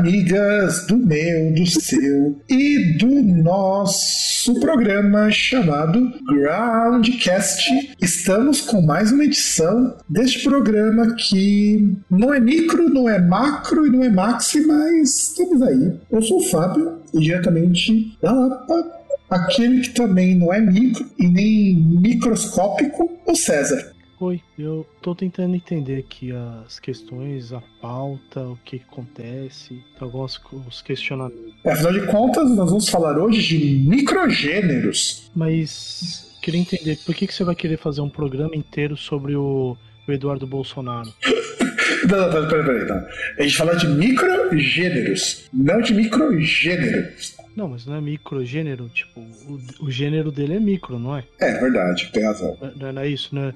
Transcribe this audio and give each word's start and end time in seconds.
Amigas 0.00 0.86
do 0.86 0.96
meu, 0.96 1.52
do 1.52 1.66
seu 1.66 2.40
e 2.48 2.96
do 2.96 3.22
nosso 3.22 4.58
programa 4.58 5.30
chamado 5.30 6.10
Groundcast. 6.26 7.94
Estamos 8.00 8.62
com 8.62 8.80
mais 8.80 9.12
uma 9.12 9.24
edição 9.24 9.94
deste 10.08 10.42
programa 10.42 11.14
que 11.16 11.94
não 12.10 12.32
é 12.32 12.40
micro, 12.40 12.88
não 12.88 13.10
é 13.10 13.18
macro 13.18 13.86
e 13.86 13.90
não 13.90 14.02
é 14.02 14.08
maxi, 14.08 14.66
mas 14.66 15.28
estamos 15.28 15.60
aí. 15.60 15.92
Eu 16.10 16.22
sou 16.22 16.38
o 16.38 16.48
Fábio 16.48 16.94
e 17.12 17.20
diretamente 17.20 18.16
da 18.22 18.32
Lapa 18.32 19.00
aquele 19.28 19.82
que 19.82 19.90
também 19.90 20.34
não 20.34 20.50
é 20.50 20.60
micro 20.62 21.04
e 21.18 21.28
nem 21.28 21.74
microscópico, 21.74 23.10
o 23.26 23.36
César. 23.36 23.92
Oi, 24.20 24.38
eu 24.58 24.86
tô 25.00 25.14
tentando 25.14 25.56
entender 25.56 25.96
aqui 25.96 26.30
as 26.30 26.78
questões, 26.78 27.54
a 27.54 27.62
pauta, 27.80 28.42
o 28.42 28.58
que 28.66 28.82
acontece, 28.86 29.82
alguns 29.98 30.38
os 30.68 30.82
questionamentos. 30.82 31.54
É, 31.64 31.72
afinal 31.72 31.92
de 31.94 32.06
contas, 32.06 32.50
nós 32.50 32.68
vamos 32.68 32.90
falar 32.90 33.16
hoje 33.16 33.56
de 33.56 33.88
microgêneros. 33.88 35.30
Mas 35.34 36.36
queria 36.42 36.60
entender 36.60 36.98
por 37.06 37.14
que, 37.14 37.26
que 37.26 37.32
você 37.32 37.44
vai 37.44 37.54
querer 37.54 37.78
fazer 37.78 38.02
um 38.02 38.10
programa 38.10 38.54
inteiro 38.54 38.94
sobre 38.94 39.34
o, 39.34 39.74
o 40.06 40.12
Eduardo 40.12 40.46
Bolsonaro? 40.46 41.10
não, 42.06 42.18
não, 42.18 42.46
peraí, 42.46 42.66
peraí, 42.66 42.86
peraí. 42.86 43.04
A 43.38 43.42
gente 43.42 43.56
fala 43.56 43.74
de 43.74 43.88
microgêneros, 43.88 45.48
não 45.50 45.80
de 45.80 45.94
microgêneros. 45.94 47.39
Não, 47.56 47.68
mas 47.68 47.84
não 47.84 47.96
é 47.96 48.00
microgênero, 48.00 48.88
tipo, 48.88 49.20
o, 49.20 49.84
o 49.86 49.90
gênero 49.90 50.30
dele 50.30 50.54
é 50.54 50.60
micro, 50.60 50.98
não 50.98 51.16
é? 51.16 51.24
É, 51.40 51.58
verdade, 51.58 52.10
tem 52.12 52.24
razão. 52.24 52.56
Não, 52.76 52.92
não 52.92 53.02
é 53.02 53.08
isso, 53.08 53.34
não 53.34 53.42
é, 53.42 53.54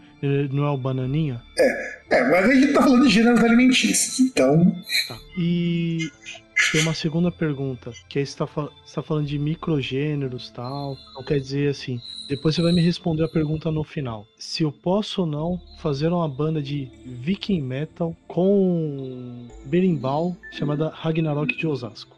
não 0.50 0.64
é 0.64 0.70
o 0.70 0.76
bananinha? 0.76 1.42
É, 1.58 2.00
é, 2.10 2.30
mas 2.30 2.48
a 2.48 2.54
gente 2.54 2.72
tá 2.72 2.82
falando 2.82 3.06
de 3.06 3.12
gêneros 3.12 3.42
alimentícios, 3.42 4.20
então. 4.20 4.74
Tá. 5.08 5.16
E 5.38 6.10
tem 6.72 6.82
uma 6.82 6.94
segunda 6.94 7.30
pergunta, 7.30 7.92
que 8.08 8.18
aí 8.18 8.26
você 8.26 8.36
tá, 8.36 8.46
você 8.46 8.94
tá 8.94 9.02
falando 9.02 9.26
de 9.26 9.38
microgêneros 9.38 10.48
e 10.48 10.52
tal. 10.52 10.96
Não 11.14 11.22
quer 11.22 11.38
dizer 11.38 11.68
assim. 11.68 12.00
Depois 12.28 12.54
você 12.54 12.62
vai 12.62 12.72
me 12.72 12.80
responder 12.80 13.24
a 13.24 13.28
pergunta 13.28 13.70
no 13.70 13.84
final. 13.84 14.26
Se 14.38 14.62
eu 14.62 14.72
posso 14.72 15.22
ou 15.22 15.26
não 15.26 15.60
fazer 15.78 16.08
uma 16.08 16.28
banda 16.28 16.62
de 16.62 16.90
viking 17.04 17.60
metal 17.60 18.16
com 18.26 19.46
berimbau 19.66 20.36
chamada 20.50 20.88
Ragnarok 20.88 21.56
de 21.56 21.66
Osasco. 21.66 22.13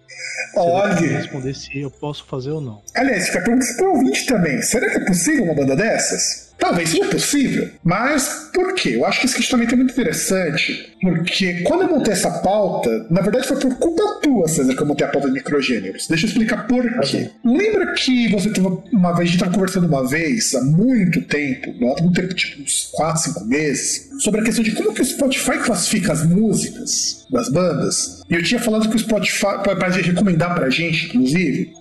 Olha. 0.55 1.19
responder 1.19 1.55
se 1.55 1.79
eu 1.79 1.91
posso 1.91 2.25
fazer 2.27 2.51
ou 2.51 2.61
não. 2.61 2.83
Aliás, 2.95 3.27
fica 3.27 3.41
perguntando 3.43 3.77
para 3.77 3.87
o 3.87 3.93
ouvinte 3.97 4.27
também. 4.27 4.63
Será 4.63 4.91
que 4.91 4.97
é 4.97 5.05
possível 5.05 5.45
uma 5.45 5.55
banda 5.55 5.77
dessas? 5.77 6.47
Talvez 6.59 6.89
seja 6.89 7.05
possível, 7.07 7.69
mas 7.85 8.49
por 8.53 8.75
quê? 8.75 8.97
Eu 8.97 9.05
acho 9.05 9.21
que 9.21 9.27
esse 9.27 9.37
questionamento 9.37 9.75
é 9.75 9.77
muito 9.77 9.93
interessante, 9.93 10.97
porque 11.03 11.61
quando 11.63 11.83
eu 11.83 11.91
montei 11.91 12.15
essa 12.15 12.31
pauta, 12.31 13.07
na 13.11 13.21
verdade 13.21 13.47
foi 13.47 13.59
por 13.59 13.75
culpa 13.77 14.21
tua, 14.23 14.49
César, 14.49 14.75
que 14.75 14.81
eu 14.81 14.87
montei 14.87 15.07
a 15.07 15.11
pauta 15.11 15.29
de 15.29 15.35
microgêneros. 15.35 16.09
Deixa 16.09 16.25
eu 16.25 16.29
explicar 16.29 16.67
por 16.67 16.83
quê. 17.01 17.31
Lembra 17.45 17.93
que 17.93 18.29
você 18.31 18.51
teve 18.51 18.67
uma 18.91 19.13
vez, 19.13 19.21
a 19.21 19.25
gente 19.25 19.35
estava 19.35 19.53
conversando 19.53 19.87
uma 19.87 20.09
vez, 20.09 20.55
há 20.55 20.63
muito 20.63 21.21
tempo, 21.23 21.71
há 21.71 22.03
muito 22.03 22.21
tempo, 22.21 22.35
tipo 22.35 22.63
uns 22.63 22.91
4, 22.93 23.23
5 23.35 23.45
meses, 23.45 24.09
sobre 24.21 24.41
a 24.41 24.45
questão 24.45 24.65
de 24.65 24.73
como 24.73 24.95
que 24.95 25.03
o 25.03 25.05
Spotify 25.05 25.59
classifica 25.59 26.15
as 26.15 26.25
músicas 26.25 27.27
das 27.31 27.51
bandas. 27.51 28.23
E 28.29 28.35
eu 28.35 28.43
tinha 28.43 28.61
falado 28.61 28.89
que 28.89 28.97
o 28.97 28.99
Spotify, 28.99 29.63
para 29.63 29.89
recomendar 29.89 30.55
pra 30.55 30.69
gente, 30.69 31.07
inclusive, 31.07 31.73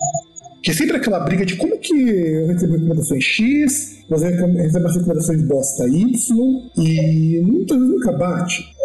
que 0.61 0.71
é 0.71 0.73
sempre 0.73 0.97
aquela 0.97 1.19
briga 1.19 1.45
de 1.45 1.55
como 1.55 1.79
que 1.79 1.93
eu 1.93 2.47
recebo 2.47 2.73
recomendações 2.73 3.23
X, 3.23 4.03
você 4.09 4.29
recebe 4.29 4.85
as 4.85 4.95
recomendações 4.95 5.41
bosta 5.43 5.87
Y, 5.87 6.71
e 6.77 7.41
muitas 7.41 7.77
vezes 7.77 7.93
nunca 7.93 8.11
bate. 8.11 8.75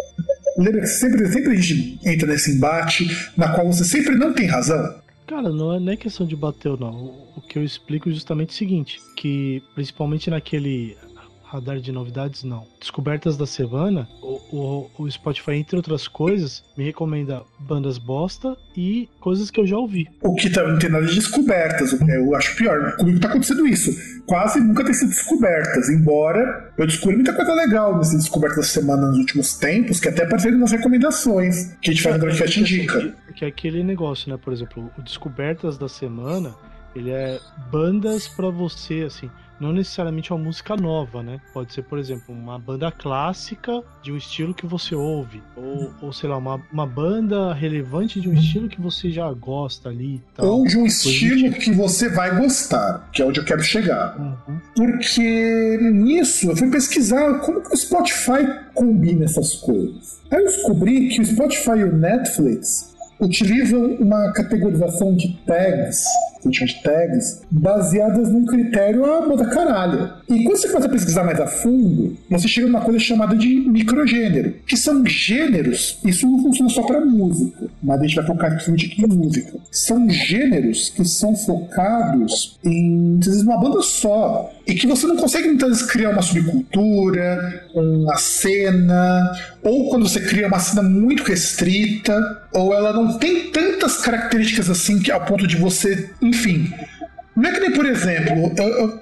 Lembra 0.57 0.81
que 0.81 0.87
sempre, 0.87 1.27
sempre 1.31 1.51
a 1.51 1.55
gente 1.55 1.99
entra 2.05 2.27
nesse 2.27 2.51
embate 2.51 3.07
na 3.37 3.53
qual 3.53 3.71
você 3.71 3.83
sempre 3.83 4.15
não 4.15 4.33
tem 4.33 4.47
razão? 4.47 5.01
Cara, 5.27 5.49
não 5.49 5.73
é 5.73 5.79
nem 5.79 5.95
questão 5.95 6.27
de 6.27 6.35
bater 6.35 6.69
ou 6.69 6.77
não. 6.77 7.13
O 7.37 7.41
que 7.41 7.57
eu 7.57 7.63
explico 7.63 8.09
é 8.09 8.11
justamente 8.11 8.49
o 8.49 8.53
seguinte: 8.53 8.99
que 9.15 9.63
principalmente 9.73 10.29
naquele 10.29 10.97
radar 11.51 11.81
de 11.81 11.91
novidades, 11.91 12.43
não. 12.43 12.65
Descobertas 12.79 13.35
da 13.35 13.45
semana, 13.45 14.07
o, 14.21 14.39
o, 14.55 14.91
o, 14.97 15.11
Spotify, 15.11 15.55
entre 15.55 15.75
outras 15.75 16.07
coisas, 16.07 16.63
me 16.77 16.85
recomenda 16.85 17.43
bandas 17.59 17.97
bosta 17.97 18.55
e 18.75 19.09
coisas 19.19 19.51
que 19.51 19.59
eu 19.59 19.67
já 19.67 19.77
ouvi. 19.77 20.07
O 20.21 20.33
que 20.35 20.49
tá, 20.49 20.65
não 20.65 20.79
tem 20.79 20.89
nada 20.89 21.05
de 21.05 21.15
descobertas, 21.15 21.91
eu 21.91 22.35
acho 22.35 22.55
pior. 22.55 22.95
Comigo 22.95 23.19
tá 23.19 23.27
acontecendo 23.27 23.67
isso. 23.67 23.91
Quase 24.25 24.61
nunca 24.61 24.85
tem 24.85 24.93
sido 24.93 25.09
descobertas, 25.09 25.89
embora 25.89 26.73
eu 26.77 26.87
descobri 26.87 27.17
muita 27.17 27.33
coisa 27.33 27.53
legal 27.53 27.97
nessas 27.97 28.21
descobertas 28.21 28.57
da 28.57 28.63
semana 28.63 29.07
nos 29.07 29.17
últimos 29.17 29.55
tempos, 29.55 29.99
que 29.99 30.07
até 30.07 30.23
apareceram 30.23 30.57
nas 30.57 30.71
recomendações 30.71 31.75
que 31.81 31.89
a 31.89 31.93
gente 31.93 32.01
faz 32.01 32.15
no 32.15 32.21
Broadcast 32.21 32.61
Indica. 32.61 33.13
Que 33.35 33.43
é 33.43 33.49
aquele 33.49 33.83
negócio, 33.83 34.31
né? 34.31 34.37
Por 34.41 34.53
exemplo, 34.53 34.89
o 34.97 35.01
Descobertas 35.01 35.77
da 35.77 35.89
Semana, 35.89 36.53
ele 36.95 37.09
é 37.09 37.39
bandas 37.69 38.27
para 38.27 38.49
você, 38.49 39.03
assim 39.05 39.29
não 39.61 39.71
necessariamente 39.71 40.33
uma 40.33 40.43
música 40.43 40.75
nova, 40.75 41.21
né? 41.21 41.39
Pode 41.53 41.71
ser, 41.71 41.83
por 41.83 41.99
exemplo, 41.99 42.33
uma 42.33 42.57
banda 42.57 42.91
clássica 42.91 43.83
de 44.01 44.11
um 44.11 44.17
estilo 44.17 44.53
que 44.53 44.65
você 44.65 44.95
ouve, 44.95 45.41
ou, 45.55 45.93
ou 46.01 46.11
sei 46.11 46.27
lá, 46.27 46.37
uma, 46.37 46.59
uma 46.73 46.87
banda 46.87 47.53
relevante 47.53 48.19
de 48.19 48.27
um 48.27 48.33
estilo 48.33 48.67
que 48.67 48.81
você 48.81 49.11
já 49.11 49.31
gosta 49.31 49.89
ali. 49.89 50.21
Tal. 50.35 50.47
Ou 50.47 50.65
de 50.65 50.77
um 50.77 50.85
estilo 50.85 51.53
que 51.53 51.71
você 51.71 52.09
vai 52.09 52.35
gostar, 52.35 53.07
que 53.13 53.21
é 53.21 53.25
onde 53.25 53.39
eu 53.39 53.45
quero 53.45 53.61
chegar. 53.61 54.19
Uhum. 54.19 54.59
Porque 54.75 55.77
nisso 55.93 56.49
eu 56.49 56.57
fui 56.57 56.71
pesquisar 56.71 57.39
como 57.39 57.61
que 57.61 57.73
o 57.73 57.77
Spotify 57.77 58.47
combina 58.73 59.25
essas 59.25 59.53
coisas. 59.55 60.21
Aí 60.31 60.39
eu 60.39 60.45
descobri 60.45 61.09
que 61.09 61.21
o 61.21 61.25
Spotify 61.25 61.77
e 61.77 61.83
o 61.83 61.95
Netflix 61.95 62.95
utilizam 63.19 63.85
uma 63.95 64.31
categorização 64.33 65.15
de 65.15 65.37
tags, 65.45 66.03
que 66.41 66.47
a 66.47 66.51
gente 66.51 66.75
de 66.75 66.83
tags, 66.83 67.41
baseadas 67.49 68.29
num 68.29 68.45
critério 68.45 69.05
a 69.05 69.27
moda 69.27 69.45
caralho. 69.45 70.13
E 70.29 70.43
quando 70.43 70.57
você 70.57 70.67
começa 70.67 70.87
a 70.87 70.91
pesquisar 70.91 71.23
mais 71.23 71.39
a 71.39 71.47
fundo, 71.47 72.17
você 72.29 72.47
chega 72.47 72.67
numa 72.67 72.81
coisa 72.81 72.99
chamada 72.99 73.35
de 73.35 73.47
microgênero, 73.47 74.53
que 74.65 74.77
são 74.77 75.05
gêneros, 75.05 75.99
isso 76.05 76.27
não 76.27 76.41
funciona 76.41 76.69
só 76.69 76.83
para 76.83 77.01
música, 77.05 77.67
mas 77.81 77.99
a 77.99 78.03
gente 78.03 78.15
vai 78.15 78.25
focar 78.25 78.49
principalmente 78.51 78.85
aqui 78.85 79.03
em 79.03 79.07
música. 79.07 79.53
São 79.71 80.09
gêneros 80.09 80.89
que 80.89 81.05
são 81.05 81.35
focados 81.35 82.57
em, 82.63 83.17
às 83.19 83.25
vezes, 83.25 83.43
uma 83.43 83.59
banda 83.59 83.81
só, 83.81 84.51
e 84.65 84.73
que 84.73 84.87
você 84.87 85.07
não 85.07 85.17
consegue 85.17 85.47
muitas 85.49 85.69
vezes 85.69 85.85
criar 85.85 86.11
uma 86.11 86.21
subcultura, 86.21 87.65
uma 87.73 88.15
cena, 88.17 89.31
ou 89.63 89.89
quando 89.89 90.07
você 90.07 90.21
cria 90.21 90.47
uma 90.47 90.59
cena 90.59 90.81
muito 90.81 91.23
restrita, 91.23 92.17
ou 92.53 92.73
ela 92.73 92.93
não 92.93 93.17
tem 93.17 93.51
tantas 93.51 93.97
características 93.97 94.69
assim 94.69 94.99
que 94.99 95.11
ao 95.11 95.25
ponto 95.25 95.45
de 95.47 95.57
você, 95.57 96.09
enfim. 96.31 96.73
Não 97.35 97.49
é 97.49 97.53
que 97.53 97.59
nem, 97.59 97.71
por 97.71 97.85
exemplo, 97.85 98.53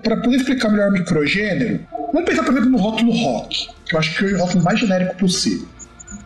para 0.03 0.17
poder 0.17 0.37
explicar 0.37 0.69
melhor 0.69 0.89
o 0.89 0.93
microgênero, 0.93 1.79
vamos 2.13 2.29
pensar, 2.29 2.43
por 2.43 2.51
exemplo, 2.51 2.69
no 2.69 2.77
rótulo 2.77 3.11
rock, 3.11 3.69
que 3.85 3.95
eu 3.95 3.99
acho 3.99 4.17
que 4.17 4.25
é 4.25 4.35
o 4.35 4.39
rótulo 4.39 4.63
mais 4.63 4.79
genérico 4.79 5.15
possível. 5.15 5.67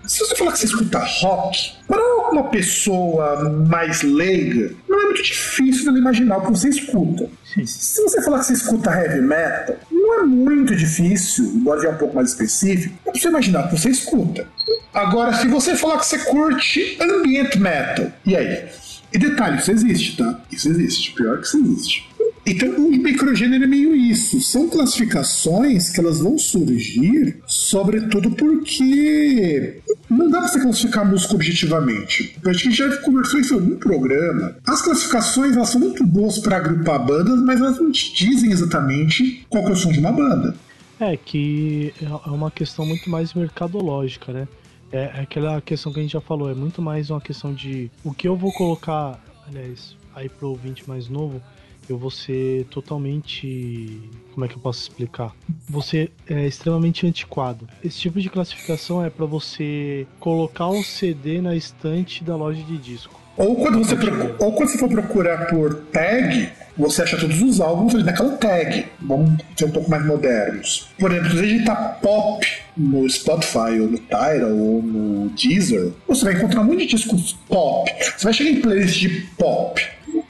Se 0.06 0.20
você 0.20 0.36
falar 0.36 0.52
que 0.52 0.60
você 0.60 0.66
escuta 0.66 1.00
rock, 1.00 1.74
para 1.88 2.02
uma 2.32 2.44
pessoa 2.50 3.50
mais 3.70 4.02
leiga, 4.02 4.74
não 4.88 5.02
é 5.02 5.06
muito 5.06 5.24
difícil 5.24 5.94
de 5.94 6.00
imaginar 6.00 6.38
o 6.38 6.42
que 6.42 6.52
você 6.52 6.68
escuta. 6.70 7.30
Se 7.66 8.02
você 8.02 8.22
falar 8.22 8.40
que 8.40 8.48
você 8.48 8.54
escuta 8.54 8.92
heavy 8.92 9.22
metal, 9.22 9.76
não 9.90 10.20
é 10.20 10.24
muito 10.24 10.76
difícil, 10.76 11.46
embora 11.56 11.80
seja 11.80 11.94
um 11.94 11.98
pouco 11.98 12.16
mais 12.16 12.30
específico, 12.30 12.96
é 13.08 13.12
você 13.18 13.30
imaginar 13.30 13.66
o 13.66 13.70
que 13.70 13.80
você 13.80 13.90
escuta. 13.90 14.46
Agora, 14.94 15.34
se 15.34 15.48
você 15.48 15.76
falar 15.76 15.98
que 16.00 16.06
você 16.06 16.20
curte 16.20 16.98
ambient 17.00 17.56
metal, 17.56 18.08
e 18.26 18.36
aí? 18.36 18.66
E 19.13 19.18
detalhe, 19.18 19.60
isso 19.60 19.71
existe, 19.71 20.18
tá? 20.18 20.42
Isso 20.51 20.69
existe. 20.69 21.12
Pior 21.12 21.39
que 21.39 21.48
isso 21.48 21.57
existe. 21.57 22.13
Então, 22.45 22.69
o 22.75 22.92
microgênero 22.92 23.63
é 23.63 23.68
meio 23.68 23.95
isso. 23.95 24.42
São 24.42 24.68
classificações 24.68 25.89
que 25.89 26.00
elas 26.00 26.19
vão 26.19 26.38
surgir, 26.38 27.38
sobretudo 27.48 28.31
porque 28.31 29.81
não 30.10 30.30
dá 30.30 30.39
pra 30.39 30.50
você 30.50 30.60
classificar 30.60 31.06
a 31.06 31.10
música 31.10 31.36
objetivamente. 31.36 32.36
A 32.45 32.51
gente 32.51 32.75
já 32.75 32.98
conversou 32.98 33.39
isso 33.39 33.54
em 33.54 33.60
algum 33.60 33.75
programa. 33.77 34.57
As 34.68 34.81
classificações 34.81 35.56
elas 35.56 35.69
são 35.69 35.80
muito 35.80 36.06
boas 36.06 36.38
para 36.39 36.57
agrupar 36.57 37.06
bandas, 37.06 37.39
mas 37.42 37.62
elas 37.62 37.80
não 37.80 37.92
te 37.92 38.13
dizem 38.13 38.51
exatamente 38.51 39.45
qual 39.48 39.68
é 39.69 39.71
o 39.71 39.75
som 39.75 39.92
de 39.92 40.00
uma 40.00 40.12
banda. 40.12 40.54
É 41.00 41.16
que 41.16 41.94
é 42.01 42.30
uma 42.30 42.51
questão 42.51 42.86
muito 42.86 43.09
mais 43.09 43.33
mercadológica, 43.33 44.33
né? 44.33 44.48
É, 44.94 45.12
é 45.16 45.22
aquela 45.22 45.60
questão 45.60 45.92
que 45.92 46.00
a 46.00 46.04
gente 46.04 46.12
já 46.12 46.22
falou, 46.22 46.50
é 46.50 46.54
muito 46.54 46.80
mais 46.80 47.10
uma 47.10 47.19
questão 47.19 47.51
de 47.51 47.90
o 48.04 48.13
que 48.13 48.28
eu 48.28 48.36
vou 48.36 48.54
colocar, 48.54 49.19
aliás, 49.48 49.98
aí 50.13 50.30
pro 50.30 50.50
ouvinte 50.50 50.88
mais 50.88 51.10
novo, 51.10 51.42
eu 51.90 51.98
vou 51.98 52.12
ser 52.12 52.66
totalmente. 52.66 54.00
Como 54.34 54.45
é 54.45 54.48
que 54.48 54.56
eu 54.56 54.60
posso 54.60 54.84
explicar? 54.84 55.36
Você 55.68 56.12
é 56.28 56.45
extremamente 56.45 57.06
antiquado. 57.06 57.68
Esse 57.84 58.00
tipo 58.00 58.22
de 58.22 58.30
classificação 58.30 59.04
é 59.04 59.10
para 59.10 59.25
você 59.25 60.07
colocar 60.19 60.68
o 60.68 60.84
CD 60.84 61.42
na 61.42 61.56
estante 61.56 62.24
da 62.24 62.36
loja 62.36 62.63
de 62.63 62.78
disco. 62.78 63.19
Ou 63.35 63.56
quando 63.56 63.80
você, 63.80 63.95
ou 64.39 64.51
quando 64.53 64.69
você 64.69 64.77
for 64.77 64.89
procurar 64.89 65.47
por 65.47 65.74
tag, 65.91 66.50
você 66.77 67.01
acha 67.01 67.18
todos 67.18 67.41
os 67.41 67.59
álbuns 67.59 67.95
ali 67.95 68.03
naquela 68.03 68.38
tag. 68.38 68.85
Vamos 69.01 69.41
ser 69.56 69.65
um 69.65 69.71
pouco 69.71 69.89
mais 69.89 70.06
modernos. 70.06 70.89
Por 71.00 71.12
exemplo, 71.12 71.31
se 71.31 71.39
a 71.39 71.47
gente 71.47 71.65
tá 71.65 71.75
pop 71.75 72.47
no 72.77 73.09
Spotify, 73.09 73.80
ou 73.80 73.89
no 73.89 73.97
Tidal, 73.97 74.51
ou 74.51 74.81
no 74.81 75.30
Deezer, 75.30 75.91
você 76.07 76.25
vai 76.25 76.33
encontrar 76.35 76.62
um 76.62 76.65
monte 76.65 76.80
de 76.80 76.95
discos 76.95 77.38
pop. 77.47 77.91
Você 78.00 78.24
vai 78.24 78.33
chegar 78.33 78.50
em 78.51 78.62
playlist 78.62 79.00
de 79.00 79.09
pop. 79.38 79.81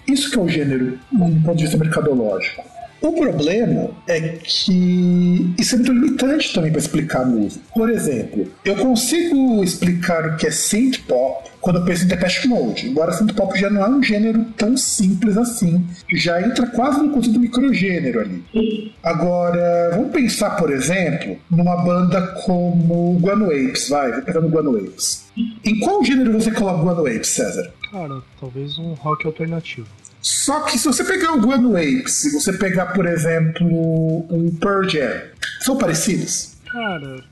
Isso 0.08 0.32
que 0.32 0.38
é 0.38 0.42
o 0.42 0.48
gênero, 0.48 1.00
do 1.12 1.44
ponto 1.44 1.58
de 1.58 1.64
vista 1.64 1.78
mercadológico. 1.78 2.64
O 3.02 3.12
problema 3.12 3.90
é 4.08 4.38
que 4.42 5.54
isso 5.60 5.76
é 5.76 5.78
muito 5.78 5.92
limitante 5.92 6.54
também 6.54 6.72
para 6.72 6.80
explicar 6.80 7.24
a 7.24 7.26
música. 7.26 7.62
Por 7.74 7.90
exemplo, 7.90 8.50
eu 8.64 8.78
consigo 8.78 9.62
explicar 9.62 10.26
o 10.26 10.38
que 10.38 10.48
é 10.48 10.52
synth 10.52 11.00
pop 11.06 11.50
quando 11.64 11.78
eu 11.80 11.86
penso 11.86 12.04
em 12.04 12.08
Depeche 12.08 12.46
Mode, 12.46 12.90
embora 12.90 13.14
synth 13.14 13.34
pop 13.34 13.58
já 13.58 13.70
não 13.70 13.82
é 13.82 13.90
um 13.90 14.04
gênero 14.04 14.44
tão 14.58 14.76
simples 14.76 15.38
assim, 15.38 15.88
já 16.14 16.42
entra 16.42 16.68
quase 16.68 17.02
no 17.02 17.12
conceito 17.12 17.36
do 17.36 17.40
microgênero 17.40 18.20
ali. 18.20 18.94
Agora, 19.02 19.92
vamos 19.92 20.12
pensar, 20.12 20.58
por 20.58 20.70
exemplo, 20.70 21.38
numa 21.50 21.78
banda 21.78 22.22
como 22.46 23.18
Guano 23.18 23.46
Apes, 23.46 23.88
vai, 23.88 24.12
vou 24.12 24.22
pensar 24.24 24.42
no 24.42 24.50
Guano 24.50 24.76
Apes. 24.76 25.24
Em 25.64 25.80
qual 25.80 26.04
gênero 26.04 26.34
você 26.34 26.52
coloca 26.52 26.84
Guano 26.84 27.08
Apes, 27.08 27.30
César? 27.30 27.72
Cara, 27.90 28.22
talvez 28.42 28.78
um 28.78 28.94
rock 28.96 29.26
alternativo. 29.26 29.88
Só 30.22 30.62
que 30.62 30.78
se 30.78 30.86
você 30.86 31.06
pegar 31.06 31.34
o 31.34 31.40
Guano 31.40 31.78
Apes, 31.78 32.14
se 32.14 32.32
você 32.34 32.52
pegar, 32.52 32.88
por 32.88 33.06
exemplo, 33.06 33.66
um 34.30 34.54
Pearl 34.60 34.84
Jam, 34.90 35.22
são 35.62 35.78
parecidos? 35.78 36.53
Cara. 36.74 37.24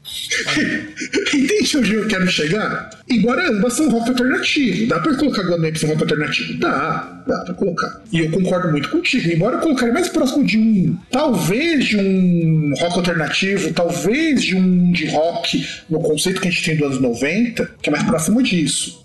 Entende 1.33 1.77
onde 1.77 1.93
eu 1.95 2.07
quero 2.07 2.27
chegar? 2.27 2.91
Embora 3.09 3.49
ambas 3.49 3.73
são 3.73 3.89
rock 3.89 4.09
alternativo. 4.09 4.87
Dá 4.87 4.99
pra 4.99 5.15
colocar 5.15 5.41
Guano 5.41 5.67
Apes 5.67 5.81
em 5.81 5.87
rock 5.87 6.03
alternativo? 6.03 6.59
Dá, 6.59 7.23
dá 7.25 7.39
pra 7.45 7.53
colocar. 7.55 8.01
E 8.11 8.19
eu 8.19 8.29
concordo 8.29 8.69
muito 8.69 8.89
contigo. 8.89 9.33
Embora 9.33 9.55
eu 9.55 9.61
colocaria 9.61 9.95
mais 9.95 10.09
próximo 10.09 10.45
de 10.45 10.59
um. 10.59 10.95
Talvez 11.09 11.85
de 11.85 11.97
um 11.97 12.71
rock 12.77 12.97
alternativo, 12.97 13.73
talvez 13.73 14.43
de 14.43 14.55
um 14.55 14.91
de 14.91 15.07
rock 15.07 15.67
no 15.89 15.99
conceito 16.01 16.39
que 16.39 16.47
a 16.47 16.51
gente 16.51 16.63
tem 16.63 16.77
dos 16.77 16.85
anos 16.85 17.01
90, 17.01 17.71
que 17.81 17.89
é 17.89 17.91
mais 17.91 18.03
próximo 18.03 18.43
disso. 18.43 19.03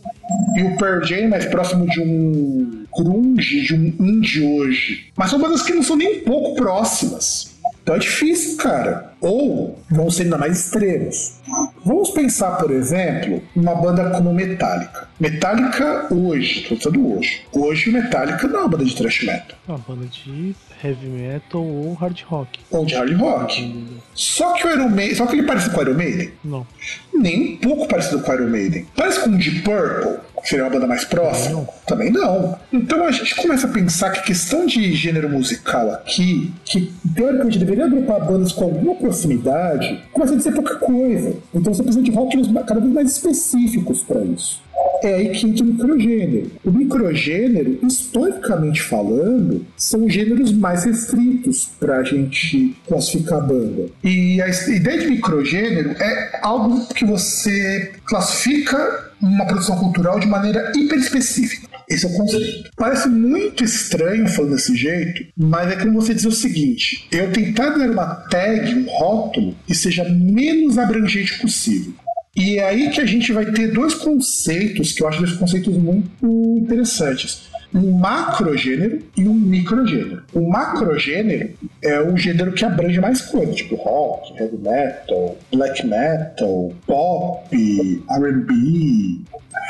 E 0.55 0.63
o 0.65 0.77
Pearl 0.77 1.03
Jam 1.03 1.17
é 1.17 1.29
mais 1.29 1.47
próximo 1.47 1.89
de 1.89 2.01
um 2.01 2.85
grunge, 2.95 3.63
de 3.63 3.75
um 3.75 3.95
indie 4.01 4.45
hoje. 4.45 5.07
Mas 5.17 5.31
são 5.31 5.39
bandas 5.39 5.63
que 5.63 5.73
não 5.73 5.83
são 5.83 5.97
nem 5.97 6.19
um 6.19 6.25
pouco 6.25 6.57
próximas. 6.57 7.56
Então 7.87 7.95
é 7.95 8.01
difícil, 8.01 8.57
cara. 8.57 9.13
Ou 9.21 9.79
vão 9.89 10.11
ser 10.11 10.25
ainda 10.25 10.37
mais 10.37 10.59
extremos. 10.59 11.37
Vamos 11.85 12.11
pensar, 12.11 12.57
por 12.57 12.73
exemplo, 12.73 13.41
uma 13.55 13.77
banda 13.77 14.11
como 14.11 14.35
Metallica. 14.35 15.09
Metallica 15.21 16.13
hoje, 16.13 16.63
tô 16.63 16.75
pensando 16.75 17.17
hoje. 17.17 17.43
Hoje 17.53 17.93
Metallica 17.93 18.49
não 18.49 18.57
é 18.59 18.63
uma 18.63 18.69
banda 18.71 18.85
de 18.85 18.97
thrash 18.97 19.23
metal. 19.23 19.57
É 19.69 19.71
uma 19.71 19.79
banda 19.79 20.05
de 20.07 20.53
heavy 20.83 21.07
metal 21.07 21.65
ou 21.65 21.95
hard 21.95 22.21
rock. 22.27 22.59
Ou 22.73 22.85
de 22.85 22.97
hard 22.97 23.17
rock. 23.21 23.95
Só 24.13 24.55
que 24.55 24.67
o 24.67 24.71
Iron 24.73 24.89
Maiden. 24.89 25.15
Só 25.15 25.27
que 25.27 25.37
ele 25.37 25.47
parece 25.47 25.71
com 25.71 25.79
o 25.79 25.83
Iron 25.83 25.95
Maiden? 25.95 26.33
Não. 26.45 26.67
Nem 27.15 27.53
um 27.53 27.57
pouco 27.59 27.87
parecido 27.87 28.21
com 28.21 28.33
o 28.33 28.35
Iron 28.35 28.49
Maiden. 28.49 28.85
Parece 28.97 29.21
com 29.21 29.31
o 29.31 29.39
Deep 29.39 29.61
Purple, 29.61 30.19
seria 30.49 30.65
uma 30.65 30.71
banda 30.71 30.87
mais 30.87 31.05
próxima? 31.05 31.67
Também 31.87 32.11
não. 32.11 32.59
Então 32.73 33.05
a 33.05 33.11
gente 33.11 33.35
começa 33.37 33.67
a 33.67 33.71
pensar 33.71 34.11
que 34.11 34.21
a 34.21 34.23
questão 34.23 34.67
de 34.67 34.95
gênero 34.95 35.29
musical 35.29 35.91
aqui, 35.91 36.53
que 36.65 36.93
teoricamente 37.15 37.59
deveria 37.59 37.85
agrupar 37.87 38.25
bandas 38.25 38.53
com 38.53 38.65
alguma 38.65 38.95
proximidade, 38.95 40.03
começa 40.13 40.35
a 40.35 40.37
dizer 40.37 40.53
pouca 40.53 40.77
coisa. 40.77 41.35
Então 41.55 41.73
você 41.75 41.83
precisa 41.83 42.05
de 42.05 42.11
rótulos 42.11 42.49
cada 42.67 42.81
vez 42.81 42.93
mais 42.93 43.13
específicos 43.13 44.03
para 44.03 44.21
isso. 44.23 44.65
É 45.03 45.15
aí 45.15 45.29
que 45.31 45.47
entra 45.47 45.65
o 45.65 45.67
microgênero. 45.67 46.51
O 46.65 46.71
microgênero, 46.71 47.79
historicamente 47.83 48.83
falando, 48.83 49.65
são 49.77 50.09
gêneros 50.09 50.53
mais 50.53 50.85
restritos 50.85 51.69
para 51.79 51.99
a 51.99 52.05
gente 52.05 52.77
classificar 52.87 53.39
a 53.39 53.43
banda. 53.43 53.87
E 54.03 54.41
a 54.41 54.49
ideia 54.49 54.99
de 54.99 55.09
microgênero 55.09 55.91
é 55.91 56.41
algo 56.43 56.87
que 56.95 57.05
você 57.05 57.93
classifica 58.05 59.06
uma 59.21 59.47
produção 59.47 59.79
cultural 59.79 60.21
de 60.21 60.27
maneira 60.27 60.73
hiper 60.75 60.99
específica. 60.99 61.69
Esse 61.89 62.05
é 62.05 62.09
o 62.09 62.17
conceito. 62.17 62.71
Parece 62.77 63.09
muito 63.09 63.63
estranho 63.63 64.27
falando 64.29 64.53
desse 64.53 64.77
jeito, 64.77 65.25
mas 65.37 65.71
é 65.71 65.77
como 65.77 66.01
você 66.01 66.15
diz 66.15 66.25
o 66.25 66.33
seguinte: 66.33 67.07
eu 67.13 67.33
tentar 67.33 67.71
dar 67.71 67.91
uma 67.91 68.07
tag, 68.29 68.75
um 68.75 68.87
rótulo, 68.87 69.57
que 69.67 69.75
seja 69.75 70.05
menos 70.05 70.79
abrangente 70.79 71.39
possível. 71.39 71.93
E 72.37 72.59
é 72.59 72.69
aí 72.69 72.91
que 72.91 73.01
a 73.01 73.07
gente 73.07 73.33
vai 73.33 73.47
ter 73.47 73.73
dois 73.73 73.95
conceitos 73.95 74.93
que 74.93 75.03
eu 75.03 75.09
acho 75.09 75.21
dois 75.21 75.33
conceitos 75.33 75.75
muito 75.75 76.59
interessantes. 76.59 77.43
Um 77.77 77.93
macrogênero 77.99 79.03
e 79.15 79.29
um 79.29 79.35
microgênero. 79.35 80.23
O 80.33 80.49
macrogênero 80.49 81.51
é 81.83 82.01
o 82.01 82.17
gênero 82.17 82.53
que 82.53 82.65
abrange 82.65 82.99
mais 82.99 83.21
coisas, 83.21 83.55
tipo 83.55 83.77
rock, 83.77 84.33
heavy 84.41 84.57
metal, 84.57 85.37
black 85.53 85.87
metal, 85.87 86.73
pop, 86.87 88.03
RB, 88.09 89.21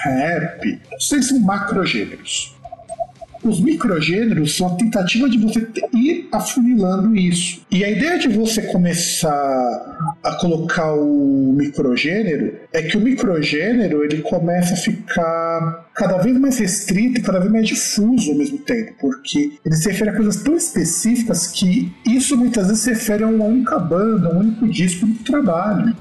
rap. 0.04 0.80
Vocês 1.00 1.26
são 1.26 1.40
macrogêneros. 1.40 2.54
Os 3.42 3.60
microgêneros 3.60 4.56
são 4.56 4.68
a 4.68 4.76
tentativa 4.76 5.28
de 5.28 5.38
você 5.38 5.66
ir 5.94 6.28
afunilando 6.32 7.14
isso. 7.16 7.64
E 7.70 7.84
a 7.84 7.90
ideia 7.90 8.18
de 8.18 8.28
você 8.28 8.62
começar 8.62 10.16
a 10.22 10.32
colocar 10.40 10.94
o 10.94 11.52
microgênero 11.56 12.54
é 12.72 12.82
que 12.82 12.96
o 12.96 13.00
microgênero 13.00 14.04
ele 14.04 14.22
começa 14.22 14.75
a 14.75 14.76
ficar 14.76 15.85
cada 15.96 16.18
vez 16.18 16.38
mais 16.38 16.58
restrito 16.58 17.18
e 17.18 17.22
cada 17.22 17.40
vez 17.40 17.50
mais 17.50 17.66
difuso 17.66 18.30
ao 18.30 18.36
mesmo 18.36 18.58
tempo, 18.58 18.92
porque 19.00 19.58
ele 19.64 19.74
se 19.74 19.88
refere 19.88 20.10
a 20.10 20.14
coisas 20.14 20.36
tão 20.42 20.54
específicas 20.54 21.48
que 21.48 21.92
isso 22.06 22.36
muitas 22.36 22.66
vezes 22.66 22.82
se 22.82 22.90
refere 22.90 23.24
a 23.24 23.28
uma 23.28 23.46
única 23.46 23.78
banda, 23.78 24.34
um 24.34 24.40
único 24.40 24.68
disco 24.68 25.06
do 25.06 25.24
trabalho. 25.24 25.96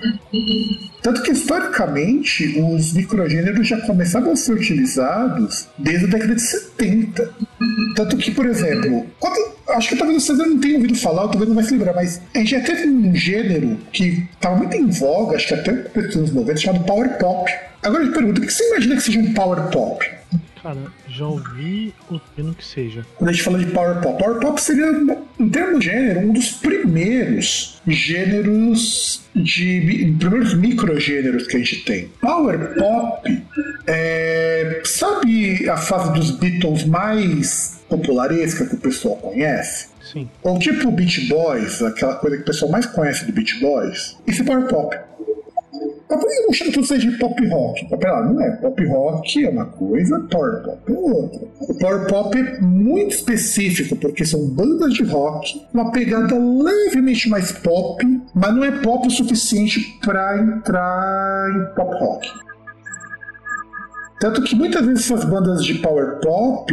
Tanto 1.02 1.22
que, 1.22 1.32
historicamente, 1.32 2.60
os 2.60 2.92
microgêneros 2.94 3.68
já 3.68 3.80
começavam 3.82 4.34
a 4.34 4.36
ser 4.36 4.54
utilizados 4.54 5.68
desde 5.78 6.06
a 6.06 6.10
década 6.10 6.36
de 6.36 6.42
70. 6.42 7.34
Tanto 7.96 8.18
que, 8.18 8.32
por 8.32 8.46
exemplo, 8.48 9.06
quando, 9.20 9.54
acho 9.70 9.90
que 9.90 9.96
talvez 9.96 10.24
vocês 10.24 10.38
não 10.38 10.60
tenham 10.60 10.78
ouvido 10.78 10.96
falar, 10.96 11.28
talvez 11.28 11.48
não 11.48 11.56
vai 11.56 11.64
se 11.64 11.72
lembrar, 11.72 11.94
mas 11.94 12.22
a 12.34 12.40
gente 12.40 12.52
já 12.52 12.60
teve 12.60 12.88
um 12.88 13.16
gênero 13.16 13.78
que 13.94 14.28
estava 14.34 14.58
muito 14.58 14.76
em 14.76 14.88
voga, 14.88 15.38
acho 15.38 15.48
que 15.48 15.54
até 15.54 15.72
nos 15.72 16.16
anos 16.16 16.34
90, 16.34 16.60
chamado 16.60 16.84
Power 16.86 17.18
Pop. 17.18 17.50
Agora 17.86 18.04
eu 18.04 18.08
te 18.08 18.14
pergunto, 18.16 18.42
o 18.42 18.46
que 18.46 18.52
você 18.52 18.68
imagina 18.68 18.96
que 18.96 19.02
seja 19.04 19.20
um 19.20 19.32
Power 19.34 19.70
Pop? 19.70 20.04
Cara, 20.64 20.80
já 21.08 21.28
ouvi 21.28 21.94
o 22.10 22.20
que 22.56 22.66
seja. 22.66 23.06
Quando 23.16 23.30
a 23.30 23.32
gente 23.32 23.44
fala 23.44 23.60
de 23.60 23.68
Power 23.68 24.02
Pop, 24.02 24.18
Power 24.18 24.40
Pop 24.40 24.60
seria, 24.60 24.88
em 25.40 25.50
termos 25.50 25.80
de 25.80 25.86
gênero, 25.86 26.22
um 26.22 26.34
dos 26.34 26.54
primeiros 26.54 27.80
gêneros 27.86 29.24
de 29.36 30.16
primeiros 30.18 30.56
microgêneros 30.56 31.46
que 31.46 31.58
a 31.58 31.60
gente 31.60 31.86
tem. 31.86 32.10
Power 32.20 32.74
Pop 32.74 33.44
é, 33.86 34.82
sabe 34.84 35.70
a 35.70 35.78
fase 35.78 36.12
dos 36.14 36.32
Beatles 36.32 36.86
mais 36.86 37.84
popularesca 37.88 38.66
que 38.66 38.74
o 38.74 38.80
pessoal 38.80 39.18
conhece? 39.18 39.90
Sim. 40.02 40.28
Ou 40.42 40.58
tipo 40.58 40.90
Beach 40.90 41.28
Boys, 41.28 41.84
aquela 41.84 42.16
coisa 42.16 42.38
que 42.38 42.42
o 42.42 42.46
pessoal 42.46 42.72
mais 42.72 42.88
conhece 42.88 43.26
do 43.26 43.32
Beach 43.32 43.60
Boys. 43.60 44.18
Isso 44.26 44.42
é 44.42 44.46
Power 44.46 44.66
Pop. 44.68 44.98
Ah, 46.08 46.18
por 46.18 46.30
que 46.30 46.40
não 46.42 46.54
chamo 46.54 46.72
tudo 46.72 46.84
isso 46.84 46.98
de 47.00 47.18
pop 47.18 47.48
rock? 47.48 47.98
Pera 47.98 48.20
lá, 48.20 48.26
não 48.32 48.40
é. 48.42 48.52
Pop 48.58 48.86
rock 48.86 49.44
é 49.44 49.50
uma 49.50 49.66
coisa, 49.66 50.20
power 50.30 50.62
pop 50.64 50.80
é 50.88 50.96
outra. 50.96 51.48
O 51.62 51.80
power 51.80 52.08
pop 52.08 52.38
é 52.38 52.62
muito 52.62 53.16
específico, 53.16 53.96
porque 53.96 54.24
são 54.24 54.48
bandas 54.50 54.94
de 54.94 55.04
rock, 55.04 55.66
uma 55.74 55.92
pegada 55.92 56.38
levemente 56.38 57.28
mais 57.28 57.52
pop, 57.52 58.06
mas 58.36 58.56
não 58.56 58.64
é 58.64 58.72
pop 58.82 59.08
o 59.08 59.12
suficiente 59.12 59.98
para 60.06 60.38
entrar 60.38 61.50
em 61.50 61.76
pop 61.76 61.96
rock. 62.00 62.32
Tanto 64.20 64.44
que 64.44 64.56
muitas 64.56 64.86
vezes 64.86 65.10
essas 65.10 65.26
bandas 65.26 65.64
de 65.64 65.74
power 65.76 66.20
pop 66.22 66.72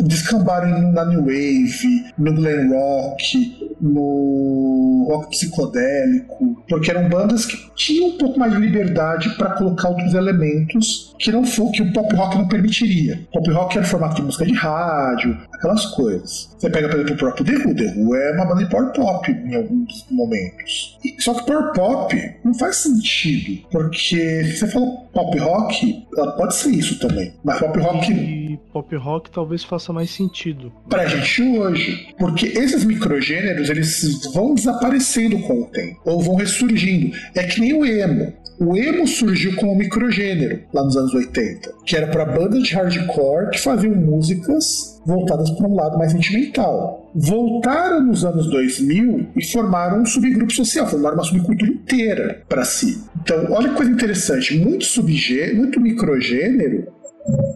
descambaram 0.00 0.92
na 0.92 1.04
New 1.04 1.20
Wave, 1.20 2.12
no 2.18 2.34
glam 2.34 2.70
rock, 2.70 3.76
no 3.80 5.06
rock 5.08 5.30
psicodélico, 5.30 6.62
porque 6.68 6.90
eram 6.90 7.08
bandas 7.08 7.46
que 7.46 7.56
tinham 7.74 8.08
um 8.08 8.18
pouco 8.18 8.38
mais 8.38 8.52
de 8.52 8.60
liberdade 8.60 9.30
para 9.36 9.50
colocar 9.50 9.88
outros 9.88 10.14
elementos 10.14 11.14
que 11.18 11.30
não 11.32 11.44
for 11.44 11.70
que 11.70 11.82
o 11.82 11.92
pop 11.92 12.14
rock 12.14 12.38
não 12.38 12.48
permitiria. 12.48 13.26
Pop 13.32 13.50
rock 13.50 13.78
era 13.78 13.86
formato 13.86 14.16
de 14.16 14.22
música 14.22 14.46
de 14.46 14.54
rádio, 14.54 15.36
aquelas 15.52 15.86
coisas. 15.86 16.50
Você 16.56 16.70
pega, 16.70 16.88
por 16.88 16.96
exemplo, 16.96 17.14
o 17.14 17.18
próprio 17.18 17.44
The 17.44 17.52
Who. 17.52 17.74
The 17.74 17.94
Who 17.96 18.16
é 18.16 18.32
uma 18.32 18.46
banda 18.46 18.64
de 18.64 18.70
power 18.70 18.92
pop 18.92 19.30
em 19.30 19.54
alguns 19.54 20.06
momentos. 20.10 20.98
Só 21.18 21.34
que 21.34 21.46
power 21.46 21.72
pop 21.72 22.16
não 22.44 22.54
faz 22.54 22.76
sentido, 22.76 23.66
porque 23.70 24.44
se 24.44 24.56
você 24.56 24.66
fala 24.68 24.86
pop 25.12 25.38
rock, 25.38 26.06
ela 26.16 26.32
pode 26.32 26.54
ser 26.54 26.70
isso 26.70 26.98
também. 26.98 27.32
Mas 27.44 27.58
pop 27.58 27.78
rock. 27.78 28.41
E 28.52 28.58
pop 28.70 28.94
rock 28.96 29.30
talvez 29.30 29.64
faça 29.64 29.94
mais 29.94 30.10
sentido. 30.10 30.70
Pra 30.86 31.06
gente 31.06 31.42
hoje. 31.58 32.14
Porque 32.18 32.44
esses 32.48 32.84
microgêneros, 32.84 33.70
eles 33.70 34.26
vão 34.34 34.54
desaparecendo 34.54 35.38
com 35.38 35.62
o 35.62 35.66
tempo. 35.68 35.98
Ou 36.04 36.20
vão 36.20 36.34
ressurgindo. 36.34 37.16
É 37.34 37.44
que 37.44 37.58
nem 37.60 37.72
o 37.72 37.82
emo. 37.82 38.30
O 38.60 38.76
emo 38.76 39.06
surgiu 39.06 39.56
como 39.56 39.74
microgênero 39.74 40.60
lá 40.70 40.84
nos 40.84 40.96
anos 40.96 41.14
80, 41.14 41.72
que 41.86 41.96
era 41.96 42.08
para 42.08 42.26
bandas 42.26 42.62
de 42.62 42.74
hardcore 42.74 43.50
que 43.50 43.58
faziam 43.58 43.94
músicas 43.94 45.00
voltadas 45.06 45.50
para 45.50 45.66
um 45.66 45.74
lado 45.74 45.96
mais 45.96 46.12
sentimental. 46.12 47.10
Voltaram 47.14 48.04
nos 48.04 48.22
anos 48.24 48.50
2000 48.50 49.28
e 49.34 49.46
formaram 49.46 50.02
um 50.02 50.06
subgrupo 50.06 50.52
social, 50.52 50.86
formaram 50.86 51.16
uma 51.16 51.24
subcultura 51.24 51.72
inteira 51.72 52.42
para 52.48 52.64
si. 52.64 53.02
Então, 53.22 53.50
olha 53.50 53.70
que 53.70 53.76
coisa 53.76 53.90
interessante, 53.90 54.58
muito 54.58 54.84
subgênero, 54.84 55.56
muito 55.56 55.80
microgênero 55.80 56.86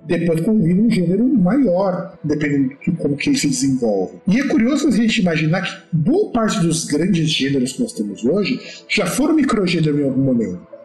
depois 0.04 0.40
convive 0.40 0.80
um 0.80 0.90
gênero 0.90 1.26
maior, 1.26 2.16
dependendo 2.22 2.74
de 2.84 2.92
como 2.92 3.16
que 3.16 3.30
ele 3.30 3.38
se 3.38 3.48
desenvolve. 3.48 4.18
E 4.26 4.40
é 4.40 4.44
curioso 4.46 4.88
a 4.88 4.90
gente 4.90 5.20
imaginar 5.20 5.62
que 5.62 5.74
boa 5.92 6.32
parte 6.32 6.60
dos 6.60 6.84
grandes 6.84 7.28
gêneros 7.28 7.72
que 7.72 7.82
nós 7.82 7.92
temos 7.92 8.24
hoje 8.24 8.60
já 8.88 9.06
foram 9.06 9.34
microgênero 9.34 10.00
em 10.00 10.04
algum 10.04 10.22
momento. 10.22 10.75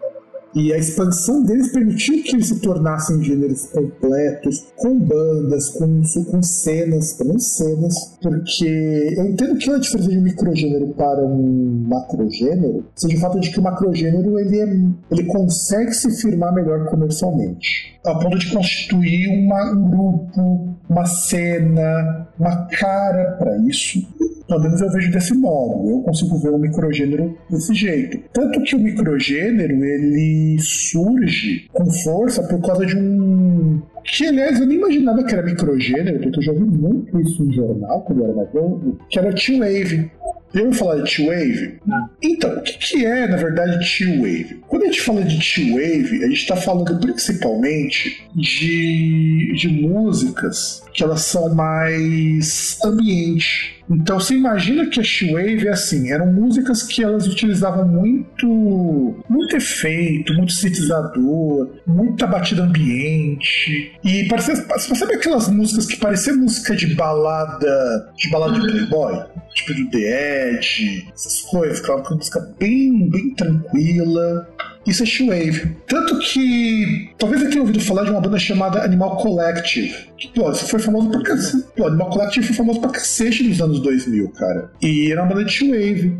E 0.53 0.74
a 0.74 0.77
expansão 0.77 1.43
deles 1.43 1.72
permitiu 1.72 2.22
que 2.24 2.36
eles 2.36 2.48
se 2.48 2.60
tornassem 2.60 3.24
gêneros 3.24 3.67
completos, 3.67 4.67
com 4.75 5.00
bandas, 5.00 5.70
com, 5.70 6.01
com 6.29 6.43
cenas, 6.43 7.13
também 7.13 7.39
cenas, 7.39 8.17
porque 8.22 9.15
eu 9.17 9.25
entendo 9.27 9.58
que 9.58 9.70
a 9.72 9.77
diferença 9.77 10.10
de 10.10 10.17
um 10.17 10.22
microgênero 10.22 10.88
para 10.89 11.24
um 11.25 11.86
macrogênero 11.88 12.86
seja 12.96 13.17
o 13.17 13.20
fato 13.20 13.39
de 13.39 13.50
que 13.50 13.60
o 13.60 13.63
macrogênero 13.63 14.39
ele, 14.39 14.60
é, 14.60 14.63
ele 15.12 15.24
consegue 15.25 15.93
se 15.93 16.12
firmar 16.22 16.53
melhor 16.53 16.86
comercialmente, 16.89 18.00
ao 18.05 18.20
ponto 18.20 18.38
de 18.38 18.51
constituir 18.51 19.29
uma, 19.29 19.72
um 19.72 19.89
grupo, 19.89 20.75
uma 20.90 21.06
cena, 21.06 22.28
uma 22.40 22.68
cara 22.68 23.38
para 23.38 23.58
isso. 23.60 24.02
Pelo 24.48 24.64
menos 24.64 24.82
eu 24.82 24.92
vejo 24.92 25.12
desse 25.12 25.34
modo. 25.34 25.90
Eu 25.90 26.02
consigo 26.02 26.38
ver 26.40 26.50
um 26.50 26.58
microgênero 26.58 27.38
desse 27.50 27.74
jeito. 27.74 28.20
Tanto 28.34 28.62
que 28.64 28.76
o 28.76 28.80
microgênero 28.80 29.84
ele 29.84 30.58
surge 30.60 31.68
com 31.72 31.90
força 31.90 32.44
por 32.44 32.62
causa 32.62 32.86
de 32.86 32.98
um 32.98 33.82
que, 34.03 34.27
aliás, 34.27 34.60
eu 34.60 34.65
nem 34.65 34.77
imaginava 34.77 35.24
que 35.24 35.34
era 35.34 35.43
microgênero, 35.43 36.20
porque 36.20 36.39
eu 36.39 36.43
já 36.43 36.53
vi 36.53 36.60
muito 36.60 37.20
isso 37.22 37.43
em 37.43 37.53
jornal 37.53 38.01
quando 38.01 38.20
eu 38.20 38.25
era 38.25 38.34
mais 38.36 38.53
novo, 38.53 39.00
que 39.10 39.20
era 39.20 39.34
T-Wave. 39.34 40.12
Já 40.53 40.62
ouviu 40.63 40.77
falar 40.77 41.01
de 41.01 41.15
T-Wave? 41.15 41.79
Então, 42.22 42.51
o 42.51 42.62
que, 42.62 42.77
que 42.77 43.05
é, 43.05 43.27
na 43.27 43.38
verdade, 43.38 43.79
T-Wave? 43.98 44.62
Quando 44.67 44.84
a 44.84 44.86
gente 44.88 45.01
fala 45.01 45.24
de 45.24 45.38
T-Wave, 45.38 46.24
a 46.24 46.27
gente 46.27 46.34
está 46.34 46.58
falando 46.58 47.00
principalmente 47.00 48.27
de, 48.36 49.53
de 49.55 49.67
músicas 49.70 50.84
que 50.93 51.03
elas 51.03 51.22
são 51.22 51.55
mais 51.55 52.79
ambiente. 52.84 53.81
Então 53.92 54.20
você 54.20 54.36
imagina 54.36 54.86
que 54.88 55.00
a 55.00 55.04
She-Wave 55.04 55.68
é 55.68 55.72
assim, 55.72 56.12
eram 56.12 56.32
músicas 56.32 56.84
que 56.84 57.04
elas 57.04 57.28
utilizavam 57.28 57.88
muito 57.88 59.22
muito 59.30 59.56
efeito, 59.56 60.34
muito 60.34 60.54
sintetizador, 60.54 61.70
muita 61.86 62.26
batida 62.26 62.64
ambiente. 62.64 63.94
E 64.04 64.28
parecia, 64.28 64.56
sabe 64.56 65.16
aquelas 65.16 65.50
músicas 65.50 65.86
que 65.88 65.98
pareciam 65.98 66.38
música 66.38 66.76
de 66.76 66.96
balada, 66.96 68.12
de 68.18 68.30
balada 68.30 68.60
de 68.60 68.68
Playboy? 68.68 69.26
Tipo 69.54 69.74
do 69.74 69.90
The 69.90 70.56
Edge, 70.56 71.08
essas 71.14 71.42
coisas, 71.42 71.80
aquela 71.80 72.02
música 72.10 72.40
bem, 72.58 73.10
bem 73.10 73.36
tranquila. 73.36 74.48
Isso 74.86 75.04
é 75.04 75.06
She-Wave. 75.06 75.76
Tanto 75.88 76.18
que 76.20 77.12
talvez 77.18 77.42
eu 77.44 77.50
tenha 77.50 77.62
ouvido 77.62 77.80
falar 77.80 78.04
de 78.04 78.12
uma 78.12 78.22
banda 78.22 78.40
chamada 78.40 78.84
Animal 78.84 79.18
Collective. 79.18 79.94
Que, 80.18 80.28
pô, 80.30 80.54
foi 80.54 80.80
famoso 80.80 81.10
pra 81.10 81.22
cacete. 81.22 81.68
Pô, 81.76 81.88
Animal 81.88 82.10
Collective 82.10 82.48
foi 82.48 82.56
famoso 82.56 82.82
pra 82.82 82.90
cacete 82.90 83.44
nos 83.44 83.62
anos 83.62 83.80
2000, 83.82 84.30
cara. 84.30 84.72
E 84.82 85.12
era 85.12 85.22
uma 85.22 85.30
banda 85.30 85.46
de 85.46 85.52
She-Wave. 85.52 86.18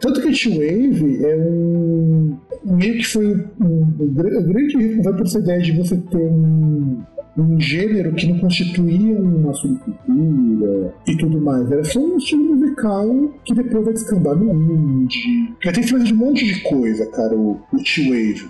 Tanto 0.00 0.20
que 0.20 0.32
T-Wave 0.32 1.24
é 1.24 1.36
um. 1.36 2.36
meio 2.64 2.98
que 2.98 3.04
foi 3.04 3.26
um, 3.26 3.48
um, 3.60 3.96
um 3.98 4.14
grande 4.14 5.02
foi 5.02 5.12
por 5.12 5.26
essa 5.26 5.38
ideia 5.38 5.60
de 5.60 5.72
você 5.72 5.96
ter 5.96 6.18
um, 6.18 7.02
um 7.38 7.60
gênero 7.60 8.14
que 8.14 8.26
não 8.26 8.38
constituía 8.38 9.18
uma 9.18 9.52
subcultura 9.52 10.94
e 11.06 11.16
tudo 11.16 11.40
mais. 11.40 11.70
Era 11.70 11.84
só 11.84 12.00
um 12.00 12.16
estilo 12.16 12.56
musical 12.56 13.34
que 13.44 13.54
depois 13.54 13.84
vai 13.84 13.94
descambar 13.94 14.36
no 14.36 14.52
indie. 14.52 15.54
Já 15.62 15.72
tem 15.72 15.84
influência 15.84 16.08
de 16.08 16.14
um 16.14 16.16
monte 16.16 16.46
de 16.46 16.60
coisa, 16.62 17.06
cara, 17.10 17.34
o, 17.34 17.60
o 17.72 17.76
T-Wave. 17.76 18.48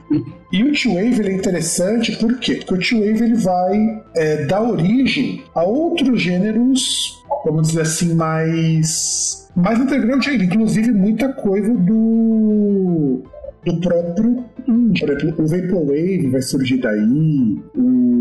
E 0.52 0.62
o 0.62 0.72
T-Wave 0.72 1.28
é 1.28 1.32
interessante 1.32 2.16
por 2.18 2.38
quê? 2.38 2.60
Porque 2.66 2.74
o 2.74 3.00
T-Wave 3.00 3.24
ele 3.24 3.34
vai 3.34 4.02
é, 4.14 4.44
dar 4.46 4.62
origem 4.62 5.42
a 5.54 5.64
outros 5.64 6.22
gêneros, 6.22 7.22
vamos 7.44 7.68
dizer 7.68 7.82
assim, 7.82 8.14
mais 8.14 9.44
mais 9.56 9.80
underground 9.80 10.26
ainda, 10.26 10.44
inclusive 10.44 10.92
muita 10.92 11.32
coisa 11.32 11.72
do 11.72 13.22
do 13.66 13.80
próprio 13.80 14.44
indie. 14.68 15.00
Por 15.00 15.10
exemplo, 15.10 15.44
o 15.44 15.48
Vaporwave 15.48 16.30
vai 16.30 16.42
surgir 16.42 16.78
daí, 16.78 17.58
o, 17.74 18.15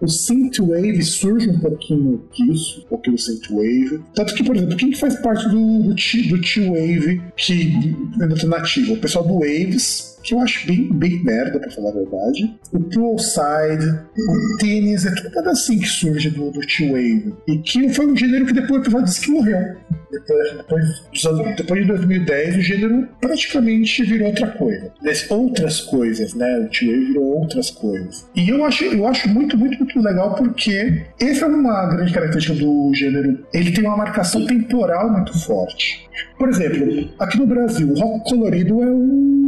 o 0.00 0.08
Synthwave 0.08 1.02
surge 1.02 1.48
um 1.48 1.58
pouquinho 1.58 2.22
disso, 2.32 2.82
um 2.84 2.88
pouquinho 2.88 3.16
do 3.16 3.22
Synthwave. 3.22 4.00
Tanto 4.14 4.34
que, 4.34 4.44
por 4.44 4.56
exemplo, 4.56 4.76
quem 4.76 4.94
faz 4.94 5.16
parte 5.20 5.48
do, 5.48 5.82
do, 5.82 5.94
T-Wave 6.40 7.22
que 7.36 7.94
tá 8.18 8.46
nativo? 8.46 8.94
O 8.94 8.98
pessoal 8.98 9.26
do 9.26 9.40
Waves, 9.40 10.13
que 10.24 10.34
eu 10.34 10.40
acho 10.40 10.66
bem, 10.66 10.90
bem 10.90 11.22
merda, 11.22 11.60
pra 11.60 11.70
falar 11.70 11.90
a 11.90 11.92
verdade. 11.92 12.58
O 12.72 12.80
Poolside, 12.80 14.00
o 14.16 14.56
tênis, 14.58 15.04
é 15.04 15.14
tudo 15.14 15.50
assim 15.50 15.78
que 15.78 15.86
surge 15.86 16.30
do, 16.30 16.50
do 16.50 16.60
T-Wave. 16.60 17.34
E 17.46 17.58
que 17.58 17.88
foi 17.90 18.06
um 18.06 18.16
gênero 18.16 18.46
que 18.46 18.54
depois 18.54 18.80
o 18.80 18.84
pessoal 18.84 19.02
disse 19.02 19.20
que 19.20 19.30
morreu. 19.30 19.76
Depois, 20.10 20.52
depois, 20.56 21.56
depois 21.56 21.80
de 21.82 21.88
2010, 21.88 22.56
o 22.56 22.60
gênero 22.62 23.08
praticamente 23.20 24.02
virou 24.04 24.28
outra 24.28 24.46
coisa. 24.52 24.92
Outras 25.28 25.80
coisas, 25.82 26.34
né? 26.34 26.58
O 26.60 26.68
T-Wave 26.70 27.04
virou 27.06 27.40
outras 27.40 27.70
coisas. 27.70 28.26
E 28.34 28.48
eu 28.48 28.64
acho, 28.64 28.84
eu 28.84 29.06
acho 29.06 29.28
muito, 29.28 29.58
muito, 29.58 29.78
muito 29.78 30.00
legal 30.00 30.34
porque 30.34 31.04
essa 31.20 31.44
é 31.44 31.48
uma 31.48 31.86
grande 31.94 32.12
característica 32.12 32.58
do 32.58 32.92
gênero. 32.94 33.44
Ele 33.52 33.72
tem 33.72 33.84
uma 33.84 33.96
marcação 33.96 34.46
temporal 34.46 35.12
muito 35.12 35.38
forte. 35.38 36.08
Por 36.38 36.48
exemplo, 36.48 37.10
aqui 37.18 37.38
no 37.38 37.46
Brasil, 37.46 37.88
o 37.88 37.98
rock 37.98 38.30
colorido 38.30 38.82
é 38.82 38.86
um 38.86 39.43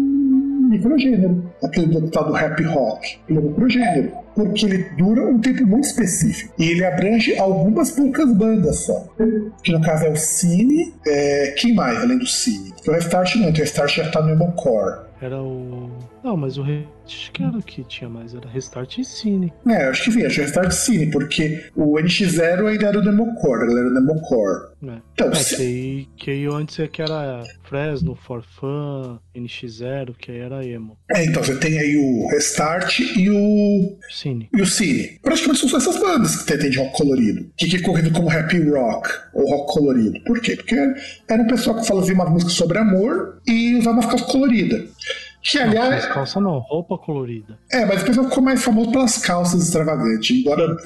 microgênero. 0.76 1.52
Aquele 1.62 2.08
tal 2.08 2.24
do 2.24 2.32
rap 2.32 2.62
rock, 2.64 3.18
ele 3.28 3.38
é 3.38 3.42
microgênero. 3.42 4.12
Porque 4.34 4.66
ele 4.66 4.84
dura 4.98 5.26
um 5.26 5.40
tempo 5.40 5.66
muito 5.66 5.84
específico. 5.84 6.52
E 6.58 6.70
ele 6.70 6.84
abrange 6.84 7.38
algumas 7.38 7.90
poucas 7.90 8.32
bandas 8.34 8.84
só. 8.84 9.08
Que 9.62 9.72
no 9.72 9.80
caso 9.80 10.04
é 10.04 10.10
o 10.10 10.16
Cine. 10.16 10.92
É... 11.06 11.54
Quem 11.56 11.74
mais, 11.74 11.98
além 11.98 12.18
do 12.18 12.26
Cine? 12.26 12.74
O 12.86 12.90
Restart 12.90 13.36
não, 13.36 13.48
o 13.48 13.52
Restart 13.52 13.96
já 13.96 14.10
tá 14.10 14.20
no 14.20 14.30
Emocore. 14.30 15.06
Era 15.20 15.42
o. 15.42 15.90
Não, 16.26 16.36
mas 16.36 16.58
o 16.58 16.64
Acho 17.06 17.30
que 17.30 17.40
era 17.40 17.56
o 17.56 17.62
que 17.62 17.84
tinha 17.84 18.10
mais, 18.10 18.34
era 18.34 18.48
Restart 18.48 18.98
e 18.98 19.04
Cine. 19.04 19.52
É, 19.64 19.84
acho 19.84 20.02
que 20.02 20.10
vinha, 20.10 20.26
acho 20.26 20.34
que 20.34 20.40
Restart 20.40 20.72
Cine, 20.72 21.06
porque 21.08 21.62
o 21.76 21.94
NX0 21.94 22.66
ainda 22.66 22.86
era 22.86 22.98
o 22.98 23.02
Democore, 23.02 23.70
ele 23.70 23.78
era 23.78 23.88
o 23.88 23.94
Democore. 23.94 24.72
É. 24.88 24.98
Então, 25.12 25.30
é, 25.30 25.34
se... 25.36 25.56
que, 25.56 25.62
aí, 25.62 26.08
que 26.16 26.30
aí 26.32 26.46
antes 26.46 26.80
é 26.80 26.88
que 26.88 27.00
era 27.00 27.44
Fresno, 27.62 28.16
Forfan, 28.16 29.20
NX0, 29.36 30.16
que 30.18 30.32
aí 30.32 30.38
era 30.38 30.66
emo. 30.66 30.98
É, 31.14 31.24
então 31.24 31.44
você 31.44 31.56
tem 31.56 31.78
aí 31.78 31.96
o 31.96 32.28
Restart 32.28 32.98
e 32.98 33.30
o. 33.30 33.96
Cine. 34.10 34.48
E 34.52 34.60
o 34.60 34.66
Cine. 34.66 35.20
Praticamente 35.22 35.68
são 35.68 35.78
essas 35.78 36.00
bandas 36.00 36.42
que 36.42 36.56
tem 36.56 36.70
de 36.70 36.78
rock 36.78 36.92
colorido. 36.92 37.48
Que 37.56 37.76
é 37.76 37.80
corrido 37.80 38.10
como 38.10 38.28
happy 38.28 38.68
rock 38.68 39.08
ou 39.32 39.48
rock 39.48 39.74
colorido. 39.74 40.20
Por 40.24 40.40
quê? 40.40 40.56
Porque 40.56 40.74
era 41.28 41.42
um 41.42 41.46
pessoal 41.46 41.76
que 41.76 41.86
fazia 41.86 42.14
uma 42.14 42.28
música 42.28 42.50
sobre 42.50 42.78
amor 42.78 43.40
e 43.46 43.76
usava 43.76 44.00
uma 44.00 44.08
calça 44.08 44.24
colorida 44.24 44.84
Que, 45.48 45.58
Não, 45.58 45.66
aliás. 45.68 45.90
mas 45.90 46.06
calça 46.06 46.40
não, 46.40 46.58
roupa 46.58 46.98
colorida. 46.98 47.58
É, 47.70 47.84
mas 47.84 48.02
pessoal 48.02 48.28
ficou 48.28 48.42
mais 48.42 48.62
famoso 48.64 48.90
pelas 48.90 49.18
calças 49.18 49.62
extravagantes. 49.62 50.36
Embora. 50.40 50.76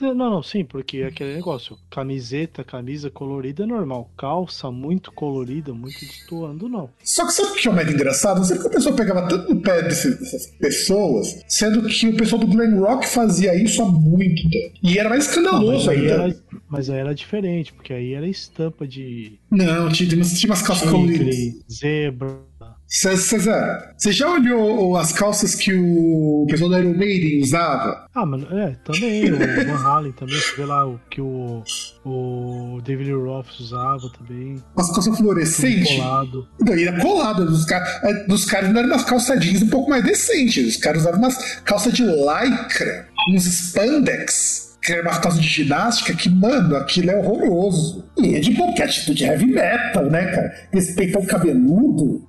Não, 0.00 0.14
não, 0.14 0.42
sim, 0.42 0.64
porque 0.64 0.98
é 0.98 1.06
aquele 1.06 1.34
negócio, 1.34 1.76
camiseta, 1.90 2.62
camisa 2.62 3.10
colorida 3.10 3.64
é 3.64 3.66
normal. 3.66 4.10
Calça 4.16 4.70
muito 4.70 5.10
colorida, 5.12 5.72
muito 5.74 5.98
destoando, 6.00 6.68
não. 6.68 6.90
Só 7.02 7.26
que 7.26 7.32
sabe 7.32 7.48
o 7.50 7.54
que 7.54 7.68
é 7.68 7.72
mais 7.72 7.92
engraçado? 7.92 8.38
Não 8.38 8.44
sei 8.44 8.56
porque 8.56 8.68
a 8.68 8.72
pessoa 8.72 8.94
pegava 8.94 9.26
tanto 9.28 9.52
no 9.52 9.60
pé 9.60 9.82
desse- 9.82 10.16
dessas 10.18 10.46
pessoas, 10.58 11.44
sendo 11.48 11.82
que 11.88 12.08
o 12.08 12.16
pessoal 12.16 12.40
do 12.40 12.46
Glen 12.46 12.78
Rock 12.78 13.06
fazia 13.08 13.54
isso 13.60 13.82
há 13.82 13.86
muito 13.86 14.48
tempo. 14.48 14.74
E 14.82 14.98
era 14.98 15.08
mais 15.08 15.24
Não, 15.26 15.30
escandaloso 15.30 15.86
mas, 15.86 15.98
ainda. 15.98 16.12
era, 16.12 16.36
mas 16.68 16.90
aí 16.90 16.98
era 16.98 17.14
diferente, 17.14 17.72
porque 17.72 17.92
aí 17.92 18.14
era 18.14 18.26
estampa 18.28 18.86
de 18.86 19.38
Não, 19.50 19.88
tinha, 19.90 20.08
tinha 20.08 20.22
umas- 20.50 20.62
calças 20.62 20.88
coloridas. 20.90 21.36
zebra. 21.70 22.47
César, 22.88 23.94
você 23.98 24.10
já 24.12 24.30
olhou 24.30 24.96
as 24.96 25.12
calças 25.12 25.54
que 25.54 25.74
o 25.74 26.46
pessoal 26.48 26.70
da 26.70 26.80
Iron 26.80 26.96
Maiden 26.96 27.42
usava? 27.42 28.06
Ah, 28.14 28.24
mano, 28.24 28.46
é, 28.50 28.74
também, 28.82 29.30
o 29.30 29.36
Van 29.36 29.86
Halen 29.86 30.12
também, 30.12 30.34
você 30.34 30.56
vê 30.56 30.64
lá 30.64 30.86
o 30.88 30.98
que 31.10 31.20
o, 31.20 31.62
o 32.02 32.80
David 32.82 33.12
Lee 33.12 33.22
Roth 33.22 33.60
usava 33.60 34.10
também, 34.18 34.56
As 34.74 34.90
calças 34.90 35.18
fluorescentes? 35.18 35.96
colado. 35.96 36.48
Não, 36.64 36.74
e 36.74 36.88
era 36.88 36.98
colada. 36.98 37.44
Dos, 37.44 37.70
é, 37.70 38.24
dos 38.26 38.46
caras 38.46 38.70
não 38.72 38.80
eram 38.80 38.88
umas 38.88 39.04
calças 39.04 39.38
jeans 39.38 39.62
um 39.62 39.68
pouco 39.68 39.90
mais 39.90 40.02
decentes. 40.02 40.66
Os 40.66 40.76
caras 40.78 41.02
usavam 41.02 41.18
umas 41.18 41.36
calças 41.60 41.92
de 41.92 42.02
lycra, 42.04 43.06
uns 43.30 43.44
spandex. 43.44 44.66
Que 44.82 44.92
era 44.92 45.02
uma 45.02 45.20
calça 45.20 45.38
de 45.38 45.46
ginástica 45.46 46.14
que, 46.14 46.30
mano, 46.30 46.74
aquilo 46.76 47.10
é 47.10 47.16
horroroso. 47.16 48.06
E 48.16 48.36
é 48.36 48.40
de 48.40 48.52
boquete 48.52 49.12
de 49.12 49.24
heavy 49.24 49.46
metal, 49.46 50.04
né, 50.08 50.24
cara? 50.24 50.52
Respeitão 50.72 51.26
cabeludo. 51.26 52.26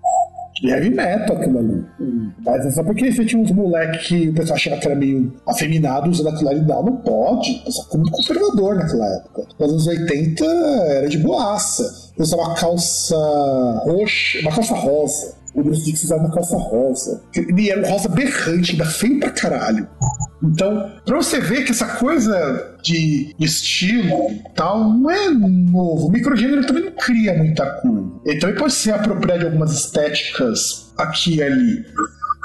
De 0.61 0.69
heavy 0.69 0.89
metal 0.89 1.37
aquilo 1.37 1.59
ali. 1.59 1.85
Mas 2.45 2.65
é 2.65 2.71
só 2.71 2.83
porque 2.83 3.11
você 3.11 3.25
tinha 3.25 3.41
uns 3.41 3.51
moleques 3.51 4.07
que 4.07 4.29
o 4.29 4.33
pessoal 4.33 4.55
achava 4.55 4.77
que 4.77 4.87
era 4.87 4.95
meio 4.95 5.33
afeminado 5.47 6.09
usando 6.09 6.29
aquilo 6.29 6.49
ali. 6.49 6.61
Não, 6.61 6.83
não 6.83 6.97
pode. 6.97 7.51
O 7.51 7.65
pessoal 7.65 7.85
ficou 7.85 7.99
muito 8.01 8.11
conservador 8.13 8.75
naquela 8.75 9.07
época. 9.17 9.47
Nos 9.59 9.71
anos 9.71 9.87
80 9.87 10.45
era 10.45 11.07
de 11.07 11.17
boaça. 11.17 12.09
Usava 12.17 12.41
uma 12.43 12.55
calça 12.55 13.15
roxa, 13.85 14.39
uma 14.41 14.51
calça 14.51 14.75
rosa. 14.75 15.38
O 15.53 15.63
Bruce 15.63 15.83
Dix 15.83 16.03
usava 16.03 16.21
uma 16.21 16.33
calça 16.33 16.55
rosa. 16.57 17.23
E 17.57 17.69
era 17.69 17.81
um 17.81 17.89
rosa 17.89 18.09
berrante, 18.09 18.71
ainda 18.71 18.85
feio 18.85 19.19
pra 19.19 19.31
caralho. 19.31 19.87
Então, 20.43 20.91
pra 21.05 21.17
você 21.17 21.39
ver 21.39 21.65
que 21.65 21.71
essa 21.71 21.85
coisa 21.85 22.77
de 22.81 23.35
estilo 23.39 24.29
tal 24.55 24.93
não 24.93 25.11
é 25.11 25.29
novo. 25.29 26.07
O 26.07 26.11
microgênero 26.11 26.65
também 26.65 26.85
não 26.85 26.91
cria 26.91 27.33
muita 27.37 27.65
coisa. 27.81 28.11
Ele 28.25 28.39
também 28.39 28.55
pode 28.55 28.73
se 28.73 28.91
apropriar 28.91 29.39
de 29.39 29.45
algumas 29.45 29.73
estéticas 29.73 30.93
aqui 30.97 31.35
e 31.35 31.43
ali. 31.43 31.85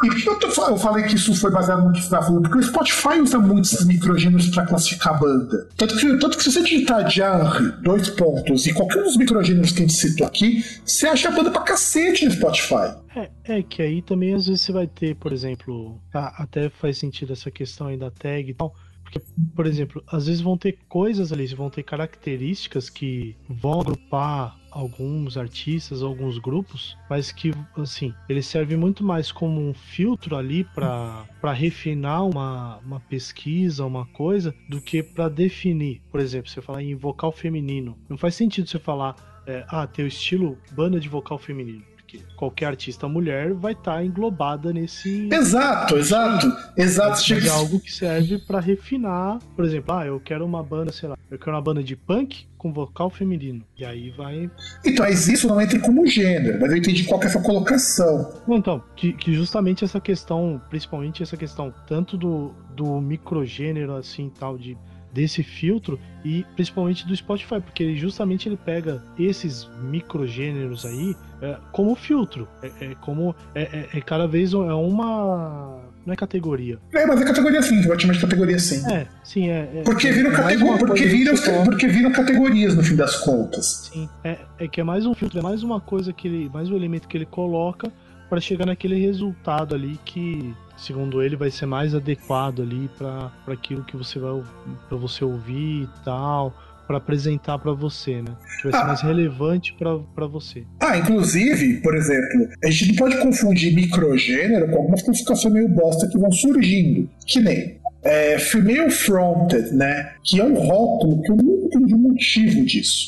E 0.05 0.09
por 0.09 0.39
que 0.39 0.47
eu, 0.47 0.53
eu 0.69 0.77
falei 0.77 1.05
que 1.05 1.15
isso 1.15 1.35
foi 1.35 1.51
baseado 1.51 1.85
no 1.85 1.93
que 1.93 1.99
você 1.99 2.05
estava 2.05 2.27
falando? 2.27 2.43
Porque 2.43 2.59
o 2.59 2.63
Spotify 2.63 3.21
usa 3.21 3.39
muito 3.39 3.65
esses 3.67 3.87
microgêneros 3.87 4.49
para 4.49 4.67
classificar 4.67 5.15
a 5.15 5.19
banda. 5.19 5.69
Tanto 5.77 5.97
que, 5.97 6.19
tanto 6.19 6.37
que 6.37 6.43
se 6.45 6.53
você 6.53 6.63
digitar 6.63 7.09
genre, 7.11 7.73
dois 7.83 8.09
pontos, 8.11 8.67
e 8.67 8.73
qualquer 8.75 9.01
um 9.01 9.05
dos 9.05 9.17
microgêneros 9.17 9.73
que 9.73 9.79
a 9.79 9.87
gente 9.87 9.95
citou 9.95 10.27
aqui, 10.27 10.65
você 10.85 11.07
acha 11.07 11.29
a 11.29 11.33
banda 11.33 11.51
pra 11.51 11.63
cacete 11.63 12.25
no 12.25 12.31
Spotify. 12.31 12.95
É, 13.17 13.31
é 13.59 13.63
que 13.63 13.81
aí 13.83 14.03
também 14.03 14.35
às 14.35 14.47
vezes 14.47 14.63
você 14.63 14.73
vai 14.73 14.87
ter, 14.87 15.15
por 15.17 15.33
exemplo, 15.33 16.01
a- 16.13 16.43
até 16.43 16.69
faz 16.69 16.99
sentido 16.99 17.33
essa 17.33 17.51
questão 17.51 17.87
aí 17.87 17.97
da 17.97 18.11
tag 18.11 18.51
e 18.51 18.55
tal. 18.55 18.75
Porque, 19.03 19.21
por 19.55 19.67
exemplo, 19.67 20.03
às 20.11 20.27
vezes 20.27 20.41
vão 20.41 20.57
ter 20.59 20.77
coisas 20.89 21.31
ali, 21.31 21.47
vão 21.55 21.71
ter 21.71 21.83
características 21.85 22.89
que 22.91 23.37
vão 23.49 23.81
agrupar 23.81 24.57
alguns 24.75 25.37
artistas, 25.37 26.03
alguns 26.03 26.39
grupos, 26.39 26.99
mas 27.09 27.31
que, 27.31 27.53
assim, 27.77 28.13
ele 28.29 28.43
serve 28.43 28.77
muito 28.77 29.05
mais 29.05 29.31
como 29.31 29.61
um 29.61 29.73
filtro 29.73 30.37
ali 30.37 30.65
para 30.65 31.53
refinar 31.53 32.27
uma, 32.27 32.79
uma 32.79 32.99
pesquisa, 32.99 33.87
uma 33.87 34.05
coisa, 34.07 34.53
do 34.69 34.81
que 34.81 35.03
para 35.03 35.29
definir. 35.29 36.03
Por 36.11 36.19
exemplo, 36.19 36.51
você 36.51 36.61
falar 36.61 36.83
em 36.83 36.97
vocal 36.97 37.31
feminino. 37.31 37.97
Não 38.09 38.19
faz 38.19 38.35
sentido 38.35 38.69
você 38.69 38.79
falar, 38.81 39.15
é, 39.47 39.65
ah, 39.69 39.87
tem 39.87 40.05
o 40.05 40.09
estilo 40.09 40.59
banda 40.73 40.99
de 40.99 41.09
vocal 41.09 41.39
feminino. 41.39 41.85
Porque 42.15 42.35
qualquer 42.37 42.67
artista 42.67 43.09
mulher 43.09 43.53
vai 43.55 43.73
estar 43.73 44.05
englobada 44.05 44.73
nesse. 44.73 45.29
Exato, 45.33 45.97
exato, 45.97 46.53
exato. 46.77 47.35
É 47.35 47.49
algo 47.49 47.81
que 47.81 47.93
serve 47.93 48.39
pra 48.39 48.61
refinar. 48.61 49.39
Por 49.57 49.65
exemplo, 49.65 49.95
ah, 49.95 50.07
eu 50.07 50.21
quero 50.21 50.45
uma 50.45 50.63
banda, 50.63 50.93
sei 50.93 51.09
lá, 51.09 51.17
eu 51.31 51.39
quero 51.39 51.53
uma 51.53 51.63
banda 51.63 51.83
de 51.83 51.97
punk 51.97 52.47
com 52.57 52.73
vocal 52.73 53.11
feminino. 53.11 53.65
E 53.77 53.85
aí 53.85 54.11
vai. 54.11 54.51
Então, 54.85 55.05
mas 55.05 55.29
isso 55.29 55.47
não 55.49 55.61
entra 55.61 55.79
como 55.81 56.07
gênero, 56.07 56.59
mas 56.61 56.71
eu 56.71 56.79
entendi 56.79 57.05
qual 57.05 57.21
que 57.21 57.27
é 57.27 57.29
a 57.29 57.33
sua 57.33 57.43
colocação. 57.43 58.33
Então, 58.49 58.83
que, 58.97 59.13
que 59.13 59.35
justamente 59.35 59.85
essa 59.85 60.01
questão, 60.01 60.61
principalmente 60.71 61.23
essa 61.23 61.37
questão 61.37 61.75
tanto 61.87 62.17
do, 62.17 62.55
do 62.75 63.01
microgênero, 63.01 63.95
assim, 63.97 64.31
tal, 64.39 64.57
de 64.57 64.77
desse 65.15 65.43
filtro 65.45 65.99
e 66.25 66.45
principalmente 66.57 67.07
do 67.07 67.15
Spotify, 67.17 67.61
porque 67.61 67.83
ele 67.85 67.97
justamente 67.97 68.49
ele 68.49 68.57
pega 68.57 69.01
esses 69.19 69.69
microgêneros 69.81 70.85
aí 70.85 71.17
é, 71.41 71.57
como 71.73 71.95
filtro. 71.95 72.49
É, 72.63 72.71
é 72.81 72.95
como. 73.01 73.35
É, 73.55 73.63
é- 73.63 73.89
é 73.95 74.01
cada 74.01 74.27
vez 74.27 74.53
é 74.53 74.57
uma. 74.57 75.81
Não 76.05 76.13
é 76.13 76.17
categoria. 76.17 76.79
É, 76.93 77.07
mas 77.07 77.21
é 77.21 77.25
categoria 77.25 77.63
sim, 77.63 77.81
vai 77.83 77.99
chamar 77.99 78.13
de 78.13 78.21
categoria 78.21 78.59
sim. 78.59 78.85
É, 78.93 79.07
sim, 79.23 79.49
é. 79.49 79.71
é- 79.77 79.83
Porque 79.85 80.09
é 80.09 80.13
viram, 80.13 80.31
mais 80.33 80.43
catego- 80.45 80.65
uma 80.67 80.79
porque, 80.79 81.05
viram, 81.07 81.35
porque 81.65 81.87
viram 81.89 82.13
categorias 82.13 82.75
no 82.75 82.83
fim 82.83 82.97
das 82.97 83.17
contas. 83.17 83.91
Sim, 83.93 84.09
é, 84.23 84.39
é 84.59 84.69
que 84.69 84.81
é 84.81 84.85
mais 84.85 85.07
um 85.07 85.15
filtro, 85.15 85.39
é 85.39 85.43
mais 85.43 85.63
uma 85.63 85.81
coisa 85.81 86.13
que 86.13 86.29
ele. 86.29 86.51
Mais 86.53 86.69
um 86.71 86.77
elemento 86.77 87.09
que 87.09 87.17
ele 87.17 87.25
coloca 87.27 87.91
para 88.29 88.41
chegar 88.41 88.67
naquele 88.67 88.99
resultado 88.99 89.75
ali 89.75 89.99
que, 90.05 90.55
segundo 90.77 91.23
ele, 91.23 91.37
vai 91.37 91.51
ser 91.51 91.67
mais 91.67 91.95
adequado 91.95 92.63
ali 92.63 92.89
para 92.99 93.31
aquilo 93.47 93.85
que 93.85 93.97
você 93.97 94.19
vai 94.19 94.43
para 94.89 94.97
você 94.99 95.25
ouvir 95.25 95.83
e 95.85 95.89
tal, 96.05 96.53
para 96.87 96.99
apresentar 96.99 97.59
para 97.59 97.73
você, 97.73 98.21
né? 98.21 98.37
Que 98.61 98.69
vai 98.69 98.73
ser 98.73 98.85
Ah. 98.85 98.87
mais 98.89 99.01
relevante 99.01 99.75
para 99.79 100.27
você. 100.27 100.65
Ah, 100.81 100.99
inclusive, 100.99 101.81
por 101.81 101.95
exemplo, 101.97 102.49
a 102.63 102.71
gente 102.71 102.89
não 102.89 102.97
pode 102.97 103.19
confundir 103.23 103.75
microgênero 103.75 104.69
com 104.71 104.77
algumas 104.79 105.03
classificações 105.03 105.55
meio 105.55 105.69
bosta 105.69 106.07
que 106.09 106.19
vão 106.19 106.31
surgindo. 106.31 107.09
Que 107.27 107.41
nem 107.41 107.81
é, 108.03 108.39
female 108.39 108.91
fronted, 108.91 109.71
né? 109.73 110.13
Que 110.23 110.39
é 110.41 110.45
um 110.45 110.55
rótulo 110.55 111.23
que 111.23 111.31
eu 111.33 111.37
não 111.37 111.55
entendi 111.67 111.95
o 111.95 111.99
motivo 111.99 112.65
disso. 112.67 113.07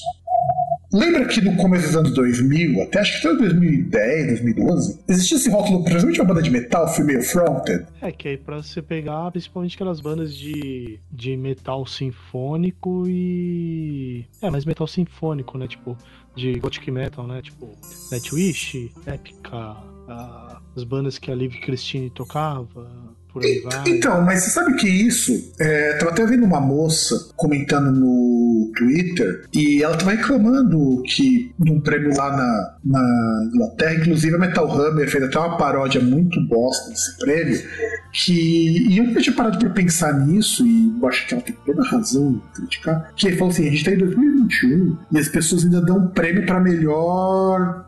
Lembra 0.93 1.27
que 1.27 1.41
no 1.41 1.57
começo 1.57 1.87
dos 1.89 1.97
anos 1.97 2.15
2000, 2.15 2.83
até 2.83 3.01
acho 3.01 3.21
que 3.21 3.27
até 3.29 3.37
2010, 3.39 4.27
2012, 4.43 5.01
existia 5.09 5.37
esse 5.37 5.51
rótulo, 5.51 5.83
principalmente 5.83 6.21
uma 6.21 6.29
banda 6.29 6.43
de 6.43 6.51
metal, 6.51 6.87
female 6.95 7.23
fronted? 7.23 7.87
É 8.01 8.13
que 8.13 8.29
aí 8.29 8.37
para 8.37 8.63
você 8.63 8.81
pegar 8.81 9.31
principalmente 9.33 9.75
aquelas 9.75 10.01
bandas 10.01 10.35
de, 10.35 10.99
de 11.11 11.37
metal 11.37 11.85
sinfônico 11.87 13.05
e 13.09 14.25
é, 14.41 14.51
mas 14.51 14.65
metal 14.65 14.87
sinfônico, 14.87 15.59
né? 15.59 15.67
Tipo 15.67 15.97
de 16.35 16.55
gothic 16.59 16.91
metal, 16.91 17.27
né? 17.27 17.41
Tipo 17.43 17.69
Nightwish, 18.11 18.93
Epica, 19.07 19.57
a- 20.09 20.61
as 20.77 20.85
bandas 20.85 21.19
que 21.19 21.31
a 21.31 21.35
Liv 21.35 21.55
Christine 21.61 22.11
tocava, 22.11 22.87
por 23.37 23.45
aí 23.45 23.61
vai. 23.61 23.85
Então, 23.87 24.23
mas 24.23 24.43
você 24.43 24.51
sabe 24.51 24.75
que 24.77 24.89
isso? 24.89 25.53
É, 25.61 25.93
tava 25.99 26.11
até 26.11 26.25
vendo 26.25 26.47
uma 26.47 26.59
moça 26.59 27.29
comentando 27.37 27.93
no 27.93 28.73
Twitter 28.75 29.45
e 29.53 29.83
ela 29.83 29.95
tava 29.95 30.13
reclamando 30.13 31.03
que 31.03 31.53
num 31.59 31.79
prêmio 31.83 32.17
lá 32.17 32.35
na, 32.35 32.77
na 32.83 33.51
Inglaterra, 33.53 33.95
inclusive 33.97 34.35
a 34.35 34.39
Metal 34.39 34.71
Hammer 34.71 35.11
fez 35.11 35.23
até 35.23 35.39
uma 35.39 35.59
paródia 35.59 36.01
muito 36.01 36.41
bosta 36.49 36.89
desse 36.89 37.19
prêmio, 37.19 37.63
que. 38.11 38.89
E 38.89 38.97
eu 38.97 39.05
nunca 39.05 39.21
tinha 39.21 39.37
parado 39.37 39.59
pra 39.59 39.69
pensar 39.69 40.15
nisso, 40.27 40.67
e 40.67 40.97
eu 40.99 41.07
acho 41.07 41.27
que 41.29 41.35
ela 41.35 41.43
tem 41.43 41.55
toda 41.67 41.87
razão 41.87 42.31
em 42.31 42.55
criticar, 42.55 43.13
que 43.15 43.27
ele 43.27 43.37
falou 43.37 43.53
assim: 43.53 43.69
a 43.69 43.71
gente 43.71 43.85
tá 43.85 43.91
em 43.91 43.99
2021 43.99 44.97
e 45.13 45.19
as 45.19 45.29
pessoas 45.29 45.63
ainda 45.63 45.83
dão 45.83 45.99
um 45.99 46.09
prêmio 46.09 46.47
pra 46.47 46.59
melhor 46.59 47.86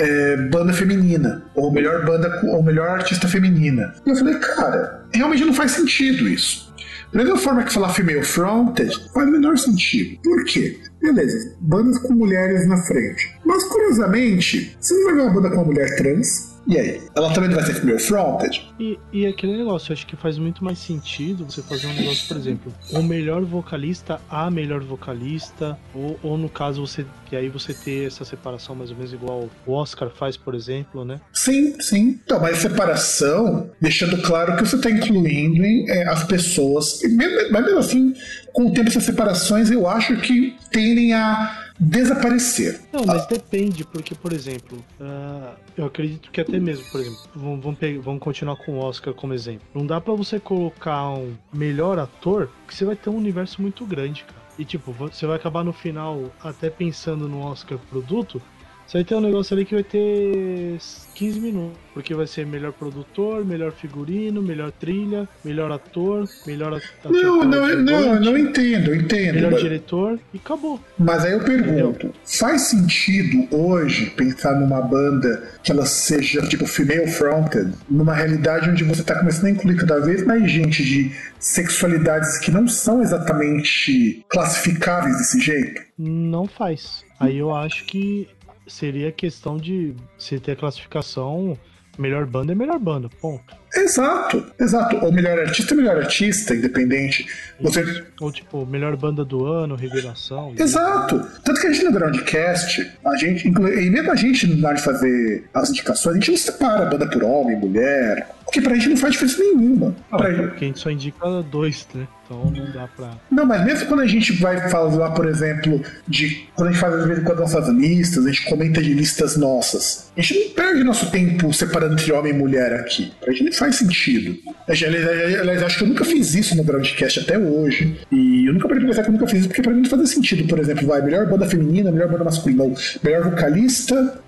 é, 0.00 0.36
banda 0.48 0.72
feminina, 0.72 1.42
ou 1.54 1.70
melhor 1.70 2.04
banda, 2.06 2.40
ou 2.44 2.62
melhor 2.62 2.88
artista 2.88 3.28
feminina. 3.28 3.94
E 4.06 4.10
eu 4.10 4.16
falei, 4.16 4.34
cara, 4.38 5.04
realmente 5.12 5.44
não 5.44 5.52
faz 5.52 5.72
sentido 5.72 6.26
isso. 6.26 6.70
Da 7.12 7.18
mesma 7.22 7.36
forma 7.36 7.64
que 7.64 7.72
falar 7.72 7.90
female 7.90 8.22
fronted 8.22 8.94
faz 9.12 9.28
o 9.28 9.32
menor 9.32 9.58
sentido. 9.58 10.20
Por 10.22 10.44
quê? 10.44 10.78
Beleza, 11.02 11.56
bandas 11.60 11.98
com 11.98 12.14
mulheres 12.14 12.66
na 12.68 12.76
frente. 12.78 13.36
Mas 13.44 13.64
curiosamente, 13.64 14.76
você 14.80 14.94
não 14.94 15.04
vai 15.04 15.14
ver 15.14 15.20
uma 15.22 15.32
banda 15.32 15.50
com 15.50 15.56
uma 15.56 15.64
mulher 15.64 15.96
trans. 15.96 16.49
E 16.66 16.78
aí? 16.78 17.00
Ela 17.16 17.32
também 17.32 17.48
não 17.50 17.56
vai 17.56 17.64
ser 17.66 17.74
female 17.74 17.98
fronted? 17.98 18.66
E, 18.78 18.98
e 19.12 19.26
aquele 19.26 19.56
negócio, 19.56 19.90
eu 19.90 19.94
acho 19.94 20.06
que 20.06 20.14
faz 20.16 20.38
muito 20.38 20.62
mais 20.64 20.78
sentido 20.78 21.44
você 21.50 21.62
fazer 21.62 21.86
um 21.86 21.94
negócio, 21.94 22.28
por 22.28 22.36
exemplo, 22.36 22.72
o 22.92 23.02
melhor 23.02 23.42
vocalista, 23.44 24.20
a 24.30 24.50
melhor 24.50 24.80
vocalista, 24.82 25.78
ou, 25.94 26.18
ou 26.22 26.38
no 26.38 26.48
caso 26.48 26.86
você. 26.86 27.04
E 27.32 27.36
aí 27.36 27.48
você 27.48 27.72
ter 27.72 28.06
essa 28.08 28.24
separação 28.24 28.74
mais 28.74 28.90
ou 28.90 28.96
menos 28.96 29.12
igual 29.12 29.48
o 29.66 29.72
Oscar 29.72 30.10
faz, 30.10 30.36
por 30.36 30.54
exemplo, 30.54 31.04
né? 31.04 31.20
Sim, 31.32 31.80
sim. 31.80 32.18
Então, 32.24 32.40
mas 32.40 32.58
separação, 32.58 33.70
deixando 33.80 34.20
claro 34.22 34.56
que 34.56 34.66
você 34.66 34.76
está 34.76 34.90
incluindo 34.90 35.64
é, 35.90 36.08
as 36.08 36.24
pessoas. 36.24 37.02
e 37.02 37.08
mesmo- 37.08 37.50
Mas 37.52 37.64
mesmo 37.64 37.78
assim, 37.78 38.14
com 38.52 38.66
o 38.66 38.72
tempo, 38.72 38.88
essas 38.88 39.04
separações 39.04 39.70
eu 39.70 39.88
acho 39.88 40.16
que 40.20 40.56
tendem 40.72 41.12
a 41.14 41.69
desaparecer. 41.80 42.80
Não, 42.92 43.04
mas 43.06 43.26
depende, 43.26 43.84
porque, 43.84 44.14
por 44.14 44.32
exemplo, 44.32 44.78
uh, 45.00 45.56
eu 45.76 45.86
acredito 45.86 46.30
que 46.30 46.40
até 46.40 46.60
mesmo, 46.60 46.84
por 46.92 47.00
exemplo, 47.00 47.18
vamos, 47.34 47.64
vamos, 47.64 47.78
pegar, 47.78 48.02
vamos 48.02 48.20
continuar 48.20 48.56
com 48.56 48.72
o 48.72 48.78
Oscar 48.78 49.14
como 49.14 49.32
exemplo. 49.32 49.66
Não 49.74 49.86
dá 49.86 49.98
para 49.98 50.12
você 50.12 50.38
colocar 50.38 51.08
um 51.10 51.34
melhor 51.52 51.98
ator, 51.98 52.50
que 52.68 52.74
você 52.74 52.84
vai 52.84 52.94
ter 52.94 53.08
um 53.08 53.16
universo 53.16 53.62
muito 53.62 53.86
grande, 53.86 54.24
cara. 54.24 54.40
E 54.58 54.64
tipo, 54.64 54.92
você 54.92 55.26
vai 55.26 55.36
acabar 55.36 55.64
no 55.64 55.72
final 55.72 56.30
até 56.42 56.68
pensando 56.68 57.26
no 57.26 57.40
Oscar 57.40 57.78
produto, 57.88 58.42
você 58.90 58.98
vai 58.98 59.04
ter 59.04 59.14
um 59.14 59.20
negócio 59.20 59.54
ali 59.54 59.64
que 59.64 59.74
vai 59.74 59.84
ter 59.84 60.76
15 61.14 61.40
minutos. 61.40 61.78
Porque 61.94 62.12
vai 62.12 62.26
ser 62.26 62.44
melhor 62.44 62.72
produtor, 62.72 63.44
melhor 63.44 63.70
figurino, 63.70 64.42
melhor 64.42 64.72
trilha, 64.72 65.28
melhor 65.44 65.70
ator, 65.70 66.28
melhor 66.44 66.74
ator. 66.74 67.12
Não, 67.12 67.44
não, 67.44 67.76
não, 67.76 68.20
não 68.20 68.38
entendo, 68.38 68.92
entendo. 68.92 69.34
Melhor 69.34 69.52
mas... 69.52 69.60
diretor 69.62 70.18
e 70.34 70.38
acabou. 70.38 70.80
Mas 70.98 71.24
aí 71.24 71.32
eu 71.32 71.40
pergunto: 71.40 72.06
Entendeu? 72.06 72.14
faz 72.24 72.62
sentido 72.62 73.46
hoje 73.54 74.06
pensar 74.10 74.58
numa 74.58 74.80
banda 74.80 75.40
que 75.62 75.70
ela 75.70 75.86
seja 75.86 76.42
tipo 76.48 76.66
female 76.66 77.06
fronted, 77.06 77.72
numa 77.88 78.14
realidade 78.14 78.70
onde 78.70 78.82
você 78.82 79.04
tá 79.04 79.16
começando 79.16 79.46
a 79.46 79.50
incluir 79.50 79.76
cada 79.76 80.00
vez 80.00 80.26
mais 80.26 80.50
gente 80.50 80.82
de 80.82 81.12
sexualidades 81.38 82.38
que 82.38 82.50
não 82.50 82.66
são 82.66 83.02
exatamente 83.02 84.24
classificáveis 84.28 85.16
desse 85.16 85.40
jeito? 85.40 85.80
Não 85.96 86.46
faz. 86.46 87.04
Aí 87.20 87.36
eu 87.36 87.54
acho 87.54 87.84
que 87.84 88.26
seria 88.70 89.12
questão 89.12 89.56
de 89.56 89.94
se 90.18 90.38
ter 90.38 90.56
classificação 90.56 91.56
melhor 91.98 92.26
banda 92.26 92.52
é 92.52 92.54
melhor 92.54 92.78
banda, 92.78 93.08
ponto. 93.20 93.56
Exato, 93.74 94.44
exato. 94.58 94.96
Ou 95.04 95.12
melhor 95.12 95.38
artista 95.38 95.74
melhor 95.74 95.96
artista, 95.96 96.54
independente. 96.54 97.26
Você... 97.60 98.04
Ou 98.20 98.32
tipo, 98.32 98.66
melhor 98.66 98.96
banda 98.96 99.24
do 99.24 99.46
ano, 99.46 99.74
revelação. 99.74 100.52
Exato. 100.58 101.26
Tanto 101.44 101.60
que 101.60 101.66
a 101.66 101.72
gente 101.72 101.84
no 101.84 101.92
Groundcast, 101.92 102.90
a 103.04 103.16
gente, 103.16 103.48
e 103.48 103.90
mesmo 103.90 104.10
a 104.10 104.16
gente 104.16 104.46
na 104.46 104.68
hora 104.68 104.76
de 104.76 104.82
fazer 104.82 105.44
as 105.54 105.70
indicações, 105.70 106.16
a 106.16 106.18
gente 106.18 106.30
não 106.30 106.38
separa 106.38 106.86
banda 106.86 107.08
por 107.08 107.22
homem, 107.22 107.56
mulher. 107.56 108.28
Porque 108.44 108.60
pra 108.60 108.74
gente 108.74 108.88
não 108.88 108.96
faz 108.96 109.12
diferença 109.12 109.38
nenhuma. 109.38 109.94
Ah, 110.10 110.16
pra... 110.16 110.32
Porque 110.32 110.64
a 110.64 110.68
gente 110.68 110.80
só 110.80 110.90
indica 110.90 111.42
dois, 111.42 111.86
né? 111.94 112.08
Então 112.24 112.50
não 112.50 112.72
dá 112.72 112.88
pra. 112.96 113.10
Não, 113.30 113.44
mas 113.44 113.64
mesmo 113.64 113.86
quando 113.86 114.00
a 114.00 114.06
gente 114.06 114.32
vai 114.34 114.68
falar, 114.70 115.10
por 115.10 115.26
exemplo, 115.26 115.80
de. 116.06 116.48
Quando 116.54 116.68
a 116.68 116.72
gente 116.72 116.80
faz 116.80 116.94
às 116.94 117.06
vezes 117.06 117.24
quando 117.24 117.40
nossas 117.40 117.68
listas, 117.68 118.24
a 118.24 118.30
gente 118.30 118.44
comenta 118.46 118.82
de 118.82 118.92
listas 118.92 119.36
nossas. 119.36 120.12
A 120.16 120.20
gente 120.20 120.48
não 120.48 120.54
perde 120.54 120.84
nosso 120.84 121.10
tempo 121.10 121.52
separando 121.52 121.94
entre 121.94 122.12
homem 122.12 122.32
e 122.32 122.36
mulher 122.36 122.72
aqui. 122.74 123.12
Pra 123.20 123.32
gente 123.32 123.44
não 123.44 123.52
faz 123.60 123.76
sentido. 123.76 124.38
Aliás, 124.66 125.62
acho 125.62 125.78
que 125.78 125.84
eu 125.84 125.88
nunca 125.88 126.04
fiz 126.04 126.34
isso 126.34 126.56
no 126.56 126.64
Groundcast 126.64 127.20
até 127.20 127.38
hoje. 127.38 128.00
E 128.10 128.46
eu 128.46 128.54
nunca 128.54 128.66
parei 128.66 128.82
pensar 128.82 129.02
que 129.02 129.10
eu 129.10 129.12
nunca 129.12 129.26
fiz 129.26 129.40
isso, 129.40 129.48
porque 129.48 129.60
pra 129.60 129.72
mim 129.72 129.82
não 129.82 129.90
faz 129.90 130.08
sentido. 130.08 130.48
Por 130.48 130.58
exemplo, 130.58 130.86
vai, 130.86 131.02
melhor 131.02 131.28
banda 131.28 131.46
feminina, 131.46 131.92
melhor 131.92 132.08
banda 132.08 132.24
masculina, 132.24 132.64
melhor 133.04 133.30
vocalista, 133.30 134.18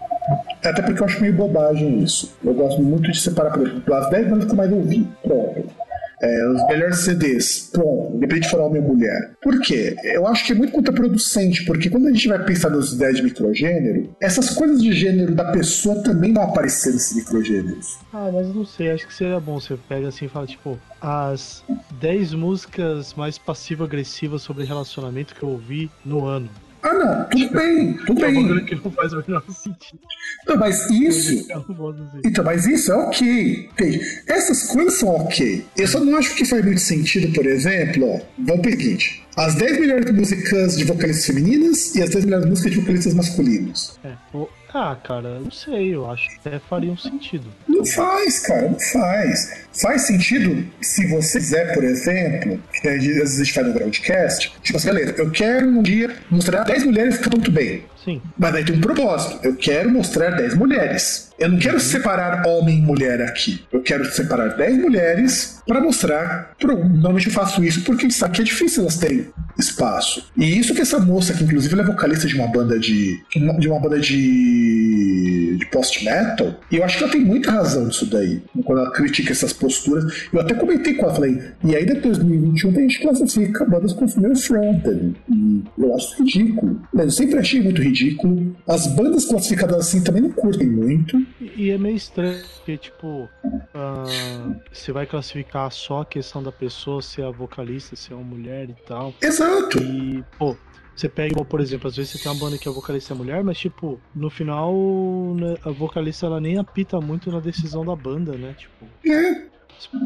até 0.63 0.83
porque 0.83 1.01
eu 1.01 1.07
acho 1.07 1.21
meio 1.23 1.33
bobagem 1.33 2.03
isso. 2.03 2.37
Eu 2.45 2.53
gosto 2.53 2.83
muito 2.83 3.11
de 3.11 3.19
separar, 3.19 3.53
por 3.53 3.67
exemplo, 3.67 3.95
as 3.95 4.11
10 4.11 4.29
bandas 4.29 4.45
que 4.45 4.51
eu 4.51 4.57
mais 4.57 4.71
ouvi. 4.71 5.09
Pronto 5.23 5.82
é, 6.23 6.49
os 6.49 6.67
melhores 6.69 6.99
CDs, 6.99 7.69
pronto, 7.73 8.17
independente 8.17 8.45
de 8.45 8.51
for 8.51 8.61
homem 8.61 8.81
ou 8.81 8.95
mulher. 8.95 9.33
Por 9.43 9.61
quê? 9.61 9.97
Eu 10.05 10.27
acho 10.27 10.47
que 10.47 10.53
é 10.53 10.55
muito 10.55 10.73
contraproducente, 10.73 11.65
porque 11.65 11.91
quando 11.91 12.07
a 12.07 12.13
gente 12.13 12.29
vai 12.29 12.45
pensar 12.45 12.71
nas 12.71 12.93
ideias 12.93 13.17
de 13.17 13.23
microgênero, 13.25 14.15
essas 14.21 14.51
coisas 14.51 14.81
de 14.81 14.93
gênero 14.93 15.35
da 15.35 15.51
pessoa 15.51 16.03
também 16.03 16.33
vão 16.33 16.45
aparecer 16.45 16.93
nesses 16.93 17.17
microgêneros. 17.17 17.99
Ah, 18.13 18.31
mas 18.33 18.55
não 18.55 18.65
sei, 18.65 18.91
acho 18.91 19.07
que 19.07 19.15
seria 19.15 19.41
bom 19.41 19.59
você 19.59 19.77
pega 19.89 20.09
assim 20.09 20.27
e 20.27 20.29
fala, 20.29 20.47
tipo, 20.47 20.79
as 21.01 21.65
10 22.01 22.35
músicas 22.35 23.15
mais 23.15 23.37
passivo-agressivas 23.37 24.43
sobre 24.43 24.65
relacionamento 24.65 25.35
que 25.35 25.43
eu 25.43 25.49
ouvi 25.49 25.91
no 26.05 26.25
ano. 26.25 26.49
Ah, 26.83 26.93
não, 26.95 27.25
tudo 27.29 27.51
bem, 27.53 27.93
tudo 27.93 28.15
que 28.17 28.27
bem. 28.27 28.57
É 28.57 28.61
que 28.63 28.75
não 28.75 28.91
faz 28.91 29.13
o 29.13 29.25
menor 29.27 29.43
sentido. 29.51 30.01
Então, 30.43 30.57
mas 30.57 30.91
isso. 30.91 31.47
Então, 32.25 32.45
mas 32.45 32.67
isso 32.67 32.93
é 32.93 32.97
ok. 32.97 33.71
Essas 34.27 34.65
coisas 34.65 34.95
são 34.95 35.09
ok. 35.11 35.65
Eu 35.77 35.87
só 35.87 36.01
não 36.01 36.17
acho 36.19 36.35
que 36.35 36.45
faz 36.45 36.65
muito 36.65 36.81
sentido, 36.81 37.33
por 37.33 37.47
exemplo, 37.47 38.09
ó, 38.09 38.21
vamos 38.39 38.63
para 38.63 38.71
o 38.71 38.73
seguinte: 38.73 39.23
as 39.37 39.55
10 39.55 39.81
melhores 39.81 40.13
músicas 40.13 40.77
de 40.77 40.85
vocalistas 40.85 41.25
femininas 41.25 41.95
e 41.95 42.03
as 42.03 42.11
10 42.11 42.25
melhores 42.25 42.47
músicas 42.47 42.73
de 42.73 42.81
vocalistas 42.81 43.15
masculinos. 43.15 43.99
É, 44.03 44.15
ah, 44.75 44.97
cara, 44.97 45.39
não 45.39 45.51
sei, 45.51 45.95
eu 45.95 46.11
acho 46.11 46.29
que 46.29 46.49
até 46.49 46.59
faria 46.59 46.91
um 46.91 46.97
sentido. 46.97 47.47
Não 47.69 47.85
faz, 47.85 48.41
cara, 48.41 48.69
não 48.69 48.81
faz. 48.81 49.67
Faz 49.73 50.07
sentido 50.07 50.67
se 50.81 51.07
você 51.09 51.39
quiser, 51.39 51.75
por 51.75 51.85
exemplo, 51.85 52.61
que 52.73 52.89
às 52.89 53.05
vezes 53.05 53.41
a 53.41 53.45
gente 53.45 53.53
faz 53.53 53.67
no 53.67 53.75
Groundcast, 53.75 54.53
tipo 54.63 54.77
assim, 54.79 54.87
galera, 54.89 55.15
eu 55.19 55.31
quero 55.31 55.67
um 55.67 55.83
dia 55.83 56.15
mostrar 56.31 56.65
10 56.65 56.85
mulheres 56.85 57.17
que 57.19 57.25
estão 57.25 57.39
muito 57.39 57.51
bem. 57.51 57.85
Sim. 58.05 58.21
Mas 58.39 58.55
aí 58.55 58.65
tem 58.65 58.77
um 58.77 58.81
propósito. 58.81 59.39
Eu 59.43 59.55
quero 59.57 59.91
mostrar 59.91 60.31
10 60.31 60.55
mulheres. 60.55 61.31
Eu 61.39 61.49
não 61.49 61.59
quero 61.59 61.81
separar 61.81 62.47
homem 62.47 62.79
e 62.79 62.83
mulher 62.83 63.21
aqui. 63.23 63.65
Eu 63.73 63.83
quero 63.83 64.05
separar 64.11 64.57
10 64.57 64.79
mulheres 64.79 65.61
para 65.67 65.81
mostrar. 65.81 66.53
Normalmente 66.63 67.29
eu 67.29 67.33
faço 67.33 67.65
isso 67.65 67.83
porque 67.83 68.11
sabe 68.11 68.35
que 68.37 68.43
é 68.43 68.45
difícil 68.45 68.83
elas 68.83 68.97
terem 68.97 69.27
espaço. 69.59 70.31
E 70.37 70.59
isso 70.59 70.75
que 70.75 70.81
essa 70.81 70.99
moça, 70.99 71.33
que 71.33 71.45
inclusive 71.45 71.73
ela 71.75 71.83
é 71.83 71.87
vocalista 71.87 72.27
de 72.27 72.35
uma 72.35 72.49
banda 72.49 72.79
de. 72.79 73.21
de 73.59 73.69
uma 73.69 73.81
banda 73.81 73.99
de. 73.99 75.42
De 75.57 75.67
post-metal, 75.67 76.55
e 76.71 76.77
eu 76.77 76.85
acho 76.85 76.99
que 76.99 77.05
ela 77.05 77.13
tem 77.13 77.21
muita 77.25 77.51
razão 77.51 77.87
nisso 77.87 78.07
daí. 78.07 78.43
Quando 78.65 78.81
ela 78.81 78.91
critica 78.93 79.33
essas 79.33 79.53
posturas. 79.53 80.29
Eu 80.33 80.41
até 80.41 80.55
comentei 80.55 80.95
com 80.95 81.05
ela, 81.05 81.15
falei, 81.15 81.43
e 81.65 81.75
aí 81.75 81.85
depois 81.85 82.19
de 82.19 82.25
2021 82.25 82.71
a 82.71 82.81
gente 82.83 83.01
classifica 83.01 83.65
bandas 83.65 83.93
com 83.93 84.09
female 84.09 84.37
fronted. 84.37 85.15
E 85.31 85.63
eu 85.79 85.95
acho 85.95 86.23
ridículo. 86.23 86.81
Mas 86.93 87.05
eu 87.05 87.11
sempre 87.11 87.39
achei 87.39 87.61
muito 87.61 87.83
ridículo. 87.83 88.57
As 88.67 88.87
bandas 88.87 89.25
classificadas 89.25 89.77
assim 89.77 90.03
também 90.03 90.23
não 90.23 90.31
curtem 90.31 90.69
muito. 90.69 91.25
E, 91.41 91.71
é 91.71 91.79
meio 91.79 91.97
estranho, 91.97 92.43
porque, 92.57 92.77
tipo, 92.77 93.29
uh, 93.45 94.57
você 94.73 94.93
vai 94.93 95.07
classificar 95.07 95.71
só 95.71 96.03
a 96.03 96.07
questão 96.07 96.43
da 96.43 96.53
pessoa 96.53 97.03
ser 97.03 97.25
a 97.25 97.31
vocalista, 97.31 97.97
ser 97.97 98.15
uma 98.15 98.25
mulher 98.25 98.71
e 98.71 98.77
tal. 98.87 99.15
Exato. 99.21 99.79
E, 99.83 100.25
pô, 100.39 100.57
você 100.95 101.09
pega, 101.09 101.45
por 101.45 101.61
exemplo, 101.61 101.89
às 101.89 101.97
vezes 101.97 102.13
você 102.13 102.19
tem 102.19 102.31
uma 102.31 102.39
banda 102.39 102.59
que 102.59 102.69
a 102.69 102.73
vocalista 102.73 103.15
é 103.15 103.17
mulher, 103.17 103.43
mas 103.43 103.59
tipo, 103.59 104.01
no 104.15 104.31
final 104.31 104.73
né, 105.35 105.57
a 105.65 105.71
vocalista 105.71 106.27
ela 106.27 106.41
nem 106.41 106.59
apita 106.59 107.01
muito 107.01 107.31
na 107.31 107.41
decisão 107.41 107.85
da 107.85 107.97
banda, 107.97 108.33
né? 108.33 108.55
Tipo. 108.59 108.87
É. 109.07 109.53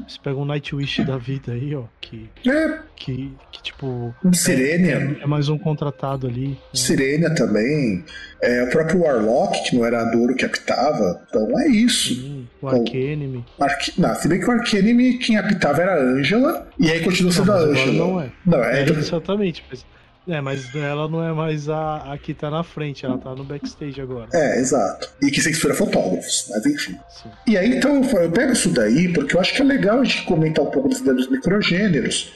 Você 0.09 0.19
pega 0.23 0.37
um 0.39 0.45
Nightwish 0.47 1.05
da 1.05 1.19
vida 1.19 1.53
aí, 1.53 1.75
ó, 1.75 1.85
que. 2.01 2.31
É. 2.47 2.79
Que, 2.97 3.31
que 3.53 3.63
tipo. 3.63 4.15
Sirenia. 4.33 5.19
É, 5.21 5.23
é, 5.23 5.27
mais 5.27 5.49
um 5.49 5.59
contratado 5.59 6.27
ali. 6.27 6.49
Né? 6.49 6.57
Sirenia 6.73 7.35
também. 7.35 8.03
É, 8.41 8.65
o 8.65 8.71
próprio 8.71 9.03
Warlock, 9.03 9.65
que 9.65 9.77
não 9.77 9.85
era 9.85 10.01
a 10.01 10.05
Duro 10.11 10.35
que 10.35 10.47
apitava. 10.47 11.23
Então 11.29 11.61
é 11.61 11.69
isso. 11.69 12.15
Sim, 12.15 12.49
o 12.63 12.69
Arcanime. 12.69 13.45
Então, 13.55 13.67
Arque... 13.67 14.01
Não, 14.01 14.15
se 14.15 14.29
bem 14.29 14.41
que 14.41 14.47
o 14.47 14.51
Arcanime 14.51 15.19
quem 15.19 15.37
apitava 15.37 15.83
era 15.83 15.95
a 15.95 16.01
Angela, 16.01 16.69
e 16.79 16.91
aí 16.91 17.05
continua 17.05 17.33
sendo 17.33 17.53
a 17.53 17.57
Angela. 17.57 17.93
Não 17.93 18.21
é. 18.21 18.33
Não, 18.47 18.65
é, 18.65 18.81
é 18.81 18.85
exatamente. 18.85 19.63
Mas 19.69 19.85
é, 20.29 20.41
mas 20.41 20.75
ela 20.75 21.09
não 21.09 21.23
é 21.23 21.33
mais 21.33 21.69
a, 21.69 22.13
a 22.13 22.19
que 22.19 22.35
tá 22.35 22.51
na 22.51 22.65
frente, 22.65 23.07
ela 23.07 23.17
tá 23.19 23.33
no 23.35 23.45
backstage 23.45 24.01
agora. 24.01 24.29
É, 24.33 24.59
exato. 24.59 25.09
E 25.23 25.31
que 25.31 25.41
censura 25.41 25.73
fotógrafos, 25.75 26.47
mas 26.51 26.67
enfim. 26.67 26.99
Sim. 27.09 27.31
E 27.47 27.57
aí, 27.57 27.77
então, 27.77 28.03
eu 28.03 28.31
pego 28.31 28.53
isso 28.53 28.71
daí 28.71 29.13
porque 29.13 29.37
eu 29.37 29.41
acho 29.41 29.55
que 29.55 29.63
é 29.63 29.65
legal 29.65 30.01
a 30.01 30.05
gente 30.05 30.25
comentar 30.25 30.65
um 30.65 30.71
pouco 30.71 30.89
dos 30.89 31.31
microgêneros, 31.31 32.33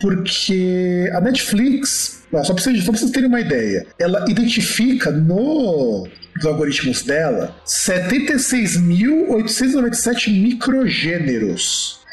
porque 0.00 1.10
a 1.14 1.20
Netflix, 1.20 2.22
só 2.30 2.54
pra, 2.54 2.62
vocês, 2.62 2.82
só 2.82 2.92
pra 2.92 3.00
vocês 3.00 3.10
terem 3.10 3.28
uma 3.28 3.40
ideia, 3.40 3.86
ela 3.98 4.24
identifica 4.28 5.10
no 5.10 6.08
dos 6.36 6.46
algoritmos 6.46 7.02
dela 7.02 7.54
76.897 7.64 10.32
microgêneros 10.32 12.03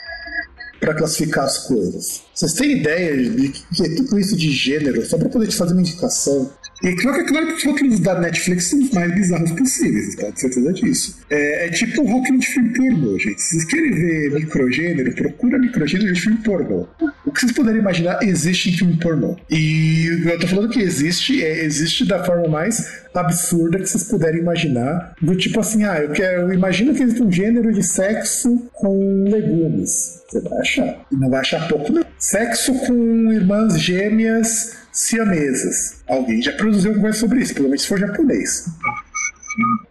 para 0.81 0.95
classificar 0.95 1.45
as 1.45 1.59
coisas. 1.59 2.23
Vocês 2.33 2.53
têm 2.53 2.79
ideia 2.79 3.15
de 3.15 3.49
que 3.49 3.83
é 3.83 3.95
tudo 3.95 4.19
isso 4.19 4.35
de 4.35 4.51
gênero, 4.51 5.05
só 5.05 5.15
para 5.15 5.29
poder 5.29 5.47
te 5.47 5.55
fazer 5.55 5.73
uma 5.73 5.81
indicação? 5.81 6.51
E 6.83 6.95
claro 6.95 7.17
que, 7.17 7.31
claro 7.31 7.47
que 7.47 7.53
os 7.53 7.63
rótulos 7.63 7.99
da 7.99 8.19
Netflix 8.19 8.65
são 8.65 8.79
os 8.79 8.89
mais 8.91 9.13
bizarros 9.13 9.51
possíveis, 9.51 10.15
podem 10.15 10.31
ter 10.31 10.39
certeza 10.39 10.73
disso. 10.73 11.19
É, 11.29 11.67
é 11.67 11.69
tipo 11.69 12.01
um 12.01 12.11
rótulo 12.11 12.39
de 12.39 12.47
filme 12.47 12.73
pornô, 12.73 13.19
gente. 13.19 13.41
Se 13.41 13.55
vocês 13.55 13.65
querem 13.65 13.91
ver 13.91 14.31
microgênero, 14.31 15.13
procura 15.13 15.59
microgênero 15.59 16.11
de 16.11 16.19
filme 16.19 16.37
pornô. 16.39 16.87
O 17.25 17.31
que 17.31 17.39
vocês 17.39 17.51
puderem 17.51 17.79
imaginar 17.79 18.23
existe 18.23 18.69
em 18.69 18.73
filme 18.73 18.97
pornô. 18.97 19.37
E 19.49 20.07
eu 20.25 20.39
tô 20.39 20.47
falando 20.47 20.69
que 20.69 20.81
existe, 20.81 21.43
é, 21.43 21.63
existe 21.63 22.05
da 22.05 22.23
forma 22.23 22.47
mais 22.47 23.01
absurda 23.13 23.77
que 23.77 23.85
vocês 23.87 24.05
puderem 24.05 24.41
imaginar. 24.41 25.13
Do 25.21 25.35
tipo 25.35 25.59
assim, 25.59 25.83
ah, 25.83 25.99
eu 25.99 26.11
quero. 26.11 26.51
Imagina 26.51 26.93
que 26.93 27.03
existe 27.03 27.21
um 27.21 27.31
gênero 27.31 27.71
de 27.71 27.83
sexo 27.83 28.69
com 28.73 29.25
legumes. 29.29 30.21
Você 30.27 30.41
vai 30.41 30.59
achar. 30.59 31.05
E 31.11 31.15
não 31.15 31.29
vai 31.29 31.41
achar 31.41 31.67
pouco, 31.67 31.91
não. 31.91 32.10
Sexo 32.21 32.75
com 32.85 33.33
irmãs 33.33 33.79
gêmeas 33.81 34.77
siamesas. 34.91 36.03
Alguém 36.07 36.39
já 36.39 36.51
produziu 36.51 36.91
alguma 36.91 37.07
coisa 37.07 37.17
sobre 37.17 37.39
isso, 37.39 37.55
pelo 37.55 37.65
menos 37.65 37.81
se 37.81 37.87
for 37.87 37.97
japonês. 37.97 38.65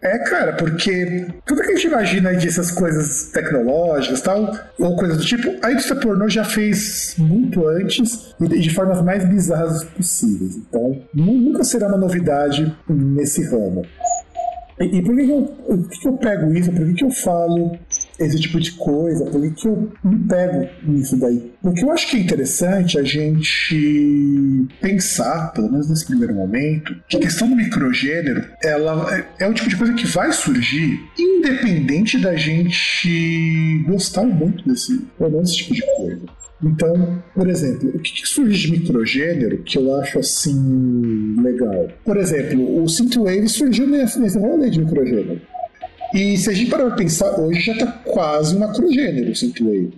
É, 0.01 0.17
cara, 0.19 0.53
porque 0.53 1.27
tudo 1.45 1.61
que 1.61 1.71
a 1.71 1.75
gente 1.75 1.87
imagina 1.87 2.33
de 2.33 2.47
essas 2.47 2.71
coisas 2.71 3.31
tecnológicas 3.33 4.21
tal, 4.21 4.57
ou 4.79 4.95
coisas 4.95 5.17
do 5.17 5.25
tipo, 5.25 5.53
a 5.61 5.73
indústria 5.73 5.99
pornô 5.99 6.29
já 6.29 6.45
fez 6.45 7.15
muito 7.17 7.67
antes 7.67 8.33
e 8.39 8.47
de 8.47 8.69
formas 8.73 9.01
mais 9.03 9.25
bizarras 9.25 9.83
possíveis. 9.83 10.55
Então, 10.55 11.03
nunca 11.13 11.65
será 11.65 11.89
uma 11.89 11.97
novidade 11.97 12.73
nesse 12.87 13.43
ramo. 13.43 13.85
E, 14.79 15.01
por 15.01 15.15
que, 15.15 15.29
eu, 15.29 15.87
que, 15.89 15.99
que 15.99 16.07
eu 16.07 16.13
pego 16.13 16.53
isso? 16.53 16.71
Por 16.71 16.93
que 16.93 17.03
eu 17.03 17.11
falo 17.11 17.77
esse 18.25 18.39
tipo 18.39 18.59
de 18.59 18.71
coisa? 18.71 19.25
Por 19.25 19.41
que, 19.53 19.67
eu 19.67 19.91
me 20.03 20.19
pego 20.27 20.67
nisso 20.83 21.17
daí? 21.17 21.51
Porque 21.61 21.83
eu 21.83 21.91
acho 21.91 22.09
que 22.09 22.17
é 22.17 22.19
interessante 22.19 22.97
a 22.97 23.03
gente 23.03 24.67
pensar, 24.81 25.51
pelo 25.53 25.71
menos 25.71 25.89
nesse 25.89 26.05
primeiro 26.05 26.33
momento, 26.33 26.95
que 27.07 27.17
a 27.17 27.19
questão 27.19 27.49
do 27.49 27.55
microgênero 27.55 28.43
ela 28.63 29.15
é, 29.15 29.45
é 29.45 29.47
o 29.47 29.53
tipo 29.53 29.69
de 29.69 29.75
coisa 29.75 29.93
que 29.93 30.07
vai 30.07 30.31
surgir 30.31 30.99
independente 31.17 32.17
da 32.17 32.35
gente 32.35 33.83
gostar 33.87 34.23
muito 34.23 34.67
desse, 34.67 34.97
pelo 35.17 35.31
menos, 35.31 35.49
esse 35.49 35.57
tipo 35.57 35.73
de 35.73 35.95
coisa. 35.95 36.41
Então, 36.63 37.23
por 37.33 37.49
exemplo, 37.49 37.89
o 37.89 37.99
que, 37.99 38.21
que 38.21 38.27
surge 38.27 38.67
de 38.67 38.71
microgênero 38.71 39.63
que 39.63 39.77
eu 39.77 39.99
acho 39.99 40.19
assim 40.19 41.35
legal? 41.41 41.87
Por 42.05 42.17
exemplo, 42.17 42.83
o 42.83 42.87
synthwave 42.87 43.49
surgiu 43.49 43.87
nesse, 43.87 44.19
nesse 44.19 44.37
rolê 44.37 44.69
de 44.69 44.79
microgênero. 44.79 45.41
E 46.13 46.37
se 46.37 46.49
a 46.49 46.53
gente 46.53 46.69
parar 46.69 46.87
para 46.87 46.95
pensar, 46.95 47.39
hoje 47.39 47.61
já 47.61 47.73
está 47.73 47.87
quase 47.87 48.55
um 48.55 48.59
macrogênero 48.59 49.31
o 49.31 49.35
synthwave. 49.35 49.93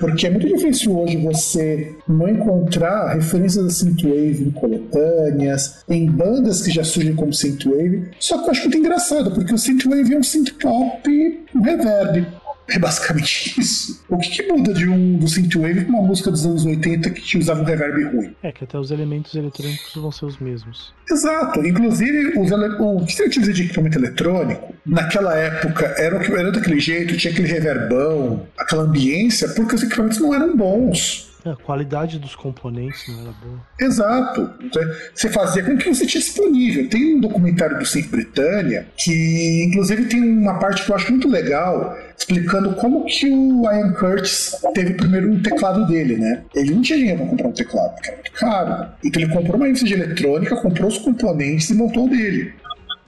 Porque 0.00 0.26
é 0.26 0.30
muito 0.30 0.48
difícil 0.48 0.98
hoje 0.98 1.18
você 1.18 1.94
não 2.08 2.26
encontrar 2.26 3.14
referências 3.14 3.64
da 3.64 3.70
synthwave 3.70 4.44
em 4.44 4.50
coletâneas, 4.50 5.84
em 5.88 6.10
bandas 6.10 6.62
que 6.62 6.70
já 6.70 6.82
surgem 6.82 7.14
como 7.14 7.34
synthwave. 7.34 8.08
Só 8.18 8.38
que 8.38 8.46
eu 8.46 8.50
acho 8.50 8.62
muito 8.62 8.78
engraçado, 8.78 9.30
porque 9.32 9.52
o 9.52 9.58
synthwave 9.58 10.14
é 10.14 10.18
um 10.18 10.22
synth 10.22 10.54
pop 10.54 11.44
reverb. 11.62 12.26
É 12.70 12.78
basicamente 12.78 13.54
isso. 13.60 14.02
O 14.08 14.18
que, 14.18 14.30
que 14.30 14.52
muda 14.52 14.72
de 14.72 14.88
um 14.88 15.18
do 15.18 15.28
synthwave 15.28 15.84
com 15.84 15.92
uma 15.92 16.02
música 16.02 16.30
dos 16.30 16.46
anos 16.46 16.64
80 16.64 17.10
que 17.10 17.38
usava 17.38 17.62
um 17.62 17.64
reverb 17.64 18.04
ruim? 18.04 18.34
É 18.42 18.52
que 18.52 18.64
até 18.64 18.78
os 18.78 18.90
elementos 18.90 19.34
eletrônicos 19.34 19.94
vão 19.94 20.12
ser 20.12 20.26
os 20.26 20.38
mesmos. 20.38 20.92
Exato. 21.10 21.64
Inclusive, 21.66 22.38
os 22.38 22.50
ele... 22.50 22.66
o 22.78 23.04
que 23.04 23.12
você 23.12 23.24
utiliza 23.26 23.52
de 23.52 23.64
equipamento 23.64 23.98
eletrônico, 23.98 24.74
naquela 24.86 25.34
época, 25.34 25.94
era, 25.98 26.16
era 26.38 26.52
daquele 26.52 26.80
jeito, 26.80 27.16
tinha 27.16 27.32
aquele 27.32 27.48
reverbão, 27.48 28.46
aquela 28.56 28.84
ambiência, 28.84 29.48
porque 29.48 29.74
os 29.74 29.82
equipamentos 29.82 30.18
não 30.18 30.34
eram 30.34 30.56
bons. 30.56 31.29
É, 31.44 31.50
a 31.50 31.56
qualidade 31.56 32.18
dos 32.18 32.34
componentes 32.34 33.08
não 33.08 33.22
era 33.22 33.32
boa. 33.32 33.60
Exato. 33.78 34.50
Então, 34.62 34.82
você 35.14 35.28
fazia 35.28 35.62
com 35.62 35.72
o 35.72 35.78
que 35.78 35.88
você 35.88 36.06
tinha 36.06 36.20
disponível. 36.20 36.88
Tem 36.88 37.16
um 37.16 37.20
documentário 37.20 37.78
do 37.78 37.86
Synth 37.86 38.08
Britânia 38.08 38.86
que, 38.96 39.64
inclusive, 39.66 40.06
tem 40.06 40.22
uma 40.22 40.58
parte 40.58 40.84
que 40.84 40.90
eu 40.90 40.96
acho 40.96 41.10
muito 41.10 41.28
legal 41.28 41.96
explicando 42.20 42.74
como 42.74 43.04
que 43.06 43.30
o 43.30 43.62
Ian 43.64 43.92
Curtis 43.94 44.54
teve 44.74 44.94
primeiro 44.94 45.32
um 45.32 45.42
teclado 45.42 45.86
dele, 45.86 46.16
né? 46.16 46.42
Ele 46.54 46.74
não 46.74 46.82
tinha 46.82 46.98
dinheiro 46.98 47.20
para 47.20 47.28
comprar 47.28 47.48
um 47.48 47.52
teclado, 47.52 47.94
porque 47.94 48.08
era 48.08 48.16
muito 48.16 48.32
caro. 48.32 48.88
Então 49.02 49.22
ele 49.22 49.32
comprou 49.32 49.56
uma 49.56 49.68
indústria 49.68 49.96
de 49.96 50.02
eletrônica, 50.02 50.56
comprou 50.56 50.88
os 50.88 50.98
componentes 50.98 51.70
e 51.70 51.74
montou 51.74 52.06
o 52.06 52.10
dele. 52.10 52.52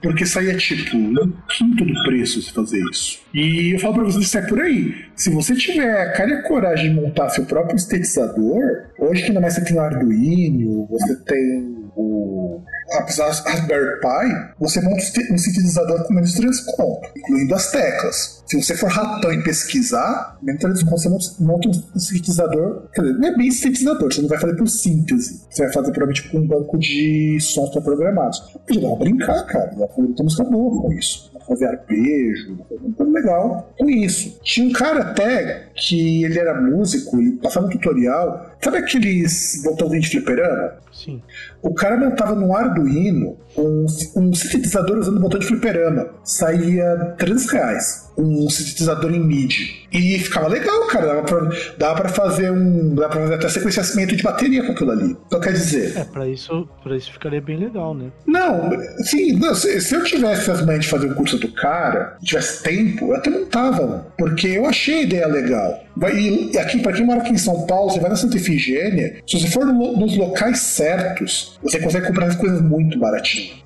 Porque 0.03 0.25
saía 0.25 0.57
tipo 0.57 0.97
um 0.97 1.31
quinto 1.47 1.85
do 1.85 2.03
preço 2.03 2.41
se 2.41 2.51
fazer 2.51 2.83
isso. 2.91 3.21
E 3.33 3.73
eu 3.73 3.79
falo 3.79 3.95
pra 3.95 4.03
vocês, 4.03 4.25
isso 4.25 4.37
é 4.37 4.41
por 4.41 4.59
aí. 4.59 4.93
Se 5.15 5.29
você 5.29 5.55
tiver 5.55 5.89
a 5.89 6.11
cara 6.11 6.29
e 6.29 6.33
a 6.33 6.43
coragem 6.43 6.93
de 6.93 7.01
montar 7.01 7.29
seu 7.29 7.45
próprio 7.45 7.79
sintetizador, 7.79 8.61
hoje 8.99 9.21
que 9.21 9.29
ainda 9.29 9.39
mais 9.39 9.53
você 9.53 9.63
tem 9.63 9.77
o 9.77 9.79
Arduino, 9.79 10.87
você 10.87 11.15
tem 11.23 11.82
o 11.95 12.61
Raspberry 12.89 13.99
Pi, 13.99 14.53
você 14.59 14.81
monta 14.81 15.03
um 15.31 15.37
sintetizador 15.37 16.05
com 16.05 16.13
menos 16.13 16.31
de 16.31 16.37
3 16.37 16.59
conto, 16.61 17.09
incluindo 17.17 17.55
as 17.55 17.71
teclas. 17.71 18.43
Se 18.45 18.61
você 18.61 18.75
for 18.75 18.89
ratão 18.89 19.31
e 19.31 19.43
pesquisar, 19.43 20.37
menos 20.41 20.59
de 20.59 20.67
3 20.67 20.83
conto, 20.83 21.01
você 21.01 21.43
monta 21.43 21.69
um 21.69 21.99
sintetizador. 21.99 22.89
Quer 22.93 23.01
dizer, 23.01 23.13
não 23.13 23.27
é 23.27 23.35
bem 23.35 23.51
sintetizador, 23.51 24.13
você 24.13 24.21
não 24.21 24.29
vai 24.29 24.39
fazer 24.39 24.55
por 24.55 24.67
síntese. 24.67 25.45
Você 25.49 25.63
vai 25.63 25.73
fazer 25.73 25.91
provavelmente 25.91 26.29
com 26.29 26.37
um 26.39 26.47
banco 26.47 26.77
de 26.77 27.37
sons 27.41 27.69
pré-programados. 27.71 28.43
Já 28.69 28.81
dá 28.81 28.87
pra 28.87 28.95
brincar, 28.97 29.43
cara. 29.45 29.75
Dá 29.75 29.87
pra 29.87 30.23
música 30.23 30.43
boa 30.43 30.81
com 30.81 30.93
isso 30.93 31.32
fazer 31.47 31.65
arpejo, 31.65 32.57
muito 32.81 33.03
legal 33.03 33.73
com 33.77 33.89
isso. 33.89 34.39
Tinha 34.43 34.67
um 34.67 34.71
cara 34.71 35.01
até 35.01 35.67
que 35.75 36.23
ele 36.23 36.39
era 36.39 36.59
músico 36.59 37.21
e 37.21 37.31
passava 37.33 37.67
um 37.67 37.69
tutorial. 37.69 38.51
Sabe 38.61 38.77
aqueles 38.77 39.61
botãozinhos 39.63 40.05
de 40.05 40.11
fliperama? 40.11 40.73
Sim. 40.91 41.21
O 41.61 41.73
cara 41.73 41.97
montava 41.97 42.35
no 42.35 42.55
Arduino 42.55 43.37
um, 43.57 43.85
um 44.15 44.33
sintetizador 44.33 44.97
usando 44.97 45.19
botão 45.19 45.39
de 45.39 45.47
fliperama. 45.47 46.09
Saía 46.23 47.15
300 47.17 47.51
reais. 47.51 48.11
Um 48.17 48.49
sintetizador 48.49 49.11
em 49.13 49.19
MIDI. 49.19 49.83
E 49.91 50.17
ficava 50.19 50.47
legal, 50.47 50.87
cara. 50.87 51.07
Dava 51.07 51.23
pra, 51.23 51.49
dava 51.77 51.95
pra 52.01 52.09
fazer 52.09 52.51
um. 52.51 52.95
Dava 52.95 53.09
pra 53.09 53.21
fazer 53.21 53.33
até 53.35 53.49
sequenciamento 53.49 54.15
de 54.15 54.23
bateria 54.23 54.63
com 54.63 54.71
aquilo 54.71 54.91
ali. 54.91 55.17
Então 55.27 55.39
quer 55.39 55.53
dizer. 55.53 55.97
É, 55.97 56.03
pra 56.03 56.27
isso, 56.27 56.67
pra 56.83 56.97
isso 56.97 57.11
ficaria 57.11 57.41
bem 57.41 57.57
legal, 57.57 57.93
né? 57.93 58.11
Não, 58.25 58.69
sim, 59.03 59.33
não, 59.33 59.53
se, 59.53 59.79
se, 59.81 59.95
eu 59.95 60.03
tivesse 60.03 60.49
as 60.49 60.65
manhas 60.65 60.85
de 60.85 60.89
fazer 60.89 61.11
o 61.11 61.15
curso 61.15 61.37
do 61.37 61.51
cara, 61.51 62.17
tivesse 62.23 62.63
tempo, 62.63 63.05
eu 63.05 63.15
até 63.15 63.29
montava, 63.29 64.07
porque 64.17 64.47
eu 64.47 64.65
achei 64.65 64.99
a 64.99 65.03
ideia 65.03 65.27
legal. 65.27 65.83
E 66.13 66.57
aqui, 66.57 66.79
para 66.79 66.93
quem 66.93 67.05
mora 67.05 67.21
aqui 67.21 67.31
em 67.31 67.37
São 67.37 67.67
Paulo, 67.67 67.91
você 67.91 67.99
vai 67.99 68.09
na 68.09 68.15
Santa 68.15 68.37
Efigênia, 68.37 69.17
se 69.27 69.39
você 69.39 69.47
for 69.47 69.65
no, 69.65 69.97
nos 69.97 70.17
locais 70.17 70.59
certos, 70.59 71.59
você 71.61 71.79
consegue 71.79 72.07
comprar 72.07 72.27
as 72.27 72.35
coisas 72.35 72.61
muito 72.61 72.97
baratinho. 72.97 73.62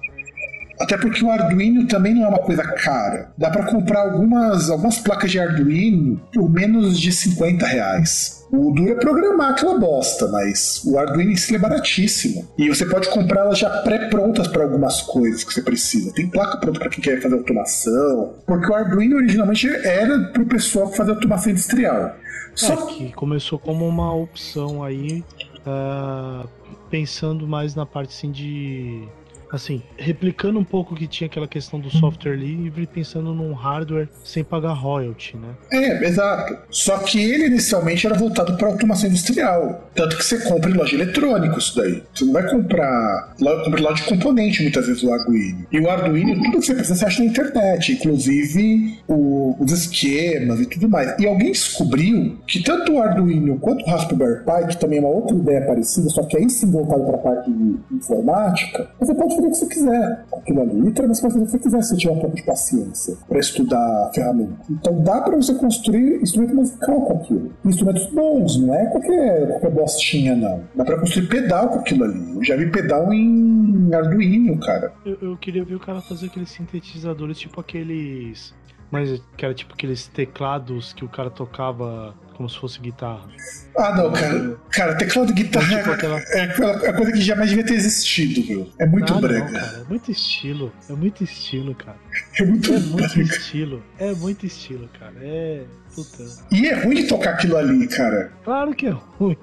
Até 0.80 0.98
porque 0.98 1.24
o 1.24 1.32
Arduino 1.32 1.88
também 1.88 2.14
não 2.14 2.26
é 2.26 2.28
uma 2.28 2.40
coisa 2.40 2.64
cara. 2.64 3.32
Dá 3.38 3.50
para 3.50 3.66
comprar 3.66 4.02
algumas, 4.02 4.70
algumas 4.70 5.00
placas 5.00 5.32
de 5.32 5.40
Arduino 5.40 6.22
por 6.34 6.50
menos 6.50 7.00
de 7.00 7.12
50 7.12 7.66
reais. 7.66 8.46
O 8.52 8.72
duro 8.72 8.92
é 8.92 8.96
programar 8.96 9.52
aquela 9.52 9.78
bosta, 9.78 10.28
mas 10.30 10.82
o 10.86 10.98
Arduino 10.98 11.32
em 11.32 11.36
si 11.36 11.56
é 11.56 11.60
baratíssimo. 11.60 12.48
E 12.58 12.70
você 12.70 12.86
pode 12.86 13.10
comprar 13.10 13.42
elas 13.42 13.60
já 13.60 13.70
pré-prontas 13.82 14.48
para 14.48 14.64
algumas 14.64 15.02
coisas 15.02 15.44
que 15.44 15.54
você 15.54 15.62
precisa. 15.62 16.14
Tem 16.14 16.30
placa 16.30 16.58
pronta 16.58 16.80
para 16.80 16.90
quem 16.90 17.04
quer 17.04 17.22
fazer 17.22 17.36
automação. 17.36 18.36
Porque 18.46 18.72
o 18.72 18.76
Arduino 18.76 19.18
originalmente 19.18 19.68
era 19.68 20.20
para 20.32 20.42
o 20.42 20.46
pessoal 20.46 20.90
que 20.90 20.98
fazia 20.98 21.14
automação 21.14 21.52
industrial. 21.52 22.16
Só 22.56 22.74
é, 22.74 22.86
que 22.88 23.12
começou 23.14 23.60
como 23.60 23.86
uma 23.86 24.14
opção 24.16 24.84
aí, 24.84 25.24
uh, 25.66 26.48
pensando 26.90 27.46
mais 27.46 27.76
na 27.76 27.86
parte 27.86 28.16
assim 28.16 28.32
de 28.32 29.08
assim, 29.52 29.82
replicando 29.98 30.60
um 30.60 30.64
pouco 30.64 30.96
que 30.96 31.08
tinha 31.08 31.28
aquela 31.28 31.48
questão 31.48 31.80
do 31.80 31.90
software 31.90 32.36
livre, 32.36 32.88
pensando 32.88 33.34
num 33.34 33.54
hardware 33.54 34.10
sem 34.24 34.44
pagar 34.44 34.74
royalty, 34.74 35.38
né? 35.38 35.50
É, 35.72 36.06
exato. 36.06 36.58
Só 36.70 36.98
que 37.00 37.20
ele 37.20 37.48
inicialmente 37.48 38.06
era 38.06 38.16
voltado 38.16 38.58
para 38.58 38.68
automação 38.68 39.10
industrial. 39.10 39.90
Tanto 39.96 40.18
que 40.18 40.24
você 40.24 40.40
compra 40.40 40.70
em 40.70 40.74
loja 40.74 40.96
eletrônica 40.96 41.58
isso 41.58 41.76
daí. 41.76 42.04
Você 42.14 42.26
não 42.26 42.34
vai 42.34 42.50
comprar. 42.50 43.36
Compra 43.38 43.82
loja 43.82 44.04
de 44.04 44.10
componente 44.10 44.62
muitas 44.62 44.86
vezes 44.86 45.04
o 45.04 45.12
Arduino. 45.12 45.66
E 45.72 45.80
o 45.80 45.90
Arduino, 45.90 46.36
tudo 46.36 46.60
que 46.60 46.66
você 46.66 46.74
precisa, 46.74 46.96
você 46.96 47.06
acha 47.06 47.24
na 47.24 47.30
internet, 47.30 47.94
inclusive 47.94 49.00
o, 49.08 49.56
os 49.60 49.72
esquemas 49.72 50.60
e 50.60 50.66
tudo 50.66 50.90
mais. 50.90 51.18
E 51.20 51.26
alguém 51.26 51.52
descobriu 51.52 52.38
que 52.48 52.62
tanto 52.64 52.94
o 52.94 53.02
Arduino 53.02 53.58
quanto 53.60 53.86
o 53.86 53.90
Raspberry 53.90 54.44
Pi, 54.44 54.68
que 54.70 54.78
também 54.78 55.00
é 55.00 55.02
uma 55.02 55.10
outra 55.10 55.36
ideia 55.36 55.62
parecida, 55.66 56.10
só 56.10 56.24
que 56.24 56.38
aí 56.38 56.50
sim 56.50 56.72
voltado 56.72 57.04
para 57.06 57.16
a 57.16 57.20
parte 57.20 57.52
de 57.52 57.78
informática, 57.92 58.90
você 59.00 59.14
pode 59.14 59.37
fazer 59.38 59.48
o 59.48 59.52
que 59.52 59.58
você 59.58 59.68
quiser 59.68 60.26
aquilo 60.34 60.62
ali. 60.62 60.82
Literalmente, 60.82 61.20
você 61.20 61.22
pode 61.22 61.34
fazer 61.34 61.44
o 61.44 61.46
que 61.46 61.52
você 61.52 61.60
quiser 61.60 61.82
se 61.84 61.98
tiver 61.98 62.14
um 62.14 62.20
pouco 62.20 62.36
de 62.36 62.44
paciência 62.44 63.18
para 63.28 63.40
estudar 63.40 63.78
a 63.78 64.12
ferramenta. 64.14 64.58
Então 64.70 65.02
dá 65.04 65.22
para 65.22 65.36
você 65.36 65.54
construir 65.54 66.22
instrumento 66.22 66.56
musical 66.56 67.02
com 67.02 67.14
aquilo. 67.18 67.54
Instrumentos 67.66 68.06
bons, 68.08 68.58
não 68.60 68.74
é 68.74 68.86
qualquer, 68.88 69.48
qualquer 69.48 69.72
bostinha, 69.72 70.36
não. 70.36 70.64
Dá 70.76 70.84
para 70.84 71.00
construir 71.00 71.28
pedal 71.28 71.70
com 71.70 71.80
aquilo 71.80 72.04
ali. 72.04 72.36
Eu 72.36 72.44
já 72.44 72.56
vi 72.56 72.70
pedal 72.72 73.14
em 73.14 73.94
Arduino, 73.94 74.60
cara. 74.60 74.94
Eu, 75.06 75.18
eu 75.22 75.38
queria 75.38 75.64
ver 75.64 75.76
o 75.76 75.80
cara 75.80 76.02
fazer 76.02 76.28
aqueles 76.28 76.50
sintetizadores, 76.50 77.38
tipo 77.38 77.60
aqueles 77.60 78.54
mas 78.92 79.22
que 79.36 79.44
era 79.44 79.54
tipo 79.54 79.74
aqueles 79.74 80.08
teclados 80.08 80.94
que 80.94 81.04
o 81.04 81.10
cara 81.10 81.30
tocava 81.30 82.16
como 82.38 82.48
se 82.48 82.58
fosse 82.60 82.80
guitarra. 82.80 83.28
Ah, 83.76 83.96
não, 83.96 84.14
cara. 84.14 84.58
Cara, 84.70 84.96
teclado 84.96 85.34
de 85.34 85.44
guitarra 85.44 85.74
é, 85.74 85.78
tipo 85.80 85.92
aquela... 85.92 86.20
é, 86.20 86.44
é, 86.44 86.94
coisa 86.94 87.12
que 87.12 87.22
jamais 87.22 87.50
devia 87.50 87.66
ter 87.66 87.74
existido, 87.74 88.44
viu? 88.44 88.72
É 88.80 88.86
muito 88.86 89.12
ah, 89.12 89.20
brega. 89.20 89.46
Não, 89.46 89.60
cara, 89.60 89.78
é 89.80 89.90
muito 89.90 90.12
estilo. 90.12 90.72
É 90.88 90.94
muito 90.94 91.24
estilo, 91.24 91.74
cara. 91.74 91.98
É 92.40 92.46
muito, 92.46 92.74
é 92.74 92.80
muito 92.80 93.20
estilo. 93.20 93.84
É 93.98 94.14
muito 94.14 94.46
estilo, 94.46 94.88
cara. 95.00 95.16
É. 95.20 95.64
Puta. 95.96 96.24
E 96.52 96.68
é 96.68 96.76
ruim 96.76 96.96
de 96.98 97.08
tocar 97.08 97.32
aquilo 97.32 97.58
ali, 97.58 97.88
cara. 97.88 98.32
Claro 98.44 98.76
que 98.76 98.86
é 98.86 98.92
ruim. 98.92 99.38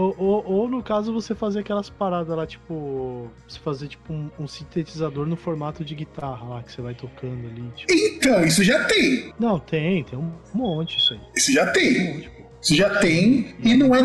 Ou, 0.00 0.14
ou, 0.16 0.46
ou, 0.46 0.68
no 0.68 0.82
caso 0.82 1.12
você 1.12 1.34
fazer 1.34 1.60
aquelas 1.60 1.90
paradas 1.90 2.34
lá, 2.34 2.46
tipo. 2.46 3.30
Você 3.46 3.58
fazer 3.58 3.88
tipo 3.88 4.12
um, 4.12 4.30
um, 4.38 4.48
sintetizador 4.48 5.26
no 5.26 5.36
formato 5.36 5.84
de 5.84 5.94
guitarra 5.94 6.48
lá 6.48 6.62
que 6.62 6.72
você 6.72 6.80
vai 6.80 6.94
tocando 6.94 7.46
ali. 7.46 7.70
Tipo. 7.76 7.92
Então, 7.92 8.44
isso 8.44 8.64
já 8.64 8.84
tem. 8.84 9.34
Não, 9.38 9.58
tem, 9.58 10.02
tem 10.04 10.18
um 10.18 10.32
monte 10.54 10.96
isso 10.96 11.12
aí. 11.12 11.20
Isso 11.36 11.52
já 11.52 11.70
tem. 11.70 12.00
Um 12.00 12.14
monte, 12.14 12.39
Você 12.60 12.74
já 12.74 12.90
tem 12.98 13.54
e 13.62 13.74
não 13.74 13.94
é 13.94 14.00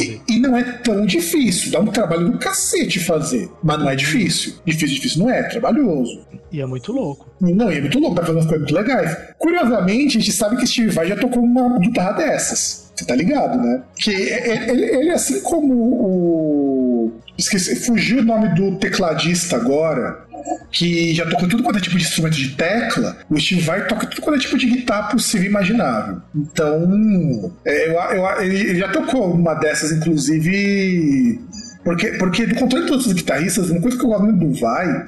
e, 0.00 0.34
e, 0.34 0.38
não 0.38 0.56
é 0.56 0.62
tão 0.62 1.04
difícil. 1.04 1.72
Dá 1.72 1.80
um 1.80 1.86
trabalho 1.86 2.30
do 2.30 2.38
cacete 2.38 3.00
fazer, 3.00 3.50
mas 3.62 3.78
não 3.78 3.90
é 3.90 3.96
difícil. 3.96 4.54
Difícil, 4.64 4.96
difícil 4.96 5.22
não 5.24 5.30
é, 5.30 5.40
é 5.40 5.42
trabalhoso. 5.44 6.24
E 6.52 6.60
é 6.60 6.66
muito 6.66 6.92
louco. 6.92 7.26
Não, 7.40 7.70
e 7.70 7.76
é 7.76 7.80
muito 7.80 7.98
louco, 7.98 8.14
pra 8.14 8.24
fazer 8.24 8.38
umas 8.38 8.46
coisas 8.46 8.70
muito 8.70 8.74
legais. 8.74 9.16
Curiosamente, 9.38 10.18
a 10.18 10.20
gente 10.20 10.32
sabe 10.32 10.56
que 10.56 10.66
Steve 10.66 10.90
Vai 10.90 11.08
já 11.08 11.16
tocou 11.16 11.42
uma 11.42 11.78
guitarra 11.78 12.12
dessas. 12.12 12.86
Você 12.94 13.04
tá 13.04 13.14
ligado, 13.14 13.58
né? 13.58 13.82
Que 13.96 14.10
ele, 14.10 14.84
ele 14.84 15.10
assim 15.10 15.40
como 15.42 15.74
o. 15.74 17.12
Esqueci, 17.36 17.76
fugiu 17.76 18.20
o 18.20 18.24
nome 18.24 18.54
do 18.54 18.76
tecladista 18.78 19.56
agora 19.56 20.25
que 20.70 21.14
já 21.14 21.26
tocou 21.26 21.48
tudo 21.48 21.62
quanto 21.62 21.78
é 21.78 21.82
tipo 21.82 21.96
de 21.96 22.04
instrumento 22.04 22.36
de 22.36 22.50
tecla, 22.50 23.16
o 23.30 23.38
Steve 23.38 23.62
Vai 23.62 23.86
toca 23.86 24.06
tudo 24.06 24.22
quanto 24.22 24.36
é 24.36 24.40
tipo 24.40 24.58
de 24.58 24.66
guitarra 24.66 25.10
possível 25.10 25.46
e 25.46 25.50
imaginável. 25.50 26.20
Então, 26.34 27.52
é, 27.64 27.88
eu, 27.88 27.94
eu, 27.94 28.42
ele 28.42 28.78
já 28.78 28.88
tocou 28.88 29.32
uma 29.32 29.54
dessas, 29.54 29.92
inclusive. 29.92 31.40
Porque, 31.84 32.08
porque 32.18 32.46
do 32.46 32.56
controle 32.56 32.84
de 32.84 32.90
todos 32.90 33.06
os 33.06 33.12
guitarristas, 33.12 33.70
uma 33.70 33.80
coisa 33.80 33.96
que 33.96 34.04
eu 34.04 34.08
gosto 34.08 34.24
muito 34.24 34.44
do 34.44 34.60
Vai 34.60 35.06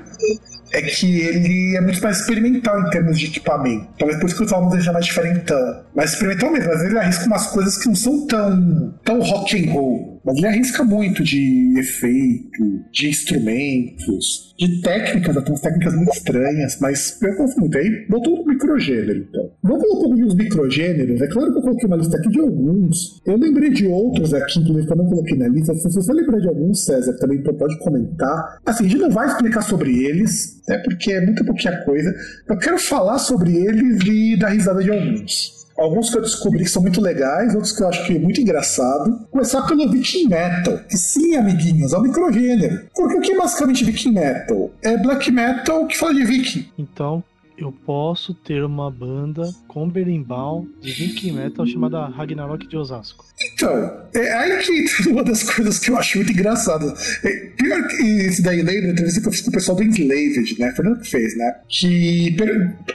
é 0.72 0.83
que 0.83 1.20
ele 1.20 1.77
é 1.77 1.81
muito 1.81 2.01
mais 2.03 2.20
experimental 2.20 2.81
em 2.81 2.90
termos 2.90 3.18
de 3.18 3.27
equipamento. 3.27 3.88
Talvez 3.98 4.20
por 4.20 4.27
isso 4.27 4.37
que 4.37 4.44
os 4.44 4.53
álbuns 4.53 4.74
sejam 4.74 4.92
mais 4.92 5.07
diferentão. 5.07 5.83
Mais 5.94 6.12
experimental 6.12 6.53
mesmo, 6.53 6.68
mas 6.68 6.83
ele 6.83 6.98
arrisca 6.98 7.27
umas 7.27 7.46
coisas 7.48 7.79
que 7.79 7.88
não 7.88 7.94
são 7.94 8.27
tão, 8.27 8.94
tão 9.05 9.20
rock 9.20 9.57
and 9.68 9.72
roll. 9.72 10.18
Mas 10.29 10.37
ele 10.37 10.47
arrisca 10.47 10.85
muito 10.85 11.25
de 11.25 11.75
efeito, 11.79 12.85
de 12.93 13.09
instrumentos, 13.09 14.55
de 14.59 14.83
técnicas, 14.83 15.35
até 15.35 15.51
umas 15.51 15.61
técnicas 15.62 15.95
muito 15.95 16.12
estranhas, 16.12 16.79
mas 16.83 17.19
eu 17.23 17.35
gosto 17.35 17.59
muito. 17.59 17.79
Aí 17.79 18.07
botou 18.11 18.43
um 18.43 18.47
microgênero, 18.47 19.27
então. 19.27 19.51
Um 19.64 19.79
pouco 19.79 20.14
dos 20.14 20.35
microgêneros. 20.35 21.23
É 21.23 21.29
claro 21.29 21.51
que 21.51 21.59
eu 21.59 21.62
coloquei 21.62 21.87
uma 21.87 21.97
lista 21.97 22.19
aqui 22.19 22.29
de 22.29 22.41
alguns. 22.41 23.23
Eu 23.25 23.38
lembrei 23.38 23.71
de 23.71 23.87
outros 23.87 24.35
aqui, 24.35 24.61
inclusive, 24.61 24.87
que 24.87 24.93
eu 24.93 24.97
não 24.99 25.07
coloquei 25.07 25.38
na 25.38 25.49
lista. 25.49 25.75
Se 25.75 25.95
você 25.95 26.12
lembrar 26.12 26.41
de 26.41 26.49
alguns, 26.49 26.85
César, 26.85 27.17
também 27.19 27.43
pode 27.43 27.79
comentar. 27.79 28.59
Assim, 28.67 28.85
a 28.85 28.88
gente 28.88 29.01
não 29.01 29.11
vai 29.11 29.29
explicar 29.29 29.62
sobre 29.62 30.05
eles, 30.05 30.61
até 30.64 30.77
porque 30.83 31.11
é 31.11 31.25
muito 31.25 31.43
pouquinha 31.43 31.83
coisa. 31.85 32.14
Eu 32.47 32.59
quero 32.59 32.79
falar 32.79 33.19
sobre 33.19 33.57
eles 33.57 34.03
e 34.05 34.37
dar 34.37 34.51
risada 34.51 34.83
de 34.83 34.91
alguns. 34.91 35.58
Alguns 35.79 36.11
que 36.11 36.19
eu 36.19 36.23
descobri 36.23 36.64
que 36.64 36.71
são 36.71 36.83
muito 36.83 37.01
legais, 37.01 37.55
outros 37.55 37.73
que 37.73 37.83
eu 37.83 37.88
acho 37.88 38.05
que 38.05 38.17
é 38.17 38.19
muito 38.19 38.41
engraçado. 38.41 39.27
Começar 39.31 39.62
pelo 39.62 39.88
Viking 39.88 40.29
Metal, 40.29 40.79
que 40.88 40.99
sim, 40.99 41.37
amiguinhos, 41.37 41.93
é 41.93 41.99
um 41.99 42.03
microgênero. 42.03 42.81
Porque 42.95 43.17
o 43.17 43.21
que 43.21 43.33
é 43.33 43.38
basicamente 43.38 43.85
Viking 43.85 44.12
Metal? 44.12 44.71
É 44.83 44.97
black 44.97 45.31
metal 45.31 45.87
que 45.87 45.97
fala 45.97 46.14
de 46.14 46.25
Viking. 46.25 46.69
Então, 46.77 47.23
eu 47.59 47.73
posso 47.73 48.33
ter 48.33 48.62
uma 48.62 48.90
banda 48.90 49.42
com 49.66 49.88
berimbau 49.88 50.66
de 50.81 50.92
Viking 50.92 51.33
Metal 51.33 51.66
chamada 51.66 52.07
Ragnarok 52.07 52.66
de 52.68 52.77
Osasco. 52.77 53.25
Então, 53.53 54.07
é 54.14 54.33
aí 54.33 54.59
que 54.62 55.09
uma 55.11 55.25
das 55.25 55.42
coisas 55.42 55.79
que 55.79 55.90
eu 55.90 55.99
acho 55.99 56.18
muito 56.18 56.33
engraçado. 56.33 56.92
É, 57.25 57.31
pior 57.57 57.88
que 57.88 58.03
isso 58.03 58.42
daí, 58.42 58.62
lembra 58.62 58.90
entrevista 58.90 59.21
que 59.21 59.29
eu 59.29 59.33
fiz 59.33 59.42
com 59.42 59.51
o 59.51 59.53
pessoal 59.53 59.77
do 59.77 59.83
Enslaved, 59.83 60.59
né? 60.59 60.73
Fernando 60.75 61.01
que 61.01 61.11
fez, 61.11 61.37
né? 61.37 61.55
Que 61.68 62.37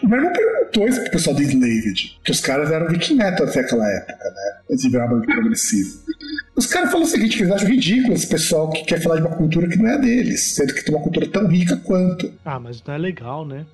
o 0.02 0.08
meu 0.08 0.17
irmão 0.19 0.34
perguntou 0.34 0.88
isso 0.88 1.02
pro 1.02 1.12
pessoal 1.12 1.36
do 1.36 1.43
Enslaved, 1.43 2.19
que 2.23 2.32
os 2.32 2.39
caras 2.39 2.71
eram 2.71 2.88
Viking 2.88 3.15
Metal 3.15 3.45
até 3.45 3.60
aquela 3.60 3.89
época, 3.89 4.13
né? 4.13 4.62
Eles 4.69 4.84
viravam 4.84 5.21
progressivo. 5.21 6.04
Os 6.56 6.67
caras 6.67 6.91
falam 6.91 7.06
o 7.06 7.10
seguinte, 7.10 7.38
que 7.38 7.43
eles 7.43 7.54
acham 7.54 7.67
ridículo 7.67 8.13
esse 8.13 8.28
pessoal 8.28 8.69
que 8.69 8.84
quer 8.84 9.02
falar 9.02 9.15
de 9.15 9.22
uma 9.22 9.36
cultura 9.36 9.67
que 9.67 9.78
não 9.78 9.89
é 9.89 10.00
deles, 10.00 10.54
sendo 10.54 10.74
que 10.74 10.84
tem 10.84 10.93
uma 10.93 11.04
cultura 11.04 11.28
tão 11.28 11.48
rica 11.48 11.78
quanto. 11.78 12.32
Ah, 12.46 12.60
mas 12.60 12.84
não 12.84 12.93
é 12.93 12.98
legal, 12.98 13.46
né? 13.46 13.65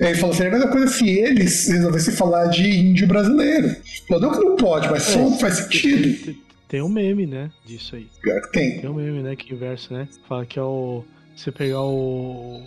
Ele 0.00 0.14
falou 0.14 0.34
assim, 0.34 0.44
é 0.44 0.46
a 0.48 0.50
mesma 0.50 0.68
coisa 0.68 0.86
se 0.88 1.08
eles 1.08 1.68
resolvessem 1.68 2.14
falar 2.14 2.46
de 2.46 2.68
índio 2.68 3.06
brasileiro. 3.06 3.76
Falou, 4.08 4.22
não 4.22 4.32
que 4.32 4.44
não 4.44 4.56
pode, 4.56 4.88
mas 4.88 5.02
só 5.02 5.20
é, 5.20 5.38
faz 5.38 5.54
sentido. 5.54 6.24
Tem, 6.24 6.42
tem 6.68 6.82
um 6.82 6.88
meme, 6.88 7.26
né, 7.26 7.50
disso 7.64 7.96
aí. 7.96 8.08
Pior 8.22 8.40
que 8.42 8.52
tem. 8.52 8.80
Tem 8.80 8.90
um 8.90 8.94
meme, 8.94 9.22
né, 9.22 9.36
que 9.36 9.52
inverso, 9.52 9.92
né? 9.92 10.08
Fala 10.28 10.46
que 10.46 10.58
é 10.58 10.62
o... 10.62 11.04
Você 11.36 11.52
pegar 11.52 11.82
o 11.82 12.62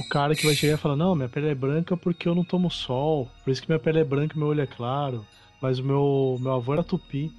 o 0.00 0.08
cara 0.08 0.34
que 0.34 0.46
vai 0.46 0.54
chegar 0.54 0.74
e 0.74 0.78
falar: 0.78 0.96
Não, 0.96 1.14
minha 1.14 1.28
pele 1.28 1.48
é 1.48 1.54
branca 1.54 1.96
porque 1.96 2.26
eu 2.26 2.34
não 2.34 2.42
tomo 2.42 2.70
sol. 2.70 3.30
Por 3.44 3.50
isso 3.50 3.60
que 3.60 3.68
minha 3.68 3.78
pele 3.78 4.00
é 4.00 4.04
branca 4.04 4.34
e 4.34 4.38
meu 4.38 4.48
olho 4.48 4.62
é 4.62 4.66
claro. 4.66 5.26
Mas 5.60 5.78
o 5.78 5.84
meu, 5.84 6.38
meu 6.40 6.52
avô 6.52 6.72
era 6.72 6.82
tupi. 6.82 7.30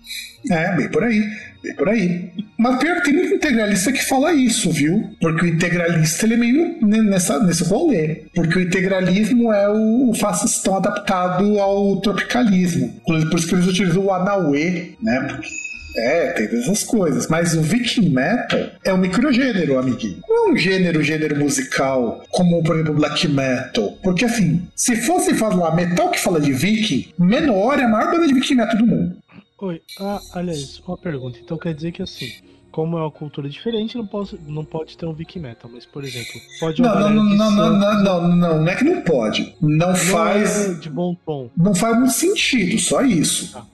É, 0.49 0.75
bem 0.75 0.89
por 0.89 1.03
aí. 1.03 1.23
Bem 1.63 1.75
por 1.75 1.89
aí. 1.89 2.31
Mas 2.57 2.77
pior 2.77 2.97
que 2.97 3.05
tem 3.05 3.13
muito 3.13 3.33
integralista 3.35 3.91
que 3.91 4.05
fala 4.05 4.31
isso, 4.31 4.69
viu? 4.71 5.09
Porque 5.19 5.45
o 5.45 5.47
integralista 5.47 6.25
ele 6.25 6.35
é 6.35 6.37
meio 6.37 6.77
nessa, 6.81 7.41
nesse 7.43 7.63
rolê. 7.63 8.25
Porque 8.35 8.59
o 8.59 8.61
integralismo 8.61 9.51
é 9.51 9.67
o, 9.69 10.11
o 10.11 10.13
fascistão 10.13 10.77
adaptado 10.77 11.59
ao 11.59 11.99
tropicalismo. 12.01 12.93
Por 13.05 13.17
isso 13.17 13.47
que 13.47 13.55
eles 13.55 13.67
utilizam 13.67 14.05
o 14.05 14.13
Anauê, 14.13 14.91
né? 15.01 15.19
Porque 15.27 15.49
é, 15.95 16.31
tem 16.31 16.59
essas 16.59 16.83
coisas. 16.83 17.27
Mas 17.27 17.53
o 17.53 17.61
Viking 17.61 18.09
Metal 18.09 18.59
é 18.83 18.93
um 18.93 18.97
microgênero, 18.97 19.77
amiguinho. 19.77 20.21
Não 20.27 20.49
é 20.49 20.51
um 20.51 20.57
gênero, 20.57 21.03
gênero 21.03 21.37
musical, 21.37 22.23
como, 22.29 22.63
por 22.63 22.75
exemplo, 22.75 22.95
Black 22.95 23.27
Metal. 23.27 23.97
Porque, 24.03 24.25
assim, 24.25 24.67
se 24.75 24.95
fosse 24.95 25.33
falar 25.33 25.75
metal 25.75 26.09
que 26.09 26.19
fala 26.19 26.39
de 26.39 26.51
Viking, 26.51 27.13
Menor 27.17 27.79
é 27.79 27.83
a 27.83 27.87
maior 27.87 28.11
banda 28.11 28.27
de 28.27 28.33
Viking 28.33 28.55
Metal 28.55 28.77
do 28.77 28.87
mundo. 28.87 29.17
Oi, 29.59 29.81
ah, 29.99 30.19
aliás, 30.33 30.81
uma 30.87 30.97
pergunta. 30.97 31.37
Então 31.43 31.57
quer 31.57 31.73
dizer 31.73 31.91
que, 31.91 32.01
assim, 32.01 32.31
como 32.71 32.97
é 32.97 33.01
uma 33.01 33.11
cultura 33.11 33.47
diferente, 33.47 33.95
não, 33.95 34.07
posso, 34.07 34.39
não 34.47 34.63
pode 34.63 34.97
ter 34.97 35.05
um 35.05 35.13
Viking 35.13 35.39
Metal, 35.39 35.69
mas, 35.71 35.85
por 35.85 36.03
exemplo, 36.03 36.41
pode 36.59 36.81
não, 36.81 36.99
não, 36.99 37.09
não, 37.09 37.23
não, 37.23 37.51
não, 37.51 37.73
não, 37.77 38.03
não, 38.03 38.35
não, 38.35 38.61
não 38.61 38.67
é 38.67 38.75
que 38.75 38.83
não 38.83 39.01
pode. 39.01 39.55
Não, 39.61 39.89
não 39.89 39.95
faz. 39.95 40.69
É 40.69 40.73
de 40.75 40.89
bom 40.89 41.15
tom. 41.25 41.49
Não 41.55 41.75
faz 41.75 41.97
muito 41.97 42.13
sentido, 42.13 42.79
só 42.79 43.01
isso. 43.01 43.51
Ah. 43.55 43.65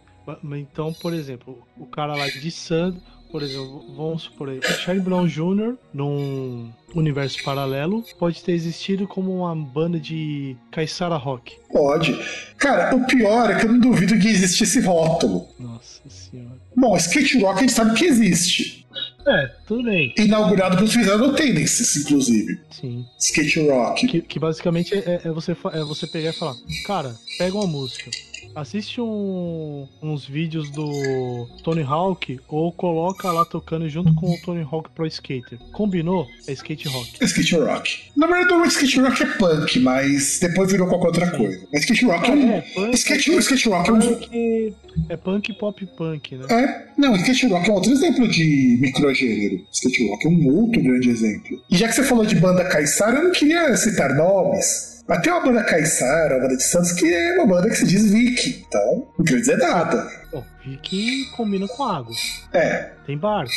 Então, 0.58 0.94
por 0.94 1.14
exemplo, 1.14 1.66
o 1.78 1.86
cara 1.86 2.16
lá 2.16 2.28
de 2.28 2.52
Sand, 2.52 2.96
por 3.32 3.44
exemplo, 3.44 3.84
vamos 3.96 4.24
supor 4.24 4.50
aí, 4.50 4.60
o 4.60 4.64
Charlie 4.64 5.04
Brown 5.04 5.28
Jr., 5.28 5.76
num 5.94 6.72
universo 6.96 7.44
paralelo, 7.44 8.04
pode 8.18 8.42
ter 8.42 8.54
existido 8.54 9.08
como 9.08 9.36
uma 9.38 9.56
banda 9.56 10.00
de 10.00 10.56
Caissara 10.72 11.18
Rock. 11.18 11.58
Pode. 11.72 12.18
Cara, 12.58 12.96
o 12.96 13.06
pior 13.06 13.50
é 13.52 13.60
que 13.60 13.66
eu 13.66 13.72
não 13.72 13.80
duvido 13.80 14.18
que 14.18 14.28
existe 14.28 14.64
esse 14.64 14.80
rótulo. 14.82 15.48
Nossa 15.60 16.02
senhora. 16.10 16.58
Bom, 16.76 16.96
skate 16.98 17.42
rock 17.42 17.58
a 17.58 17.62
gente 17.62 17.74
sabe 17.74 17.94
que 17.96 18.06
existe. 18.06 18.88
É, 19.28 19.48
tudo 19.68 19.84
bem. 19.84 20.14
Inaugurado 20.18 20.78
pelos 20.78 20.94
Fizano 20.94 21.34
Tendencies, 21.34 21.98
inclusive. 21.98 22.60
Sim. 22.72 23.06
Skate 23.20 23.68
rock. 23.68 24.08
Que, 24.08 24.22
que 24.22 24.40
basicamente 24.40 24.96
é, 24.96 25.22
é, 25.26 25.32
você, 25.32 25.52
é 25.74 25.84
você 25.84 26.08
pegar 26.08 26.30
e 26.30 26.34
falar, 26.34 26.56
cara, 26.86 27.14
pega 27.38 27.58
uma 27.58 27.68
música 27.68 28.10
assiste 28.56 29.00
um, 29.02 29.88
uns 30.02 30.26
vídeos 30.26 30.70
do 30.72 31.48
Tony 31.64 31.84
Hawk 31.84 32.40
ou 32.48 32.72
coloca 32.72 33.32
lá 33.32 33.46
tocando 33.46 33.88
junto 33.90 34.14
com 34.16 34.32
o 34.34 34.42
Tony 34.42 34.66
Hawk 34.70 34.90
Pro 34.96 35.06
Skater. 35.06 35.58
Combinou? 35.72 36.28
É 36.48 36.54
skate 36.54 36.88
rock. 36.88 37.18
É 37.22 37.26
skate 37.26 37.56
rock. 37.56 38.00
Na 38.16 38.28
verdade, 38.28 38.54
o 38.54 38.66
skate 38.66 39.00
rock 39.00 39.24
é 39.24 39.26
punk, 39.26 39.80
mas 39.80 40.40
depois 40.40 40.72
virou 40.72 40.88
qualquer 40.88 41.08
outra 41.08 41.32
coisa. 41.32 41.68
Mas 41.72 41.82
skate 41.82 42.06
rock 42.06 42.30
é, 42.30 42.34
um. 42.34 42.52
É, 42.52 42.62
punk, 42.62 42.96
skate, 42.96 43.32
é, 43.32 43.38
skate 43.38 43.70
rock 43.70 43.90
é 43.90 43.94
um. 43.94 44.74
É 45.10 45.18
punk 45.18 45.54
pop 45.54 45.86
punk, 45.98 46.36
né? 46.36 46.46
É. 46.50 46.88
Não, 46.98 47.16
skate 47.16 47.48
rock 47.48 47.70
é 47.70 47.74
outro 47.74 47.92
exemplo 47.92 48.28
de 48.28 48.78
microgênero. 48.82 49.66
Skate 49.72 50.10
rock 50.10 50.26
é 50.26 50.30
um 50.30 50.48
outro 50.56 50.82
grande 50.82 51.10
exemplo. 51.10 51.62
E 51.70 51.78
já 51.78 51.88
que 51.88 51.94
você 51.94 52.04
falou 52.04 52.26
de 52.26 52.36
banda 52.36 52.66
Caissara, 52.66 53.18
eu 53.18 53.26
não 53.26 53.32
queria 53.32 53.76
citar 53.76 54.16
nomes. 54.16 54.97
Mas 55.08 55.22
tem 55.22 55.32
uma 55.32 55.42
banda 55.42 55.64
Caissara, 55.64 56.36
uma 56.36 56.42
banda 56.44 56.58
de 56.58 56.64
Santos, 56.64 56.92
que 56.92 57.12
é 57.12 57.36
uma 57.36 57.48
banda 57.48 57.70
que 57.70 57.76
se 57.76 57.86
diz 57.86 58.12
Viking. 58.12 58.66
Então, 58.68 59.08
não 59.18 59.26
quer 59.26 59.38
dizer 59.38 59.58
nada. 59.58 60.12
Bom, 60.32 60.44
Viking 60.66 61.26
combina 61.36 61.68
com 61.68 61.84
água. 61.84 62.14
É. 62.52 62.92
Tem 63.06 63.18
barco. 63.18 63.52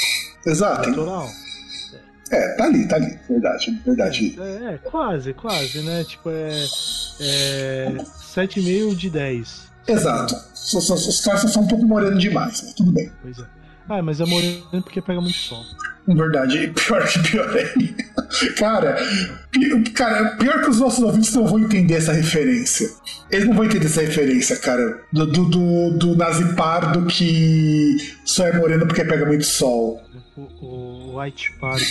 Exato. 0.47 0.89
Litoral. 0.89 1.29
É, 2.31 2.49
tá 2.55 2.65
ali, 2.65 2.87
tá 2.87 2.97
ali. 2.97 3.19
Verdade, 3.29 3.83
verdade. 3.85 4.41
É, 4.41 4.75
é 4.75 4.79
quase, 4.79 5.35
quase, 5.35 5.83
né? 5.83 6.05
Tipo, 6.05 6.31
é. 6.31 6.65
é 7.21 7.93
7,5 8.35 8.95
de 8.95 9.11
10. 9.11 9.71
Exato. 9.89 10.37
Os, 10.55 11.25
caras 11.25 11.51
são 11.51 11.65
um 11.65 11.67
pouco 11.67 11.85
moreno 11.85 12.17
demais, 12.17 12.63
mas 12.63 12.75
tudo 12.75 12.93
bem. 12.93 13.11
Pois 13.23 13.39
é. 13.41 13.60
Ah, 13.88 14.03
mas 14.03 14.21
é 14.21 14.25
moreno 14.25 14.83
porque 14.83 15.01
pega 15.01 15.21
muito 15.21 15.37
sol. 15.37 15.64
Verdade, 16.07 16.73
pior 16.75 17.07
que 17.07 17.19
pior 17.31 17.57
é. 17.57 18.53
Cara, 18.57 18.97
pior, 19.51 19.83
cara, 19.95 20.37
pior 20.37 20.62
que 20.62 20.71
os 20.71 20.81
nossos 20.81 21.03
ouvintes 21.03 21.35
não 21.35 21.47
vão 21.47 21.61
entender 21.61 21.95
essa 21.95 22.12
referência. 22.12 22.88
Eles 23.31 23.47
não 23.47 23.55
vão 23.55 23.64
entender 23.64 23.87
essa 23.87 24.01
referência, 24.01 24.57
cara. 24.57 25.03
Do, 25.12 25.27
do, 25.27 25.45
do, 25.45 25.90
do 25.99 26.16
nazi 26.16 26.55
pardo 26.55 27.07
que 27.07 27.97
só 28.25 28.47
é 28.47 28.57
moreno 28.57 28.87
porque 28.87 29.05
pega 29.05 29.27
muito 29.27 29.45
sol. 29.45 30.03
O, 30.37 30.43
o 30.62 31.21
White 31.21 31.53
Pardo. 31.61 31.85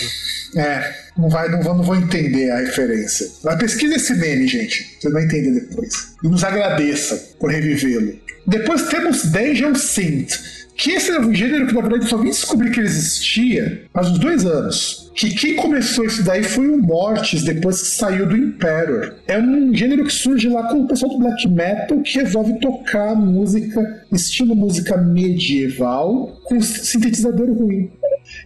É, 0.56 0.94
não, 1.16 1.28
vai, 1.28 1.48
não, 1.48 1.62
vão, 1.62 1.76
não 1.76 1.84
vão 1.84 1.96
entender 1.96 2.50
a 2.50 2.58
referência. 2.58 3.30
Mas 3.44 3.58
pesquisa 3.58 3.94
esse 3.94 4.14
meme, 4.14 4.48
gente. 4.48 4.98
Você 5.00 5.10
vai 5.10 5.24
entender 5.24 5.60
depois. 5.60 6.14
E 6.22 6.28
nos 6.28 6.42
agradeça 6.42 7.16
por 7.38 7.50
revivê-lo. 7.50 8.18
Depois 8.46 8.88
temos 8.88 9.24
Dungeon 9.30 9.74
Synth 9.74 10.59
que 10.76 10.92
esse 10.92 11.10
é 11.10 11.20
um 11.20 11.34
gênero 11.34 11.66
que, 11.66 11.74
na 11.74 11.80
verdade, 11.80 12.04
eu 12.04 12.08
só 12.08 12.16
vim 12.16 12.30
descobrir 12.30 12.70
que 12.70 12.80
ele 12.80 12.88
existia 12.88 13.84
há 13.92 14.00
uns 14.00 14.18
dois 14.18 14.44
anos. 14.46 15.10
Que 15.14 15.34
quem 15.34 15.56
começou 15.56 16.06
isso 16.06 16.22
daí 16.22 16.42
foi 16.42 16.68
o 16.68 16.78
Mortis, 16.78 17.42
depois 17.42 17.82
que 17.82 17.88
saiu 17.88 18.26
do 18.26 18.36
Imperator. 18.36 19.14
É 19.26 19.38
um 19.38 19.74
gênero 19.74 20.04
que 20.04 20.12
surge 20.12 20.48
lá 20.48 20.68
com 20.68 20.82
o 20.82 20.88
pessoal 20.88 21.12
do 21.12 21.18
black 21.18 21.46
metal 21.48 22.00
que 22.00 22.18
resolve 22.18 22.58
tocar 22.60 23.14
música, 23.14 24.06
estilo 24.12 24.54
música 24.54 24.96
medieval, 24.96 26.40
com 26.44 26.60
sintetizador 26.60 27.52
ruim. 27.52 27.90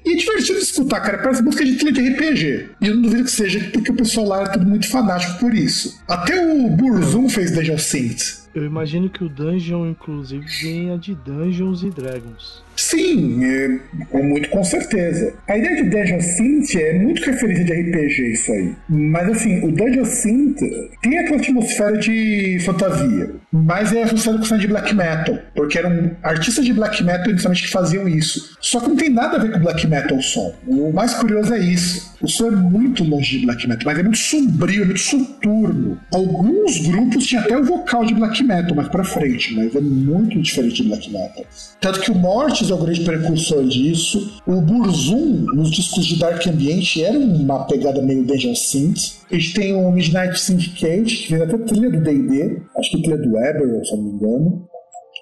E 0.05 0.13
é 0.13 0.17
divertido 0.17 0.59
de 0.59 0.65
escutar, 0.65 1.01
cara. 1.01 1.19
Parece 1.19 1.43
música 1.43 1.65
de 1.65 1.77
trilha 1.77 1.93
de 1.93 2.09
RPG. 2.11 2.71
E 2.81 2.87
eu 2.87 2.95
não 2.95 3.03
duvido 3.03 3.25
que 3.25 3.31
seja, 3.31 3.61
porque 3.73 3.93
o 3.93 3.97
pessoal 3.97 4.27
lá 4.27 4.43
é 4.43 4.49
tudo 4.49 4.67
muito 4.67 4.89
fanático 4.89 5.39
por 5.39 5.55
isso. 5.55 6.01
Até 6.09 6.45
o 6.45 6.69
Burzum 6.71 7.29
fez 7.29 7.51
Dungeon 7.53 7.79
Synth. 7.79 8.44
Eu 8.55 8.65
imagino 8.65 9.11
que 9.11 9.25
o 9.25 9.29
Dungeon, 9.29 9.85
inclusive, 9.85 10.47
venha 10.63 10.97
de 10.97 11.15
Dungeons 11.15 11.83
e 11.83 11.91
Dragons. 11.91 12.64
Sim, 12.77 13.45
é, 13.45 13.79
muito 14.23 14.49
com 14.49 14.65
certeza. 14.65 15.35
A 15.49 15.57
ideia 15.57 15.83
de 15.83 15.91
Dungeon 15.91 16.21
Synth 16.21 16.75
é 16.77 16.99
muito 16.99 17.25
referência 17.25 17.65
de 17.65 17.73
RPG 17.73 18.33
isso 18.33 18.53
aí. 18.53 18.75
Mas 18.89 19.29
assim, 19.29 19.65
o 19.65 19.71
Dungeon 19.71 20.05
Synth 20.05 20.61
tem 21.03 21.19
aquela 21.19 21.37
atmosfera 21.37 21.99
de 21.99 22.59
fantasia, 22.65 23.31
mas 23.53 23.93
é 23.93 24.03
associado 24.03 24.39
com 24.39 24.55
de 24.57 24.69
black 24.69 24.95
metal, 24.95 25.39
porque 25.55 25.79
eram 25.79 26.17
artistas 26.23 26.65
de 26.65 26.73
black 26.73 27.03
metal 27.03 27.31
inicialmente 27.31 27.63
que 27.63 27.71
faziam 27.71 28.09
isso. 28.09 28.57
Só 28.61 28.81
que 28.81 28.89
não 28.89 28.97
tem 28.97 29.11
nada 29.11 29.37
a 29.37 29.41
ver 29.41 29.53
com 29.53 29.59
black 29.59 29.87
metal 29.87 30.17
o 30.17 30.23
som. 30.23 30.55
O 30.67 30.93
mais 30.93 31.15
curioso 31.15 31.53
é 31.55 31.59
isso. 31.59 32.15
O 32.21 32.29
som 32.29 32.49
é 32.49 32.51
muito 32.53 33.05
longe 33.05 33.39
de 33.39 33.45
black 33.45 33.69
metal, 33.69 33.83
mas 33.85 33.99
é 33.99 34.03
muito 34.03 34.19
sombrio, 34.19 34.83
é 34.83 34.87
muito 34.87 35.01
soturno. 35.01 36.01
Alguns 36.13 36.79
grupos 36.87 37.27
tinham 37.27 37.43
até 37.43 37.57
o 37.57 37.65
vocal 37.65 38.05
de 38.05 38.15
black 38.15 38.43
metal 38.43 38.75
mais 38.75 38.89
pra 38.89 39.05
frente, 39.05 39.55
mas 39.55 39.75
é 39.75 39.81
muito 39.81 40.41
diferente 40.41 40.83
de 40.83 40.89
black 40.89 41.11
metal. 41.13 41.45
Tanto 41.81 42.01
que 42.01 42.11
o 42.11 42.15
Mortis 42.65 42.71
é 42.71 42.75
o 42.75 42.79
grande 42.79 43.05
precursor 43.05 43.65
disso. 43.65 44.41
O 44.47 44.61
Burzum, 44.61 45.47
nos 45.55 45.71
discos 45.71 46.07
de 46.07 46.19
Dark 46.19 46.47
Ambient, 46.47 46.97
era 46.97 47.19
uma 47.19 47.67
pegada 47.67 48.03
meio 48.03 48.25
Dungeon 48.25 48.55
Synth. 48.55 49.25
A 49.31 49.35
gente 49.35 49.55
tem 49.55 49.75
o 49.75 49.91
Midnight 49.91 50.39
Syndicate, 50.39 51.05
que 51.05 51.29
fez 51.29 51.43
até 51.43 51.59
trilha 51.59 51.91
do 51.91 52.01
D&D, 52.03 52.63
acho 52.79 52.91
que 52.91 53.03
trilha 53.03 53.19
do 53.19 53.37
Eber, 53.37 53.85
se 53.85 53.97
não 53.97 54.03
me 54.03 54.11
engano. 54.11 54.67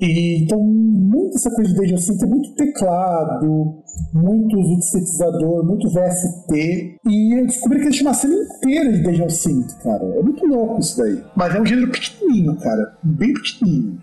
E, 0.00 0.42
então, 0.42 0.58
muito 0.58 1.36
essa 1.36 1.50
coisa 1.50 1.70
de 1.70 1.76
Dungeon 1.76 1.98
Synth 1.98 2.28
muito 2.28 2.54
teclado, 2.54 3.82
muito 4.12 4.82
sintetizador, 4.82 5.64
muito 5.64 5.88
VST. 5.88 6.96
E 7.06 7.38
eu 7.38 7.46
descobri 7.46 7.78
que 7.78 7.84
existe 7.86 8.02
uma 8.02 8.14
cena 8.14 8.34
inteira 8.34 8.92
de 8.92 9.02
Dungeon 9.02 9.28
Synth, 9.28 9.82
cara. 9.82 10.04
É 10.04 10.22
muito 10.22 10.46
louco 10.46 10.80
isso 10.80 10.96
daí. 10.96 11.22
Mas 11.36 11.54
é 11.54 11.60
um 11.60 11.66
gênero 11.66 11.90
pequenininho, 11.90 12.56
cara. 12.56 12.98
Bem 13.02 13.32
pequenininho. 13.34 13.98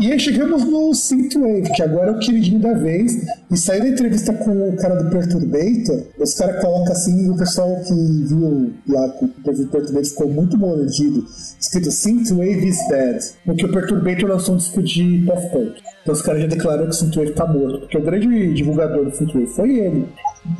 E 0.00 0.10
aí 0.10 0.18
chegamos 0.18 0.64
no 0.64 0.94
Synthwave, 0.94 1.70
que 1.74 1.82
agora 1.82 2.08
é 2.08 2.12
o 2.12 2.18
queridinho 2.18 2.58
da 2.58 2.72
vez. 2.72 3.22
E 3.50 3.56
saí 3.56 3.80
da 3.80 3.88
entrevista 3.88 4.32
com 4.32 4.70
o 4.70 4.76
cara 4.76 4.94
do 4.94 5.10
Perturbator, 5.10 6.06
os 6.18 6.34
caras 6.34 6.62
colocam 6.62 6.92
assim, 6.92 7.28
o 7.28 7.36
pessoal 7.36 7.76
que 7.86 7.92
viu 7.92 8.72
lá 8.88 9.10
com 9.10 9.26
o 9.26 9.28
Perturbator 9.28 10.04
ficou 10.04 10.30
muito 10.30 10.56
mordido, 10.56 11.26
escrito 11.60 11.90
Synthwave 11.90 12.66
is 12.66 12.78
dead, 12.88 13.20
porque 13.44 13.66
o 13.66 13.72
Perturbator 13.72 14.30
lançou 14.30 14.54
um 14.54 14.58
disco 14.58 14.82
de 14.82 15.22
pop-punk. 15.26 15.82
Então 16.02 16.14
os 16.14 16.22
caras 16.22 16.42
já 16.42 16.48
declararam 16.48 16.84
que 16.84 16.90
o 16.90 16.94
Synthwave 16.94 17.32
tá 17.32 17.46
morto, 17.46 17.80
porque 17.80 17.98
o 17.98 18.02
grande 18.02 18.54
divulgador 18.54 19.04
do 19.04 19.14
Synthwave 19.14 19.46
foi 19.48 19.78
ele. 19.78 20.08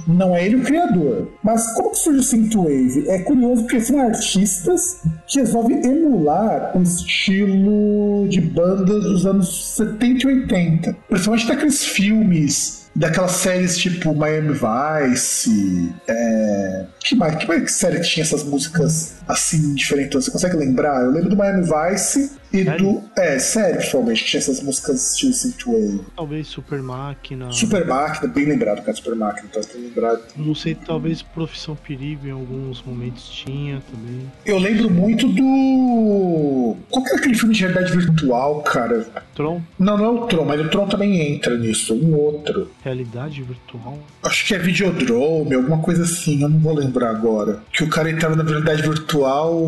Não 0.07 0.36
é 0.36 0.45
ele 0.45 0.57
o 0.57 0.62
criador. 0.62 1.28
Mas 1.43 1.72
como 1.72 1.91
que 1.91 1.99
surge 1.99 2.20
o 2.20 2.22
Synthwave? 2.22 3.09
É 3.09 3.20
curioso 3.20 3.62
porque 3.62 3.80
são 3.80 3.99
artistas 3.99 5.01
que 5.26 5.41
resolvem 5.41 5.82
emular 5.84 6.76
o 6.76 6.82
estilo 6.82 8.28
de 8.28 8.41
bandas 8.41 9.03
dos 9.03 9.26
anos 9.26 9.76
70 9.76 10.26
e 10.26 10.26
80. 10.26 10.97
Principalmente 11.09 11.47
daqueles 11.47 11.84
filmes 11.84 12.80
daquelas 12.95 13.32
séries 13.32 13.78
tipo 13.78 14.14
Miami 14.14 14.53
Vice. 14.53 15.95
É... 16.09 16.86
Que, 17.01 17.14
mais, 17.14 17.36
que 17.36 17.47
mais 17.47 17.72
série 17.72 18.01
que 18.01 18.09
tinha 18.09 18.24
essas 18.24 18.45
músicas 18.45 19.14
assim 19.28 19.74
diferentes? 19.74 20.24
Você 20.24 20.30
consegue 20.30 20.57
lembrar? 20.57 21.03
Eu 21.05 21.12
lembro 21.12 21.30
do 21.30 21.36
Miami 21.36 21.62
Vice 21.62 22.39
e 22.53 22.64
sério? 22.64 22.84
do. 22.84 23.20
É, 23.20 23.38
sério, 23.38 23.76
principalmente, 23.76 24.24
tinha 24.24 24.38
essas 24.38 24.62
músicas 24.62 25.12
estilo 25.12 25.32
Synthwave. 25.32 26.01
Talvez 26.16 26.46
Super 26.46 26.82
Máquina. 26.82 27.51
Super 27.53 27.86
Máquina, 27.86 28.32
bem 28.32 28.46
lembrado, 28.46 28.82
cara, 28.82 28.96
Super 28.96 29.14
Máquina, 29.14 29.48
então 29.51 29.62
tô 29.62 29.78
lembrado. 29.78 30.22
Não 30.36 30.55
sei, 30.55 30.74
talvez 30.74 31.22
Profissão 31.22 31.76
Perigo 31.76 32.26
em 32.26 32.30
alguns 32.30 32.82
momentos 32.82 33.28
tinha 33.28 33.82
também. 33.90 34.30
Eu 34.44 34.59
lembro 34.59 34.90
muito 34.90 35.28
do. 35.28 36.76
Qual 36.90 37.05
que 37.05 37.11
era 37.11 37.18
aquele 37.18 37.34
filme 37.34 37.55
de 37.55 37.61
realidade 37.61 37.96
virtual, 37.96 38.62
cara? 38.62 39.07
Tron? 39.34 39.61
Não, 39.78 39.96
não 39.96 40.05
é 40.05 40.09
o 40.09 40.26
Tron, 40.26 40.44
mas 40.44 40.61
o 40.61 40.68
Tron 40.68 40.88
também 40.88 41.34
entra 41.34 41.57
nisso, 41.57 41.94
um 41.94 42.14
outro. 42.14 42.70
Realidade 42.82 43.42
virtual? 43.42 43.98
Acho 44.22 44.46
que 44.46 44.55
é 44.55 44.59
Videodrome, 44.59 45.55
alguma 45.55 45.78
coisa 45.78 46.03
assim, 46.03 46.42
eu 46.42 46.48
não 46.48 46.59
vou 46.59 46.74
lembrar 46.74 47.11
agora. 47.11 47.61
Que 47.72 47.84
o 47.84 47.88
cara 47.88 48.11
entrava 48.11 48.36
na 48.36 48.44
realidade 48.44 48.82
virtual. 48.82 49.66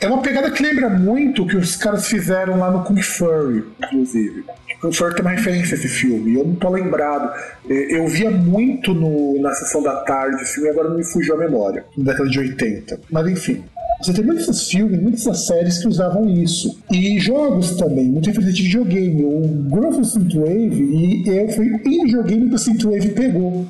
É 0.00 0.06
uma 0.06 0.22
pegada 0.22 0.50
que 0.50 0.62
lembra 0.62 0.88
muito 0.88 1.46
que 1.46 1.56
os 1.56 1.76
caras 1.76 2.06
fizeram 2.12 2.58
lá 2.58 2.70
no 2.70 2.84
Kung 2.84 3.00
Fury, 3.00 3.64
inclusive. 3.78 4.44
Kung 4.82 4.92
Fury 4.92 5.14
tem 5.14 5.22
uma 5.22 5.30
referência 5.30 5.74
a 5.74 5.78
esse 5.78 5.88
filme, 5.88 6.34
eu 6.34 6.44
não 6.44 6.54
tô 6.56 6.68
lembrado. 6.68 7.32
É, 7.68 7.96
eu 7.96 8.06
via 8.06 8.30
muito 8.30 8.92
no, 8.92 9.40
na 9.40 9.52
sessão 9.54 9.82
da 9.82 9.96
tarde 10.02 10.42
esse 10.42 10.54
filme 10.54 10.68
e 10.68 10.72
agora 10.72 10.90
me 10.90 11.02
fugiu 11.02 11.34
a 11.34 11.38
memória, 11.38 11.84
na 11.96 12.12
década 12.12 12.28
de 12.28 12.38
80. 12.38 13.00
Mas 13.10 13.28
enfim. 13.28 13.64
Você 14.02 14.12
tem 14.12 14.24
muitos 14.24 14.68
filmes, 14.68 15.00
muitas 15.00 15.46
séries 15.46 15.78
que 15.78 15.86
usavam 15.86 16.28
isso. 16.28 16.76
E 16.90 17.20
jogos 17.20 17.76
também, 17.76 18.06
muito 18.06 18.26
referente 18.26 18.54
de 18.54 18.62
videogame. 18.64 19.24
O 19.24 19.48
Growth 19.70 20.04
Synthwave, 20.04 20.82
e 20.82 21.28
eu 21.28 21.48
fui 21.50 21.66
em 21.84 22.04
videogame 22.04 22.48
que 22.48 22.54
o 22.56 22.58
Synthwave 22.58 23.10
pegou. 23.10 23.66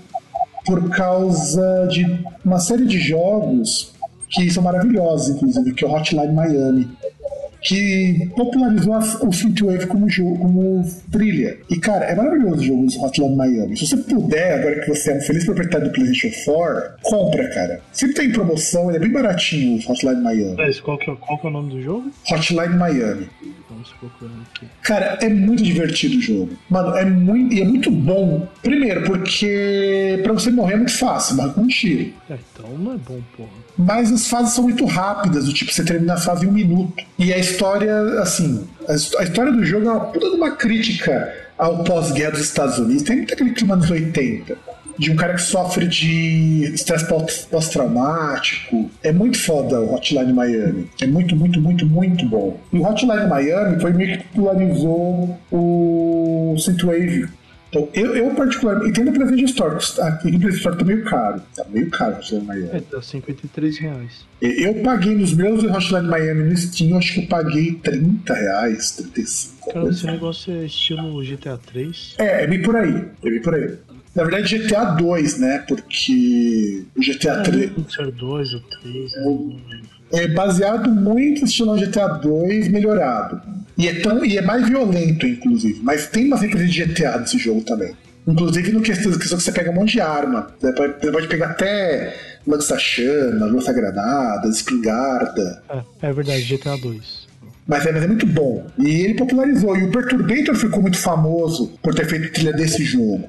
Por 0.64 0.88
causa 0.90 1.86
de 1.90 2.06
uma 2.44 2.58
série 2.58 2.86
de 2.86 2.98
jogos 2.98 3.92
que 4.30 4.50
são 4.50 4.62
maravilhosos, 4.62 5.36
inclusive, 5.36 5.74
que 5.74 5.84
é 5.84 5.88
o 5.88 5.92
Hotline 5.92 6.32
Miami 6.32 6.88
que 7.62 8.28
popularizou 8.36 8.98
o 9.22 9.32
Synthwave 9.32 9.86
como 9.86 10.08
jogo, 10.08 10.38
como 10.38 10.84
trilha. 11.10 11.56
E, 11.70 11.76
cara, 11.76 12.06
é 12.06 12.14
maravilhoso 12.14 12.60
o 12.60 12.64
jogo 12.64 12.86
do 12.86 13.00
Hotline 13.02 13.36
Miami. 13.36 13.76
Se 13.76 13.86
você 13.86 13.96
puder, 13.96 14.58
agora 14.58 14.80
que 14.80 14.88
você 14.88 15.12
é 15.12 15.16
um 15.16 15.20
feliz 15.20 15.44
proprietário 15.44 15.88
do 15.88 15.92
PlayStation 15.92 16.30
4, 16.44 16.92
compra, 17.02 17.48
cara. 17.50 17.80
Sempre 17.92 18.16
tem 18.16 18.32
promoção, 18.32 18.88
ele 18.88 18.96
é 18.96 19.00
bem 19.00 19.10
baratinho 19.10 19.78
o 19.78 19.92
Hotline 19.92 20.20
Miami. 20.20 20.56
Mas 20.56 20.80
qual 20.80 20.98
que, 20.98 21.10
é, 21.10 21.16
qual 21.16 21.38
que 21.38 21.46
é 21.46 21.50
o 21.50 21.52
nome 21.52 21.70
do 21.70 21.82
jogo? 21.82 22.10
Hotline 22.30 22.76
Miami. 22.76 23.28
Procurando 23.98 24.42
aqui. 24.54 24.66
Cara, 24.82 25.18
é 25.20 25.28
muito 25.28 25.62
divertido 25.62 26.18
o 26.18 26.20
jogo. 26.20 26.50
Mano, 26.68 26.96
é 26.96 27.04
muito, 27.04 27.54
e 27.54 27.60
é 27.60 27.64
muito 27.64 27.90
bom. 27.90 28.48
Primeiro, 28.62 29.04
porque 29.04 30.20
pra 30.22 30.32
você 30.32 30.50
morrer 30.50 30.74
é 30.74 30.76
muito 30.78 30.96
fácil, 30.96 31.36
mas 31.36 31.52
com 31.52 31.62
um 31.62 31.68
tiro. 31.68 32.12
É, 32.28 32.36
então 32.52 32.70
não 32.78 32.92
é 32.92 32.96
bom, 32.96 33.20
porra. 33.36 33.50
Mas 33.76 34.12
as 34.12 34.26
fases 34.26 34.54
são 34.54 34.64
muito 34.64 34.84
rápidas, 34.84 35.46
do 35.46 35.52
tipo, 35.52 35.72
você 35.72 35.84
termina 35.84 36.14
a 36.14 36.18
fase 36.18 36.44
em 36.44 36.48
um 36.48 36.52
minuto. 36.52 36.94
E 37.18 37.32
a 37.32 37.38
história, 37.38 38.20
assim, 38.20 38.66
a 38.88 38.94
história 38.94 39.52
do 39.52 39.64
jogo 39.64 39.88
é 39.88 39.92
uma 39.92 40.00
puta 40.06 40.30
de 40.30 40.36
uma 40.36 40.50
crítica 40.52 41.32
ao 41.56 41.84
pós-guerra 41.84 42.32
dos 42.32 42.40
Estados 42.40 42.78
Unidos. 42.78 43.02
Tem 43.02 43.16
muito 43.16 43.32
aquele 43.32 43.52
clima 43.52 43.76
dos 43.76 43.90
80 43.90 44.56
de 45.02 45.10
um 45.10 45.16
cara 45.16 45.34
que 45.34 45.42
sofre 45.42 45.86
de 45.86 46.72
estresse 46.74 47.06
pós-traumático. 47.50 48.90
É 49.02 49.12
muito 49.12 49.38
foda 49.38 49.80
o 49.80 49.94
Hotline 49.94 50.32
Miami. 50.32 50.88
É 51.00 51.06
muito, 51.06 51.34
muito, 51.34 51.60
muito, 51.60 51.86
muito 51.86 52.26
bom. 52.26 52.60
E 52.72 52.78
o 52.78 52.82
Hotline 52.82 53.26
Miami 53.26 53.80
foi 53.80 53.92
meio 53.92 54.18
que 54.18 54.24
popularizou 54.24 55.38
o 55.50 56.54
Synthwave 56.58 57.28
então, 57.72 57.88
eu, 57.94 58.14
eu 58.14 58.34
particularmente 58.34 58.90
entendo 58.90 59.08
a 59.08 59.12
Playstation 59.12 59.46
Store. 59.46 60.06
Aqui 60.06 60.30
no 60.30 60.38
Playstation 60.38 60.56
Store 60.56 60.76
tá 60.76 60.84
meio 60.84 61.04
caro. 61.04 61.42
Tá 61.56 61.64
meio 61.70 61.88
caro 61.88 62.16
Hotline 62.16 62.44
Miami. 62.44 62.68
É, 62.70 62.80
tá 62.80 63.00
53 63.00 63.78
reais. 63.78 64.26
Eu 64.42 64.74
paguei 64.82 65.14
nos 65.14 65.32
meus 65.32 65.64
Hotline 65.64 66.06
Miami 66.06 66.44
no 66.44 66.56
Steam, 66.56 66.98
acho 66.98 67.14
que 67.14 67.20
eu 67.20 67.28
paguei 67.28 67.72
30 67.76 68.34
reais, 68.34 68.90
35. 68.92 69.72
Cara, 69.72 69.88
esse 69.88 70.04
negócio 70.04 70.52
é 70.52 70.66
estilo 70.66 71.24
GTA 71.24 71.56
3? 71.56 72.16
É, 72.18 72.44
é 72.44 72.46
bem 72.46 72.60
por 72.60 72.76
aí. 72.76 73.06
É 73.24 73.30
bem 73.30 73.40
por 73.40 73.54
aí. 73.54 73.78
Na 74.14 74.24
verdade, 74.24 74.58
GTA 74.58 74.84
2, 74.84 75.38
né? 75.38 75.64
Porque 75.66 76.84
o 76.96 77.00
GTA 77.00 77.32
é, 77.32 77.42
3. 77.42 77.70
Ser 77.88 78.12
2 78.12 78.54
ou 78.54 78.60
3, 78.60 79.12
é, 80.12 80.24
é 80.24 80.28
baseado 80.28 80.90
muito 80.90 81.44
estilo 81.44 81.76
GTA 81.76 82.08
2 82.08 82.68
melhorado. 82.68 83.40
E 83.78 83.88
é, 83.88 84.00
tão, 84.00 84.24
e 84.24 84.36
é 84.36 84.42
mais 84.42 84.68
violento, 84.68 85.26
inclusive. 85.26 85.80
Mas 85.82 86.06
tem 86.08 86.26
uma 86.26 86.36
referência 86.36 86.84
de 86.86 86.92
GTA 86.92 87.18
nesse 87.18 87.38
jogo 87.38 87.62
também. 87.62 87.94
Inclusive 88.26 88.70
no 88.72 88.82
questão, 88.82 89.10
questão 89.12 89.38
que 89.38 89.44
você 89.44 89.52
pega 89.52 89.70
um 89.70 89.74
monte 89.74 89.92
de 89.92 90.00
arma. 90.00 90.48
Você 90.60 90.72
pode 91.10 91.28
pegar 91.28 91.50
até 91.50 92.14
lança-chama, 92.46 93.46
lança-granada, 93.46 94.46
espingarda. 94.48 95.62
É, 95.70 96.08
é 96.08 96.12
verdade, 96.12 96.44
GTA 96.44 96.76
2. 96.76 97.32
Mas 97.66 97.86
é, 97.86 97.92
mas 97.92 98.02
é 98.02 98.06
muito 98.06 98.26
bom. 98.26 98.66
E 98.78 98.88
ele 98.88 99.14
popularizou. 99.14 99.76
E 99.76 99.84
o 99.84 99.90
Perturbator 99.90 100.54
ficou 100.54 100.82
muito 100.82 100.98
famoso 100.98 101.72
por 101.82 101.94
ter 101.94 102.06
feito 102.06 102.32
trilha 102.32 102.52
desse 102.52 102.84
jogo. 102.84 103.28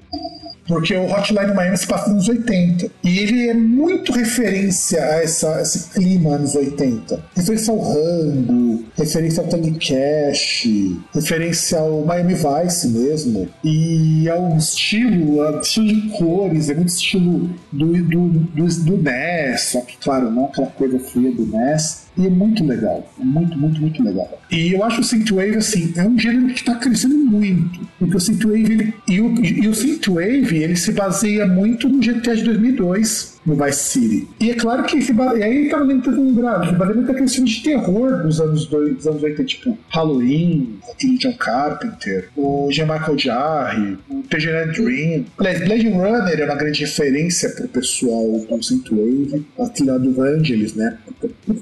Porque 0.68 0.96
o 0.96 1.10
Hotline 1.12 1.54
Miami 1.54 1.78
se 1.78 1.88
passa 1.88 2.12
nos 2.12 2.28
80. 2.28 2.90
E 3.04 3.20
ele 3.20 3.50
é 3.50 3.54
muito 3.54 4.12
referência 4.12 5.04
a 5.04 5.24
essa, 5.24 5.62
esse 5.62 5.90
clima 5.90 6.36
anos 6.36 6.56
80. 6.56 7.24
Referência 7.36 7.74
ao 7.74 7.80
Rambo, 7.80 8.84
referência 8.98 9.44
ao 9.44 9.50
Tango 9.50 9.72
Cash, 9.74 10.68
referência 11.14 11.80
ao 11.80 12.06
Miami 12.06 12.36
Vice 12.36 12.88
mesmo. 12.88 13.50
E 13.64 14.30
ao 14.30 14.58
estilo, 14.58 15.42
ao 15.42 15.60
estilo 15.60 15.88
de 15.88 16.10
cores, 16.18 16.70
é 16.70 16.76
muito 16.76 16.90
estilo 16.90 17.50
do, 17.72 18.04
do, 18.04 18.30
do, 18.30 18.68
do 18.68 18.98
NES, 18.98 19.62
só 19.62 19.82
que, 19.82 19.98
claro, 19.98 20.32
não 20.32 20.46
aquela 20.46 20.68
coisa 20.68 21.00
fria 21.00 21.32
do 21.32 21.46
NES. 21.46 22.03
E 22.18 22.28
é 22.28 22.30
muito 22.30 22.64
legal. 22.64 23.12
Muito, 23.18 23.58
muito, 23.58 23.82
muito 23.82 24.04
legal. 24.04 24.40
E 24.52 24.74
eu 24.74 24.84
acho 24.84 25.02
o 25.02 25.04
Synthwave, 25.04 25.58
assim, 25.58 25.94
é 25.96 26.04
um 26.04 26.18
gênero 26.18 26.48
que 26.54 26.60
está 26.60 26.76
crescendo 26.76 27.16
muito. 27.16 27.80
Porque 27.98 28.16
o 28.16 28.20
Synthwave, 28.20 28.72
ele, 28.72 28.94
e, 29.08 29.20
o, 29.20 29.44
e 29.44 29.68
o 29.68 29.74
Synthwave, 29.74 30.58
ele 30.58 30.76
se 30.76 30.92
baseia 30.92 31.46
muito 31.46 31.90
no 31.90 32.00
GTA 32.00 32.36
de 32.36 32.44
2002, 32.44 33.33
no 33.46 33.56
Vice 33.56 33.80
City. 33.90 34.28
E 34.40 34.52
é 34.52 34.56
claro 34.56 34.84
que 34.84 35.02
se 35.02 35.14
base... 35.14 35.40
e 35.40 35.44
aí 35.44 35.70
tá 35.70 35.86
tentando 35.86 36.24
lembrar, 36.24 36.66
se 36.68 36.74
baseia 36.74 36.96
muito 36.96 37.08
naqueles 37.08 37.36
filmes 37.36 37.54
de 37.54 37.64
terror 37.64 38.24
dos 38.24 38.40
anos, 38.40 38.66
dois, 38.68 38.96
dos 38.96 39.08
anos 39.08 39.24
80, 39.24 39.44
tipo 39.46 39.78
Halloween, 39.90 40.80
aquele 40.92 41.18
John 41.18 41.34
Carpenter, 41.34 42.30
o 42.36 42.70
Jean-Michael 42.72 43.18
Jarre, 43.18 43.98
o 44.10 44.24
Tangerine 44.24 44.72
Dream. 44.74 45.26
Aliás, 45.38 45.60
Blade 45.60 45.90
Runner 45.90 46.40
é 46.40 46.46
uma 46.46 46.56
grande 46.56 46.82
referência 46.82 47.50
pro 47.50 47.68
pessoal 47.68 48.46
do 48.50 48.64
Synthwave, 48.64 49.46
aquele 49.60 49.92
lá 49.92 49.98
do 49.98 50.14
Vangelis, 50.14 50.76
né? 50.76 50.98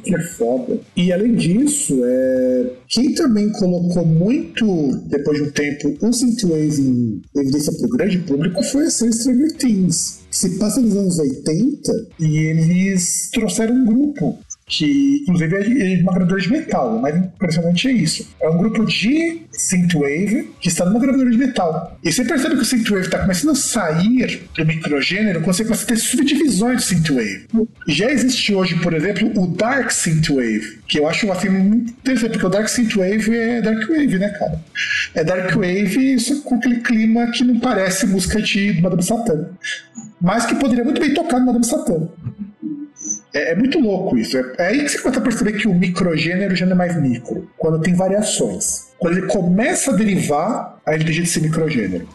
Que 0.03 0.15
é 0.15 0.19
foda. 0.19 0.79
E 0.95 1.11
além 1.11 1.35
disso, 1.35 1.99
é... 2.03 2.71
quem 2.87 3.13
também 3.13 3.51
colocou 3.53 4.05
muito, 4.05 4.97
depois 5.07 5.37
de 5.37 5.43
um 5.43 5.51
tempo, 5.51 5.97
o 6.01 6.13
Synthwave 6.13 6.81
em 6.81 7.21
evidência 7.35 7.73
pro 7.79 7.89
grande 7.89 8.19
público 8.19 8.63
foi 8.63 8.85
a 8.85 8.89
série 8.89 9.13
Stranger 9.13 9.57
Things 9.57 10.20
se 10.31 10.49
passa 10.51 10.81
nos 10.81 10.95
anos 10.95 11.19
80 11.19 12.07
e 12.19 12.37
eles 12.37 13.29
trouxeram 13.31 13.75
um 13.75 13.85
grupo 13.85 14.39
que 14.71 15.19
inclusive 15.21 15.55
é 15.55 16.01
uma 16.01 16.13
gravadora 16.13 16.41
de 16.41 16.49
metal. 16.49 16.95
O 16.95 17.01
mais 17.01 17.15
impressionante 17.15 17.89
é 17.89 17.91
isso. 17.91 18.27
É 18.41 18.49
um 18.49 18.57
grupo 18.57 18.85
de 18.85 19.41
synthwave 19.51 20.49
que 20.61 20.69
está 20.69 20.85
numa 20.85 20.99
gravadora 20.99 21.29
de 21.29 21.37
metal. 21.37 21.99
E 22.01 22.11
você 22.11 22.23
percebe 22.23 22.55
que 22.55 22.61
o 22.61 22.65
synthwave 22.65 23.05
está 23.05 23.19
começando 23.19 23.51
a 23.51 23.55
sair 23.55 24.47
do 24.55 24.65
microgênero 24.65 25.41
quando 25.41 25.55
você 25.55 25.65
começa 25.65 25.83
a 25.83 25.87
ter 25.87 25.97
subdivisões 25.97 26.77
de 26.77 26.83
synthwave. 26.85 27.47
Já 27.85 28.09
existe 28.09 28.55
hoje, 28.55 28.75
por 28.75 28.93
exemplo, 28.93 29.29
o 29.35 29.47
dark 29.47 29.91
synthwave, 29.91 30.79
que 30.87 30.99
eu 30.99 31.07
acho 31.07 31.29
assim 31.29 31.49
muito 31.49 31.91
interessante, 31.91 32.31
porque 32.31 32.45
o 32.45 32.49
dark 32.49 32.69
synthwave 32.69 33.35
é 33.35 33.61
dark 33.61 33.89
wave, 33.89 34.17
né, 34.17 34.29
cara? 34.29 34.63
É 35.13 35.23
dark 35.23 35.53
wave 35.53 36.13
isso 36.13 36.43
com 36.43 36.55
aquele 36.55 36.77
clima 36.77 37.29
que 37.31 37.43
não 37.43 37.59
parece 37.59 38.07
música 38.07 38.41
de 38.41 38.81
Madame 38.81 39.03
Satã. 39.03 39.49
Mas 40.21 40.45
que 40.45 40.55
poderia 40.55 40.85
muito 40.85 41.01
bem 41.01 41.13
tocar 41.13 41.39
no 41.39 41.47
Madame 41.47 41.65
Satã. 41.65 42.07
É, 43.33 43.51
é, 43.51 43.55
muito 43.55 43.79
louco 43.79 44.17
isso. 44.17 44.37
É, 44.37 44.53
é, 44.57 44.67
aí 44.67 44.83
que 44.83 44.89
você 44.89 44.99
começa 44.99 45.19
a 45.19 45.23
perceber 45.23 45.53
que 45.53 45.67
o 45.67 45.73
microgênero 45.73 46.55
já 46.55 46.65
não 46.65 46.73
é 46.73 46.75
mais 46.75 47.01
micro, 47.01 47.49
quando 47.57 47.81
tem 47.81 47.93
variações. 47.93 48.91
Quando 48.99 49.17
ele 49.17 49.27
começa 49.27 49.91
a 49.91 49.95
derivar, 49.95 50.79
aí 50.85 50.95
ele 50.95 51.05
deixa 51.05 51.21
de 51.21 51.29
ser 51.29 51.41
microgênero. 51.41 52.07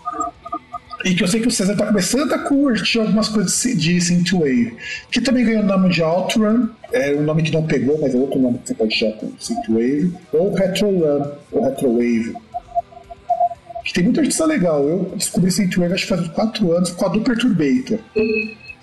E 1.04 1.14
que 1.14 1.22
eu 1.22 1.28
sei 1.28 1.40
que 1.40 1.48
o 1.48 1.50
César 1.50 1.72
está 1.72 1.86
começando 1.86 2.32
a 2.32 2.38
curtir 2.38 2.98
algumas 2.98 3.28
coisas 3.28 3.52
de 3.78 4.00
Synthwave, 4.00 4.76
que 5.10 5.20
também 5.20 5.44
ganhou 5.44 5.62
o 5.62 5.66
nome 5.66 5.88
de 5.90 6.02
Outrun, 6.02 6.68
é 6.92 7.12
um 7.14 7.22
nome 7.22 7.42
que 7.42 7.52
não 7.52 7.64
pegou, 7.64 7.98
mas 8.00 8.14
é 8.14 8.18
outro 8.18 8.40
nome 8.40 8.58
que 8.58 8.68
você 8.68 8.74
pode 8.74 8.94
chamar 8.94 9.12
com 9.14 9.32
Synthwave, 9.38 10.12
ou 10.32 10.52
Retro 10.54 10.90
Run, 10.90 11.30
ou 11.52 11.64
Retrowave. 11.64 12.34
Que 13.84 13.92
tem 13.92 14.04
muita 14.04 14.20
artista 14.20 14.44
legal. 14.46 14.82
Eu 14.82 15.12
descobri 15.16 15.50
Synthwave 15.50 15.94
acho 15.94 16.02
que 16.04 16.08
faz 16.08 16.22
uns 16.22 16.28
4 16.28 16.72
anos 16.72 16.90
com 16.90 17.06
a 17.06 17.08
do 17.08 17.20
Perturbator. 17.20 17.98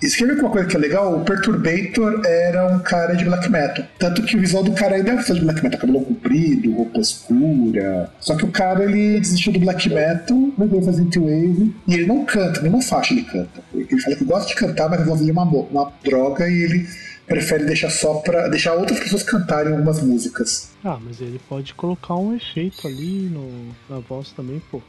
Isso 0.04 0.22
uma 0.22 0.50
coisa 0.50 0.68
que 0.68 0.76
é 0.76 0.78
legal? 0.78 1.16
O 1.16 1.24
Perturbator 1.24 2.20
era 2.26 2.66
um 2.66 2.78
cara 2.80 3.14
de 3.14 3.24
black 3.24 3.50
metal. 3.50 3.86
Tanto 3.98 4.22
que 4.22 4.36
o 4.36 4.40
visual 4.40 4.62
do 4.62 4.72
cara 4.72 4.96
ainda 4.96 5.12
é 5.12 5.16
de 5.16 5.40
black 5.40 5.62
metal, 5.62 5.80
cabelo 5.80 6.04
comprido, 6.04 6.74
roupa 6.74 7.00
escura. 7.00 8.12
Só 8.20 8.36
que 8.36 8.44
o 8.44 8.50
cara 8.50 8.84
ele 8.84 9.18
desistiu 9.18 9.54
do 9.54 9.60
black 9.60 9.88
metal, 9.88 10.52
veio 10.58 10.84
fazer 10.84 11.04
wave 11.04 11.74
e 11.88 11.94
ele 11.94 12.06
não 12.06 12.22
canta, 12.26 12.60
nenhuma 12.60 12.82
faixa 12.82 13.14
ele 13.14 13.22
canta. 13.22 13.62
Ele 13.72 13.98
fala 13.98 14.16
que 14.16 14.24
gosta 14.24 14.48
de 14.48 14.54
cantar, 14.54 14.90
mas 14.90 15.00
é 15.00 15.32
uma, 15.32 15.44
uma 15.44 15.92
droga 16.04 16.46
e 16.50 16.62
ele 16.62 16.86
prefere 17.26 17.64
deixar 17.64 17.88
só 17.88 18.16
para 18.16 18.48
deixar 18.48 18.74
outras 18.74 19.00
pessoas 19.00 19.22
cantarem 19.22 19.72
algumas 19.72 20.02
músicas. 20.02 20.70
Ah, 20.84 20.98
mas 21.02 21.18
ele 21.20 21.40
pode 21.48 21.72
colocar 21.72 22.16
um 22.16 22.36
efeito 22.36 22.86
ali 22.86 23.30
no, 23.32 23.74
na 23.88 24.00
voz 24.00 24.32
também, 24.32 24.60
pô. 24.70 24.82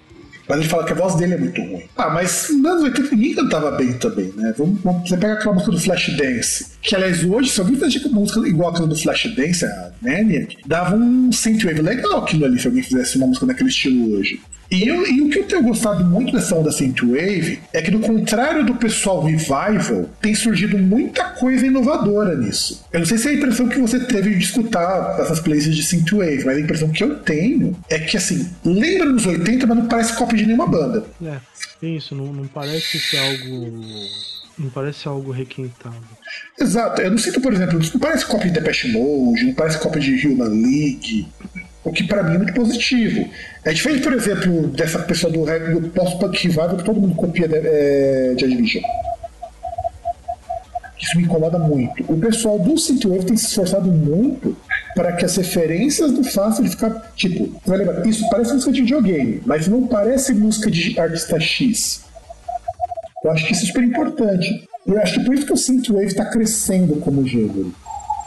Mas 0.47 0.59
ele 0.59 0.69
fala 0.69 0.83
que 0.83 0.93
a 0.93 0.95
voz 0.95 1.15
dele 1.15 1.33
é 1.33 1.37
muito 1.37 1.61
ruim. 1.61 1.83
Ah, 1.97 2.09
mas 2.09 2.49
nos 2.49 2.65
anos 2.65 2.83
80 2.83 3.15
ninguém 3.15 3.33
cantava 3.35 3.71
bem 3.71 3.93
também, 3.93 4.31
né? 4.35 4.53
Vamos, 4.57 4.79
vamos, 4.81 5.09
você 5.09 5.17
pega 5.17 5.33
aquela 5.33 5.53
música 5.53 5.71
do 5.71 5.79
Flashdance, 5.79 6.67
que 6.85 6.95
aliás 6.95 7.23
hoje, 7.23 7.49
se 7.49 7.59
alguém 7.59 7.75
uma 8.05 8.19
música 8.19 8.47
igual 8.47 8.69
aquela 8.69 8.87
do 8.87 8.95
Flashdance, 8.95 9.65
a 9.65 9.91
Maniac, 10.01 10.57
dava 10.65 10.95
um 10.95 11.31
synthwave 11.31 11.81
legal 11.81 12.19
aquilo 12.19 12.45
ali, 12.45 12.59
se 12.59 12.67
alguém 12.67 12.83
fizesse 12.83 13.17
uma 13.17 13.27
música 13.27 13.45
daquele 13.47 13.69
estilo 13.69 14.17
hoje. 14.17 14.39
E, 14.69 14.87
eu, 14.87 15.05
e, 15.05 15.21
o 15.21 15.29
que 15.29 15.39
eu 15.39 15.43
tenho 15.45 15.61
gostado 15.61 16.03
muito 16.03 16.33
dessa 16.33 16.55
onda 16.55 16.71
Synthwave 16.71 17.59
é 17.71 17.81
que, 17.81 17.91
no 17.91 17.99
contrário 17.99 18.65
do 18.65 18.75
pessoal 18.75 19.23
Revival, 19.23 20.09
tem 20.19 20.33
surgido 20.33 20.77
muita 20.77 21.23
coisa 21.25 21.67
inovadora 21.67 22.35
nisso. 22.35 22.83
Eu 22.91 22.99
não 22.99 23.05
sei 23.05 23.17
se 23.17 23.27
é 23.27 23.31
a 23.31 23.33
impressão 23.35 23.67
que 23.67 23.79
você 23.79 23.99
teve 23.99 24.31
de 24.31 24.43
escutar 24.43 25.19
essas 25.19 25.39
playlists 25.39 25.75
de 25.75 25.83
Synthwave, 25.83 26.43
mas 26.45 26.57
a 26.57 26.61
impressão 26.61 26.89
que 26.89 27.03
eu 27.03 27.15
tenho 27.19 27.77
é 27.89 27.99
que, 27.99 28.17
assim, 28.17 28.49
lembra 28.63 29.05
nos 29.05 29.25
80, 29.25 29.67
mas 29.67 29.77
não 29.77 29.85
parece 29.85 30.15
cópia 30.15 30.37
de 30.37 30.45
nenhuma 30.47 30.67
banda. 30.67 31.05
É, 31.23 31.87
isso, 31.87 32.15
não, 32.15 32.33
não 32.33 32.47
parece 32.47 32.99
ser 32.99 33.17
algo. 33.17 33.71
Não 34.57 34.69
parece 34.69 35.07
algo 35.07 35.31
requintado. 35.31 35.95
Exato, 36.59 37.01
eu 37.01 37.11
não 37.11 37.17
sinto, 37.17 37.41
por 37.41 37.53
exemplo, 37.53 37.77
não 37.77 37.99
parece 37.99 38.25
cópia 38.25 38.47
de 38.47 38.53
Depeche 38.53 38.91
Mode, 38.91 39.43
não 39.43 39.53
parece 39.53 39.79
cópia 39.79 39.99
de 39.99 40.27
Human 40.27 40.47
League, 40.47 41.27
o 41.83 41.91
que 41.91 42.03
para 42.03 42.23
mim 42.23 42.35
é 42.35 42.37
muito 42.37 42.53
positivo. 42.53 43.29
É 43.63 43.73
diferente, 43.73 44.01
por 44.01 44.13
exemplo, 44.13 44.67
dessa 44.67 44.99
pessoa 44.99 45.31
do, 45.31 45.45
do 45.79 45.89
post-punk 45.89 46.41
revival 46.43 46.77
que 46.77 46.83
todo 46.83 47.01
mundo 47.01 47.15
copia 47.15 47.47
de, 47.47 47.55
é, 47.55 48.33
de 48.35 48.47
Division. 48.47 48.83
Isso 50.99 51.17
me 51.17 51.23
incomoda 51.23 51.59
muito. 51.59 52.03
O 52.11 52.17
pessoal 52.17 52.57
do 52.57 52.77
Synthwave 52.77 53.25
tem 53.25 53.37
se 53.37 53.45
esforçado 53.45 53.91
muito 53.91 54.57
para 54.95 55.11
que 55.11 55.25
as 55.25 55.35
referências 55.35 56.11
não 56.11 56.23
façam 56.23 56.63
de 56.63 56.71
ficar 56.71 57.11
tipo, 57.15 57.53
vai 57.65 57.77
lembrar, 57.77 58.05
isso 58.07 58.27
parece 58.29 58.53
música 58.53 58.71
de 58.71 58.81
videogame, 58.81 59.41
mas 59.45 59.67
não 59.67 59.85
parece 59.85 60.33
música 60.33 60.71
de 60.71 60.97
artista 60.97 61.39
X. 61.39 62.05
Eu 63.25 63.31
acho 63.31 63.47
que 63.47 63.53
isso 63.53 63.63
é 63.63 63.67
super 63.67 63.83
importante. 63.83 64.67
Eu 64.85 65.01
acho 65.01 65.15
que 65.15 65.25
por 65.25 65.33
isso 65.33 65.47
que 65.47 65.53
o 65.53 65.57
Synthwave 65.57 66.05
está 66.05 66.25
crescendo 66.25 66.97
como 66.97 67.25
gênero 67.25 67.73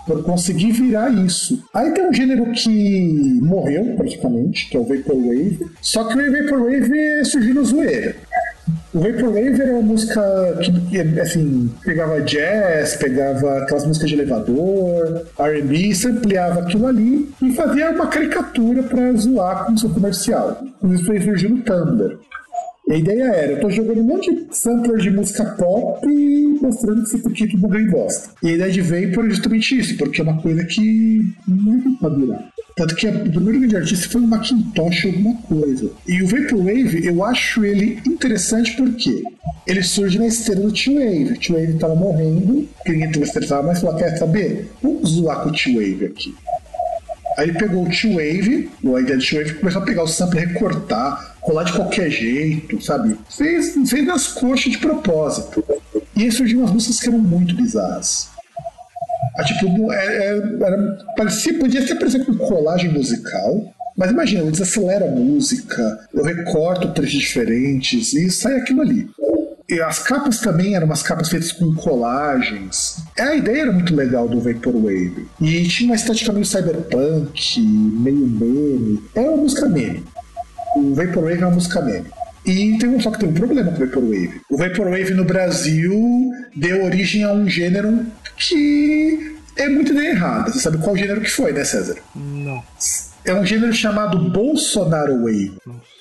por 0.05 0.25
conseguir 0.25 0.73
virar 0.73 1.09
isso. 1.11 1.63
Aí 1.73 1.93
tem 1.93 2.09
um 2.09 2.13
gênero 2.13 2.51
que 2.51 3.39
morreu, 3.41 3.95
praticamente, 3.95 4.69
que 4.69 4.77
é 4.77 4.81
o 4.81 4.85
Vaporwave, 4.85 5.61
só 5.83 6.03
que 6.05 6.19
o 6.19 6.33
Vaporwave 6.33 7.25
surgiu 7.27 7.55
no 7.55 7.65
zoeira. 7.65 8.17
O 8.93 9.01
Vaporwave 9.01 9.61
era 9.61 9.73
uma 9.73 9.83
música 9.83 10.21
que, 10.91 10.99
assim, 11.21 11.71
pegava 11.85 12.21
jazz, 12.23 12.97
pegava 12.97 13.59
aquelas 13.59 13.87
músicas 13.87 14.09
de 14.09 14.17
elevador, 14.17 15.27
R&B, 15.39 15.93
ampliava 16.09 16.61
aquilo 16.61 16.87
ali 16.87 17.29
e 17.43 17.53
fazia 17.53 17.91
uma 17.91 18.07
caricatura 18.09 18.83
para 18.83 19.13
zoar 19.13 19.67
com 19.67 19.75
o 19.75 19.79
seu 19.79 19.91
comercial. 19.91 20.61
Isso 20.91 21.05
foi 21.05 21.21
surgiu 21.21 21.51
no 21.51 21.63
A 22.91 22.95
ideia 22.95 23.25
era, 23.25 23.53
eu 23.53 23.61
tô 23.61 23.69
jogando 23.69 24.01
um 24.01 24.05
monte 24.05 24.35
de 24.35 24.57
sampler 24.57 24.99
de 24.99 25.11
música 25.11 25.45
pop 25.45 26.09
e 26.09 26.59
mostrando 26.61 27.03
que 27.05 27.17
esse 27.17 27.33
título 27.35 27.63
não 27.63 27.69
ganha 27.69 27.91
bosta. 27.91 28.31
E 28.43 28.49
a 28.49 28.53
ideia 28.53 28.73
de 28.73 28.81
Vapor 28.81 29.27
é 29.27 29.31
justamente 29.31 29.79
isso, 29.79 29.97
porque 29.99 30.21
é 30.21 30.25
uma 30.25 30.41
coisa 30.41 30.65
que 30.65 31.21
não 31.47 31.75
é 31.75 31.99
pra 32.01 32.09
durar. 32.09 32.49
Tanto 32.77 32.95
que 32.95 33.09
o 33.09 33.33
primeiro 33.33 33.59
grande 33.59 33.77
artista 33.77 34.09
foi 34.09 34.21
o 34.21 34.27
Macintosh 34.27 35.05
alguma 35.05 35.35
coisa. 35.43 35.91
E 36.07 36.23
o 36.23 36.27
Vaporwave, 36.29 37.05
eu 37.05 37.25
acho 37.25 37.65
ele 37.65 38.01
interessante 38.07 38.75
porque 38.77 39.23
ele 39.67 39.83
surge 39.83 40.19
na 40.19 40.29
esteira 40.29 40.61
do 40.61 40.73
T-Wave. 40.73 41.33
O 41.33 41.39
T-Wave 41.39 41.79
tava 41.79 41.95
morrendo, 41.95 42.69
ninguém 42.87 43.11
tava 43.11 43.25
estressado, 43.25 43.67
mas 43.67 43.81
falou, 43.81 43.97
quer 43.97 44.17
saber? 44.17 44.71
Vamos 44.83 45.11
zoar 45.11 45.43
com 45.43 45.51
o 45.51 45.53
T-Wave 45.53 46.07
aqui. 46.07 46.35
Aí 47.37 47.51
ele 47.51 47.59
pegou 47.59 47.85
o 47.85 47.91
T-Wave, 47.91 48.71
a 48.97 49.01
ideia 49.01 49.19
do 49.19 49.25
T-Wave, 49.25 49.55
começou 49.55 49.83
a 49.83 49.85
pegar 49.85 50.03
o 50.05 50.09
sample 50.09 50.41
recortar, 50.41 51.37
colar 51.49 51.65
de 51.65 51.73
qualquer 51.73 52.11
jeito, 52.11 52.79
sabe? 52.85 53.17
Fez, 53.31 53.75
fez 53.89 54.07
nas 54.07 54.29
coxas 54.29 54.71
de 54.71 54.79
propósito. 54.79 55.65
E 56.15 56.25
aí 56.25 56.31
surgiram 56.31 56.61
umas 56.61 56.73
músicas 56.73 57.01
que 57.01 57.09
eram 57.09 57.19
muito 57.19 57.57
bizarras. 57.57 58.29
A, 59.35 59.41
ah, 59.41 59.45
tipo, 59.45 59.91
é, 59.91 59.97
é, 59.97 60.29
era, 60.63 60.99
parecia, 61.17 61.59
podia 61.59 61.83
até 61.83 61.95
parecer 61.95 62.27
com 62.27 62.37
colagem 62.37 62.93
musical, 62.93 63.75
mas 63.97 64.11
imagina, 64.11 64.43
eu 64.43 64.51
desacelero 64.51 65.07
a 65.07 65.11
música, 65.11 66.07
eu 66.13 66.23
recorto 66.23 66.93
trechos 66.93 67.21
diferentes 67.21 68.13
e 68.13 68.31
sai 68.31 68.57
aquilo 68.57 68.83
ali. 68.83 69.09
E 69.71 69.81
as 69.81 70.01
capas 70.01 70.41
também 70.41 70.75
eram 70.75 70.87
umas 70.87 71.03
capas 71.03 71.31
feitas 71.31 71.53
com 71.53 71.75
colagens. 71.75 73.03
A 73.19 73.35
ideia 73.35 73.63
era 73.63 73.73
muito 73.73 73.95
legal 73.95 74.29
do 74.29 74.41
Vaporwave. 74.41 75.27
E 75.41 75.67
tinha 75.69 75.91
uma 75.91 75.97
estética 75.97 76.33
meio 76.33 76.45
cyberpunk, 76.45 77.61
meio 77.61 78.27
meme. 78.27 79.03
É 79.15 79.21
uma 79.21 79.37
música 79.39 79.67
meme. 79.67 80.05
O 80.77 80.95
Vaporwave 80.95 81.43
é 81.43 81.47
uma 81.47 81.55
música 81.55 81.81
meme. 81.81 82.07
E 82.47 82.79
tem 82.79 82.89
um, 82.89 83.01
só 83.01 83.11
que 83.11 83.19
tem 83.19 83.29
um 83.29 83.35
problema 83.35 83.71
com 83.73 83.83
o 83.83 83.87
Vaporwave. 83.87 84.41
O 84.51 84.57
Vaporwave 84.57 85.15
no 85.15 85.25
Brasil 85.25 86.31
deu 86.57 86.85
origem 86.85 87.25
a 87.25 87.33
um 87.33 87.49
gênero 87.49 88.07
que 88.37 89.37
é 89.57 89.69
muito 89.69 89.93
ideia 89.93 90.11
errada. 90.11 90.53
Você 90.53 90.61
sabe 90.61 90.79
qual 90.79 90.97
gênero 90.97 91.21
que 91.21 91.31
foi, 91.31 91.53
né, 91.53 91.65
César? 91.65 91.97
Não. 92.15 92.63
É 93.25 93.35
um 93.35 93.45
gênero 93.45 93.73
chamado 93.73 94.31
Bolsonaro 94.31 95.23
Wave. 95.25 95.53
Nossa. 95.67 95.99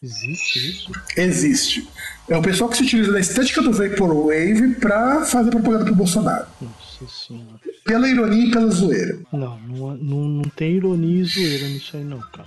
Existe 0.00 0.70
isso? 0.70 0.92
Existe. 1.16 1.88
É 2.28 2.36
o 2.36 2.42
pessoal 2.42 2.70
que 2.70 2.76
se 2.76 2.84
utiliza 2.84 3.10
da 3.10 3.18
estética 3.18 3.60
do 3.60 3.72
Vaporwave 3.72 4.74
pra 4.76 5.24
fazer 5.24 5.50
propaganda 5.50 5.86
pro 5.86 5.94
Bolsonaro. 5.94 6.46
Nossa 6.60 7.26
senhora. 7.26 7.58
Pela 7.84 8.08
ironia 8.08 8.46
e 8.46 8.50
pela 8.50 8.70
zoeira. 8.70 9.18
Não, 9.32 9.58
não, 9.58 9.96
não, 9.96 10.28
não 10.28 10.42
tem 10.50 10.76
ironia 10.76 11.22
e 11.22 11.24
zoeira 11.24 11.66
nisso 11.66 11.96
aí 11.96 12.04
não, 12.04 12.20
cara. 12.20 12.46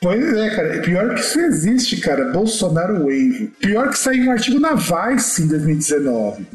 Pois 0.00 0.36
é, 0.36 0.50
cara. 0.50 0.80
Pior 0.82 1.14
que 1.14 1.20
isso 1.20 1.40
existe, 1.40 1.96
cara. 1.98 2.30
Bolsonaro 2.30 3.00
Wave. 3.00 3.52
Pior 3.60 3.90
que 3.90 3.98
saiu 3.98 4.26
um 4.26 4.30
artigo 4.30 4.60
na 4.60 4.74
Vice 4.74 5.42
em 5.42 5.48
2019. 5.48 6.46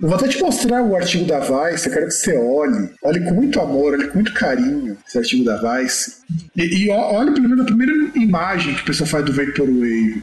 Eu 0.00 0.08
vou 0.08 0.16
até 0.16 0.28
te 0.28 0.40
mostrar 0.40 0.82
o 0.82 0.96
artigo 0.96 1.24
da 1.24 1.40
Vice, 1.40 1.86
eu 1.86 1.92
quero 1.92 2.06
que 2.06 2.12
você 2.12 2.36
olhe. 2.36 2.90
Olhe 3.02 3.20
com 3.20 3.34
muito 3.34 3.60
amor, 3.60 3.94
olhe 3.94 4.08
com 4.08 4.14
muito 4.14 4.34
carinho 4.34 4.96
esse 5.06 5.18
artigo 5.18 5.44
da 5.44 5.56
Vice. 5.56 6.16
E, 6.56 6.84
e 6.84 6.90
olhe 6.90 7.32
pelo 7.32 7.48
menos 7.48 7.62
a 7.62 7.66
primeira 7.66 7.92
imagem 8.14 8.74
que 8.74 8.82
o 8.82 8.86
pessoal 8.86 9.08
faz 9.08 9.24
do 9.24 9.32
Vaporwave. 9.32 10.22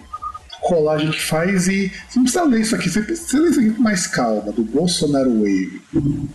Colagem 0.62 1.12
que 1.12 1.22
faz 1.22 1.68
e. 1.68 1.92
Você 2.08 2.18
não 2.18 2.24
precisa 2.24 2.44
ler 2.44 2.62
isso 2.62 2.76
aqui, 2.76 2.90
você 2.90 3.02
precisa 3.02 3.40
ler 3.42 3.50
isso 3.50 3.60
aqui 3.60 3.70
com 3.72 3.82
mais 3.82 4.08
calma, 4.08 4.52
do 4.52 4.64
Bolsonaro 4.64 5.32
Wave. 5.40 5.82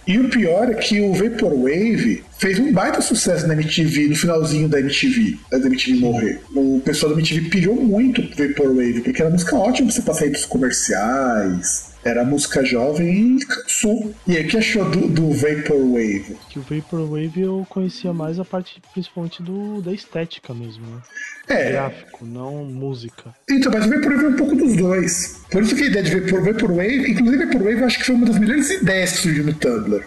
E 0.07 0.19
o 0.19 0.29
pior 0.29 0.69
é 0.71 0.75
que 0.75 1.01
o 1.01 1.15
Vaporwave 1.15 2.25
fez 2.39 2.59
um 2.59 2.73
baita 2.73 3.01
sucesso 3.01 3.47
na 3.47 3.55
MTV, 3.55 4.09
no 4.09 4.17
finalzinho 4.17 4.69
da 4.69 4.81
MTV, 4.81 5.39
da 5.51 5.59
MTV 5.59 5.99
morrer. 5.99 6.41
O 6.55 6.81
pessoal 6.85 7.13
da 7.13 7.19
MTV 7.19 7.49
pediu 7.49 7.75
muito 7.77 8.23
pro 8.23 8.49
Vaporwave, 8.49 9.01
porque 9.01 9.23
era 9.23 9.31
música 9.31 9.57
ótima 9.57 9.87
pra 9.87 9.97
você 9.97 10.03
passar 10.03 10.25
aí 10.25 10.31
dos 10.31 10.45
comerciais. 10.45 11.86
Era 12.07 12.25
música 12.25 12.65
jovem 12.65 13.37
e 13.37 13.45
cansou. 13.45 14.15
E 14.29 14.37
aí, 14.37 14.45
o 14.45 14.49
que 14.49 14.57
achou 14.57 14.89
do, 14.89 15.09
do 15.09 15.33
Vaporwave? 15.33 16.37
Que 16.49 16.61
o 16.61 16.63
Vaporwave 16.63 17.41
eu 17.41 17.67
conhecia 17.69 18.13
mais 18.13 18.39
a 18.39 18.45
parte 18.45 18.81
principalmente 18.93 19.43
do, 19.43 19.83
da 19.83 19.93
estética 19.93 20.55
mesmo, 20.55 20.87
né? 20.87 21.03
É, 21.49 21.73
Gráfico, 21.73 22.25
não 22.25 22.65
música. 22.65 23.35
então, 23.51 23.73
mas 23.73 23.87
o 23.87 23.91
Vaporwave 23.91 24.25
é 24.25 24.29
um 24.29 24.37
pouco 24.37 24.55
dos 24.55 24.77
dois. 24.77 25.41
Por 25.51 25.65
isso 25.65 25.75
que 25.75 25.83
a 25.83 25.87
ideia 25.87 26.05
de 26.05 26.21
Vapor, 26.21 26.45
Vaporwave, 26.45 27.11
inclusive 27.11 27.45
Vaporwave, 27.45 27.81
eu 27.81 27.87
acho 27.87 27.99
que 27.99 28.05
foi 28.05 28.15
uma 28.15 28.27
das 28.27 28.39
melhores 28.39 28.71
ideias 28.71 29.11
que 29.11 29.19
surgiu 29.19 29.45
no 29.45 29.55
Tumblr. 29.55 30.05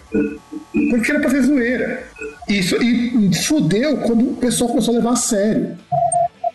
Porque 0.89 1.11
era 1.11 1.19
pra 1.19 1.29
ser 1.29 1.41
zoeira. 1.43 2.03
Isso, 2.47 2.81
e 2.81 3.35
fudeu 3.43 3.97
quando 3.97 4.31
o 4.31 4.35
pessoal 4.37 4.69
começou 4.69 4.93
a 4.93 4.97
levar 4.99 5.11
a 5.11 5.15
sério. 5.17 5.77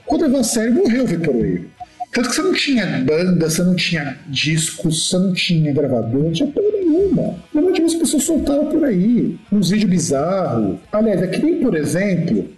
Quando 0.07 0.23
levou 0.23 0.41
a 0.41 0.45
sério, 0.45 0.75
morreu 0.75 1.05
o 1.05 1.07
Vaporwave. 1.07 1.74
Tanto 2.15 2.29
que 2.29 2.35
você 2.37 2.43
não 2.43 2.53
tinha 2.53 2.87
banda, 2.87 3.51
você 3.51 3.63
não 3.65 3.75
tinha 3.75 4.17
discos, 4.29 5.09
você 5.09 5.19
não 5.19 5.33
tinha 5.33 5.73
gravador, 5.73 6.23
não 6.23 6.31
tinha 6.31 6.49
porra 6.49 6.69
nenhuma. 6.73 7.35
Normalmente 7.53 7.83
as 7.83 7.95
pessoas 7.95 8.23
soltavam 8.23 8.67
por 8.67 8.85
aí, 8.85 9.37
uns 9.51 9.71
vídeos 9.71 9.91
bizarros. 9.91 10.79
Aliás, 10.93 11.43
nem, 11.43 11.59
por 11.59 11.75
exemplo, 11.75 12.49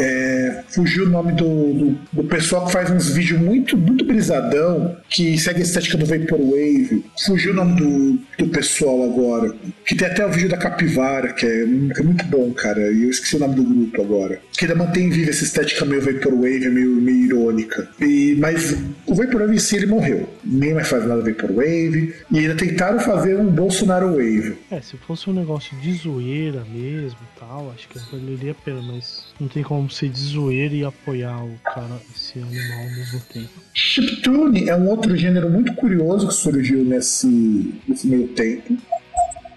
é, 0.00 0.62
fugiu 0.68 1.06
o 1.06 1.08
nome 1.08 1.32
do, 1.32 1.44
do, 1.44 1.98
do 2.12 2.24
pessoal 2.24 2.66
que 2.66 2.72
faz 2.72 2.90
uns 2.90 3.10
vídeos 3.10 3.40
muito, 3.40 3.76
muito 3.76 4.04
brisadão, 4.04 4.96
que 5.08 5.38
segue 5.38 5.60
a 5.60 5.62
estética 5.62 5.96
do 5.96 6.06
Vaporwave. 6.06 7.04
Fugiu 7.24 7.52
o 7.52 7.56
nome 7.56 7.76
do, 7.76 8.44
do 8.44 8.50
pessoal 8.50 9.02
agora. 9.04 9.54
Que 9.86 9.94
tem 9.94 10.08
até 10.08 10.26
o 10.26 10.30
vídeo 10.30 10.48
da 10.48 10.56
Capivara, 10.56 11.32
que 11.32 11.46
é, 11.46 11.62
é 11.62 12.02
muito 12.02 12.24
bom, 12.26 12.52
cara. 12.52 12.90
E 12.90 13.04
eu 13.04 13.10
esqueci 13.10 13.36
o 13.36 13.38
nome 13.38 13.54
do 13.54 13.62
grupo 13.62 14.02
agora. 14.02 14.40
Que 14.56 14.64
ainda 14.64 14.74
mantém 14.74 15.10
viva 15.10 15.30
essa 15.30 15.44
estética 15.44 15.84
meio 15.84 16.02
Vaporwave, 16.02 16.68
meio, 16.68 16.90
meio 16.96 17.24
irônica. 17.26 17.88
E, 18.00 18.36
mas 18.38 18.76
o 19.06 19.14
Vaporwave 19.14 19.54
em 19.54 19.58
si 19.58 19.76
ele 19.76 19.86
morreu. 19.86 20.28
Nem 20.44 20.74
mais 20.74 20.88
faz 20.88 21.06
nada 21.06 21.22
Vaporwave. 21.22 22.14
E 22.30 22.38
ainda 22.38 22.54
tentaram 22.54 22.98
fazer 23.00 23.36
um 23.36 23.46
Bolsonaro 23.46 24.10
Wave. 24.10 24.56
É, 24.70 24.80
se 24.80 24.96
fosse 24.96 25.30
um 25.30 25.32
negócio 25.32 25.76
de 25.78 25.92
zoeira 25.94 26.64
mesmo 26.72 27.18
tal, 27.38 27.72
acho 27.74 27.88
que 27.88 27.98
a 27.98 28.54
pena, 28.54 28.82
mas 28.82 29.24
não 29.40 29.48
tem 29.48 29.62
como 29.62 29.85
ser 29.94 30.08
de 30.08 30.20
zoeira 30.20 30.74
e 30.74 30.84
apoiar 30.84 31.44
o 31.44 31.54
cara, 31.64 32.00
esse 32.14 32.38
animal 32.38 32.78
ao 32.78 32.90
mesmo 32.90 33.20
tempo. 33.32 33.48
Chiptune 33.74 34.68
é 34.68 34.76
um 34.76 34.88
outro 34.88 35.16
gênero 35.16 35.50
muito 35.50 35.74
curioso 35.74 36.28
que 36.28 36.34
surgiu 36.34 36.84
nesse, 36.84 37.74
nesse 37.88 38.06
meio 38.06 38.28
tempo. 38.28 38.76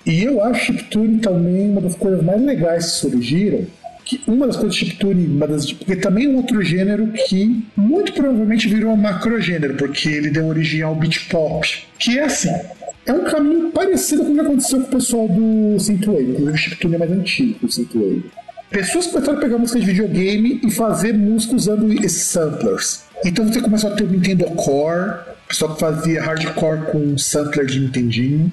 E 0.05 0.23
eu 0.23 0.43
acho 0.43 0.65
Chiptune 0.65 1.19
também 1.19 1.69
uma 1.69 1.81
das 1.81 1.95
coisas 1.95 2.23
mais 2.23 2.41
legais 2.41 2.85
que 2.85 2.91
surgiram. 2.91 3.67
Que 4.05 4.21
uma 4.25 4.47
das 4.47 4.55
coisas 4.55 4.75
Chiptune, 4.75 5.27
uma 5.27 5.47
das, 5.47 5.71
porque 5.71 5.95
também 5.95 6.25
é 6.25 6.29
um 6.29 6.37
outro 6.37 6.61
gênero 6.63 7.07
que 7.27 7.63
muito 7.75 8.13
provavelmente 8.13 8.67
virou 8.67 8.93
um 8.93 8.97
macrogênero, 8.97 9.75
porque 9.75 10.09
ele 10.09 10.31
deu 10.31 10.47
origem 10.47 10.81
ao 10.81 10.95
beat 10.95 11.29
pop. 11.29 11.67
Que 11.99 12.17
é 12.17 12.23
assim, 12.23 12.49
é 13.05 13.13
um 13.13 13.23
caminho 13.23 13.71
parecido 13.71 14.23
com 14.23 14.31
o 14.31 14.33
que 14.35 14.41
aconteceu 14.41 14.81
com 14.81 14.87
o 14.87 14.89
pessoal 14.89 15.27
do 15.27 15.79
Synthwave. 15.79 16.31
Inclusive 16.31 16.51
o 16.51 16.57
Chiptune 16.57 16.95
é 16.95 16.97
mais 16.97 17.11
antigo 17.11 17.59
o 17.63 17.71
Synthwave. 17.71 18.23
Pessoas 18.69 19.07
começaram 19.07 19.39
a 19.39 19.41
pegar 19.41 19.57
música 19.57 19.79
de 19.79 19.85
videogame 19.85 20.61
e 20.63 20.69
fazer 20.69 21.13
música 21.13 21.55
usando 21.55 21.91
esses 21.91 22.21
samplers. 22.23 23.03
Então 23.25 23.47
você 23.47 23.59
começou 23.59 23.91
a 23.91 23.95
ter 23.95 24.03
o 24.03 24.07
Nintendo 24.07 24.45
Core, 24.51 25.21
pessoal 25.47 25.73
que 25.73 25.79
fazia 25.79 26.21
hardcore 26.21 26.91
com 26.91 27.17
sampler 27.17 27.65
de 27.65 27.79
Nintendinho. 27.79 28.51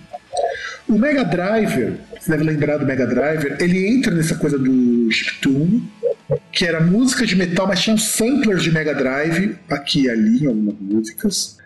O 0.88 0.96
Mega 0.98 1.22
Driver, 1.22 1.94
você 2.18 2.30
deve 2.30 2.44
lembrar 2.44 2.78
do 2.78 2.86
Mega 2.86 3.06
Driver, 3.06 3.58
ele 3.60 3.86
entra 3.86 4.14
nessa 4.14 4.36
coisa 4.36 4.58
do 4.58 5.10
chiptune, 5.10 5.82
que 6.50 6.64
era 6.64 6.80
música 6.80 7.26
de 7.26 7.36
metal, 7.36 7.66
mas 7.66 7.82
tinha 7.82 7.94
um 7.94 7.98
sampler 7.98 8.56
de 8.56 8.72
Mega 8.72 8.94
Drive 8.94 9.56
aqui 9.68 10.04
e 10.04 10.10
ali 10.10 10.44
em 10.44 10.46
algumas 10.46 10.76
músicas. 10.80 11.58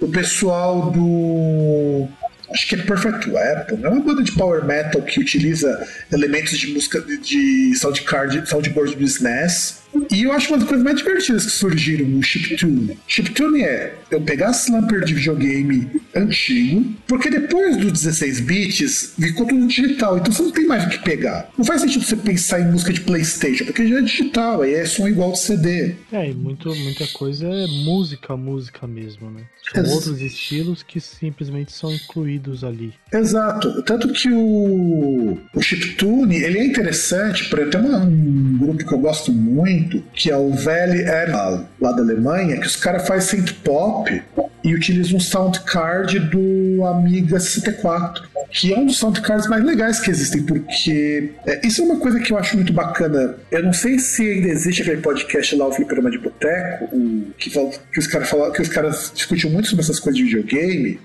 O 0.00 0.08
pessoal 0.08 0.90
do 0.90 2.08
acho 2.50 2.68
que 2.68 2.74
é 2.74 2.78
Perfect 2.78 3.30
Weapon, 3.30 3.78
é 3.82 3.88
uma 3.88 4.00
banda 4.00 4.22
de 4.22 4.32
power 4.32 4.64
metal 4.64 5.02
que 5.02 5.20
utiliza 5.20 5.86
elementos 6.12 6.58
de 6.58 6.68
música 6.68 7.00
de, 7.00 7.18
de 7.18 7.74
soundcard, 7.76 8.48
soundboard 8.48 8.94
do 8.96 9.04
SNES. 9.04 9.78
E 10.12 10.22
eu 10.22 10.32
acho 10.32 10.48
uma 10.48 10.58
das 10.58 10.68
coisas 10.68 10.84
mais 10.84 10.98
divertidas 10.98 11.44
que 11.44 11.50
surgiram 11.52 12.06
no 12.06 12.22
chiptune. 12.22 12.98
Chiptune 13.06 13.62
é 13.62 13.94
eu 14.10 14.20
pegar 14.20 14.50
slumper 14.52 15.04
de 15.04 15.14
videogame 15.14 15.88
antigo, 16.14 16.84
porque 17.06 17.30
depois 17.30 17.76
dos 17.76 17.92
16 17.92 18.40
bits 18.40 19.14
ficou 19.18 19.46
tudo 19.46 19.66
digital, 19.66 20.18
então 20.18 20.32
você 20.32 20.42
não 20.42 20.50
tem 20.50 20.66
mais 20.66 20.84
o 20.84 20.88
que 20.88 20.98
pegar. 21.02 21.48
Não 21.56 21.64
faz 21.64 21.82
sentido 21.82 22.04
você 22.04 22.16
pensar 22.16 22.60
em 22.60 22.70
música 22.70 22.92
de 22.92 23.00
PlayStation, 23.00 23.64
porque 23.64 23.86
já 23.86 23.98
é 23.98 24.02
digital, 24.02 24.62
aí 24.62 24.74
é 24.74 24.84
som 24.84 25.06
igual 25.08 25.32
de 25.32 25.40
CD. 25.40 25.94
É, 26.12 26.30
e 26.30 26.34
muito, 26.34 26.74
muita 26.74 27.06
coisa 27.08 27.46
é 27.46 27.66
música, 27.84 28.36
música 28.36 28.86
mesmo, 28.86 29.30
né? 29.30 29.42
São 29.72 29.82
Ex- 29.82 29.92
outros 29.92 30.20
estilos 30.22 30.82
que 30.82 30.98
simplesmente 31.00 31.72
são 31.72 31.92
incluídos 31.92 32.64
ali. 32.64 32.92
Exato. 33.12 33.82
Tanto 33.82 34.08
que 34.08 34.28
o, 34.32 35.38
o 35.54 35.60
chiptune, 35.60 36.36
ele 36.36 36.58
é 36.58 36.64
interessante, 36.64 37.48
para 37.50 37.66
tem 37.66 37.80
uma- 37.80 37.98
um 37.98 38.56
grupo 38.58 38.78
que 38.86 38.92
eu 38.94 38.98
gosto 38.98 39.30
muito, 39.32 39.77
que 40.14 40.30
é 40.30 40.36
o 40.36 40.50
Valley 40.50 41.06
Animal, 41.08 41.68
lá 41.80 41.92
da 41.92 42.02
Alemanha, 42.02 42.58
que 42.60 42.66
os 42.66 42.76
caras 42.76 43.06
fazem 43.06 43.40
synth 43.40 43.52
pop 43.64 44.22
e 44.64 44.74
utilizam 44.74 45.16
um 45.16 45.20
sound 45.20 45.60
card 45.60 46.18
do 46.18 46.84
Amiga 46.84 47.38
64. 47.38 48.28
Que 48.50 48.72
é 48.72 48.78
um 48.78 48.86
dos 48.86 48.96
sound 48.96 49.20
cards 49.20 49.46
mais 49.46 49.62
legais 49.62 50.00
que 50.00 50.10
existem, 50.10 50.42
porque 50.42 51.32
é, 51.46 51.66
isso 51.66 51.82
é 51.82 51.84
uma 51.84 51.96
coisa 52.00 52.18
que 52.18 52.32
eu 52.32 52.38
acho 52.38 52.56
muito 52.56 52.72
bacana. 52.72 53.34
Eu 53.50 53.62
não 53.62 53.74
sei 53.74 53.98
se 53.98 54.22
ainda 54.22 54.48
existe 54.48 54.80
aquele 54.80 55.02
podcast 55.02 55.54
lá, 55.54 55.68
o 55.68 55.72
Fliperama 55.72 56.10
de 56.10 56.16
Boteco, 56.18 56.86
o- 56.96 57.26
que, 57.36 57.50
que 57.50 57.98
os 57.98 58.06
caras 58.06 58.30
falam, 58.30 58.50
que 58.50 58.62
os 58.62 58.68
caras 58.70 59.12
discutiam 59.14 59.52
muito 59.52 59.68
sobre 59.68 59.84
essas 59.84 60.00
coisas 60.00 60.16
de 60.18 60.24
videogame. 60.24 60.98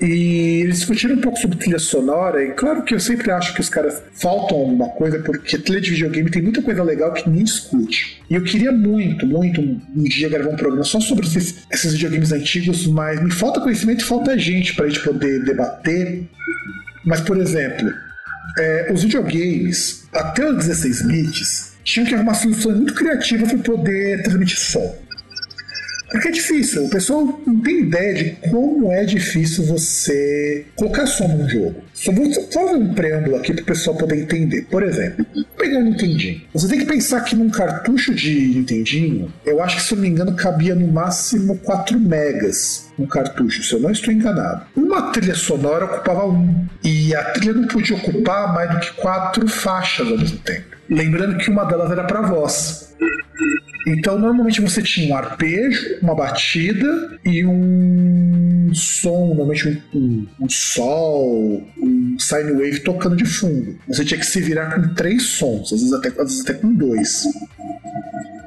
E 0.00 0.60
eles 0.62 0.80
discutiram 0.80 1.14
um 1.16 1.20
pouco 1.22 1.38
sobre 1.38 1.56
trilha 1.56 1.78
sonora, 1.78 2.44
e 2.44 2.50
claro 2.52 2.82
que 2.82 2.94
eu 2.94 3.00
sempre 3.00 3.30
acho 3.30 3.54
que 3.54 3.60
os 3.62 3.70
caras 3.70 4.02
faltam 4.12 4.58
alguma 4.58 4.88
coisa, 4.90 5.18
porque 5.20 5.56
trilha 5.58 5.80
de 5.80 5.90
videogame 5.92 6.30
tem 6.30 6.42
muita 6.42 6.60
coisa 6.60 6.82
legal 6.82 7.12
que 7.14 7.26
ninguém 7.26 7.44
discute. 7.44 8.11
E 8.30 8.34
eu 8.34 8.42
queria 8.42 8.72
muito, 8.72 9.26
muito 9.26 9.60
um 9.60 10.04
dia 10.04 10.28
gravar 10.28 10.50
um 10.50 10.56
programa 10.56 10.84
só 10.84 11.00
sobre 11.00 11.26
esses, 11.26 11.66
esses 11.70 11.92
videogames 11.92 12.32
antigos, 12.32 12.86
mas 12.86 13.22
me 13.22 13.30
falta 13.30 13.60
conhecimento 13.60 14.02
e 14.02 14.04
falta 14.04 14.38
gente 14.38 14.74
pra 14.74 14.88
gente 14.88 15.00
poder 15.00 15.44
debater. 15.44 16.28
Mas, 17.04 17.20
por 17.20 17.36
exemplo, 17.36 17.92
é, 18.58 18.92
os 18.92 19.02
videogames, 19.02 20.06
até 20.12 20.48
os 20.48 20.56
16 20.56 21.02
bits, 21.06 21.72
tinham 21.84 22.06
que 22.06 22.14
arrumar 22.14 22.34
soluções 22.34 22.76
muito 22.76 22.94
criativas 22.94 23.48
para 23.50 23.58
poder 23.58 24.22
transmitir 24.22 24.58
som. 24.58 25.01
Porque 26.12 26.28
é 26.28 26.30
difícil, 26.30 26.84
o 26.84 26.90
pessoal 26.90 27.40
não 27.46 27.58
tem 27.60 27.80
ideia 27.80 28.14
de 28.14 28.30
como 28.50 28.92
é 28.92 29.02
difícil 29.04 29.64
você 29.64 30.66
colocar 30.76 31.06
som 31.06 31.26
num 31.26 31.48
jogo. 31.48 31.82
Só 31.94 32.12
vou 32.12 32.30
fazer 32.52 32.76
um 32.76 32.92
preâmbulo 32.92 33.36
aqui 33.36 33.54
para 33.54 33.62
o 33.62 33.66
pessoal 33.66 33.96
poder 33.96 34.18
entender. 34.20 34.66
Por 34.70 34.82
exemplo, 34.82 35.24
pegar 35.56 35.78
um 35.78 35.84
Nintendinho. 35.84 36.42
Você 36.52 36.68
tem 36.68 36.80
que 36.80 36.84
pensar 36.84 37.22
que 37.22 37.34
num 37.34 37.48
cartucho 37.48 38.14
de 38.14 38.30
Nintendinho, 38.48 39.32
eu 39.46 39.62
acho 39.62 39.76
que 39.76 39.82
se 39.82 39.94
eu 39.94 39.96
não 39.96 40.02
me 40.02 40.10
engano 40.10 40.36
cabia 40.36 40.74
no 40.74 40.86
máximo 40.86 41.56
4 41.58 41.98
megas 41.98 42.92
um 42.98 43.06
cartucho, 43.06 43.62
se 43.62 43.72
eu 43.72 43.80
não 43.80 43.90
estou 43.90 44.12
enganado. 44.12 44.66
Uma 44.76 45.12
trilha 45.12 45.34
sonora 45.34 45.86
ocupava 45.86 46.26
um. 46.26 46.66
E 46.84 47.14
a 47.14 47.24
trilha 47.30 47.54
não 47.54 47.66
podia 47.66 47.96
ocupar 47.96 48.52
mais 48.52 48.70
do 48.70 48.80
que 48.80 48.92
quatro 49.00 49.48
faixas 49.48 50.06
ao 50.06 50.18
mesmo 50.18 50.38
tempo. 50.38 50.71
Lembrando 50.92 51.38
que 51.38 51.50
uma 51.50 51.64
delas 51.64 51.90
era 51.90 52.04
para 52.04 52.20
voz. 52.20 52.94
Então, 53.86 54.18
normalmente 54.18 54.60
você 54.60 54.82
tinha 54.82 55.12
um 55.12 55.16
arpejo, 55.16 55.98
uma 56.02 56.14
batida 56.14 57.18
e 57.24 57.44
um 57.44 58.70
som, 58.74 59.28
normalmente 59.28 59.82
um, 59.94 60.26
um 60.38 60.48
sol, 60.50 61.66
um 61.78 62.16
sine 62.18 62.52
wave 62.52 62.80
tocando 62.80 63.16
de 63.16 63.24
fundo. 63.24 63.76
Você 63.88 64.04
tinha 64.04 64.20
que 64.20 64.26
se 64.26 64.40
virar 64.40 64.74
com 64.74 64.94
três 64.94 65.22
sons, 65.22 65.72
às 65.72 65.80
vezes 65.80 65.92
até, 65.94 66.08
às 66.08 66.16
vezes 66.16 66.40
até 66.42 66.54
com 66.54 66.72
dois. 66.74 67.24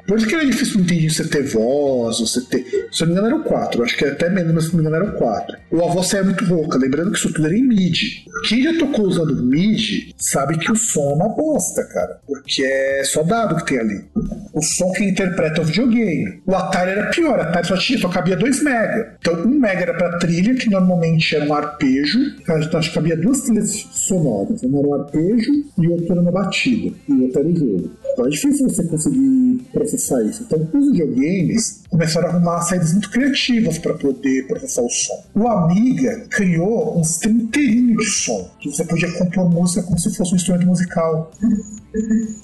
Por 0.06 0.18
isso 0.18 0.26
que 0.26 0.34
era 0.34 0.46
difícil 0.46 0.80
entender 0.80 1.10
você 1.10 1.24
ter 1.24 1.42
voz, 1.42 2.20
você 2.20 2.40
ter. 2.42 2.88
Se 2.92 3.02
eu 3.02 3.08
me 3.08 3.12
engano, 3.12 3.26
eram 3.26 3.42
quatro. 3.42 3.82
Acho 3.82 3.96
que 3.96 4.04
até 4.04 4.30
menos, 4.30 4.54
mas 4.54 4.64
se 4.64 4.70
não 4.70 4.82
me 4.82 4.88
engano, 4.88 5.04
eram 5.04 5.18
quatro. 5.18 5.56
Ou 5.70 5.84
a 5.84 5.92
voz 5.92 6.06
saia 6.06 6.22
muito 6.22 6.44
rouca. 6.44 6.78
Lembrando 6.78 7.10
que 7.10 7.18
isso 7.18 7.32
tudo 7.32 7.46
era 7.46 7.56
em 7.56 7.62
MIDI. 7.62 8.24
Quem 8.48 8.62
já 8.62 8.78
tocou 8.78 9.06
usando 9.06 9.42
MIDI 9.42 10.14
sabe 10.16 10.58
que 10.58 10.70
o 10.70 10.76
som 10.76 11.10
é 11.10 11.14
uma 11.14 11.28
bosta, 11.28 11.82
cara. 11.84 12.20
Porque 12.26 12.62
é 12.62 13.02
só 13.04 13.22
dado 13.22 13.56
que 13.56 13.66
tem 13.66 13.78
ali. 13.78 14.04
O 14.52 14.62
som 14.62 14.92
que 14.92 15.04
interpreta 15.04 15.60
o 15.60 15.64
videogame. 15.64 16.40
O 16.46 16.54
Atari 16.54 16.92
era 16.92 17.10
pior. 17.10 17.40
Atari 17.40 17.66
só, 17.66 17.76
tinha, 17.76 17.98
só 17.98 18.08
cabia 18.08 18.36
2 18.36 18.62
mega. 18.62 19.16
Então, 19.18 19.34
1 19.34 19.42
um 19.42 19.58
mega 19.58 19.80
era 19.80 19.94
pra 19.94 20.18
trilha, 20.18 20.54
que 20.54 20.70
normalmente 20.70 21.34
era 21.34 21.44
um 21.44 21.52
arpejo. 21.52 22.18
Então, 22.40 22.56
acho 22.78 22.88
que 22.88 22.94
cabia 22.94 23.16
duas 23.16 23.42
trilhas 23.42 23.70
sonoras. 23.90 24.62
Uma 24.62 24.78
era 24.78 24.88
um 24.88 24.94
arpejo 24.94 25.52
e 25.78 25.88
outra 25.88 26.12
era 26.12 26.20
uma 26.20 26.32
batida. 26.32 26.94
E 27.08 27.12
outra 27.12 27.40
era 27.40 27.48
o 27.48 27.56
jogo. 27.56 27.90
Então 28.12 28.26
é 28.26 28.30
difícil 28.30 28.68
você 28.68 28.84
conseguir 28.84 29.60
processar 29.72 29.95
Então, 30.40 30.68
os 30.72 30.92
videogames 30.92 31.82
começaram 31.88 32.28
a 32.28 32.30
arrumar 32.30 32.60
saídas 32.62 32.92
muito 32.92 33.10
criativas 33.10 33.78
para 33.78 33.94
poder 33.94 34.46
processar 34.46 34.82
o 34.82 34.88
som. 34.88 35.24
O 35.34 35.48
Amiga 35.48 36.26
criou 36.30 36.98
um 36.98 37.04
sistema 37.04 37.42
inteirinho 37.42 37.96
de 37.96 38.06
som, 38.06 38.50
que 38.60 38.70
você 38.70 38.84
podia 38.84 39.10
compor 39.12 39.50
música 39.50 39.82
como 39.82 39.98
se 39.98 40.14
fosse 40.14 40.32
um 40.32 40.36
instrumento 40.36 40.66
musical. 40.66 41.30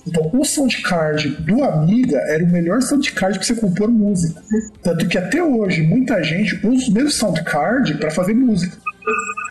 Então, 0.07 0.30
o 0.32 0.44
soundcard 0.44 1.28
do 1.44 1.62
Amiga 1.62 2.18
era 2.18 2.42
o 2.44 2.50
melhor 2.50 2.80
soundcard 2.80 3.38
para 3.38 3.46
você 3.46 3.55
compor 3.55 3.90
música. 3.90 4.42
Tanto 4.82 5.07
que 5.07 5.18
até 5.18 5.42
hoje 5.42 5.82
muita 5.82 6.22
gente 6.22 6.55
usa 6.66 6.90
o 6.90 6.92
mesmo 6.92 7.11
soundcard 7.11 7.94
para 7.98 8.11
fazer 8.11 8.34
música. 8.34 8.76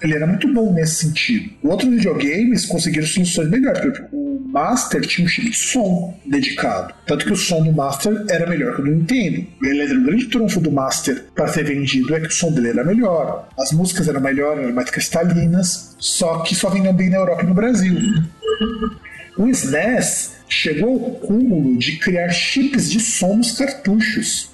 Ele 0.02 0.16
era 0.16 0.26
muito 0.26 0.52
bom 0.52 0.74
nesse 0.74 1.06
sentido. 1.06 1.52
Outros 1.64 1.90
videogames 1.90 2.66
conseguiram 2.66 3.06
soluções 3.06 3.50
melhores. 3.50 3.80
Por 3.80 3.90
exemplo, 3.92 4.10
o 4.12 4.40
Master 4.52 5.02
tinha 5.02 5.26
um 5.26 5.30
chip 5.30 5.50
de 5.50 5.56
som 5.56 6.18
dedicado. 6.26 6.94
Tanto 7.06 7.26
que 7.26 7.34
o 7.34 7.36
som 7.36 7.64
do 7.64 7.72
Master 7.72 8.26
era 8.30 8.50
melhor 8.50 8.76
que 8.76 8.82
o 8.82 8.86
do 8.86 8.92
Nintendo. 8.92 9.46
Ele 9.64 9.82
era 9.82 9.94
o 9.94 10.04
grande 10.04 10.26
trunfo 10.26 10.60
do 10.60 10.72
Master 10.72 11.26
para 11.36 11.48
ser 11.48 11.64
vendido 11.64 12.16
é 12.16 12.20
que 12.20 12.28
o 12.28 12.32
som 12.32 12.52
dele 12.52 12.70
era 12.70 12.84
melhor. 12.84 13.48
As 13.58 13.72
músicas 13.72 14.08
eram 14.08 14.22
melhores, 14.22 14.64
eram 14.64 14.74
mais 14.74 14.90
cristalinas. 14.90 15.96
Só 16.00 16.40
que 16.40 16.56
só 16.56 16.70
vendiam 16.70 16.94
bem 16.94 17.10
na 17.10 17.18
Europa 17.18 17.44
e 17.44 17.48
no 17.48 17.54
Brasil. 17.54 17.96
O 19.38 19.48
SNES 19.48 20.36
chegou 20.50 21.06
ao 21.06 21.12
cúmulo 21.28 21.78
de 21.78 21.98
criar 21.98 22.30
chips 22.30 22.90
de 22.90 23.00
som 23.00 23.38
nos 23.38 23.54
cartuchos 23.54 24.51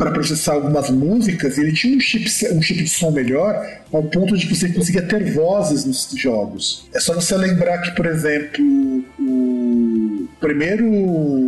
para 0.00 0.12
processar 0.12 0.54
algumas 0.54 0.88
músicas, 0.88 1.58
ele 1.58 1.74
tinha 1.74 1.94
um 1.94 2.00
chip, 2.00 2.24
um 2.54 2.62
chip 2.62 2.82
de 2.82 2.88
som 2.88 3.10
melhor 3.10 3.54
ao 3.92 4.02
ponto 4.04 4.34
de 4.34 4.46
você 4.46 4.70
conseguia 4.70 5.02
ter 5.02 5.34
vozes 5.34 5.84
nos 5.84 6.08
jogos. 6.16 6.88
É 6.94 6.98
só 6.98 7.12
você 7.12 7.36
lembrar 7.36 7.82
que, 7.82 7.90
por 7.90 8.06
exemplo, 8.06 9.04
o 9.20 10.28
primeiro 10.40 10.84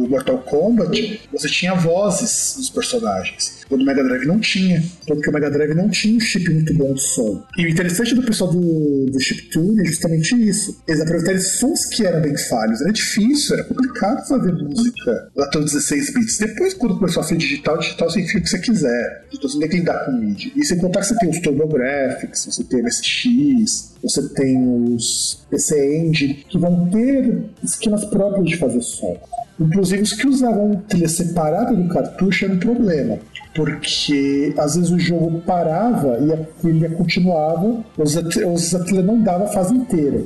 Mortal 0.09 0.39
Kombat, 0.39 1.21
você 1.33 1.49
tinha 1.49 1.75
vozes 1.75 2.55
dos 2.57 2.71
personagens. 2.71 3.63
O 3.71 3.77
do 3.77 3.85
Mega 3.85 4.05
Drive 4.05 4.27
não 4.27 4.39
tinha, 4.39 4.83
porque 5.07 5.31
o 5.31 5.33
Mega 5.33 5.51
Drive 5.51 5.75
não 5.75 5.89
tinha 5.89 6.17
um 6.17 6.21
chip 6.21 6.51
muito 6.51 6.75
bom 6.75 6.93
de 6.93 7.01
som. 7.01 7.43
E 7.57 7.65
o 7.65 7.69
interessante 7.69 8.15
do 8.15 8.23
pessoal 8.23 8.53
do, 8.53 9.07
do 9.07 9.19
Chiptune 9.19 9.81
é 9.81 9.85
justamente 9.87 10.35
isso. 10.35 10.83
Eles 10.87 11.01
aproveitaram 11.01 11.41
sons 11.41 11.87
que 11.87 12.05
eram 12.05 12.21
bem 12.21 12.37
falhos. 12.37 12.83
Era 12.83 12.93
difícil, 12.93 13.55
era 13.55 13.65
complicado 13.65 14.29
fazer 14.29 14.53
música 14.53 15.31
até 15.39 15.59
os 15.59 15.73
16 15.73 16.15
bits. 16.15 16.39
Depois, 16.39 16.75
quando 16.75 16.99
começou 16.99 17.23
a 17.23 17.25
ser 17.25 17.37
digital, 17.39 17.79
digital 17.79 18.11
você 18.11 18.21
enfia 18.21 18.41
o 18.41 18.43
que 18.43 18.51
você 18.51 18.59
quiser. 18.59 19.27
Então 19.33 19.49
você 19.49 19.59
tem 19.59 19.69
que 19.69 19.77
lidar 19.77 20.05
com 20.05 20.13
MIDI. 20.13 20.53
E 20.55 20.65
sem 20.65 20.77
contar 20.77 21.01
que 21.01 21.07
você 21.07 21.19
tem 21.19 21.31
os 21.31 21.41
TurboGrafx, 21.41 22.47
você 22.47 22.65
tem 22.65 22.81
o 22.81 22.85
MSX, 22.85 23.93
você 24.03 24.29
tem 24.31 24.95
os 24.95 25.47
PC 25.49 25.97
Engine, 25.97 26.45
que 26.49 26.59
vão 26.59 26.91
ter 26.91 27.43
esquemas 27.63 28.05
próprios 28.05 28.51
de 28.51 28.57
fazer 28.57 28.83
som. 28.83 29.17
Inclusive, 29.61 30.03
os 30.03 30.13
que 30.13 30.27
usavam 30.27 30.83
trilha 30.89 31.09
separada 31.09 31.75
do 31.75 31.89
cartucho 31.89 32.45
era 32.45 32.55
um 32.55 32.59
problema 32.59 33.19
porque 33.55 34.55
às 34.57 34.77
vezes 34.77 34.91
o 34.91 34.99
jogo 34.99 35.41
parava 35.43 36.19
e 36.21 36.33
a 36.33 36.37
trilha 36.61 36.91
continuava, 36.91 37.85
vezes 37.97 38.75
a 38.75 38.85
trilha 38.85 39.03
não 39.03 39.21
dava 39.21 39.45
a 39.45 39.49
fase 39.49 39.75
inteira. 39.75 40.23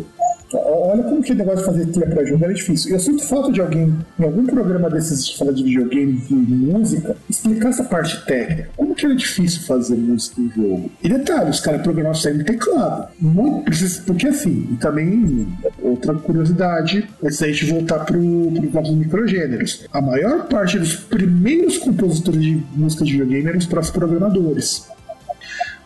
Olha 0.53 1.03
como 1.03 1.22
que 1.22 1.32
o 1.32 1.34
negócio 1.34 1.59
de 1.59 1.64
fazer 1.64 1.87
trilha 1.87 2.07
pra 2.07 2.24
jogo 2.24 2.45
era 2.45 2.55
difícil. 2.55 2.93
Eu 2.93 3.01
sinto 3.01 3.24
falta 3.24 3.51
de 3.51 3.61
alguém, 3.61 3.93
em 4.18 4.24
algum 4.24 4.47
programa 4.47 4.89
desses 4.89 5.28
que 5.28 5.39
fala 5.39 5.53
de 5.53 5.64
videogame 5.64 6.22
e 6.30 6.34
música, 6.34 7.16
explicar 7.28 7.70
essa 7.70 7.82
parte 7.82 8.24
técnica. 8.26 8.70
Como 8.76 8.95
que 8.95 9.07
era 9.07 9.16
difícil 9.16 9.62
fazer 9.62 9.97
música 9.97 10.41
em 10.41 10.51
jogo? 10.51 10.91
E 11.03 11.09
detalhe, 11.09 11.51
os 11.51 11.61
caras 11.61 11.82
programavam 11.82 12.34
no 12.34 12.45
teclado. 12.45 13.09
Muito, 13.20 13.72
porque 14.07 14.28
assim, 14.28 14.78
também 14.80 15.49
outra 15.97 16.14
curiosidade, 16.14 17.09
antes 17.22 17.38
da 17.38 17.49
gente 17.49 17.66
voltar 17.66 18.05
caso 18.05 18.90
dos 18.90 18.94
microgêneros. 18.97 19.84
A 19.92 20.01
maior 20.01 20.47
parte 20.47 20.78
dos 20.78 20.94
primeiros 20.97 21.78
compositores 21.78 22.42
de 22.42 22.62
música 22.74 23.05
de 23.05 23.12
videogame 23.12 23.49
eram 23.49 23.59
os 23.59 23.66
próprios 23.66 23.90
programadores 23.90 24.86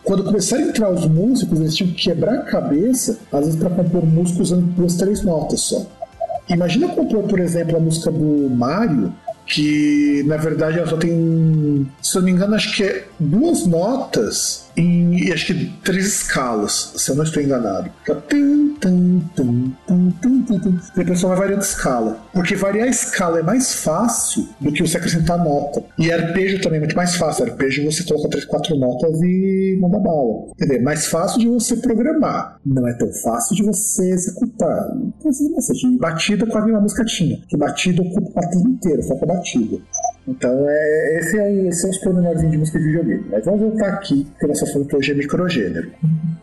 quando 0.03 0.23
começaram 0.23 0.65
a 0.65 0.67
entrar 0.67 0.91
os 0.91 1.05
músicos, 1.05 1.59
eles 1.59 1.75
tinham 1.75 1.93
que 1.93 2.03
quebrar 2.03 2.33
a 2.33 2.43
cabeça, 2.43 3.19
às 3.31 3.45
vezes, 3.45 3.55
para 3.55 3.69
compor 3.69 4.05
música 4.05 4.41
usando 4.41 4.65
duas, 4.73 4.95
três 4.95 5.21
notas 5.21 5.61
só. 5.61 5.85
Imagina 6.49 6.87
compor, 6.89 7.23
por 7.23 7.39
exemplo, 7.39 7.77
a 7.77 7.79
música 7.79 8.11
do 8.11 8.49
Mario, 8.49 9.13
que 9.45 10.23
na 10.25 10.37
verdade 10.37 10.79
ela 10.79 10.87
só 10.87 10.97
tem, 10.97 11.87
se 12.01 12.17
eu 12.17 12.21
não 12.21 12.25
me 12.25 12.31
engano, 12.31 12.55
acho 12.55 12.75
que 12.75 12.83
é 12.83 13.05
duas 13.19 13.65
notas 13.65 14.70
em 14.75 15.31
acho 15.31 15.47
que 15.47 15.73
três 15.83 16.05
escalas, 16.05 16.93
se 16.95 17.11
eu 17.11 17.15
não 17.15 17.23
estou 17.23 17.41
enganado. 17.41 17.91
Depois 20.95 21.19
só 21.19 21.27
vai 21.29 21.37
variando 21.37 21.61
escala. 21.61 22.19
Porque 22.33 22.55
variar 22.55 22.87
a 22.87 22.91
escala 22.91 23.39
é 23.39 23.43
mais 23.43 23.73
fácil 23.73 24.47
do 24.59 24.71
que 24.71 24.81
você 24.81 24.97
acrescentar 24.97 25.37
nota. 25.37 25.83
E 25.97 26.11
arpejo 26.11 26.61
também 26.61 26.77
é 26.77 26.81
muito 26.81 26.95
mais 26.95 27.15
fácil. 27.15 27.45
Arpejo 27.45 27.85
você 27.85 28.03
coloca 28.03 28.29
três, 28.29 28.45
quatro 28.45 28.75
notas 28.77 29.21
e 29.21 29.77
manda 29.79 29.99
bala. 29.99 30.51
Quer 30.57 30.75
é 30.75 30.81
mais 30.81 31.07
fácil 31.07 31.39
de 31.39 31.47
você 31.47 31.75
programar. 31.77 32.57
Não 32.65 32.87
é 32.87 32.93
tão 32.93 33.11
fácil 33.11 33.55
de 33.55 33.63
você 33.63 34.11
executar. 34.11 34.91
Então, 35.19 35.31
assim, 35.57 35.97
batida 35.97 36.45
quase 36.45 36.71
uma 36.71 36.81
música 36.81 37.03
tinha. 37.05 37.39
Que 37.47 37.57
batida 37.57 38.01
ocupa 38.01 38.39
a 38.39 38.47
trilha 38.47 38.67
inteira, 38.67 39.01
só 39.01 39.15
com 39.15 39.25
a 39.25 39.35
batida. 39.35 39.77
Então, 40.27 40.65
é, 40.69 41.19
esse, 41.19 41.37
é, 41.37 41.67
esse 41.67 41.81
são 41.81 41.89
os 41.89 41.97
pormenorzinhos 41.97 42.51
de 42.51 42.57
música 42.57 42.79
de 42.79 42.85
videogame. 42.85 43.25
Mas 43.29 43.43
vamos 43.43 43.61
voltar 43.61 43.87
aqui, 43.89 44.27
que 44.39 44.45
o 44.45 44.47
nosso 44.47 44.63
assunto 44.63 44.95
hoje 44.95 45.11
é 45.11 45.15
microgênero. 45.15 45.91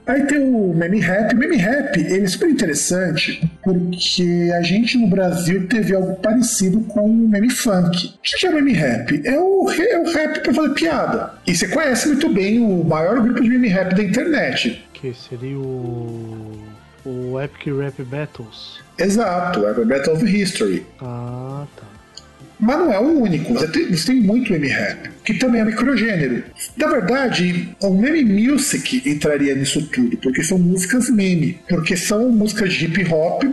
Aí 0.07 0.27
tem 0.27 0.39
o 0.39 0.75
meme 0.75 1.01
rap. 1.01 1.35
O 1.35 1.39
meme 1.39 1.57
rap, 1.57 1.99
ele 1.99 2.25
é 2.25 2.27
super 2.27 2.49
interessante 2.49 3.49
porque 3.63 4.51
a 4.57 4.63
gente 4.63 4.97
no 4.97 5.07
Brasil 5.07 5.69
teve 5.69 5.95
algo 5.95 6.17
parecido 6.17 6.81
com 6.81 7.03
o 7.03 7.29
meme 7.29 7.51
funk. 7.51 8.15
O 8.17 8.21
que 8.23 8.47
é 8.47 8.51
o 8.51 8.55
meme 8.55 8.73
rap? 8.73 9.23
É 9.25 9.39
o, 9.39 9.71
é 9.71 9.99
o 9.99 10.11
rap 10.11 10.41
pra 10.41 10.55
fazer 10.55 10.75
piada. 10.75 11.31
E 11.47 11.55
você 11.55 11.69
conhece 11.69 12.09
muito 12.09 12.29
bem 12.33 12.59
o 12.59 12.83
maior 12.85 13.21
grupo 13.21 13.43
de 13.43 13.49
meme 13.49 13.69
rap 13.69 13.95
da 13.95 14.03
internet. 14.03 14.83
Que 14.95 15.15
seria 15.15 15.59
o... 15.59 16.59
o 17.05 17.41
Epic 17.41 17.67
Rap 17.79 18.03
Battles. 18.03 18.81
Exato, 18.99 19.69
Epic 19.69 19.87
Battle 19.87 20.15
of 20.15 20.25
History. 20.25 20.87
Ah, 21.01 21.67
tá. 21.77 21.98
Mas 22.61 22.79
não 22.79 22.93
é 22.93 22.99
o 22.99 23.23
único. 23.23 23.55
Você 23.55 23.69
tem, 23.69 23.87
você 23.91 24.13
tem 24.13 24.21
muito 24.21 24.53
M-Rap, 24.53 25.11
que 25.25 25.35
também 25.35 25.61
é 25.61 25.65
microgênero. 25.65 26.43
Na 26.77 26.89
verdade, 26.89 27.69
o 27.81 27.91
meme 27.91 28.25
music 28.25 29.09
entraria 29.09 29.55
nisso 29.55 29.87
tudo, 29.89 30.17
porque 30.17 30.43
são 30.43 30.59
músicas 30.59 31.09
meme. 31.09 31.59
Porque 31.69 31.97
são 31.97 32.31
músicas 32.31 32.73
de 32.73 32.87
hip 32.87 33.13
hop, 33.13 33.45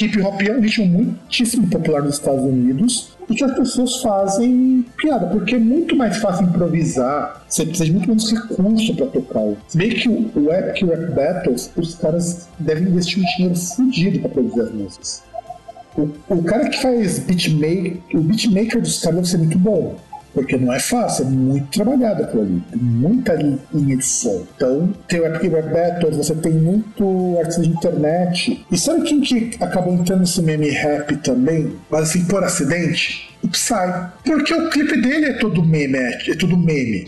hip 0.00 0.20
hop 0.20 0.42
é 0.42 0.52
um 0.52 0.60
ritmo 0.60 0.86
muitíssimo 0.86 1.68
popular 1.68 2.02
nos 2.02 2.14
Estados 2.14 2.42
Unidos, 2.42 3.16
e 3.30 3.34
que 3.34 3.44
as 3.44 3.54
pessoas 3.54 4.00
fazem 4.00 4.84
piada, 4.96 5.26
porque 5.26 5.54
é 5.54 5.58
muito 5.58 5.94
mais 5.94 6.16
fácil 6.16 6.46
improvisar, 6.46 7.44
você 7.48 7.64
precisa 7.64 7.84
de 7.84 7.92
muito 7.92 8.08
menos 8.08 8.30
recurso 8.32 8.96
para 8.96 9.06
tocar. 9.06 9.42
Se 9.68 9.76
bem 9.76 9.90
que 9.90 10.08
o, 10.08 10.50
Epic 10.50 10.88
Rap 10.88 11.14
Battles, 11.14 11.70
os 11.76 11.94
caras 11.96 12.48
devem 12.58 12.88
investir 12.88 13.22
um 13.22 13.26
dinheiro 13.36 13.54
fudido 13.54 14.20
para 14.20 14.30
produzir 14.30 14.60
as 14.62 14.72
músicas. 14.72 15.27
O, 15.98 16.08
o 16.28 16.44
cara 16.44 16.68
que 16.68 16.80
faz 16.80 17.18
beatmaker, 17.18 17.98
o 18.14 18.20
beatmaker 18.20 18.80
dos 18.80 19.00
caras 19.00 19.16
deve 19.16 19.28
ser 19.28 19.38
muito 19.38 19.58
bom. 19.58 19.98
Porque 20.32 20.56
não 20.56 20.72
é 20.72 20.78
fácil, 20.78 21.24
é 21.26 21.28
muito 21.28 21.66
trabalhado 21.68 22.22
aquilo 22.22 22.42
ali. 22.42 22.62
Tem 22.70 22.80
muita 22.80 23.34
linha 23.34 23.96
de 23.96 24.04
som. 24.04 24.46
Então, 24.54 24.94
tem 25.08 25.20
o 25.20 25.26
Epic 25.26 25.50
Rap 25.50 25.72
Battles, 25.72 26.16
você 26.16 26.34
tem 26.36 26.52
muito 26.52 27.36
artista 27.38 27.62
de 27.62 27.70
internet. 27.70 28.66
E 28.70 28.78
sabe 28.78 29.02
quem 29.02 29.20
que 29.20 29.56
acabou 29.60 29.94
entrando 29.94 30.20
nesse 30.20 30.40
meme 30.40 30.68
rap 30.68 31.16
também? 31.16 31.74
Mas 31.90 32.10
assim, 32.10 32.24
por 32.26 32.44
acidente? 32.44 33.28
O 33.42 33.48
Psy. 33.48 33.74
Porque 34.24 34.54
o 34.54 34.70
clipe 34.70 35.00
dele 35.00 35.26
é 35.26 35.32
todo 35.34 35.64
meme, 35.64 35.96
é, 35.96 36.30
é 36.30 36.34
tudo 36.36 36.56
meme. 36.56 37.06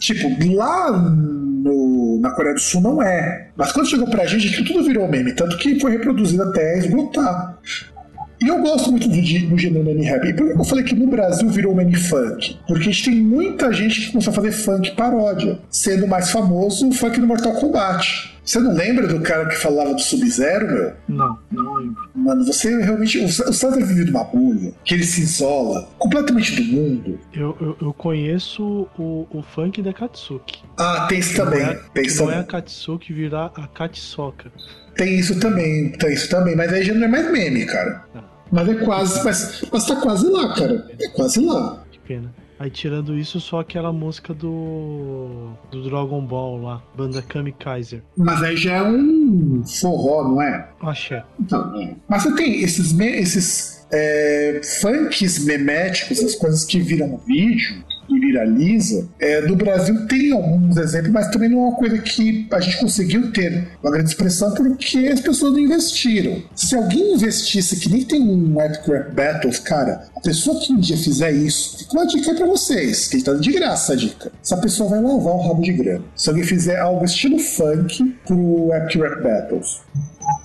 Tipo, 0.00 0.28
lá 0.54 0.90
no, 0.90 2.18
na 2.20 2.30
Coreia 2.30 2.54
do 2.54 2.60
Sul 2.60 2.80
não 2.80 3.02
é. 3.02 3.48
Mas 3.56 3.72
quando 3.72 3.88
chegou 3.88 4.08
pra 4.08 4.26
gente, 4.26 4.64
tudo 4.64 4.84
virou 4.84 5.08
meme. 5.08 5.32
Tanto 5.32 5.56
que 5.58 5.78
foi 5.80 5.92
reproduzido 5.92 6.42
até 6.42 6.78
esgotar. 6.78 7.58
E 8.42 8.48
eu 8.48 8.60
gosto 8.60 8.90
muito 8.90 9.08
do, 9.08 9.14
do 9.14 9.58
gênero 9.58 9.84
meme 9.84 10.04
rap. 10.04 10.24
E 10.26 10.34
por 10.34 10.46
que 10.52 10.58
eu 10.58 10.64
falei 10.64 10.84
que 10.84 10.94
no 10.94 11.06
Brasil 11.06 11.48
virou 11.48 11.74
meme 11.74 11.94
funk? 11.94 12.58
Porque 12.66 12.82
a 12.82 12.92
gente 12.92 13.04
tem 13.04 13.22
muita 13.22 13.72
gente 13.72 14.00
que 14.00 14.12
começou 14.12 14.32
a 14.32 14.34
fazer 14.34 14.52
funk 14.52 14.90
paródia, 14.96 15.60
sendo 15.70 16.08
mais 16.08 16.30
famoso 16.30 16.88
o 16.88 16.92
funk 16.92 17.20
do 17.20 17.26
Mortal 17.26 17.52
Kombat. 17.54 18.32
Você 18.44 18.58
não 18.58 18.74
lembra 18.74 19.06
do 19.06 19.20
cara 19.20 19.46
que 19.46 19.54
falava 19.54 19.94
do 19.94 20.00
Sub-Zero, 20.00 20.66
meu? 20.66 20.92
Não, 21.08 21.38
não 21.52 21.74
lembro. 21.74 21.96
Mano, 22.12 22.44
você 22.44 22.76
realmente. 22.82 23.18
O 23.20 23.28
César 23.28 23.76
vive 23.76 24.04
numa 24.04 24.24
bolha, 24.24 24.72
que 24.84 24.94
ele 24.94 25.04
se 25.04 25.20
isola 25.20 25.88
completamente 25.96 26.56
do 26.56 26.64
mundo. 26.64 27.20
Eu, 27.32 27.56
eu, 27.60 27.76
eu 27.80 27.92
conheço 27.92 28.88
o, 28.98 29.28
o 29.30 29.42
funk 29.42 29.80
da 29.80 29.92
Katsuki. 29.92 30.64
Ah, 30.76 31.06
tem 31.08 31.20
isso 31.20 31.36
também. 31.36 31.60
Não 31.60 31.70
é, 31.70 31.80
tem 31.94 32.04
isso 32.04 32.18
não 32.18 32.24
também. 32.26 32.38
é 32.38 32.42
a 32.42 32.44
Katsuki 32.44 33.12
virar 33.12 33.52
a 33.54 33.68
Katsoka. 33.68 34.50
Tem 34.96 35.18
isso 35.18 35.38
também, 35.38 35.92
tem 35.92 36.12
isso 36.12 36.28
também. 36.28 36.56
Mas 36.56 36.72
aí 36.72 36.82
já 36.82 36.94
não 36.94 37.04
é 37.04 37.08
mais 37.08 37.30
meme, 37.30 37.64
cara. 37.64 38.04
Ah, 38.14 38.24
Mas 38.52 38.68
é 38.68 38.74
quase. 38.74 39.24
Mas, 39.24 39.64
mas 39.72 39.86
tá 39.86 39.96
quase 39.96 40.28
lá, 40.28 40.54
cara. 40.54 40.86
É 41.00 41.08
quase 41.08 41.40
lá. 41.40 41.82
que 41.90 41.98
pena. 42.00 42.32
Aí 42.58 42.70
tirando 42.70 43.18
isso, 43.18 43.40
só 43.40 43.60
aquela 43.60 43.92
música 43.92 44.32
do. 44.32 45.52
do 45.70 45.82
Dragon 45.82 46.24
Ball 46.24 46.60
lá, 46.62 46.82
banda 46.94 47.22
Kamikaiser. 47.22 48.02
Mas 48.16 48.42
aí 48.42 48.56
já 48.56 48.74
é 48.74 48.82
um 48.82 49.64
forró, 49.64 50.28
não 50.28 50.42
é? 50.42 50.68
Axé. 50.80 51.24
Então, 51.40 51.74
é. 51.80 51.96
Mas 52.06 52.22
você 52.22 52.34
tem 52.36 52.60
esses, 52.62 52.96
esses 53.00 53.86
é, 53.90 54.60
funks 54.80 55.44
meméticos, 55.44 56.18
essas 56.18 56.36
coisas 56.36 56.64
que 56.64 56.78
viram 56.78 57.16
vídeo 57.26 57.82
viraliza. 58.08 59.08
É, 59.18 59.40
no 59.42 59.56
Brasil 59.56 60.06
tem 60.06 60.32
alguns 60.32 60.76
exemplos, 60.76 61.12
mas 61.12 61.30
também 61.30 61.48
não 61.48 61.58
é 61.58 61.68
uma 61.68 61.76
coisa 61.76 61.98
que 61.98 62.46
a 62.50 62.60
gente 62.60 62.78
conseguiu 62.78 63.32
ter 63.32 63.68
uma 63.82 63.92
grande 63.92 64.10
expressão 64.10 64.52
porque 64.54 64.98
as 65.12 65.20
pessoas 65.20 65.52
não 65.52 65.60
investiram. 65.60 66.42
Se 66.54 66.74
alguém 66.74 67.14
investisse, 67.14 67.78
que 67.78 67.90
nem 67.90 68.04
tem 68.04 68.20
um 68.20 68.56
Rap 68.56 69.14
Battles, 69.14 69.58
cara, 69.58 70.06
a 70.16 70.20
pessoa 70.20 70.60
que 70.60 70.72
um 70.72 70.78
dia 70.78 70.96
fizer 70.96 71.32
isso, 71.32 71.78
fica 71.78 71.92
uma 71.92 72.06
dica 72.06 72.30
aí 72.30 72.36
pra 72.36 72.46
vocês, 72.46 73.08
que 73.08 73.22
tá 73.22 73.34
de 73.34 73.52
graça 73.52 73.92
a 73.92 73.96
dica. 73.96 74.32
Essa 74.42 74.56
pessoa 74.56 74.90
vai 74.90 75.00
lavar 75.00 75.34
o 75.34 75.48
rabo 75.48 75.62
de 75.62 75.72
grana. 75.72 76.04
Se 76.14 76.28
alguém 76.28 76.44
fizer 76.44 76.78
algo 76.78 77.04
estilo 77.04 77.38
funk 77.38 78.16
pro 78.26 78.68
Rap 78.68 79.22
Battles. 79.22 79.80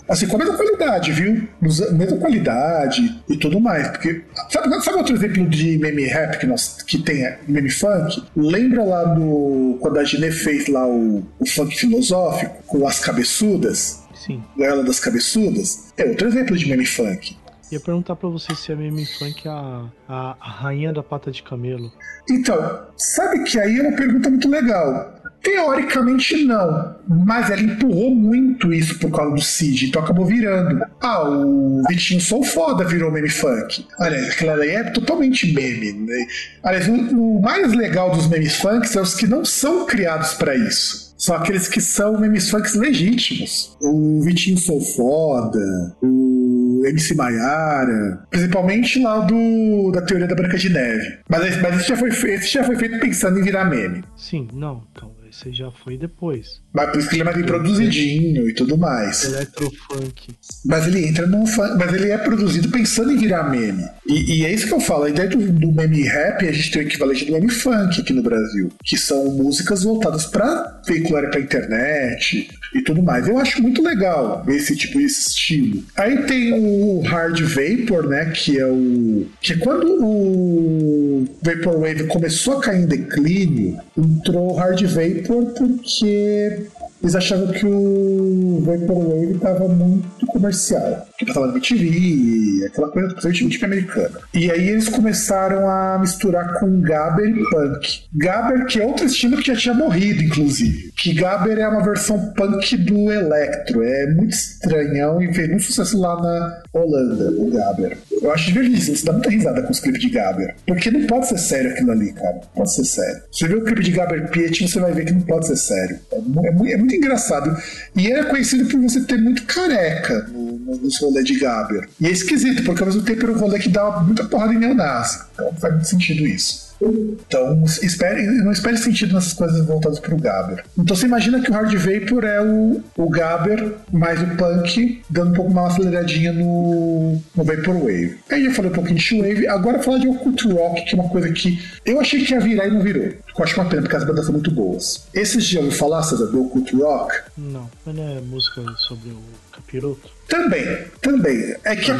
Assim, 0.07 0.27
com 0.27 0.35
a 0.35 0.39
mesma 0.39 0.55
qualidade, 0.55 1.11
viu? 1.11 1.47
Nos- 1.61 1.91
Mesma 1.91 2.17
qualidade 2.17 3.21
e 3.29 3.37
tudo 3.37 3.59
mais. 3.59 3.87
Porque. 3.89 4.23
Sabe, 4.49 4.81
sabe 4.83 4.97
outro 4.97 5.15
exemplo 5.15 5.45
de 5.49 5.77
meme 5.77 6.05
rap 6.05 6.37
que, 6.39 6.45
nós, 6.45 6.81
que 6.83 6.97
tem 6.99 7.25
é, 7.25 7.39
meme 7.47 7.69
funk? 7.69 8.23
Lembra 8.35 8.83
lá 8.83 9.03
do. 9.05 9.77
Quando 9.81 9.99
a 9.99 10.03
Gine 10.03 10.31
fez 10.31 10.67
lá 10.67 10.87
o, 10.87 11.25
o 11.39 11.45
funk 11.47 11.75
filosófico 11.77 12.63
com 12.67 12.87
as 12.87 12.99
cabeçudas? 12.99 14.03
Sim. 14.15 14.43
Ela 14.59 14.83
das 14.83 14.99
cabeçudas? 14.99 15.93
É 15.97 16.05
outro 16.05 16.27
exemplo 16.27 16.55
de 16.55 16.67
meme 16.67 16.85
funk. 16.85 17.35
Ia 17.69 17.81
perguntar 17.81 18.15
pra 18.15 18.29
você 18.29 18.55
se 18.55 18.71
a 18.71 18.75
meme 18.77 19.05
funk 19.05 19.45
é 19.45 19.51
a, 19.51 19.85
a, 20.07 20.37
a 20.39 20.49
rainha 20.49 20.93
da 20.93 21.03
pata 21.03 21.29
de 21.29 21.43
camelo. 21.43 21.91
Então, 22.29 22.81
sabe 22.95 23.43
que 23.43 23.59
aí 23.59 23.77
é 23.79 23.81
uma 23.81 23.91
pergunta 23.95 24.29
muito 24.29 24.47
legal. 24.49 25.16
Teoricamente 25.41 26.43
não, 26.43 26.95
mas 27.07 27.49
ela 27.49 27.61
empurrou 27.61 28.13
muito 28.13 28.73
isso 28.73 28.99
por 28.99 29.11
causa 29.11 29.35
do 29.35 29.41
Cid, 29.41 29.87
então 29.87 30.01
acabou 30.01 30.25
virando. 30.25 30.83
Ah, 31.01 31.29
o 31.29 31.83
Vitinho 31.87 32.19
Sou 32.19 32.43
Foda 32.43 32.83
virou 32.83 33.11
meme 33.11 33.29
funk. 33.29 33.85
Aliás, 33.99 34.29
aquela 34.29 34.53
ali 34.53 34.69
é 34.69 34.83
totalmente 34.85 35.53
meme. 35.53 35.93
Né? 35.93 36.27
Aliás, 36.63 36.87
o, 36.87 37.39
mais 37.39 37.73
legal 37.73 38.11
dos 38.11 38.27
memes 38.27 38.55
funks 38.57 38.89
são 38.89 39.03
os 39.03 39.15
que 39.15 39.27
não 39.27 39.45
são 39.45 39.85
criados 39.85 40.33
pra 40.33 40.55
isso. 40.55 41.07
São 41.17 41.35
aqueles 41.35 41.67
que 41.67 41.81
são 41.81 42.19
memes 42.19 42.49
funks 42.49 42.75
legítimos. 42.75 43.75
O 43.81 44.21
Vitinho 44.21 44.57
Sou 44.57 44.79
Foda, 44.79 45.95
o 46.01 46.83
MC 46.85 47.15
Maiara, 47.15 48.23
principalmente 48.29 49.01
lá 49.01 49.19
do 49.19 49.91
da 49.91 50.01
teoria 50.01 50.27
da 50.27 50.35
Branca 50.35 50.57
de 50.57 50.69
Neve. 50.69 51.19
Mas, 51.27 51.61
mas 51.61 51.79
esse, 51.79 51.89
já 51.89 51.97
foi, 51.97 52.09
esse 52.09 52.47
já 52.47 52.63
foi 52.63 52.75
feito 52.75 52.99
pensando 52.99 53.39
em 53.39 53.43
virar 53.43 53.65
meme. 53.65 54.03
Sim, 54.15 54.47
não, 54.53 54.83
então, 54.91 55.16
esse 55.29 55.51
já 55.51 55.71
foi 55.71 55.97
depois. 55.97 56.61
Mas 56.73 56.89
por 56.91 56.99
isso 56.99 57.09
que 57.09 57.15
ele 57.15 57.21
é 57.21 57.25
mais 57.25 57.37
bem 57.37 57.45
produzidinho 57.45 58.49
e 58.49 58.53
tudo 58.53 58.77
mais. 58.77 59.23
Electrofunk. 59.23 60.29
Mas 60.65 60.87
ele 60.87 61.05
entra 61.07 61.25
no 61.27 61.45
fun- 61.47 61.75
Mas 61.77 61.93
ele 61.93 62.09
é 62.11 62.17
produzido 62.17 62.69
pensando 62.69 63.11
em 63.11 63.17
virar 63.17 63.49
meme. 63.49 63.83
E, 64.07 64.39
e 64.39 64.45
é 64.45 64.53
isso 64.53 64.67
que 64.67 64.73
eu 64.73 64.79
falo. 64.79 65.03
A 65.05 65.09
ideia 65.09 65.27
do, 65.29 65.37
do 65.51 65.71
meme 65.71 66.01
rap, 66.03 66.47
a 66.47 66.51
gente 66.51 66.71
tem 66.71 66.81
o 66.83 66.85
equivalente 66.87 67.25
do 67.25 67.31
meme 67.33 67.49
funk 67.49 68.01
aqui 68.01 68.13
no 68.13 68.21
Brasil. 68.23 68.71
Que 68.83 68.97
são 68.97 69.25
músicas 69.31 69.83
voltadas 69.83 70.25
pra 70.25 70.81
veicular 70.87 71.29
pra 71.29 71.39
internet 71.39 72.49
e 72.75 72.81
tudo 72.81 73.01
mais. 73.01 73.27
Eu 73.27 73.37
acho 73.39 73.61
muito 73.61 73.81
legal 73.81 74.43
esse 74.47 74.75
tipo, 74.75 74.99
esse 74.99 75.29
estilo. 75.29 75.83
Aí 75.95 76.23
tem 76.23 76.53
o 76.53 77.01
Hard 77.01 77.39
Vapor, 77.41 78.07
né? 78.07 78.25
Que 78.31 78.59
é 78.59 78.65
o. 78.67 79.25
Que 79.41 79.53
é 79.53 79.57
quando 79.57 79.87
o 80.03 81.25
Vaporwave 81.41 82.05
começou 82.07 82.57
a 82.57 82.61
cair 82.61 82.83
em 82.83 82.87
declínio, 82.87 83.77
entrou 83.97 84.51
o 84.51 84.55
Hard 84.55 84.81
Vapor 84.83 85.16
porque 85.23 86.67
eles 87.01 87.15
achavam 87.15 87.51
que 87.51 87.65
o 87.65 88.61
Vaporwave 88.61 89.35
estava 89.35 89.67
muito 89.67 90.25
comercial. 90.27 91.06
Que 91.17 91.25
passava 91.25 91.47
na 91.47 91.53
MTV, 91.53 92.65
aquela 92.67 92.89
coisa, 92.89 93.15
principalmente 93.15 93.65
americana. 93.65 94.19
E 94.33 94.51
aí 94.51 94.69
eles 94.69 94.87
começaram 94.87 95.67
a 95.69 95.97
misturar 95.99 96.59
com 96.59 96.79
Gabber 96.81 97.27
e 97.29 97.49
Punk. 97.49 98.01
Gabber, 98.13 98.65
que 98.67 98.79
é 98.79 98.85
outro 98.85 99.05
estilo 99.05 99.37
que 99.37 99.47
já 99.47 99.55
tinha 99.55 99.73
morrido, 99.73 100.21
inclusive. 100.23 100.91
Que 100.95 101.13
Gabber 101.13 101.57
é 101.57 101.67
uma 101.67 101.83
versão 101.83 102.33
punk 102.33 102.77
do 102.77 103.11
Electro. 103.11 103.81
É 103.83 104.13
muito 104.13 104.33
estranhão 104.33 105.21
e 105.21 105.33
fez 105.33 105.49
muito 105.49 105.63
sucesso 105.63 105.99
lá 105.99 106.21
na 106.21 106.61
Holanda, 106.73 107.31
o 107.31 107.49
Gabber. 107.51 107.97
Eu 108.21 108.31
acho 108.31 108.47
divertidíssimo, 108.47 108.95
você 108.97 109.05
dá 109.05 109.13
muita 109.13 109.29
risada 109.29 109.61
com 109.63 109.71
os 109.71 109.79
clipes 109.79 110.01
de 110.01 110.09
Gabber. 110.09 110.55
Porque 110.67 110.91
não 110.91 111.05
pode 111.07 111.27
ser 111.27 111.37
sério 111.39 111.71
aquilo 111.71 111.91
ali, 111.91 112.13
cara. 112.13 112.35
Não 112.35 112.41
pode 112.55 112.73
ser 112.75 112.85
sério. 112.85 113.21
Você 113.31 113.47
vê 113.47 113.55
o 113.55 113.63
clipe 113.63 113.83
de 113.83 113.91
Gabber 113.91 114.29
Piet, 114.29 114.67
você 114.67 114.79
vai 114.79 114.91
ver 114.91 115.05
que 115.05 115.13
não 115.13 115.21
pode 115.21 115.47
ser 115.47 115.55
sério. 115.55 115.99
É, 116.11 116.19
mu- 116.51 116.65
é 116.67 116.71
é 116.73 116.77
muito 116.77 116.93
engraçado. 116.95 117.55
E 117.95 118.05
ele 118.07 118.19
é 118.19 118.23
conhecido 118.23 118.65
por 118.69 118.79
você 118.81 119.01
ter 119.01 119.17
muito 119.17 119.43
careca 119.45 120.27
no, 120.31 120.57
no, 120.59 120.77
nos 120.77 120.97
rolê 121.07 121.23
de 121.23 121.39
Gabber. 121.39 121.89
E 121.99 122.07
é 122.07 122.11
esquisito, 122.11 122.63
porque 122.63 122.81
ao 122.81 122.87
mesmo 122.87 123.03
tempo 123.03 123.23
era 123.23 123.31
um 123.31 123.39
rolê 123.39 123.59
que 123.59 123.69
dá 123.69 123.99
muita 124.01 124.25
porrada 124.25 124.53
em 124.53 124.59
neonazi. 124.59 125.19
Então 125.33 125.53
faz 125.55 125.73
muito 125.73 125.87
sentido 125.87 126.25
isso. 126.25 126.67
Então, 126.81 127.63
espere, 127.81 128.23
não 128.43 128.51
espere 128.51 128.77
sentido 128.77 129.15
nessas 129.15 129.33
coisas 129.33 129.65
voltadas 129.65 129.99
pro 129.99 130.17
Gabber. 130.17 130.63
Então 130.77 130.95
você 130.95 131.05
imagina 131.05 131.41
que 131.41 131.49
o 131.49 131.53
Hard 131.53 131.73
Vapor 131.73 132.23
é 132.23 132.41
o, 132.41 132.81
o 132.95 133.09
Gabber 133.09 133.75
mais 133.91 134.21
o 134.21 134.27
Punk, 134.35 135.01
dando 135.09 135.31
um 135.31 135.33
pouco 135.33 135.51
uma 135.51 135.67
aceleradinha 135.67 136.31
no, 136.31 137.19
no 137.35 137.43
Vaporwave. 137.43 138.17
Aí 138.29 138.45
já 138.45 138.51
falei 138.53 138.71
um 138.71 138.75
pouquinho 138.75 138.95
de 138.95 139.01
Showwave, 139.01 139.47
agora 139.47 139.81
falar 139.81 139.97
de 139.97 140.07
Occult 140.07 140.47
Rock, 140.47 140.85
que 140.85 140.95
é 140.95 140.99
uma 140.99 141.09
coisa 141.09 141.31
que 141.31 141.59
eu 141.85 141.99
achei 141.99 142.23
que 142.23 142.33
ia 142.33 142.39
virar 142.39 142.67
e 142.67 142.71
não 142.71 142.81
virou. 142.81 143.03
Eu 143.03 143.43
acho 143.43 143.59
uma 143.59 143.69
pena, 143.69 143.81
porque 143.81 143.95
as 143.95 144.03
bandas 144.03 144.25
são 144.25 144.33
muito 144.33 144.51
boas. 144.51 145.07
Esses 145.13 145.45
já 145.45 145.59
ouviu 145.59 145.71
falar, 145.71 146.03
César, 146.03 146.27
do 146.27 146.45
Occult 146.45 146.75
Rock? 146.75 147.15
Não, 147.37 147.69
mas 147.85 147.95
não 147.95 148.07
é 148.07 148.21
música 148.21 148.61
sobre 148.77 149.09
o 149.09 149.21
capiroto. 149.51 150.16
Também, 150.27 150.65
também. 151.01 151.55
É 151.63 151.75
que 151.75 151.91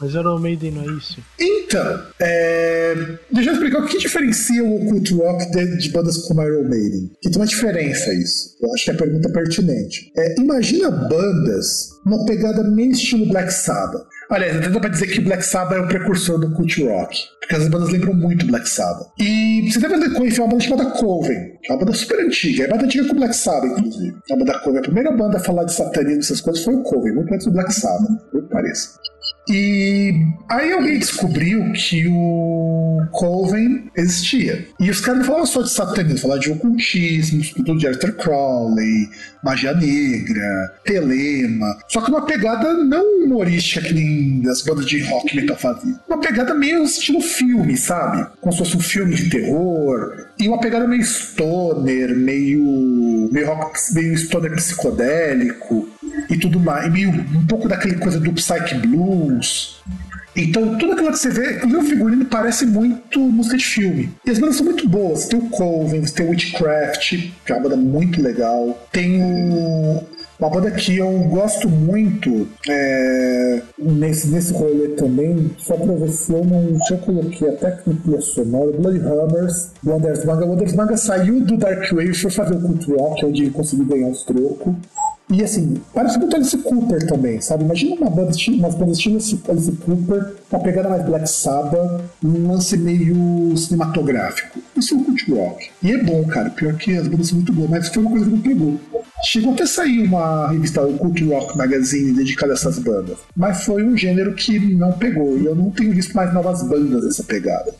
Mas 0.00 0.14
Iron 0.14 0.38
Maiden 0.38 0.70
não 0.72 0.82
é 0.82 0.96
isso? 0.96 1.18
Então, 1.38 2.02
é, 2.20 2.94
deixa 3.30 3.50
eu 3.50 3.54
explicar 3.54 3.78
o 3.80 3.86
que 3.86 3.98
diferencia 3.98 4.64
o 4.64 4.82
Occult 4.82 5.12
Rock 5.14 5.50
de, 5.50 5.78
de 5.78 5.90
bandas 5.90 6.18
como 6.26 6.42
Iron 6.42 6.68
Maiden. 6.68 7.10
Que 7.20 7.30
tem 7.30 7.38
uma 7.38 7.46
diferença 7.46 8.12
isso. 8.12 8.56
Eu 8.60 8.72
acho 8.74 8.84
que 8.84 8.90
a 8.90 8.94
pergunta 8.94 9.28
é 9.28 9.32
pertinente. 9.32 10.12
É, 10.16 10.40
imagina 10.40 10.90
bandas 10.90 11.90
numa 12.04 12.24
pegada 12.24 12.62
meio 12.62 12.92
estilo 12.92 13.26
Black 13.26 13.52
Sabbath. 13.52 14.06
Aliás, 14.30 14.56
até 14.56 14.68
dá 14.68 14.80
pra 14.80 14.88
dizer 14.88 15.06
que 15.06 15.20
Black 15.20 15.44
Sabbath 15.44 15.76
é 15.76 15.80
o 15.80 15.88
precursor 15.88 16.38
do 16.38 16.50
Cult 16.54 16.82
Rock. 16.84 17.16
Porque 17.40 17.54
as 17.56 17.68
bandas 17.68 17.90
lembram 17.90 18.14
muito 18.14 18.46
Black 18.46 18.68
Sabbath. 18.68 19.08
E 19.18 19.70
você 19.70 19.80
deve 19.80 20.10
conhecer 20.14 20.40
uma 20.40 20.48
banda 20.48 20.64
chamada 20.64 20.90
Coven, 20.92 21.58
que 21.62 21.70
é 21.70 21.74
uma 21.74 21.80
banda 21.80 21.92
super 21.92 22.20
antiga. 22.20 22.64
É 22.64 22.68
mais 22.68 22.82
antiga 22.82 23.04
que 23.04 23.12
o 23.12 23.14
Black 23.14 23.36
Sabbath, 23.36 23.78
inclusive. 23.78 24.16
A 24.30 24.36
banda 24.36 24.58
Coven, 24.60 24.78
a 24.78 24.82
primeira 24.82 25.12
banda 25.12 25.36
a 25.36 25.40
falar 25.40 25.64
de 25.64 25.74
satanismo 25.74 26.16
e 26.16 26.18
essas 26.20 26.40
coisas 26.40 26.64
foi 26.64 26.74
o 26.74 26.82
Coven, 26.82 27.14
muito 27.14 27.34
antes 27.34 27.46
do 27.46 27.52
Black 27.52 27.72
Sabbath, 27.74 28.10
por 28.30 28.42
que 28.42 28.48
pareça. 28.48 28.98
E 29.48 30.26
aí 30.48 30.72
alguém 30.72 30.98
descobriu 30.98 31.72
que 31.72 32.06
o 32.08 33.02
Coven 33.12 33.90
existia. 33.94 34.66
E 34.80 34.90
os 34.90 35.00
caras 35.00 35.20
não 35.20 35.26
falavam 35.26 35.46
só 35.46 35.62
de 35.62 35.70
satanismo, 35.70 36.18
falavam 36.18 36.40
de 36.40 36.50
ocultismo, 36.52 37.40
estudo 37.40 37.76
de 37.76 37.86
Arthur 37.86 38.12
Crowley, 38.12 39.08
magia 39.42 39.74
negra, 39.74 40.74
telema. 40.84 41.78
Só 41.88 42.00
que 42.00 42.10
uma 42.10 42.24
pegada 42.24 42.72
não 42.72 43.24
humorística 43.24 43.86
que 43.86 43.92
nem 43.92 44.42
as 44.48 44.62
bandas 44.62 44.86
de 44.86 45.02
rock 45.02 45.36
metal 45.36 45.56
faziam. 45.56 46.00
Uma 46.08 46.20
pegada 46.20 46.54
meio 46.54 46.82
estilo 46.84 47.20
filme, 47.20 47.76
sabe? 47.76 48.26
Como 48.40 48.52
se 48.52 48.58
fosse 48.58 48.76
um 48.76 48.80
filme 48.80 49.14
de 49.14 49.28
terror. 49.28 50.26
E 50.38 50.48
uma 50.48 50.60
pegada 50.60 50.88
meio 50.88 51.04
stoner, 51.04 52.16
meio, 52.16 53.28
meio, 53.30 53.46
rock, 53.46 53.78
meio 53.94 54.16
stoner 54.16 54.54
psicodélico 54.54 55.93
e 56.30 56.36
tudo 56.36 56.60
mais. 56.60 56.86
E 56.86 56.90
meio 56.90 57.10
um 57.10 57.46
pouco 57.46 57.68
daquele 57.68 57.96
coisa 57.96 58.20
do 58.20 58.32
Psych 58.32 58.74
Blues. 58.78 59.82
Então, 60.36 60.76
tudo 60.78 60.92
aquilo 60.92 61.12
que 61.12 61.18
você 61.18 61.30
vê, 61.30 61.64
o 61.64 61.82
figurino 61.82 62.24
parece 62.24 62.66
muito 62.66 63.20
música 63.20 63.56
de 63.56 63.64
filme. 63.64 64.10
E 64.26 64.30
as 64.30 64.38
bandas 64.38 64.56
são 64.56 64.64
muito 64.64 64.88
boas. 64.88 65.26
Tem 65.26 65.38
o 65.38 65.48
Coven, 65.48 66.02
tem 66.02 66.26
o 66.26 66.30
Witchcraft, 66.30 67.30
que 67.44 67.52
é 67.52 67.54
uma 67.54 67.62
banda 67.62 67.76
muito 67.76 68.20
legal. 68.20 68.86
Tem 68.90 69.22
o. 69.22 70.02
Uma 70.36 70.50
banda 70.50 70.68
que 70.72 70.98
eu 70.98 71.10
gosto 71.28 71.68
muito 71.68 72.48
é, 72.68 73.62
nesse, 73.78 74.26
nesse 74.26 74.52
rolê 74.52 74.88
também, 74.88 75.52
só 75.58 75.76
pra 75.76 75.94
ver 75.94 76.10
se 76.10 76.32
eu 76.32 76.44
não 76.44 76.76
já 76.88 76.96
coloquei 76.98 77.48
até 77.48 77.70
que 77.70 77.88
no 77.88 77.96
trilha 77.96 78.20
sonora, 78.20 78.72
Blood 78.72 78.98
Hammers, 78.98 79.70
do 79.80 79.92
Anders 79.92 80.24
Manga. 80.24 80.44
O 80.44 80.52
Anders 80.52 80.74
Manga 80.74 80.96
saiu 80.96 81.40
do 81.40 81.56
Dark 81.56 81.88
Wave 81.92 82.14
foi 82.14 82.30
fazer 82.32 82.56
o 82.56 82.60
Cult 82.60 82.84
Rock, 82.90 83.24
onde 83.24 83.42
ele 83.42 83.50
conseguiu 83.52 83.86
ganhar 83.86 84.08
uns 84.08 84.24
trocos. 84.24 84.74
E 85.30 85.42
assim, 85.42 85.80
parece 85.94 86.18
muito 86.18 86.36
Alice 86.36 86.56
Cooper 86.58 87.06
também, 87.06 87.40
sabe? 87.40 87.64
Imagina 87.64 87.96
uma 87.96 88.10
banda, 88.10 88.32
umas 88.48 88.74
bandas 88.74 88.98
estilo 88.98 89.18
Alice 89.48 89.72
Cooper, 89.72 90.34
uma 90.50 90.60
pegada 90.60 90.88
mais 90.88 91.04
Black 91.04 91.28
Sabbath, 91.28 92.02
um 92.22 92.48
lance 92.48 92.76
meio 92.76 93.56
cinematográfico. 93.56 94.60
Isso 94.76 94.94
é 94.94 94.98
um 94.98 95.04
cult 95.04 95.32
rock. 95.32 95.70
E 95.82 95.92
é 95.92 96.02
bom, 96.02 96.24
cara. 96.24 96.50
Pior 96.50 96.74
que 96.74 96.96
as 96.96 97.08
bandas 97.08 97.28
são 97.28 97.36
muito 97.36 97.52
boas, 97.52 97.70
mas 97.70 97.88
foi 97.88 98.02
uma 98.02 98.10
coisa 98.10 98.26
que 98.26 98.30
não 98.32 98.40
pegou. 98.40 98.80
Chegou 99.24 99.54
até 99.54 99.62
a 99.62 99.66
sair 99.66 100.06
uma 100.06 100.48
revista, 100.48 100.82
o 100.82 100.98
Cult 100.98 101.24
Rock 101.24 101.56
Magazine, 101.56 102.12
dedicada 102.12 102.52
a 102.52 102.56
essas 102.56 102.78
bandas. 102.78 103.16
Mas 103.34 103.64
foi 103.64 103.82
um 103.82 103.96
gênero 103.96 104.34
que 104.34 104.58
não 104.74 104.92
pegou. 104.92 105.38
E 105.38 105.46
eu 105.46 105.54
não 105.54 105.70
tenho 105.70 105.92
visto 105.92 106.14
mais 106.14 106.34
novas 106.34 106.62
bandas 106.62 107.02
dessa 107.02 107.24
pegada 107.24 107.72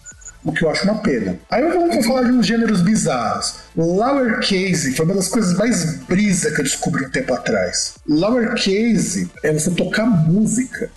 o 0.45 0.53
que 0.53 0.64
eu 0.64 0.70
acho 0.70 0.84
uma 0.84 0.97
pena. 0.97 1.38
Aí 1.51 1.62
vamos 1.62 2.07
falar 2.07 2.24
de 2.24 2.32
uns 2.32 2.47
gêneros 2.47 2.82
bizarros. 2.82 3.57
Lowercase 3.76 4.95
foi 4.95 5.07
uma 5.07 5.14
das 5.14 5.28
coisas 5.28 5.57
mais 5.57 5.97
brisa 6.03 6.51
que 6.51 6.61
eu 6.61 6.64
descobri 6.64 7.07
um 7.07 7.11
tempo 7.11 7.32
atrás. 7.32 7.95
Lowercase 8.07 9.30
é 9.42 9.53
você 9.53 9.70
tocar 9.70 10.07
música 10.07 10.90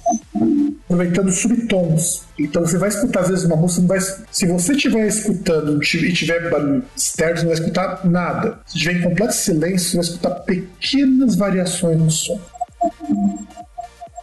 aproveitando 0.85 1.31
subtons. 1.31 2.23
Então 2.37 2.65
você 2.65 2.77
vai 2.77 2.89
escutar 2.89 3.21
às 3.21 3.29
vezes 3.29 3.45
uma 3.45 3.55
música, 3.55 3.81
não 3.81 3.87
vai, 3.87 3.99
se 3.99 4.45
você 4.45 4.73
estiver 4.73 5.07
escutando 5.07 5.81
e 5.81 6.13
tiver 6.13 6.49
barulho 6.49 6.83
externo, 6.95 7.37
você 7.37 7.43
não 7.43 7.51
vai 7.51 7.59
escutar 7.59 8.05
nada. 8.05 8.59
Se 8.65 8.77
estiver 8.77 8.99
em 8.99 9.01
completo 9.01 9.33
silêncio, 9.33 9.89
você 9.89 9.97
vai 9.97 10.05
escutar 10.05 10.29
pequenas 10.41 11.35
variações 11.35 11.97
no 11.97 12.11
som 12.11 12.39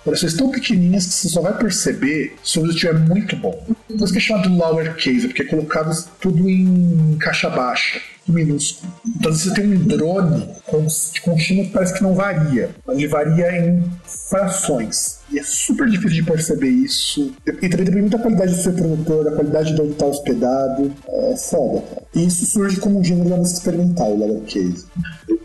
orações 0.04 0.34
tão 0.34 0.50
pequenininhas 0.50 1.06
que 1.06 1.12
você 1.12 1.28
só 1.28 1.40
vai 1.40 1.56
perceber 1.56 2.36
se 2.44 2.58
o 2.58 2.62
uso 2.62 2.72
estiver 2.72 2.98
muito 2.98 3.36
bom. 3.36 3.52
Por 3.88 3.96
isso 3.96 4.12
que 4.12 4.18
é 4.18 4.20
chamado 4.20 4.54
lowercase, 4.54 5.26
porque 5.26 5.42
é 5.42 5.46
colocado 5.46 5.94
tudo 6.20 6.48
em 6.48 7.16
caixa 7.18 7.48
baixa, 7.48 8.00
minúsculo. 8.32 8.92
Então 9.06 9.32
você 9.32 9.52
tem 9.52 9.66
um 9.66 9.84
drone 9.84 10.48
com, 10.66 10.86
com 11.22 11.36
que 11.36 11.70
parece 11.72 11.94
que 11.94 12.02
não 12.02 12.14
varia, 12.14 12.70
mas 12.86 12.98
ele 12.98 13.08
varia 13.08 13.56
em 13.58 13.84
frações. 14.04 15.18
E 15.30 15.38
é 15.38 15.42
super 15.42 15.88
difícil 15.88 16.22
de 16.22 16.22
perceber 16.22 16.68
isso. 16.68 17.34
E 17.46 17.68
também 17.68 17.84
depende 17.84 18.10
da 18.10 18.18
qualidade 18.18 18.54
do 18.54 18.62
seu 18.62 18.72
produtor, 18.72 19.24
da 19.24 19.32
qualidade 19.32 19.74
de 19.74 19.80
onde 19.80 19.92
está 19.92 20.06
hospedado. 20.06 20.92
É 21.08 21.36
foda, 21.36 21.82
cara. 21.82 22.02
E 22.14 22.26
isso 22.26 22.46
surge 22.46 22.78
como 22.78 23.00
um 23.00 23.04
gênero 23.04 23.28
da 23.28 23.36
música 23.36 23.58
experimental, 23.58 24.12
o 24.12 24.18
lowercase. 24.18 24.86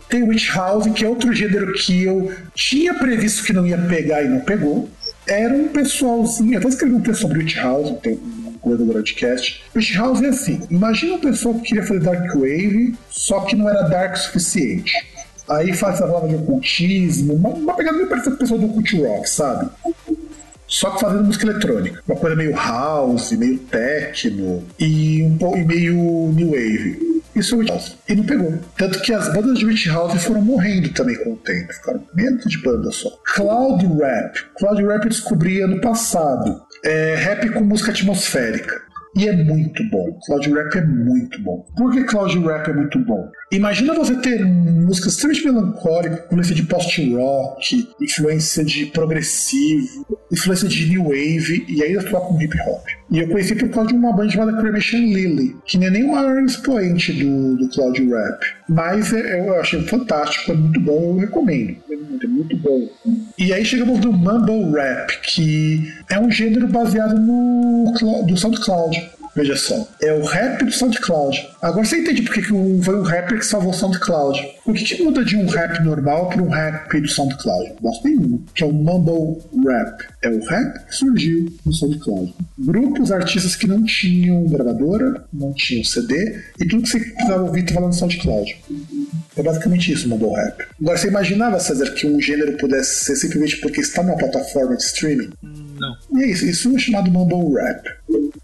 Tem 0.08 0.22
Witch 0.22 0.54
House, 0.54 0.86
que 0.92 1.04
é 1.04 1.08
outro 1.08 1.32
gênero 1.32 1.72
que 1.72 2.04
eu 2.04 2.32
tinha 2.54 2.94
previsto 2.94 3.44
que 3.44 3.52
não 3.52 3.66
ia 3.66 3.78
pegar 3.78 4.22
e 4.22 4.28
não 4.28 4.40
pegou. 4.40 4.88
Era 5.26 5.54
um 5.54 5.68
pessoalzinho, 5.68 6.58
até 6.58 6.68
escrevi 6.68 6.94
um 6.94 7.00
texto 7.00 7.22
sobre 7.22 7.38
Witch 7.38 7.56
House, 7.56 7.90
um 7.90 7.94
coisa 7.94 8.39
do 8.64 8.84
broadcast. 8.84 9.62
Witch 9.74 9.96
House 9.96 10.22
é 10.22 10.28
assim: 10.28 10.60
imagina 10.70 11.14
uma 11.14 11.20
pessoa 11.20 11.54
que 11.56 11.62
queria 11.62 11.82
fazer 11.82 12.00
Dark 12.00 12.34
Wave, 12.34 12.94
só 13.10 13.40
que 13.40 13.56
não 13.56 13.68
era 13.68 13.82
dark 13.82 14.14
o 14.14 14.18
suficiente. 14.18 14.92
Aí 15.48 15.72
faz 15.72 15.96
essa 15.96 16.06
palavra 16.06 16.28
de 16.28 16.36
ocultismo, 16.36 17.34
uma, 17.34 17.48
uma 17.50 17.74
pegada 17.74 17.96
meio 17.96 18.08
parecida 18.08 18.36
com 18.36 18.36
a 18.36 18.40
pessoa 18.40 18.60
do 18.60 18.68
cult 18.68 18.96
rock, 19.02 19.28
sabe? 19.28 19.68
Só 20.70 20.90
que 20.90 21.00
fazendo 21.00 21.24
música 21.24 21.46
eletrônica. 21.46 22.00
Uma 22.06 22.16
coisa 22.16 22.36
meio 22.36 22.54
house, 22.54 23.32
meio 23.32 23.58
techno 23.58 24.64
e 24.78 25.20
um 25.24 25.36
pouco 25.36 25.58
meio 25.58 26.30
new 26.32 26.50
wave. 26.50 27.10
Isso 27.34 27.54
é 27.54 27.58
Witch 27.58 27.70
House. 27.70 27.96
E 28.08 28.14
não 28.14 28.24
pegou. 28.24 28.58
Tanto 28.76 29.00
que 29.00 29.12
as 29.12 29.32
bandas 29.32 29.58
de 29.58 29.66
Witch 29.66 29.86
House 29.88 30.22
foram 30.22 30.42
morrendo 30.42 30.92
também 30.92 31.16
com 31.24 31.32
o 31.32 31.36
tempo. 31.36 31.72
Ficaram 31.72 32.04
menos 32.14 32.44
de 32.44 32.62
banda 32.62 32.90
só. 32.92 33.10
Cloud 33.34 33.84
Rap. 33.98 34.38
Cloud 34.58 34.84
Rap 34.84 35.04
eu 35.04 35.10
descobri 35.10 35.60
ano 35.60 35.80
passado. 35.80 36.62
É 36.84 37.14
rap 37.14 37.50
com 37.50 37.60
música 37.60 37.90
atmosférica. 37.90 38.80
E 39.16 39.28
é 39.28 39.32
muito 39.32 39.82
bom. 39.90 40.18
Cloud 40.24 40.52
Rap 40.52 40.76
é 40.76 40.84
muito 40.84 41.42
bom. 41.42 41.66
Por 41.76 41.92
que 41.92 42.04
Cloud 42.04 42.38
Rap 42.46 42.68
é 42.68 42.72
muito 42.72 42.98
bom? 43.00 43.28
Imagina 43.50 43.94
você 43.94 44.14
ter 44.14 44.44
música 44.44 45.08
extremamente 45.08 45.44
melancólica, 45.44 46.24
influência 46.30 46.54
de 46.54 46.62
post-rock, 46.62 47.88
influência 48.00 48.64
de 48.64 48.86
progressivo, 48.86 50.06
influência 50.30 50.68
de 50.68 50.88
new 50.88 51.04
wave 51.04 51.64
e 51.68 51.82
ainda 51.82 52.00
toca 52.04 52.26
com 52.26 52.40
hip 52.40 52.56
hop. 52.60 52.86
E 53.10 53.18
eu 53.18 53.28
conheci 53.28 53.56
por 53.56 53.68
causa 53.70 53.88
de 53.88 53.96
uma 53.96 54.12
banda 54.12 54.30
chamada 54.30 54.56
Cremation 54.60 54.98
Lily, 54.98 55.56
que 55.66 55.78
nem 55.78 55.88
é 55.88 55.90
nem 55.90 56.06
maior 56.06 56.40
expoente 56.44 57.12
do, 57.12 57.56
do 57.56 57.68
Cloud 57.70 58.08
Rap. 58.08 58.40
Mas 58.68 59.12
é, 59.12 59.40
eu 59.40 59.60
achei 59.60 59.82
fantástico, 59.82 60.52
é 60.52 60.54
muito 60.54 60.80
bom, 60.80 61.14
eu 61.14 61.16
recomendo. 61.16 61.76
Muito, 61.88 62.24
é 62.24 62.28
muito 62.28 62.56
bom. 62.56 62.88
E 63.36 63.52
aí 63.52 63.64
chegamos 63.64 63.98
no 63.98 64.12
Mumble 64.12 64.70
Rap, 64.72 65.20
que 65.22 65.92
é 66.08 66.20
um 66.20 66.30
gênero 66.30 66.68
baseado 66.68 67.18
no 67.18 67.92
do 68.28 68.36
SoundCloud. 68.36 69.10
Veja 69.34 69.56
só, 69.56 69.88
é 70.00 70.12
o 70.12 70.24
rap 70.24 70.64
do 70.64 70.72
SoundCloud. 70.72 71.48
Agora 71.62 71.84
você 71.84 72.00
entende 72.00 72.22
por 72.22 72.34
que 72.34 72.42
foi 72.42 72.56
um 72.96 73.02
rapper 73.02 73.38
que 73.38 73.46
salvou 73.46 73.70
o 73.70 73.74
SoundCloud. 73.74 74.40
O 74.66 74.72
que, 74.72 74.84
que 74.84 75.02
muda 75.02 75.24
de 75.24 75.36
um 75.36 75.46
rap 75.46 75.82
normal 75.84 76.28
para 76.28 76.42
um 76.42 76.48
rap 76.48 77.00
do 77.00 77.08
SoundCloud? 77.08 77.74
Gosto 77.80 78.04
nenhum. 78.04 78.42
Que 78.54 78.64
é 78.64 78.66
o 78.66 78.72
Mumble 78.72 79.40
Rap. 79.64 80.04
É 80.22 80.28
o 80.28 80.44
rap 80.44 80.86
que 80.86 80.94
surgiu 80.94 81.52
no 81.64 81.72
SoundCloud. 81.72 82.34
Grupos, 82.58 83.12
artistas 83.12 83.54
que 83.54 83.66
não 83.66 83.84
tinham 83.84 84.44
gravadora, 84.44 85.24
não 85.32 85.52
tinham 85.52 85.84
CD, 85.84 86.40
e 86.58 86.66
tudo 86.66 86.82
que 86.82 86.88
você 86.88 87.00
precisava 87.00 87.42
ouvir 87.44 87.64
estava 87.64 87.86
no 87.86 87.92
SoundCloud. 87.92 88.56
É 89.36 89.42
basicamente 89.42 89.92
isso, 89.92 90.08
Mumble 90.08 90.30
Rap. 90.30 90.64
Agora 90.80 90.98
você 90.98 91.08
imaginava, 91.08 91.60
César, 91.60 91.90
que 91.92 92.06
um 92.06 92.20
gênero 92.20 92.56
pudesse 92.56 93.04
ser 93.04 93.16
simplesmente 93.16 93.56
porque 93.58 93.80
está 93.80 94.02
numa 94.02 94.16
plataforma 94.16 94.76
de 94.76 94.82
streaming? 94.82 95.30
Não. 95.42 95.96
E 96.18 96.24
é 96.24 96.26
isso, 96.28 96.44
isso 96.46 96.76
é 96.76 96.78
chamado 96.78 97.10
Mumble 97.10 97.54
Rap. 97.54 97.88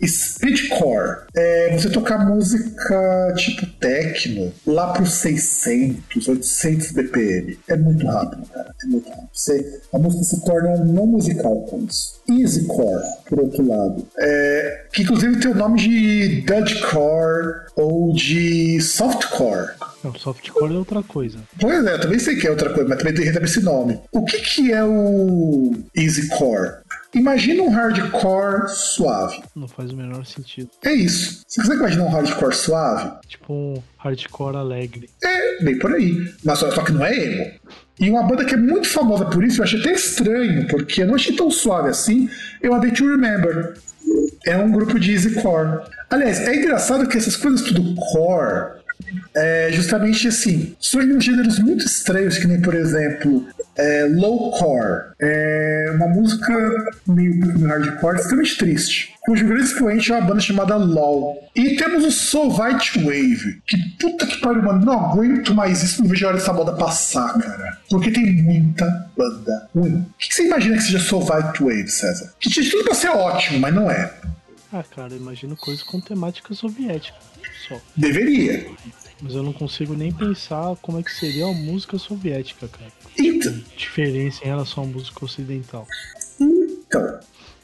Speedcore 0.06 1.26
é 1.34 1.76
você 1.76 1.90
tocar 1.90 2.18
música 2.26 3.34
tipo 3.36 3.66
techno 3.78 4.52
lá 4.66 4.92
para 4.92 5.02
os 5.02 5.14
600, 5.14 6.28
800 6.28 6.92
BPM. 6.92 7.58
É 7.68 7.76
muito 7.76 8.06
rápido, 8.06 8.46
cara. 8.52 8.74
É 8.82 8.86
muito 8.86 9.08
rápido. 9.08 9.28
Você, 9.32 9.80
a 9.92 9.98
música 9.98 10.24
se 10.24 10.44
torna 10.44 10.76
não 10.84 11.06
musical 11.06 11.62
com 11.62 11.84
isso. 11.84 12.16
Easycore, 12.28 13.02
por 13.28 13.40
outro 13.40 13.66
lado, 13.66 14.06
é, 14.18 14.86
que 14.92 15.02
inclusive 15.02 15.38
tem 15.38 15.50
o 15.50 15.54
nome 15.54 15.78
de 15.78 16.40
Dudgecore 16.42 17.66
ou 17.76 18.12
de 18.12 18.80
Softcore. 18.80 19.74
Não, 20.02 20.14
softcore 20.14 20.74
é 20.74 20.78
outra 20.78 21.02
coisa. 21.02 21.38
Pois 21.60 21.84
é, 21.84 21.98
também 21.98 22.18
sei 22.18 22.36
que 22.36 22.46
é 22.46 22.50
outra 22.50 22.70
coisa, 22.72 22.88
mas 22.88 22.98
também 22.98 23.14
tem 23.14 23.26
esse 23.44 23.60
nome. 23.60 24.00
O 24.12 24.24
que, 24.24 24.38
que 24.38 24.72
é 24.72 24.84
o 24.84 25.72
Easycore? 25.96 26.85
Imagina 27.16 27.62
um 27.62 27.70
hardcore 27.70 28.68
suave. 28.68 29.42
Não 29.54 29.66
faz 29.66 29.90
o 29.90 29.96
menor 29.96 30.26
sentido. 30.26 30.68
É 30.84 30.92
isso. 30.92 31.40
Você 31.48 31.62
consegue 31.62 31.80
imaginar 31.80 32.04
um 32.04 32.10
hardcore 32.10 32.54
suave? 32.54 33.10
Tipo 33.26 33.52
um 33.54 33.82
hardcore 33.96 34.56
alegre. 34.56 35.08
É, 35.24 35.64
bem 35.64 35.78
por 35.78 35.94
aí. 35.94 36.30
Mas 36.44 36.58
só, 36.58 36.70
só 36.70 36.82
que 36.82 36.92
não 36.92 37.04
é 37.04 37.16
emo. 37.16 37.50
E 37.98 38.10
uma 38.10 38.22
banda 38.22 38.44
que 38.44 38.52
é 38.52 38.58
muito 38.58 38.86
famosa 38.86 39.24
por 39.24 39.42
isso, 39.42 39.60
eu 39.60 39.64
achei 39.64 39.80
até 39.80 39.92
estranho, 39.92 40.68
porque 40.68 41.02
eu 41.02 41.06
não 41.06 41.14
achei 41.14 41.34
tão 41.34 41.50
suave 41.50 41.88
assim, 41.88 42.28
eu 42.60 42.74
a 42.74 42.80
to 42.80 43.08
Remember. 43.08 43.78
É 44.44 44.58
um 44.58 44.70
grupo 44.70 45.00
de 45.00 45.12
easycore. 45.12 45.88
Aliás, 46.10 46.40
é 46.40 46.54
engraçado 46.54 47.08
que 47.08 47.16
essas 47.16 47.34
coisas 47.34 47.62
tudo 47.62 47.94
core 47.94 48.76
é 49.34 49.70
justamente 49.72 50.28
assim, 50.28 50.74
surgem 50.78 51.20
gêneros 51.20 51.58
muito 51.58 51.84
estranhos, 51.84 52.38
que 52.38 52.46
nem, 52.46 52.60
por 52.60 52.74
exemplo, 52.74 53.46
é, 53.76 54.06
low 54.10 54.50
core. 54.52 55.12
É 55.20 55.92
uma 55.94 56.08
música 56.08 56.52
meio, 57.06 57.34
meio 57.36 57.66
hardcore, 57.66 58.16
extremamente 58.16 58.58
triste. 58.58 59.14
Cujo 59.26 59.46
grande 59.46 59.64
expoente 59.64 60.12
é 60.12 60.16
uma 60.16 60.26
banda 60.26 60.40
chamada 60.40 60.76
LOL. 60.76 61.50
E 61.54 61.76
temos 61.76 62.04
o 62.04 62.12
Sovite 62.12 62.98
Wave. 63.02 63.60
Que 63.66 63.76
puta 63.98 64.24
que 64.24 64.40
pariu, 64.40 64.62
mano. 64.62 64.84
Não 64.84 65.10
aguento 65.10 65.52
mais 65.52 65.82
isso. 65.82 66.00
Não 66.00 66.08
vejo 66.08 66.24
a 66.24 66.28
hora 66.28 66.38
dessa 66.38 66.52
moda 66.52 66.72
passar, 66.74 67.36
cara. 67.36 67.76
Porque 67.90 68.12
tem 68.12 68.40
muita 68.42 69.10
banda 69.16 69.68
ruim. 69.74 69.96
O 69.96 70.18
que 70.18 70.32
você 70.32 70.46
imagina 70.46 70.76
que 70.76 70.84
seja 70.84 71.00
Sovite 71.00 71.60
Wave, 71.60 71.88
César? 71.88 72.32
Que 72.38 72.48
tinha 72.48 72.70
tudo 72.70 72.84
pra 72.84 72.94
ser 72.94 73.08
ótimo, 73.08 73.58
mas 73.58 73.74
não 73.74 73.90
é. 73.90 74.12
Ah, 74.72 74.84
cara, 74.94 75.14
imagino 75.14 75.56
coisas 75.56 75.82
com 75.82 76.00
temática 76.00 76.54
soviética. 76.54 77.18
Só. 77.68 77.80
Deveria. 77.96 78.66
Mas 79.20 79.34
eu 79.34 79.42
não 79.42 79.52
consigo 79.52 79.94
nem 79.94 80.12
pensar 80.12 80.76
como 80.82 80.98
é 80.98 81.02
que 81.02 81.10
seria 81.10 81.46
a 81.46 81.52
música 81.52 81.98
soviética, 81.98 82.68
cara. 82.68 82.92
Então. 83.18 83.52
Diferença 83.76 84.44
em 84.44 84.48
relação 84.48 84.84
à 84.84 84.86
música 84.86 85.24
ocidental. 85.24 85.86
Então. 86.40 87.18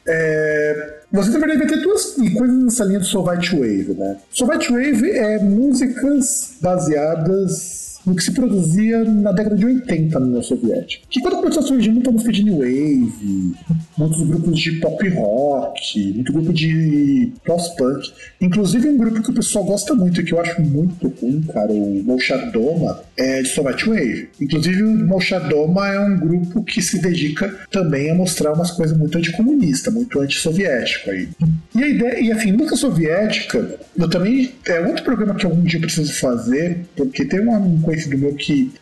É, 0.04 1.02
você 1.12 1.30
na 1.30 1.38
verdade 1.38 1.60
vai 1.60 1.68
ter 1.68 1.80
duas 1.80 2.16
coisas 2.36 2.64
nessa 2.64 2.84
linha 2.84 2.98
do 2.98 3.04
Soviet 3.04 3.50
Wave, 3.52 3.94
né? 3.94 4.18
Soviet 4.30 4.68
Wave 4.68 5.10
é 5.10 5.38
músicas 5.38 6.56
baseadas 6.60 7.81
do 8.04 8.14
que 8.14 8.22
se 8.22 8.32
produzia 8.32 9.04
na 9.04 9.32
década 9.32 9.56
de 9.56 9.64
80 9.64 10.18
na 10.18 10.26
União 10.26 10.42
Soviética. 10.42 11.04
Que 11.08 11.20
quando 11.20 11.36
começou 11.36 11.62
a 11.62 11.66
surgir 11.66 11.90
muita 11.90 12.10
música 12.10 12.32
de 12.32 12.44
New 12.44 12.58
Wave, 12.58 13.54
muitos 13.96 14.22
grupos 14.22 14.58
de 14.58 14.72
pop 14.72 15.08
rock, 15.10 16.12
muito 16.14 16.32
grupo 16.32 16.52
de 16.52 17.32
post-punk. 17.44 18.12
Inclusive 18.40 18.88
um 18.88 18.96
grupo 18.96 19.22
que 19.22 19.30
o 19.30 19.34
pessoal 19.34 19.64
gosta 19.64 19.94
muito 19.94 20.20
e 20.20 20.24
que 20.24 20.32
eu 20.32 20.40
acho 20.40 20.60
muito 20.62 21.08
ruim, 21.20 21.42
cara, 21.42 21.72
o 21.72 22.02
Molchadoma, 22.04 23.00
é 23.16 23.42
de 23.42 23.48
Soviet 23.48 23.84
Wave. 23.84 24.28
Inclusive 24.40 24.82
o 24.82 25.06
Molchadoma 25.06 25.88
é 25.88 26.00
um 26.00 26.18
grupo 26.18 26.62
que 26.64 26.82
se 26.82 27.00
dedica 27.00 27.48
também 27.70 28.10
a 28.10 28.14
mostrar 28.14 28.52
umas 28.52 28.70
coisas 28.70 28.96
muito 28.96 29.16
anticomunista, 29.16 29.90
muito 29.90 30.20
antissoviético 30.20 31.10
aí. 31.10 31.28
E 31.74 31.82
a 31.82 31.88
ideia, 31.88 32.20
e 32.20 32.32
assim, 32.32 32.52
música 32.52 32.76
soviética, 32.76 33.78
eu 33.96 34.08
também, 34.08 34.52
é 34.66 34.80
outro 34.80 35.04
programa 35.04 35.34
que 35.34 35.46
algum 35.46 35.62
dia 35.62 35.78
eu 35.78 35.82
preciso 35.82 36.12
fazer, 36.14 36.80
porque 36.96 37.24
tem 37.24 37.40
um 37.40 37.54
conhecido 37.92 38.18
meu 38.18 38.34
que 38.34 38.72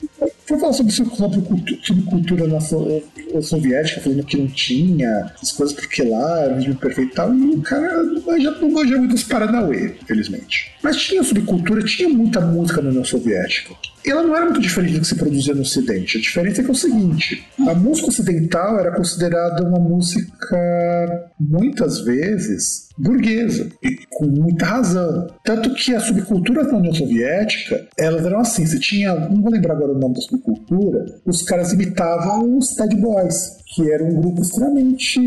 foi 0.47 0.59
falar 0.59 0.73
sobre 0.73 0.93
subcultura 0.93 2.47
nossa 2.47 2.77
eh, 2.77 3.41
soviética, 3.41 4.01
falando 4.01 4.25
que 4.25 4.37
não 4.37 4.49
tinha 4.49 5.33
as 5.41 5.53
coisas 5.53 5.75
porque 5.75 6.03
lá 6.03 6.41
era 6.41 6.55
regime 6.55 6.75
perfeito 6.75 7.13
e 7.13 7.15
tal, 7.15 7.35
e 7.35 7.51
o 7.51 7.63
cara 7.63 8.03
não 8.03 8.21
manja, 8.23 8.51
não 8.51 8.71
manja 8.71 8.97
muito 8.97 9.13
dos 9.13 9.25
Paranauê, 9.25 9.95
infelizmente. 10.03 10.73
Mas 10.83 10.97
tinha 10.97 11.23
subcultura, 11.23 11.85
tinha 11.85 12.09
muita 12.09 12.41
música 12.41 12.83
na 12.83 12.91
União 12.91 13.05
Soviética. 13.05 13.75
Ela 14.07 14.23
não 14.23 14.35
era 14.35 14.47
muito 14.47 14.61
diferente 14.61 14.95
do 14.95 15.01
que 15.01 15.07
se 15.07 15.15
produzia 15.15 15.55
no 15.55 15.63
Ocidente. 15.63 16.19
A 16.19 16.21
diferença 16.21 16.61
é 16.61 16.65
que 16.65 16.71
é 16.71 16.73
o 16.73 16.77
seguinte: 16.77 17.47
a 17.69 17.75
música 17.75 18.09
ocidental 18.09 18.79
era 18.79 18.93
considerada 18.93 19.63
uma 19.63 19.79
música, 19.79 21.31
muitas 21.39 22.01
vezes, 22.01 22.89
burguesa, 22.99 23.69
e 23.83 23.99
com 24.11 24.27
muita 24.27 24.65
razão. 24.65 25.27
Tanto 25.45 25.75
que 25.75 25.95
a 25.95 26.01
subcultura 26.01 26.65
da 26.65 26.77
União 26.77 26.95
Soviética, 26.95 27.87
elas 27.99 28.25
eram 28.25 28.41
assim: 28.41 28.67
você 28.67 28.79
tinha, 28.79 29.15
não 29.15 29.43
vou 29.43 29.53
lembrar 29.53 29.75
agora 29.75 29.93
o 29.93 29.99
nome 29.99 30.15
da 30.15 30.21
subcultura, 30.21 31.05
os 31.27 31.43
caras 31.43 31.73
imitavam 31.73 32.57
os 32.57 32.75
Ted 32.75 32.97
Boys 32.97 33.60
que 33.75 33.91
era 33.91 34.03
um 34.03 34.21
grupo 34.21 34.43
extremamente. 34.43 35.21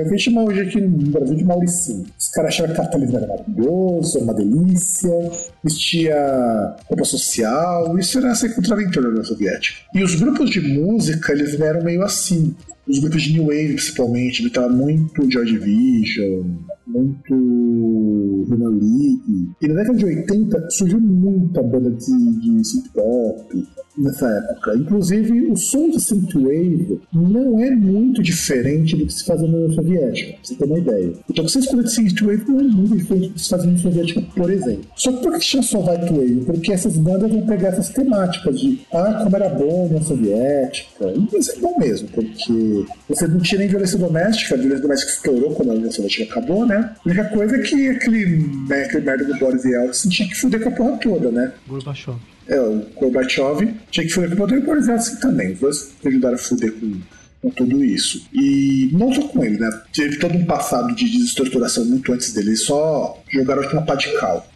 A 0.00 0.08
gente 0.08 0.18
chama 0.18 0.44
hoje 0.44 0.60
aqui 0.60 0.80
no 0.80 1.10
Brasil 1.10 1.34
de 1.34 1.44
Mauricinho. 1.44 2.06
Os 2.18 2.28
caras 2.28 2.54
achavam 2.54 2.72
que 2.72 2.80
capitalismo 2.80 3.16
era 3.16 3.26
maravilhoso, 3.26 4.18
uma 4.20 4.34
delícia, 4.34 5.10
vestia 5.62 6.76
roupa 6.86 7.04
social, 7.04 7.98
isso 7.98 8.18
era 8.18 8.34
ser 8.34 8.54
contra 8.54 8.74
a 8.74 8.78
aventura 8.78 9.06
da 9.06 9.10
União 9.10 9.24
Soviética. 9.24 9.78
E 9.94 10.02
os 10.02 10.14
grupos 10.14 10.50
de 10.50 10.60
música, 10.60 11.32
eles 11.32 11.58
eram 11.60 11.82
meio 11.82 12.02
assim. 12.02 12.54
Os 12.86 12.98
grupos 12.98 13.22
de 13.22 13.34
New 13.34 13.44
Wave, 13.44 13.74
principalmente, 13.74 14.40
imitavam 14.40 14.76
muito 14.76 15.30
Joy 15.30 15.44
Division, 15.46 16.42
muito 16.92 17.34
Human 17.34 18.78
League. 18.80 19.50
E 19.60 19.68
na 19.68 19.74
década 19.74 19.98
de 19.98 20.04
80 20.04 20.70
surgiu 20.70 21.00
muita 21.00 21.62
banda 21.62 21.90
de, 21.90 22.40
de 22.40 22.64
synth 22.64 22.92
pop, 22.92 23.64
nessa 23.96 24.28
época. 24.28 24.76
Inclusive, 24.76 25.50
o 25.50 25.56
som 25.56 25.90
de 25.90 26.00
synthwave 26.00 27.00
não 27.12 27.60
é 27.60 27.70
muito 27.70 28.22
diferente 28.22 28.96
do 28.96 29.06
que 29.06 29.12
se 29.12 29.24
fazia 29.24 29.46
na 29.46 29.56
União 29.56 29.72
Soviética, 29.72 30.32
pra 30.32 30.38
você 30.42 30.54
ter 30.54 30.64
uma 30.64 30.78
ideia. 30.78 31.12
Então, 31.30 31.44
escuta 31.44 31.82
de 31.82 31.92
synthwave 31.92 32.44
não 32.48 32.60
é 32.60 32.62
muito 32.64 32.96
diferente 32.96 33.28
do 33.28 33.34
que 33.34 33.42
se 33.42 33.48
fazia 33.48 33.66
na 33.66 33.72
União 33.72 33.82
Soviética, 33.82 34.22
por 34.34 34.50
exemplo. 34.50 34.84
Só 34.96 35.12
que 35.12 35.22
por 35.22 35.32
que 35.32 35.40
chama 35.40 35.62
só 35.62 35.78
Whitewave? 35.78 36.44
Porque 36.46 36.72
essas 36.72 36.96
bandas 36.96 37.30
vão 37.30 37.46
pegar 37.46 37.68
essas 37.68 37.90
temáticas 37.90 38.60
de 38.60 38.80
ah, 38.92 39.20
como 39.22 39.36
era 39.36 39.48
bom 39.48 39.82
na 39.82 39.84
União 39.84 40.02
Soviética. 40.02 41.12
E 41.14 41.38
isso 41.38 41.52
é 41.52 41.56
bom 41.56 41.78
mesmo, 41.78 42.08
porque 42.08 42.84
você 43.08 43.26
não 43.26 43.38
tinha 43.38 43.58
nem 43.60 43.68
violência 43.68 43.98
doméstica, 43.98 44.54
a 44.54 44.58
violência 44.58 44.82
doméstica 44.82 45.12
estourou 45.12 45.54
quando 45.54 45.70
a 45.70 45.74
União 45.74 45.90
Soviética 45.90 46.24
acabou, 46.24 46.66
né? 46.66 46.81
A 46.82 47.00
única 47.04 47.24
coisa 47.24 47.56
é 47.56 47.60
que 47.60 47.88
aquele, 47.88 48.26
né, 48.68 48.84
aquele 48.84 49.04
merda 49.04 49.24
do 49.24 49.38
Boris 49.38 49.64
Yeltsin 49.64 50.08
tinha 50.08 50.28
que 50.28 50.34
fuder 50.34 50.60
com 50.60 50.68
a 50.68 50.72
porra 50.72 50.96
toda, 50.98 51.30
né? 51.30 51.52
Gorbachev. 51.68 52.16
É, 52.48 52.60
o 52.60 52.86
Gorbachev 52.96 53.74
tinha 53.90 54.06
que 54.06 54.12
fuder 54.12 54.36
com 54.36 54.44
o 54.44 54.56
e 54.56 54.60
Boris 54.60 54.88
Yeltsin 54.88 55.16
também. 55.16 55.52
Os 55.52 55.60
dois 55.60 55.92
ajudaram 56.04 56.34
a 56.34 56.38
fuder 56.38 56.72
com, 56.72 57.00
com 57.42 57.50
tudo 57.50 57.84
isso. 57.84 58.24
E 58.32 58.88
não 58.92 59.12
só 59.12 59.22
com 59.22 59.44
ele, 59.44 59.58
né? 59.58 59.68
Teve 59.92 60.18
todo 60.18 60.36
um 60.36 60.44
passado 60.44 60.94
de 60.94 61.10
desestruturação 61.10 61.84
muito 61.84 62.12
antes 62.12 62.32
dele. 62.32 62.56
Só 62.56 63.20
jogaram 63.30 63.68
uma 63.72 63.82
pá 63.82 63.96
de 63.96 64.12
cal. 64.18 64.46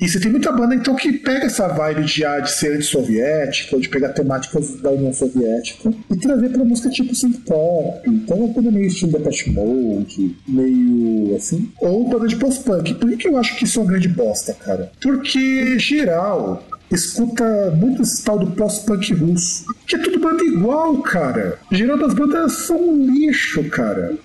E 0.00 0.08
você 0.08 0.20
tem 0.20 0.30
muita 0.30 0.52
banda, 0.52 0.74
então, 0.74 0.94
que 0.94 1.12
pega 1.12 1.46
essa 1.46 1.66
vibe 1.66 2.04
de, 2.04 2.24
ah, 2.24 2.38
de 2.38 2.52
ser 2.52 2.76
anti-soviética, 2.76 3.74
ou 3.74 3.82
de 3.82 3.88
pegar 3.88 4.10
temáticas 4.10 4.80
da 4.80 4.90
União 4.90 5.12
Soviética 5.12 5.92
e 6.10 6.16
trazer 6.16 6.50
pra 6.50 6.64
música 6.64 6.88
tipo 6.88 7.14
synth 7.14 7.40
pop. 7.44 8.08
Então, 8.08 8.36
é 8.36 8.40
uma 8.40 8.54
coisa 8.54 8.70
meio 8.70 8.86
estilo 8.86 9.12
Depeche 9.12 9.50
Mode, 9.50 10.36
meio 10.46 11.34
assim. 11.34 11.70
Ou 11.80 12.08
banda 12.08 12.28
de 12.28 12.36
post-punk. 12.36 12.94
Por 12.94 13.10
que, 13.10 13.16
que 13.16 13.28
eu 13.28 13.36
acho 13.36 13.56
que 13.56 13.64
isso 13.64 13.80
é 13.80 13.82
uma 13.82 13.90
grande 13.90 14.08
bosta, 14.08 14.54
cara? 14.54 14.92
Porque, 15.00 15.78
geral, 15.78 16.62
escuta 16.90 17.70
muito 17.76 18.02
esse 18.02 18.24
tal 18.24 18.38
do 18.38 18.50
post-punk 18.52 19.12
russo. 19.14 19.64
Que 19.86 19.96
é 19.96 19.98
tudo 19.98 20.20
banda 20.20 20.44
igual, 20.44 21.00
cara. 21.02 21.58
Geral 21.70 21.98
das 21.98 22.14
bandas 22.14 22.52
são 22.52 22.76
um 22.76 23.06
lixo, 23.06 23.64
cara. 23.64 24.16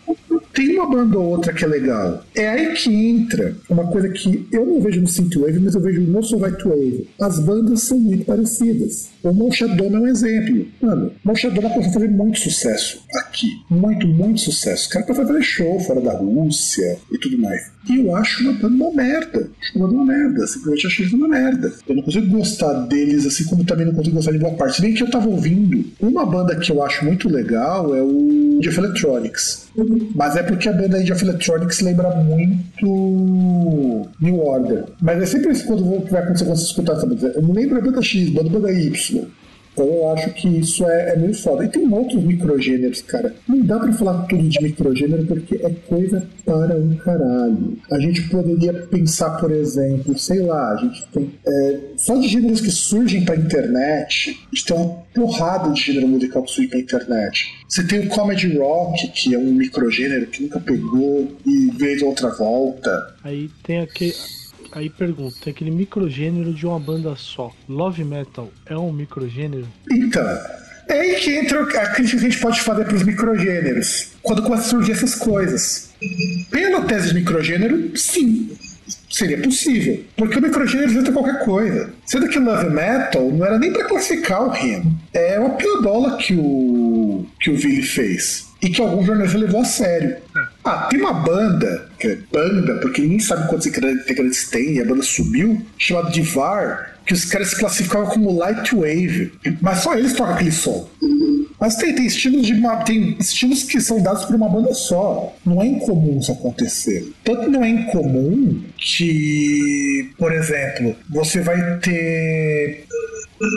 Tem 0.53 0.76
uma 0.76 0.89
banda 0.89 1.18
ou 1.18 1.30
outra 1.30 1.53
que 1.53 1.64
é 1.64 1.68
legal. 1.68 2.24
É 2.36 2.47
aí 2.49 2.74
que 2.74 2.93
entra 2.93 3.55
uma 3.70 3.88
coisa 3.88 4.09
que 4.09 4.47
eu 4.51 4.66
não 4.66 4.82
vejo 4.82 5.01
no 5.01 5.07
Synthwave, 5.07 5.59
mas 5.59 5.76
eu 5.76 5.82
vejo 5.82 6.01
no 6.01 6.22
Wave. 6.22 7.07
As 7.20 7.39
bandas 7.39 7.84
são 7.84 7.97
muito 7.97 8.26
parecidas. 8.26 9.09
O 9.24 9.32
Molchadoma 9.32 9.97
é 9.97 10.01
um 10.01 10.07
exemplo. 10.07 10.65
Mano, 10.82 11.11
Molchadoma 11.24 11.69
começou 11.69 11.91
a 11.91 11.93
fazer 11.93 12.09
muito 12.09 12.39
sucesso 12.39 13.03
aqui. 13.15 13.47
Muito, 13.69 14.07
muito 14.07 14.41
sucesso. 14.41 14.88
O 14.88 14.91
cara 14.91 15.05
começou 15.05 15.26
a 15.26 15.28
fazer 15.28 15.43
show 15.43 15.80
fora 15.80 16.01
da 16.01 16.13
Rússia 16.13 16.97
e 17.11 17.17
tudo 17.17 17.38
mais. 17.38 17.72
E 17.89 17.97
eu 17.97 18.15
acho 18.15 18.43
uma 18.43 18.53
banda 18.53 18.76
uma 18.76 18.91
merda. 18.91 19.49
Acho 19.59 19.78
uma 19.78 19.88
banda 19.88 20.01
uma 20.01 20.05
merda. 20.05 20.47
Simplesmente 20.47 20.88
acho 20.88 21.01
eles 21.01 21.13
uma 21.13 21.28
merda. 21.28 21.74
Eu 21.88 21.95
não 21.95 22.03
consigo 22.03 22.28
gostar 22.28 22.74
deles, 22.88 23.26
assim 23.26 23.43
como 23.45 23.63
também 23.63 23.86
não 23.86 23.93
consigo 23.93 24.15
gostar 24.15 24.32
de 24.32 24.39
boa 24.39 24.53
parte. 24.53 24.82
Nem 24.82 24.93
que 24.93 25.03
eu 25.03 25.09
tava 25.09 25.30
ouvindo. 25.30 25.84
Uma 25.99 26.26
banda 26.26 26.55
que 26.55 26.72
eu 26.72 26.84
acho 26.84 27.03
muito 27.05 27.30
legal 27.30 27.95
é 27.95 28.01
o 28.01 28.59
Jeff 28.61 28.78
Electronics. 28.78 29.67
Mas 30.15 30.36
é 30.36 30.43
porque 30.43 30.69
a 30.69 30.74
banda 30.74 30.97
of 30.97 31.24
Electronics 31.24 31.80
lembra 31.82 32.15
muito 32.15 34.09
New 34.19 34.39
Order. 34.39 34.86
Mas 35.01 35.22
é 35.22 35.26
sempre 35.26 35.51
isso 35.51 35.65
quando 35.65 35.84
vai 36.09 36.22
acontecer 36.22 36.45
quando 36.45 36.57
você 36.57 36.65
escutar 36.65 36.93
essa 36.93 37.05
banda. 37.05 37.34
Eu 37.36 37.41
não 37.41 37.53
lembro 37.53 37.78
a 37.78 37.82
banda 37.82 38.01
X, 38.01 38.30
banda, 38.30 38.49
banda 38.49 38.72
Y. 38.72 39.11
Então 39.82 39.93
eu 39.95 40.09
acho 40.09 40.34
que 40.34 40.47
isso 40.47 40.86
é, 40.86 41.13
é 41.13 41.17
muito 41.17 41.41
foda. 41.41 41.65
E 41.65 41.69
tem 41.69 41.91
outros 41.91 42.23
microgêneros, 42.23 43.01
cara. 43.01 43.34
Não 43.47 43.61
dá 43.61 43.79
pra 43.79 43.91
falar 43.93 44.25
tudo 44.27 44.47
de 44.47 44.61
microgênero 44.61 45.25
porque 45.25 45.55
é 45.55 45.69
coisa 45.88 46.27
para 46.45 46.75
um 46.75 46.95
caralho. 46.97 47.77
A 47.91 47.99
gente 47.99 48.29
poderia 48.29 48.73
pensar, 48.73 49.32
por 49.39 49.51
exemplo, 49.51 50.17
sei 50.17 50.41
lá, 50.41 50.73
a 50.73 50.77
gente 50.77 51.07
tem. 51.07 51.32
É, 51.45 51.79
só 51.97 52.15
de 52.15 52.27
gêneros 52.27 52.61
que 52.61 52.69
surgem 52.69 53.25
pra 53.25 53.36
internet, 53.36 54.38
a 54.51 54.55
gente 54.55 54.65
tem 54.65 54.77
uma 54.77 55.01
porrada 55.13 55.73
de 55.73 55.82
gênero 55.82 56.07
musical 56.07 56.43
que 56.43 56.51
surge 56.51 56.69
pra 56.69 56.79
internet. 56.79 57.51
Você 57.67 57.84
tem 57.86 57.99
o 57.99 58.09
comedy 58.09 58.57
rock, 58.57 59.07
que 59.09 59.34
é 59.34 59.38
um 59.38 59.53
microgênero 59.53 60.27
que 60.27 60.43
nunca 60.43 60.59
pegou 60.59 61.27
e 61.45 61.71
veio 61.77 62.05
outra 62.05 62.29
volta. 62.29 63.15
Aí 63.23 63.49
tem 63.63 63.79
aquele 63.79 64.13
Aí 64.72 64.89
pergunto, 64.89 65.36
tem 65.41 65.51
aquele 65.51 65.72
microgênero 65.72 66.53
de 66.53 66.65
uma 66.65 66.80
banda 66.80 67.15
só. 67.15 67.51
Love 67.67 68.03
Metal 68.03 68.49
é 68.65 68.78
um 68.78 68.91
microgênero? 68.91 69.67
Então, 69.91 70.26
é 70.88 70.99
aí 70.99 71.15
que 71.15 71.36
entra 71.36 71.61
a 71.61 71.89
crítica 71.89 72.19
que 72.19 72.26
a 72.26 72.30
gente 72.30 72.39
pode 72.39 72.61
fazer 72.61 72.86
para 72.86 72.95
os 72.95 73.03
microgêneros. 73.03 74.09
Quando 74.22 74.43
começam 74.43 74.65
a 74.65 74.69
surgir 74.69 74.93
essas 74.93 75.15
coisas. 75.15 75.91
Pela 76.49 76.82
tese 76.84 77.09
de 77.09 77.15
microgênero, 77.15 77.97
sim. 77.97 78.49
Seria 79.09 79.38
possível. 79.41 80.03
Porque 80.15 80.39
o 80.39 80.41
microgênero 80.41 80.91
entra 80.91 81.11
qualquer 81.11 81.43
coisa. 81.43 81.93
Sendo 82.05 82.30
que 82.30 82.39
Love 82.39 82.69
Metal 82.69 83.30
não 83.30 83.45
era 83.45 83.59
nem 83.59 83.72
para 83.72 83.86
classificar 83.86 84.43
o 84.43 84.49
rimo. 84.49 84.99
É 85.13 85.39
uma 85.39 85.51
piadola 85.51 86.17
que 86.17 86.34
o, 86.34 87.26
que 87.39 87.49
o 87.51 87.55
Billy 87.55 87.84
fez 87.84 88.51
e 88.61 88.69
que 88.69 88.82
algum 88.82 89.03
jornalista 89.03 89.38
levou 89.38 89.61
a 89.61 89.65
sério. 89.65 90.17
Ah, 90.64 90.88
tem 90.89 90.99
uma 90.99 91.14
banda, 91.14 91.89
que 91.97 92.07
é 92.07 92.18
banda, 92.32 92.76
porque 92.76 93.01
ninguém 93.01 93.20
sabe 93.20 93.47
quantos 93.49 93.66
integrantes 93.66 94.49
tem, 94.49 94.74
e 94.74 94.82
a 94.82 94.86
banda 94.86 95.01
subiu, 95.01 95.59
chamada 95.78 96.12
Divar, 96.12 96.99
que 97.05 97.14
os 97.14 97.26
caras 97.26 97.49
se 97.49 97.57
classificavam 97.57 98.09
como 98.09 98.38
light 98.38 98.76
wave, 98.76 99.34
mas 99.59 99.80
só 99.80 99.95
eles 99.95 100.14
tocam 100.14 100.36
aquele 100.36 100.51
som. 100.51 100.88
Mas 101.59 101.76
tem, 101.76 101.93
tem, 101.93 102.07
estilos 102.07 102.47
de 102.47 102.53
uma, 102.53 102.78
tem 102.78 103.16
estilos 103.20 103.64
que 103.64 103.80
são 103.80 104.01
dados 104.01 104.26
por 104.26 104.36
uma 104.36 104.49
banda 104.49 104.74
só. 104.74 105.32
Não 105.45 105.62
é 105.62 105.68
incomum 105.68 106.18
isso 106.18 106.32
acontecer. 106.32 107.14
Tanto 107.24 107.51
não 107.51 107.64
é 107.64 107.70
incomum 107.70 108.64
que, 108.78 110.09
por 110.18 110.34
exemplo, 110.34 110.95
você 111.07 111.39
vai 111.41 111.78
ter 111.78 112.86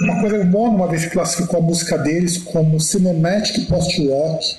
uma 0.03 0.21
coisa, 0.21 0.37
o 0.37 0.65
uma 0.69 0.87
vez 0.87 1.07
classificou 1.07 1.61
a 1.61 1.63
música 1.63 1.97
deles 1.97 2.37
como 2.39 2.79
Cinematic 2.79 3.67
Post-Rock 3.69 4.57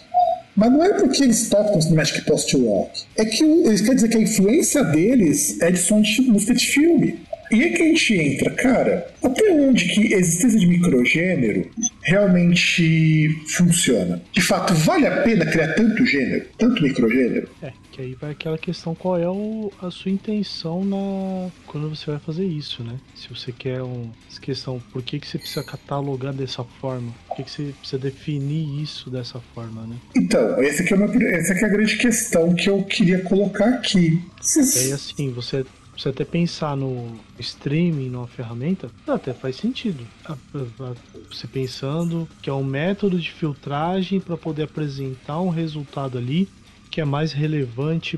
mas 0.55 0.71
não 0.71 0.83
é 0.83 0.93
porque 0.93 1.23
eles 1.23 1.49
tocam 1.49 1.81
Cinematic 1.81 2.25
Post-Rock. 2.25 3.03
É 3.17 3.25
que 3.25 3.43
eles 3.43 3.81
quer 3.81 3.95
dizer 3.95 4.09
que 4.09 4.17
a 4.17 4.21
influência 4.21 4.83
deles 4.83 5.59
é 5.61 5.71
de 5.71 5.77
som 5.77 6.01
de 6.01 6.21
música 6.21 6.53
de 6.53 6.65
filme. 6.65 7.19
E 7.51 7.61
é 7.61 7.69
que 7.69 7.81
a 7.81 7.85
gente 7.85 8.13
entra, 8.15 8.49
cara, 8.51 9.07
até 9.21 9.51
onde 9.51 9.85
que 9.85 10.13
a 10.13 10.17
existência 10.17 10.59
de 10.59 10.67
microgênero 10.67 11.69
realmente 12.03 13.29
funciona? 13.55 14.21
De 14.31 14.41
fato, 14.41 14.73
vale 14.73 15.05
a 15.05 15.21
pena 15.21 15.45
criar 15.45 15.73
tanto 15.73 16.05
gênero, 16.05 16.45
tanto 16.57 16.81
microgênero? 16.81 17.47
É, 17.61 17.71
Que 17.95 18.01
aí 18.01 18.13
vai 18.13 18.31
aquela 18.31 18.57
questão 18.57 18.93
qual 18.93 19.17
é 19.17 19.29
o, 19.29 19.71
a 19.81 19.89
sua 19.89 20.11
intenção 20.11 20.83
na 20.83 21.49
quando 21.65 21.87
você 21.87 22.11
vai 22.11 22.19
fazer 22.19 22.43
isso, 22.43 22.83
né? 22.83 22.99
Se 23.15 23.29
você 23.29 23.53
quer 23.53 23.81
um, 23.83 24.11
essa 24.29 24.41
questão, 24.41 24.81
por 24.91 25.01
que, 25.01 25.17
que 25.17 25.25
você 25.25 25.37
precisa 25.37 25.63
catalogar 25.63 26.33
dessa 26.33 26.61
forma? 26.61 27.13
Por 27.25 27.37
que, 27.37 27.43
que 27.43 27.51
você 27.51 27.73
precisa 27.79 27.97
definir 27.97 28.83
isso 28.83 29.09
dessa 29.09 29.39
forma, 29.39 29.83
né? 29.87 29.95
Então, 30.13 30.61
essa 30.61 30.83
aqui 30.83 30.93
é, 30.93 30.97
uma, 30.97 31.05
essa 31.23 31.53
é 31.53 31.63
a 31.63 31.69
grande 31.69 31.95
questão 31.95 32.53
que 32.53 32.69
eu 32.69 32.83
queria 32.83 33.21
colocar 33.21 33.69
aqui. 33.69 34.21
Aí 34.57 34.91
assim, 34.91 35.31
você 35.31 35.65
você 35.97 36.09
até 36.09 36.25
pensar 36.25 36.75
no 36.75 37.17
streaming, 37.39 38.09
numa 38.09 38.27
ferramenta, 38.27 38.91
até 39.07 39.33
faz 39.33 39.55
sentido. 39.55 40.05
Você 41.31 41.47
pensando 41.47 42.27
que 42.41 42.49
é 42.49 42.53
um 42.53 42.65
método 42.65 43.17
de 43.17 43.31
filtragem 43.31 44.19
para 44.19 44.35
poder 44.35 44.63
apresentar 44.63 45.39
um 45.39 45.47
resultado 45.47 46.17
ali 46.17 46.49
que 46.95 47.01
é 47.01 47.05
mais 47.05 47.33
relevante 47.33 48.17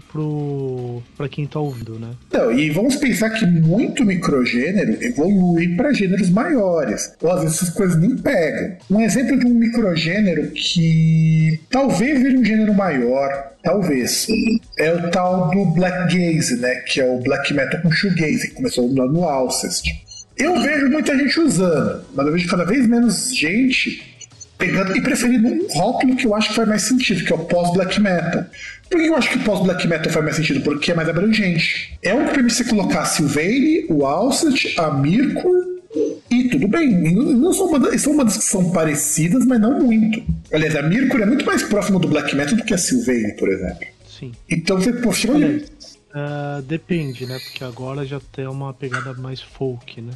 para 1.17 1.27
quem 1.27 1.45
está 1.45 1.59
ouvindo, 1.59 1.97
né? 1.97 2.11
Então, 2.27 2.51
e 2.51 2.69
vamos 2.69 2.95
pensar 2.95 3.31
que 3.31 3.43
muito 3.43 4.05
microgênero 4.05 5.03
evolui 5.03 5.75
para 5.75 5.91
gêneros 5.91 6.29
maiores. 6.29 7.11
Ou 7.19 7.31
às 7.31 7.41
vezes 7.41 7.55
essas 7.57 7.69
coisas 7.71 7.99
nem 7.99 8.15
pegam. 8.15 8.77
Um 8.91 9.01
exemplo 9.01 9.39
de 9.39 9.47
um 9.47 9.55
microgênero 9.55 10.51
que 10.51 11.59
talvez 11.71 12.21
vire 12.21 12.37
um 12.37 12.45
gênero 12.45 12.71
maior, 12.71 13.53
talvez, 13.63 14.27
é 14.77 14.93
o 14.93 15.09
tal 15.09 15.49
do 15.49 15.65
black 15.65 16.15
gaze, 16.15 16.57
né? 16.57 16.75
Que 16.81 17.01
é 17.01 17.11
o 17.11 17.19
black 17.19 17.51
metal 17.55 17.81
com 17.81 17.89
shoegaze, 17.89 18.49
que 18.49 18.53
começou 18.57 18.93
lá 18.95 19.07
no 19.07 19.23
Alcest. 19.23 19.87
Eu 20.37 20.61
vejo 20.61 20.87
muita 20.91 21.17
gente 21.17 21.39
usando, 21.39 22.05
mas 22.13 22.27
eu 22.27 22.33
vejo 22.33 22.47
cada 22.47 22.63
vez 22.63 22.85
menos 22.85 23.35
gente 23.35 24.16
pegando 24.57 24.95
e 24.95 25.01
preferindo 25.01 25.47
um 25.47 25.67
rótulo 25.69 26.15
que 26.15 26.25
eu 26.25 26.35
acho 26.35 26.49
que 26.49 26.55
faz 26.55 26.67
mais 26.67 26.81
sentido, 26.83 27.23
que 27.23 27.31
é 27.31 27.35
o 27.35 27.39
pós-black 27.39 27.99
metal. 27.99 28.45
Por 28.89 28.99
que 28.99 29.07
eu 29.07 29.15
acho 29.15 29.29
que 29.29 29.39
pós-black 29.39 29.87
metal 29.87 30.11
faz 30.11 30.23
mais 30.23 30.35
sentido? 30.35 30.61
Porque 30.61 30.91
é 30.91 30.95
mais 30.95 31.09
abrangente. 31.09 31.97
É 32.01 32.13
um 32.13 32.25
que 32.25 32.33
permite 32.33 32.55
você 32.55 32.63
colocar 32.63 33.01
a 33.01 33.05
Sylvain, 33.05 33.85
o 33.89 34.05
Alcet, 34.05 34.73
a 34.79 34.91
Mirko 34.91 35.49
e 36.31 36.49
tudo 36.49 36.67
bem. 36.67 37.13
Não 37.13 37.53
são 37.53 37.71
bandas, 37.71 38.01
são 38.01 38.15
bandas 38.15 38.37
que 38.37 38.43
são 38.43 38.71
parecidas, 38.71 39.45
mas 39.45 39.59
não 39.59 39.79
muito. 39.79 40.23
Aliás, 40.51 40.75
a 40.75 40.81
Mirko 40.81 41.17
é 41.17 41.25
muito 41.25 41.45
mais 41.45 41.63
próxima 41.63 41.99
do 41.99 42.07
black 42.07 42.35
metal 42.35 42.55
do 42.55 42.63
que 42.63 42.73
a 42.73 42.77
Sylvain, 42.77 43.35
por 43.37 43.49
exemplo. 43.49 43.85
Sim. 44.07 44.31
Então 44.49 44.77
você, 44.77 44.93
poxa, 44.93 45.31
olha, 45.31 45.61
Uh, 46.17 46.63
depende, 46.63 47.27
né? 47.27 47.37
Porque 47.37 47.63
agora 47.63 48.03
já 48.03 48.19
tem 48.31 48.47
uma 48.47 48.73
pegada 48.73 49.13
mais 49.13 49.39
folk, 49.39 50.01
né? 50.01 50.13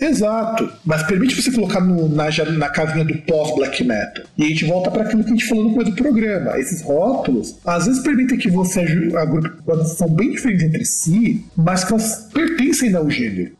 Exato. 0.00 0.72
Mas 0.86 1.02
permite 1.02 1.34
você 1.34 1.52
colocar 1.52 1.82
no, 1.82 2.08
na, 2.08 2.30
na 2.52 2.68
casinha 2.70 3.04
do 3.04 3.18
pós-black 3.22 3.84
metal. 3.84 4.24
E 4.38 4.44
a 4.44 4.48
gente 4.48 4.64
volta 4.64 4.90
para 4.90 5.02
aquilo 5.02 5.22
que 5.22 5.30
a 5.30 5.34
gente 5.34 5.46
falou 5.46 5.64
no 5.64 5.72
começo 5.72 5.90
do 5.90 5.96
programa. 5.96 6.58
Esses 6.58 6.80
rótulos, 6.80 7.58
às 7.62 7.84
vezes 7.84 8.02
permitem 8.02 8.38
que 8.38 8.50
você 8.50 8.80
agrupe 9.18 9.50
são 9.84 10.08
bem 10.08 10.30
diferentes 10.30 10.64
entre 10.64 10.84
si, 10.86 11.44
mas 11.54 11.84
que 11.84 11.92
elas 11.92 12.30
pertencem 12.32 12.94
ao 12.94 13.10
gênero. 13.10 13.52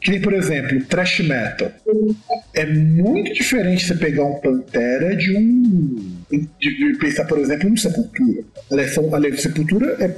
Que 0.00 0.10
nem, 0.10 0.20
por 0.20 0.34
exemplo, 0.34 0.82
thrash 0.84 1.20
metal. 1.20 1.70
É 2.52 2.66
muito 2.66 3.32
diferente 3.32 3.86
você 3.86 3.94
pegar 3.94 4.24
um 4.24 4.34
Pantera 4.40 5.16
de 5.16 5.36
um. 5.36 6.22
de, 6.60 6.98
pensar, 6.98 7.24
por 7.24 7.38
exemplo, 7.38 7.70
no 7.70 7.78
Sepultura. 7.78 8.44
Aliás, 8.70 8.98
aliás 8.98 9.40
Sepultura 9.40 9.96
é. 10.00 10.08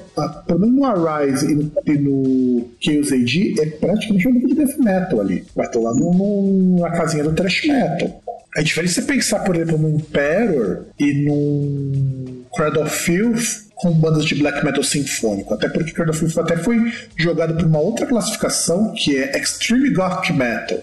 Pelo 0.47 0.61
menos 0.61 0.75
no 0.75 0.85
Arise 0.85 1.51
e 1.51 1.55
no, 1.55 1.73
e 1.87 1.99
no 1.99 2.69
Chaos 2.81 3.13
AD 3.13 3.55
é 3.61 3.67
praticamente 3.67 4.29
um 4.29 4.33
grupo 4.33 4.49
de 4.49 4.55
death 4.55 4.79
metal 4.79 5.21
ali. 5.21 5.45
Vai 5.55 5.67
estar 5.67 5.79
lá 5.79 5.95
no, 5.95 6.13
no, 6.13 6.81
na 6.81 6.91
casinha 6.91 7.25
do 7.25 7.33
thrash 7.33 7.67
metal. 7.67 8.23
É 8.57 8.63
diferente 8.63 8.95
você 8.95 9.03
pensar, 9.03 9.41
por 9.41 9.55
exemplo, 9.55 9.79
no 9.79 9.97
Emperor 9.97 10.87
e 10.99 11.13
no 11.13 12.47
Cradle 12.57 12.85
of 12.85 12.97
Filth 12.97 13.66
com 13.77 13.93
bandas 13.93 14.25
de 14.25 14.35
black 14.35 14.65
metal 14.65 14.83
sinfônico, 14.83 15.53
até 15.53 15.69
porque 15.69 15.93
Cradle 15.93 16.15
of 16.15 16.19
Filth 16.19 16.39
até 16.39 16.57
foi 16.57 16.93
jogado 17.15 17.55
por 17.55 17.67
uma 17.67 17.79
outra 17.79 18.07
classificação 18.07 18.93
que 18.95 19.17
é 19.17 19.39
Extreme 19.39 19.91
Gothic 19.91 20.33
Metal, 20.33 20.79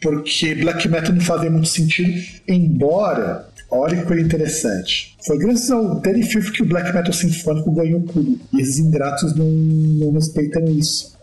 porque 0.00 0.54
black 0.54 0.88
metal 0.88 1.14
não 1.14 1.20
fazia 1.20 1.50
muito 1.50 1.68
sentido, 1.68 2.18
embora 2.48 3.46
Olha 3.70 3.98
que 3.98 4.06
coisa 4.06 4.22
interessante. 4.22 5.14
Foi 5.26 5.36
graças 5.36 5.70
ao 5.70 6.00
Danny 6.00 6.22
Filth 6.22 6.52
que 6.52 6.62
o 6.62 6.66
Black 6.66 6.90
Metal 6.94 7.12
Sinfônico 7.12 7.70
ganhou 7.72 8.00
tudo. 8.00 8.40
E 8.54 8.62
esses 8.62 8.78
ingratos 8.78 9.36
não, 9.36 9.44
não 9.44 10.12
respeitam 10.12 10.64
isso. 10.64 11.17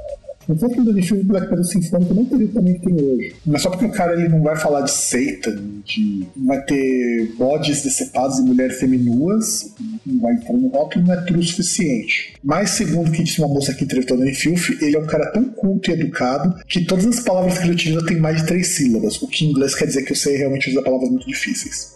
Não 0.48 0.58
foi 0.58 0.70
que 0.70 0.80
o 0.80 1.04
Filth 1.04 1.20
do 1.22 1.26
Black 1.26 1.50
Metal 1.50 1.64
Sinfônico 1.64 2.14
não 2.14 2.26
teria 2.26 2.48
tamanho 2.48 2.80
que 2.80 2.86
tem 2.86 2.94
hoje. 2.94 3.36
É 3.52 3.58
só 3.58 3.70
porque 3.70 3.86
o 3.86 3.92
cara 3.92 4.14
ele 4.14 4.30
não 4.30 4.42
vai 4.42 4.56
falar 4.56 4.82
de 4.82 4.92
Satan, 4.92 5.82
de 5.84 6.28
vai 6.36 6.62
ter 6.66 7.34
bodes 7.38 7.82
decepados 7.84 8.40
e 8.40 8.44
mulheres 8.44 8.80
seminuas, 8.80 9.74
não 10.06 10.22
vai 10.22 10.34
entrar 10.34 10.54
no 10.54 10.68
rótulo, 10.68 11.06
não 11.06 11.14
é 11.14 11.22
true 11.22 11.40
o 11.40 11.44
suficiente. 11.44 12.34
Mas, 12.44 12.72
segundo 12.72 13.10
o 13.10 13.12
que 13.12 13.24
disse 13.24 13.40
uma 13.40 13.48
moça 13.48 13.74
que 13.74 13.84
entrevistou 13.84 14.18
o 14.18 14.34
Filth, 14.34 14.82
ele 14.82 14.96
é 14.96 15.00
um 15.00 15.08
cara 15.08 15.32
tão 15.32 15.44
culto 15.46 15.90
e 15.90 15.94
educado 15.94 16.56
que 16.68 16.86
todas 16.86 17.06
as 17.06 17.20
palavras 17.20 17.58
que 17.58 17.66
ele 17.66 17.74
utiliza 17.74 18.06
têm 18.06 18.18
mais 18.18 18.42
de 18.42 18.48
três 18.48 18.76
sílabas, 18.76 19.22
o 19.22 19.28
que 19.28 19.46
em 19.46 19.50
inglês 19.50 19.74
quer 19.74 19.86
dizer 19.86 20.04
que 20.04 20.14
você 20.14 20.38
realmente 20.38 20.70
usa 20.70 20.82
palavras 20.82 21.10
muito 21.10 21.28
difíceis. 21.28 21.96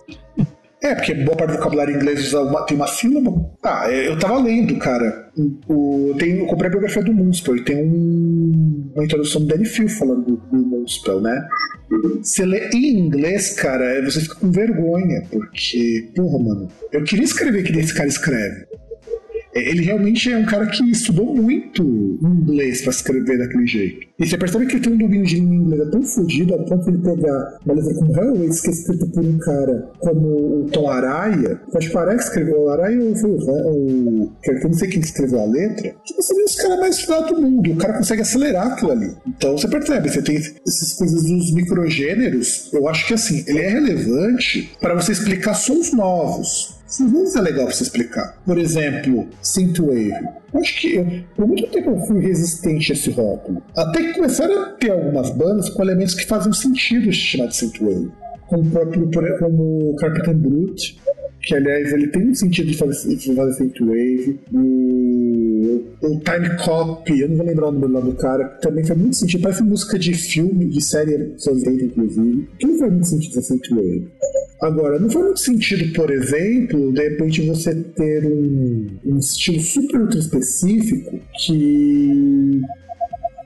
É, 0.81 0.95
porque 0.95 1.13
boa 1.13 1.35
parte 1.35 1.51
do 1.51 1.57
vocabulário 1.57 1.95
inglês 1.95 2.27
usa 2.27 2.41
uma, 2.41 2.65
tem 2.65 2.77
uma 2.77 2.87
sílaba. 2.87 3.51
Ah, 3.63 3.91
eu 3.91 4.17
tava 4.17 4.39
lendo, 4.39 4.77
cara. 4.77 5.28
O, 5.67 6.13
tem, 6.17 6.39
eu 6.39 6.45
comprei 6.47 6.67
a 6.67 6.71
biografia 6.71 7.01
do 7.01 7.13
Moonspell 7.13 7.63
tem 7.63 7.77
um, 7.77 8.91
uma 8.93 9.05
introdução 9.05 9.41
do 9.41 9.47
Danny 9.47 9.65
Phil 9.65 9.87
falando 9.87 10.25
do, 10.25 10.37
do 10.37 10.67
Moonspell, 10.67 11.21
né? 11.21 11.47
Você 12.21 12.45
lê 12.45 12.69
em 12.69 12.99
inglês, 12.99 13.55
cara, 13.55 14.03
você 14.03 14.21
fica 14.21 14.35
com 14.35 14.51
vergonha, 14.51 15.23
porque, 15.31 16.11
porra, 16.15 16.43
mano, 16.43 16.67
eu 16.91 17.03
queria 17.03 17.25
escrever 17.25 17.63
que 17.63 17.77
esse 17.79 17.93
cara 17.93 18.07
escreve. 18.07 18.65
É, 19.53 19.69
ele 19.69 19.83
realmente 19.83 20.31
é 20.31 20.37
um 20.37 20.45
cara 20.45 20.67
que 20.67 20.83
estudou 20.91 21.35
muito 21.35 21.83
inglês 22.21 22.81
para 22.81 22.91
escrever 22.91 23.37
daquele 23.37 23.67
jeito. 23.67 24.07
E 24.19 24.27
você 24.27 24.37
percebe 24.37 24.65
que 24.65 24.73
ele 24.73 24.83
tem 24.83 24.93
um 24.93 24.97
domínio 24.97 25.25
de 25.25 25.39
inglês 25.39 25.81
é 25.81 25.91
tão 25.91 26.03
fodido 26.03 26.53
a 26.55 26.57
ponto 26.63 26.83
de 26.83 26.89
ele 26.89 26.97
pegar 26.97 27.57
uma 27.65 27.75
letra 27.75 27.93
como 27.95 28.17
Hellways, 28.17 28.61
que 28.61 28.67
é 28.67 28.71
escrita 28.71 29.05
por 29.07 29.25
um 29.25 29.37
cara 29.39 29.91
como 29.99 30.65
o 30.65 30.69
Tom 30.71 30.89
Araya, 30.89 31.61
acho 31.73 31.91
parece 31.91 32.17
que 32.17 32.23
escreveu 32.25 32.63
o 32.63 32.69
Araya 32.69 33.01
ou 33.01 33.15
foi 33.15 33.31
o, 33.31 34.31
eu 34.45 34.63
não 34.63 34.73
sei 34.73 34.89
quem 34.89 34.99
escreveu 34.99 35.39
a 35.39 35.45
letra, 35.45 35.95
que 36.05 36.13
você 36.15 36.35
vê 36.35 36.43
os 36.43 36.55
caras 36.55 36.79
mais 36.79 36.95
estudados 36.97 37.31
do 37.31 37.41
mundo. 37.41 37.71
O 37.71 37.75
cara 37.77 37.93
consegue 37.93 38.21
acelerar 38.21 38.73
aquilo 38.73 38.91
ali. 38.91 39.15
Então 39.27 39.57
você 39.57 39.67
percebe, 39.67 40.09
você 40.09 40.21
tem 40.21 40.35
essas 40.37 40.93
coisas 40.93 41.23
dos 41.23 41.53
microgêneros, 41.53 42.69
eu 42.73 42.87
acho 42.87 43.07
que 43.07 43.13
assim, 43.13 43.43
ele 43.47 43.59
é 43.59 43.69
relevante 43.69 44.71
para 44.81 44.95
você 44.95 45.13
explicar 45.13 45.53
sons 45.53 45.93
novos. 45.93 46.78
Isso 46.89 47.37
é 47.37 47.41
legal 47.41 47.65
pra 47.65 47.75
você 47.75 47.83
explicar. 47.83 48.35
Por 48.43 48.57
exemplo, 48.57 49.27
Synthwave. 49.41 50.11
Acho 50.55 50.81
que 50.81 51.25
por 51.35 51.47
muito 51.47 51.69
tempo 51.69 51.91
eu 51.91 51.99
fui 52.07 52.19
resistente 52.19 52.91
a 52.91 52.95
esse 52.95 53.11
rótulo. 53.11 53.61
Até 53.75 54.01
que 54.01 54.13
começaram 54.15 54.63
a 54.63 54.65
ter 54.71 54.91
algumas 54.91 55.29
bandas 55.29 55.69
com 55.69 55.83
elementos 55.83 56.15
que 56.15 56.25
fazem 56.25 56.51
sentido 56.51 57.11
chamar 57.11 57.47
de 57.49 57.57
Synthwave. 57.57 58.11
Como 58.47 58.63
o 58.63 58.71
próprio 58.71 59.09
como 59.37 59.95
Carpenter 59.97 60.35
Brute, 60.35 60.99
que 61.49 61.55
aliás 61.55 61.91
ele 61.91 62.07
tem 62.09 62.29
um 62.29 62.35
sentido 62.35 62.67
de 62.67 62.77
fazer, 62.77 63.15
de 63.15 63.35
fazer 63.35 63.53
Synthwave. 63.53 64.39
O, 64.53 65.83
o 65.99 66.19
Time 66.19 66.57
Cop, 66.63 67.11
eu 67.11 67.27
não 67.27 67.37
vou 67.37 67.45
lembrar 67.47 67.69
o 67.69 67.71
nome 67.71 68.11
do 68.11 68.15
cara, 68.15 68.47
também 68.61 68.85
faz 68.85 68.99
muito 68.99 69.17
sentido. 69.17 69.41
Parece 69.41 69.63
música 69.63 69.97
de 69.97 70.13
filme, 70.13 70.65
de 70.65 70.79
série 70.79 71.33
soviética, 71.37 71.85
inclusive. 71.85 72.47
Que 72.59 72.67
não 72.67 72.77
faz 72.77 72.91
muito 72.91 73.07
sentido 73.07 73.33
fazer 73.33 73.47
Synthwave. 73.47 74.07
Agora, 74.61 74.99
não 74.99 75.09
faz 75.09 75.25
muito 75.25 75.39
sentido, 75.39 75.91
por 75.93 76.11
exemplo, 76.11 76.93
de 76.93 77.01
repente 77.01 77.41
você 77.41 77.73
ter 77.73 78.27
um, 78.27 78.87
um 79.05 79.17
estilo 79.17 79.59
super 79.59 80.01
ultra 80.01 80.19
específico 80.19 81.19
que 81.45 82.61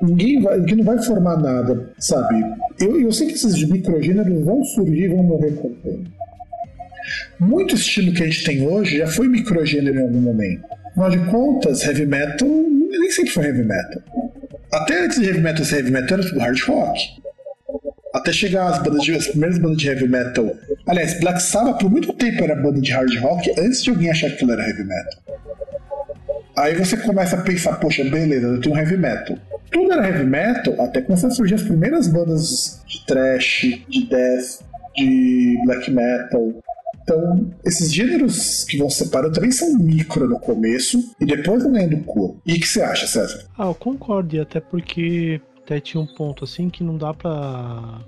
ninguém 0.02 0.42
vai, 0.42 0.62
que 0.62 0.76
não 0.76 0.84
vai 0.84 1.02
formar 1.02 1.38
nada, 1.38 1.90
sabe? 2.00 2.44
Eu, 2.82 3.00
eu 3.00 3.12
sei 3.14 3.28
que 3.28 3.36
esses 3.36 3.64
microgêneros 3.70 4.44
vão 4.44 4.62
surgir 4.66 5.06
e 5.06 5.08
vão 5.08 5.24
morrer 5.24 5.52
com 5.52 5.70
o 5.70 5.76
tempo. 5.76 6.23
Muito 7.40 7.76
estilo 7.76 8.14
que 8.14 8.24
a 8.24 8.26
gente 8.26 8.44
tem 8.44 8.68
hoje 8.68 8.98
já 8.98 9.08
foi 9.08 9.28
microgênero 9.28 10.00
em 10.00 10.02
algum 10.02 10.22
momento. 10.22 10.64
Afinal 10.92 11.10
de 11.10 11.20
contas, 11.32 11.84
heavy 11.84 12.06
metal 12.06 12.48
nem 12.48 13.12
sempre 13.12 13.32
foi 13.32 13.46
heavy 13.46 13.64
metal. 13.64 14.02
Até 14.72 15.06
antes 15.06 15.20
de 15.20 15.26
heavy 15.26 15.42
metal 15.42 15.66
ser 15.66 15.78
heavy 15.78 15.92
metal 15.92 16.20
era 16.20 16.28
tudo 16.28 16.40
hard 16.40 16.60
rock 16.62 17.24
até 18.14 18.32
chegar 18.32 18.68
as 18.68 18.82
bandas 18.82 19.02
de, 19.02 19.16
as 19.16 19.28
primeiras 19.28 19.58
bandas 19.58 19.78
de 19.78 19.90
heavy 19.90 20.08
metal. 20.08 20.56
Aliás, 20.86 21.20
Black 21.20 21.42
Sabbath 21.42 21.80
por 21.80 21.90
muito 21.90 22.14
tempo 22.14 22.44
era 22.44 22.56
banda 22.56 22.80
de 22.80 22.92
hard 22.92 23.18
rock 23.20 23.52
antes 23.60 23.84
de 23.84 23.90
alguém 23.90 24.12
achar 24.12 24.28
que 24.28 24.36
aquilo 24.36 24.52
era 24.52 24.68
heavy 24.68 24.84
metal. 24.84 25.24
Aí 26.56 26.76
você 26.76 26.96
começa 26.96 27.36
a 27.36 27.42
pensar, 27.42 27.80
poxa, 27.80 28.04
beleza, 28.04 28.46
eu 28.46 28.62
tenho 28.62 28.78
heavy 28.78 28.98
metal. 28.98 29.36
Tudo 29.72 29.92
era 29.92 30.08
heavy 30.08 30.26
metal 30.26 30.80
até 30.80 31.02
começar 31.02 31.28
a 31.28 31.32
surgir 31.32 31.56
as 31.56 31.64
primeiras 31.64 32.08
bandas 32.08 32.84
de 32.88 33.04
thrash, 33.08 33.84
de 33.90 34.08
death, 34.08 34.60
de 34.96 35.58
black 35.66 35.90
metal. 35.90 36.54
Então, 37.04 37.54
esses 37.66 37.94
gêneros 37.94 38.64
que 38.64 38.78
vão 38.78 38.90
separando 38.90 39.34
também 39.34 39.52
são 39.52 39.78
micro 39.78 40.28
no 40.28 40.40
começo 40.40 41.14
e 41.20 41.26
depois 41.26 41.62
vão 41.62 41.74
ganhando 41.74 42.04
cor. 42.04 42.38
E 42.46 42.54
o 42.54 42.60
que 42.60 42.68
você 42.68 42.82
acha, 42.82 43.06
César? 43.06 43.46
Ah, 43.58 43.68
eu 43.68 43.76
concordo, 43.76 44.36
e 44.36 44.40
até 44.40 44.60
porque 44.60 45.42
até 45.64 45.80
tinha 45.80 46.02
um 46.02 46.08
ponto 46.08 46.44
assim 46.44 46.70
que 46.70 46.84
não 46.84 46.98
dá 46.98 47.14
pra 47.14 48.02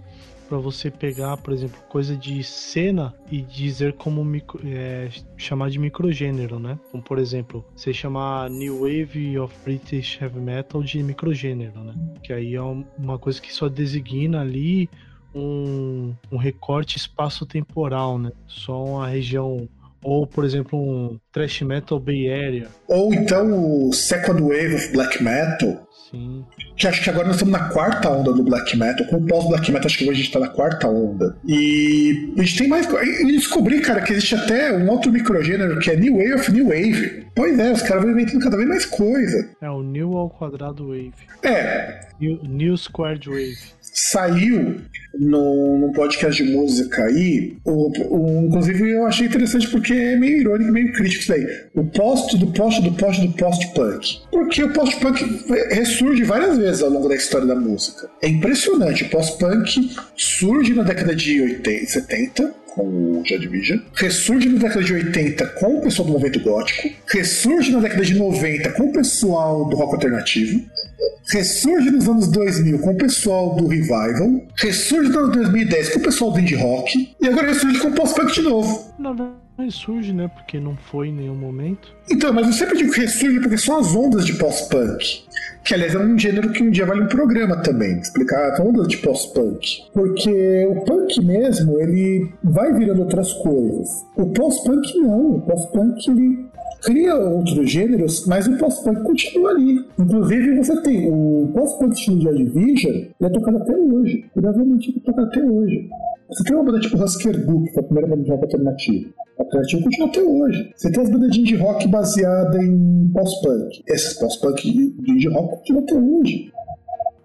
para 0.47 0.57
você 0.59 0.91
pegar, 0.91 1.37
por 1.37 1.53
exemplo, 1.53 1.79
coisa 1.89 2.15
de 2.15 2.43
cena 2.43 3.13
e 3.31 3.41
dizer 3.41 3.93
como 3.93 4.23
micro, 4.23 4.61
é, 4.63 5.09
chamar 5.35 5.69
de 5.69 5.79
microgênero, 5.79 6.59
né? 6.59 6.79
Como 6.91 7.03
por 7.03 7.17
exemplo, 7.17 7.65
você 7.75 7.91
chamar 7.91 8.49
New 8.49 8.81
Wave 8.81 9.39
of 9.39 9.53
British 9.63 10.21
Heavy 10.21 10.39
Metal 10.39 10.83
de 10.83 11.01
microgênero, 11.01 11.83
né? 11.83 11.93
Que 12.21 12.31
aí 12.31 12.55
é 12.55 12.61
uma 12.61 13.17
coisa 13.17 13.41
que 13.41 13.51
só 13.51 13.67
designa 13.67 14.41
ali 14.41 14.89
um, 15.35 16.13
um 16.31 16.37
recorte 16.37 16.97
espaço-temporal, 16.97 18.17
né? 18.17 18.31
Só 18.47 18.83
uma 18.83 19.07
região 19.07 19.67
ou, 20.05 20.27
por 20.27 20.45
exemplo, 20.45 20.79
um 20.79 21.19
Thrash 21.33 21.61
Metal 21.63 21.99
Bay 21.99 22.31
Area. 22.31 22.67
Ou 22.87 23.11
então 23.11 23.87
o 23.87 23.91
Second 23.91 24.39
Wave 24.39 24.75
of 24.75 24.93
Black 24.93 25.21
Metal. 25.23 25.83
Sim. 26.11 26.45
Que 26.77 26.87
acho 26.87 27.03
que 27.03 27.09
agora 27.09 27.25
nós 27.25 27.37
estamos 27.37 27.51
na 27.51 27.69
quarta 27.69 28.09
onda 28.09 28.31
do 28.31 28.43
black 28.43 28.77
metal. 28.77 29.07
Com 29.07 29.15
o 29.15 29.25
pós-black 29.25 29.71
metal, 29.71 29.87
acho 29.87 29.97
que 29.97 30.03
hoje 30.03 30.11
a 30.11 30.15
gente 30.17 30.27
está 30.27 30.39
na 30.39 30.49
quarta 30.49 30.87
onda. 30.87 31.35
E 31.43 32.31
a 32.37 32.43
gente 32.43 32.57
tem 32.59 32.67
mais. 32.67 32.87
E 32.87 33.25
descobri, 33.31 33.81
cara, 33.81 34.01
que 34.01 34.13
existe 34.13 34.35
até 34.35 34.71
um 34.77 34.87
outro 34.89 35.11
microgênero 35.11 35.79
que 35.79 35.89
é 35.89 35.95
New 35.95 36.17
Wave 36.17 36.33
of 36.33 36.51
New 36.51 36.65
Wave. 36.67 37.25
Pois 37.33 37.57
é, 37.57 37.71
os 37.71 37.81
caras 37.81 38.03
vão 38.03 38.11
inventando 38.11 38.43
cada 38.43 38.57
vez 38.57 38.69
mais 38.69 38.85
coisa. 38.85 39.49
É 39.59 39.69
o 39.69 39.81
New 39.81 40.15
ao 40.15 40.29
quadrado 40.29 40.89
Wave. 40.89 41.13
É. 41.41 42.01
New, 42.19 42.39
new 42.43 42.77
Squared 42.77 43.27
Wave 43.27 43.75
saiu 43.95 44.75
no 45.17 45.91
podcast 45.95 46.43
de 46.43 46.51
música 46.51 47.05
aí, 47.05 47.55
o, 47.63 47.89
o, 48.13 48.45
inclusive 48.45 48.89
eu 48.91 49.05
achei 49.05 49.27
interessante 49.27 49.69
porque 49.69 49.93
é 49.93 50.17
meio 50.17 50.41
irônico, 50.41 50.71
meio 50.71 50.91
crítico 50.91 51.21
isso 51.21 51.31
daí. 51.31 51.47
O 51.73 51.85
post 51.85 52.37
do 52.37 52.47
post 52.47 52.81
do 52.81 52.91
post 52.91 53.25
do 53.25 53.33
post-punk. 53.33 54.19
Porque 54.29 54.63
o 54.63 54.73
post-punk 54.73 55.45
ressurge 55.71 56.23
várias 56.23 56.57
vezes 56.57 56.83
ao 56.83 56.89
longo 56.89 57.07
da 57.07 57.15
história 57.15 57.47
da 57.47 57.55
música. 57.55 58.09
É 58.21 58.27
impressionante. 58.27 59.05
O 59.05 59.09
post-punk 59.09 59.89
surge 60.17 60.73
na 60.73 60.83
década 60.83 61.15
de 61.15 61.41
80, 61.41 61.85
70, 61.85 62.53
com 62.75 62.83
o 62.83 63.23
Joy 63.25 63.39
Division, 63.39 63.79
ressurge 63.93 64.49
na 64.49 64.59
década 64.59 64.83
de 64.83 64.93
80 64.93 65.47
com 65.47 65.77
o 65.77 65.81
pessoal 65.81 66.05
do 66.05 66.11
movimento 66.11 66.39
gótico, 66.41 66.89
ressurge 67.07 67.71
na 67.71 67.79
década 67.79 68.03
de 68.03 68.13
90 68.13 68.71
com 68.73 68.83
o 68.83 68.91
pessoal 68.91 69.65
do 69.69 69.75
rock 69.75 69.95
alternativo, 69.95 70.61
ressurge 71.31 71.89
nos 71.89 72.07
anos 72.07 72.27
2000 72.27 72.79
com 72.79 72.91
o 72.91 72.97
pessoal 72.97 73.55
do 73.55 73.67
Revival, 73.67 74.41
ressurge 74.57 75.09
no 75.09 75.19
ano 75.19 75.31
2010 75.31 75.89
com 75.89 75.99
o 75.99 76.03
pessoal 76.03 76.31
do 76.31 76.39
indie 76.39 76.55
rock, 76.55 77.15
e 77.21 77.27
agora 77.27 77.47
ressurge 77.47 77.79
com 77.79 77.87
o 77.87 77.93
post-punk 77.93 78.33
de 78.33 78.41
novo. 78.41 78.93
Não, 78.99 79.13
não 79.13 79.44
ressurge, 79.57 80.13
né? 80.13 80.27
Porque 80.27 80.59
não 80.59 80.75
foi 80.75 81.09
em 81.09 81.13
nenhum 81.13 81.35
momento. 81.35 81.93
Então, 82.09 82.33
mas 82.33 82.47
eu 82.47 82.53
sempre 82.53 82.77
digo 82.77 82.91
que 82.91 83.01
ressurge 83.01 83.39
porque 83.39 83.57
são 83.57 83.77
as 83.77 83.95
ondas 83.95 84.25
de 84.25 84.33
pós-punk. 84.33 85.23
Que, 85.63 85.73
aliás, 85.73 85.95
é 85.95 85.97
um 85.97 86.17
gênero 86.17 86.51
que 86.51 86.61
um 86.61 86.69
dia 86.69 86.85
vale 86.85 87.01
um 87.01 87.07
programa 87.07 87.57
também, 87.63 87.97
explicar 87.99 88.51
as 88.51 88.59
ondas 88.59 88.87
de 88.87 88.97
pós-punk. 88.97 89.83
Porque 89.93 90.67
o 90.69 90.81
punk 90.81 91.25
mesmo, 91.25 91.79
ele 91.79 92.31
vai 92.43 92.71
virando 92.73 93.01
outras 93.01 93.33
coisas. 93.33 94.05
O 94.15 94.27
pós-punk 94.27 94.97
não. 94.99 95.37
O 95.37 95.41
pós-punk, 95.41 96.07
ele 96.09 96.45
cria 96.85 97.15
outros 97.15 97.71
gêneros, 97.71 98.25
mas 98.27 98.47
o 98.47 98.57
post-punk 98.57 99.01
continua 99.01 99.51
ali. 99.51 99.83
Inclusive, 99.97 100.57
você 100.57 100.81
tem 100.83 101.11
o 101.11 101.51
estilo 101.91 102.19
de 102.19 102.45
Division, 102.45 102.93
ele 102.93 103.13
é 103.21 103.29
tocado 103.29 103.57
até 103.57 103.75
hoje. 103.75 104.25
Curiosamente, 104.33 104.89
ele 104.89 104.99
é 104.99 105.05
tocado 105.05 105.27
até 105.27 105.41
hoje. 105.41 105.89
Você 106.27 106.43
tem 106.43 106.55
uma 106.55 106.65
banda 106.65 106.79
tipo 106.79 107.01
Husker 107.01 107.45
Du, 107.45 107.63
que 107.63 107.77
é 107.77 107.79
a 107.79 107.83
primeira 107.83 108.09
banda 108.09 108.23
de 108.23 108.31
rock 108.31 108.43
alternativo. 108.43 109.13
A 109.37 109.43
alternativo 109.43 109.83
continua 109.83 110.07
até 110.07 110.21
hoje. 110.23 110.73
Você 110.75 110.91
tem 110.91 111.03
as 111.03 111.09
bandas 111.09 111.31
de 111.31 111.39
indie 111.41 111.55
rock 111.55 111.87
baseadas 111.87 112.63
em 112.63 113.11
post-punk. 113.13 113.83
Essas 113.87 114.13
post-punk 114.13 114.61
de 114.63 115.11
indie 115.11 115.27
rock 115.29 115.57
continuam 115.57 115.83
até 115.83 115.95
hoje. 115.95 116.51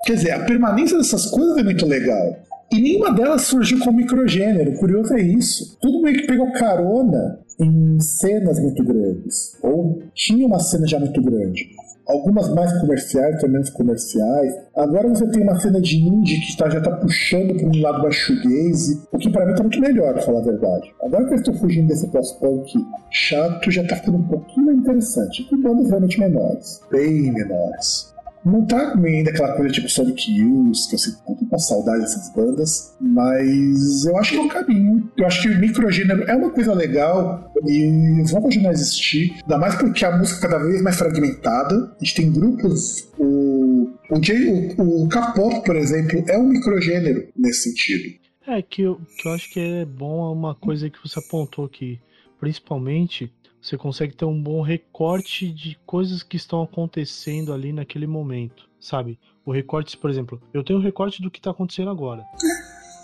Quer 0.05 0.14
dizer, 0.14 0.31
a 0.32 0.44
permanência 0.44 0.98
dessas 0.98 1.27
coisas 1.27 1.56
é 1.56 1.62
muito 1.62 1.86
legal. 1.86 2.36
E 2.72 2.81
nenhuma 2.81 3.12
delas 3.12 3.43
surgiu 3.43 3.81
como 3.81 3.97
microgênero. 3.97 4.72
O 4.72 4.78
curioso 4.78 5.14
é 5.14 5.20
isso. 5.20 5.77
Tudo 5.81 6.02
meio 6.02 6.16
que 6.16 6.27
pegou 6.27 6.52
carona 6.52 7.40
em 7.60 8.01
cenas 8.01 8.59
muito 8.60 8.82
grandes, 8.85 9.59
ou 9.62 10.02
tinha 10.14 10.47
uma 10.47 10.59
cena 10.59 10.86
já 10.86 10.98
muito 10.98 11.20
grande. 11.20 11.68
Algumas 12.11 12.53
mais 12.53 12.73
comerciais, 12.81 13.35
outras 13.35 13.53
menos 13.53 13.70
comerciais. 13.70 14.53
Agora 14.74 15.09
você 15.09 15.31
tem 15.31 15.45
uma 15.45 15.59
cena 15.61 15.81
de 15.81 15.97
indie 15.97 16.41
que 16.41 16.57
tá, 16.57 16.69
já 16.69 16.78
está 16.78 16.91
puxando 16.91 17.55
para 17.55 17.69
um 17.69 17.81
lado 17.81 18.12
shoegaze, 18.12 19.01
o 19.12 19.19
que 19.19 19.31
para 19.31 19.47
mim 19.47 19.53
está 19.53 19.62
muito 19.62 19.81
melhor, 19.81 20.15
pra 20.15 20.23
falar 20.23 20.41
a 20.41 20.45
verdade. 20.45 20.93
Agora 21.05 21.24
que 21.27 21.35
eu 21.35 21.39
estou 21.39 21.55
fugindo 21.55 21.87
desse 21.87 22.09
pós-punk 22.09 22.73
chato, 23.11 23.70
já 23.70 23.82
está 23.82 23.95
ficando 23.95 24.19
um 24.19 24.27
pouquinho 24.27 24.66
mais 24.66 24.78
interessante. 24.78 25.45
Com 25.49 25.62
bandas 25.62 25.89
realmente 25.89 26.19
menores, 26.19 26.81
bem 26.91 27.32
menores. 27.32 28.12
Não 28.44 28.64
tá 28.64 28.94
ainda 28.96 29.30
aquela 29.30 29.54
coisa 29.54 29.72
tipo 29.72 29.88
Sonic 29.88 30.30
Youth, 30.30 30.88
que 30.88 30.94
eu 30.94 30.98
sinto 30.98 31.18
uma 31.26 31.58
saudade 31.58 32.00
dessas 32.00 32.32
bandas, 32.34 32.96
mas 33.00 34.04
eu 34.06 34.16
acho 34.16 34.32
que 34.32 34.38
é 34.38 34.40
um 34.40 34.48
caminho. 34.48 35.10
Eu 35.16 35.26
acho 35.26 35.42
que 35.42 35.48
o 35.48 35.58
microgênero 35.58 36.22
é 36.24 36.34
uma 36.34 36.50
coisa 36.50 36.72
legal 36.72 37.52
e 37.66 38.22
vão 38.30 38.42
continuar 38.42 38.70
a 38.70 38.72
existir, 38.72 39.36
ainda 39.42 39.58
mais 39.58 39.74
porque 39.74 40.04
a 40.04 40.16
música 40.16 40.46
é 40.46 40.50
cada 40.50 40.64
vez 40.64 40.80
mais 40.80 40.96
fragmentada. 40.96 41.96
A 42.00 42.04
gente 42.04 42.14
tem 42.14 42.32
grupos, 42.32 43.08
o, 43.18 43.90
o, 44.10 44.82
o, 44.82 45.04
o 45.04 45.08
K-pop, 45.08 45.64
por 45.64 45.76
exemplo, 45.76 46.24
é 46.28 46.38
um 46.38 46.48
microgênero 46.48 47.28
nesse 47.36 47.70
sentido. 47.70 48.18
É, 48.46 48.62
que 48.62 48.82
eu, 48.82 49.00
que 49.18 49.28
eu 49.28 49.32
acho 49.32 49.52
que 49.52 49.60
é 49.60 49.84
bom 49.84 50.32
uma 50.32 50.54
coisa 50.54 50.88
que 50.88 50.98
você 51.02 51.18
apontou 51.18 51.66
aqui, 51.66 52.00
principalmente 52.40 53.30
você 53.61 53.77
consegue 53.77 54.15
ter 54.15 54.24
um 54.24 54.41
bom 54.41 54.62
recorte 54.62 55.53
de 55.53 55.78
coisas 55.85 56.23
que 56.23 56.37
estão 56.37 56.62
acontecendo 56.62 57.53
ali 57.53 57.73
naquele 57.73 58.07
momento, 58.07 58.69
sabe? 58.78 59.19
O 59.45 59.53
recorte, 59.53 59.97
por 59.97 60.11
exemplo, 60.11 60.41
eu 60.53 60.65
tenho 60.65 60.78
um 60.78 60.82
recorte 60.82 61.20
do 61.20 61.31
que 61.31 61.39
está 61.39 61.51
acontecendo 61.51 61.91
agora. 61.91 62.24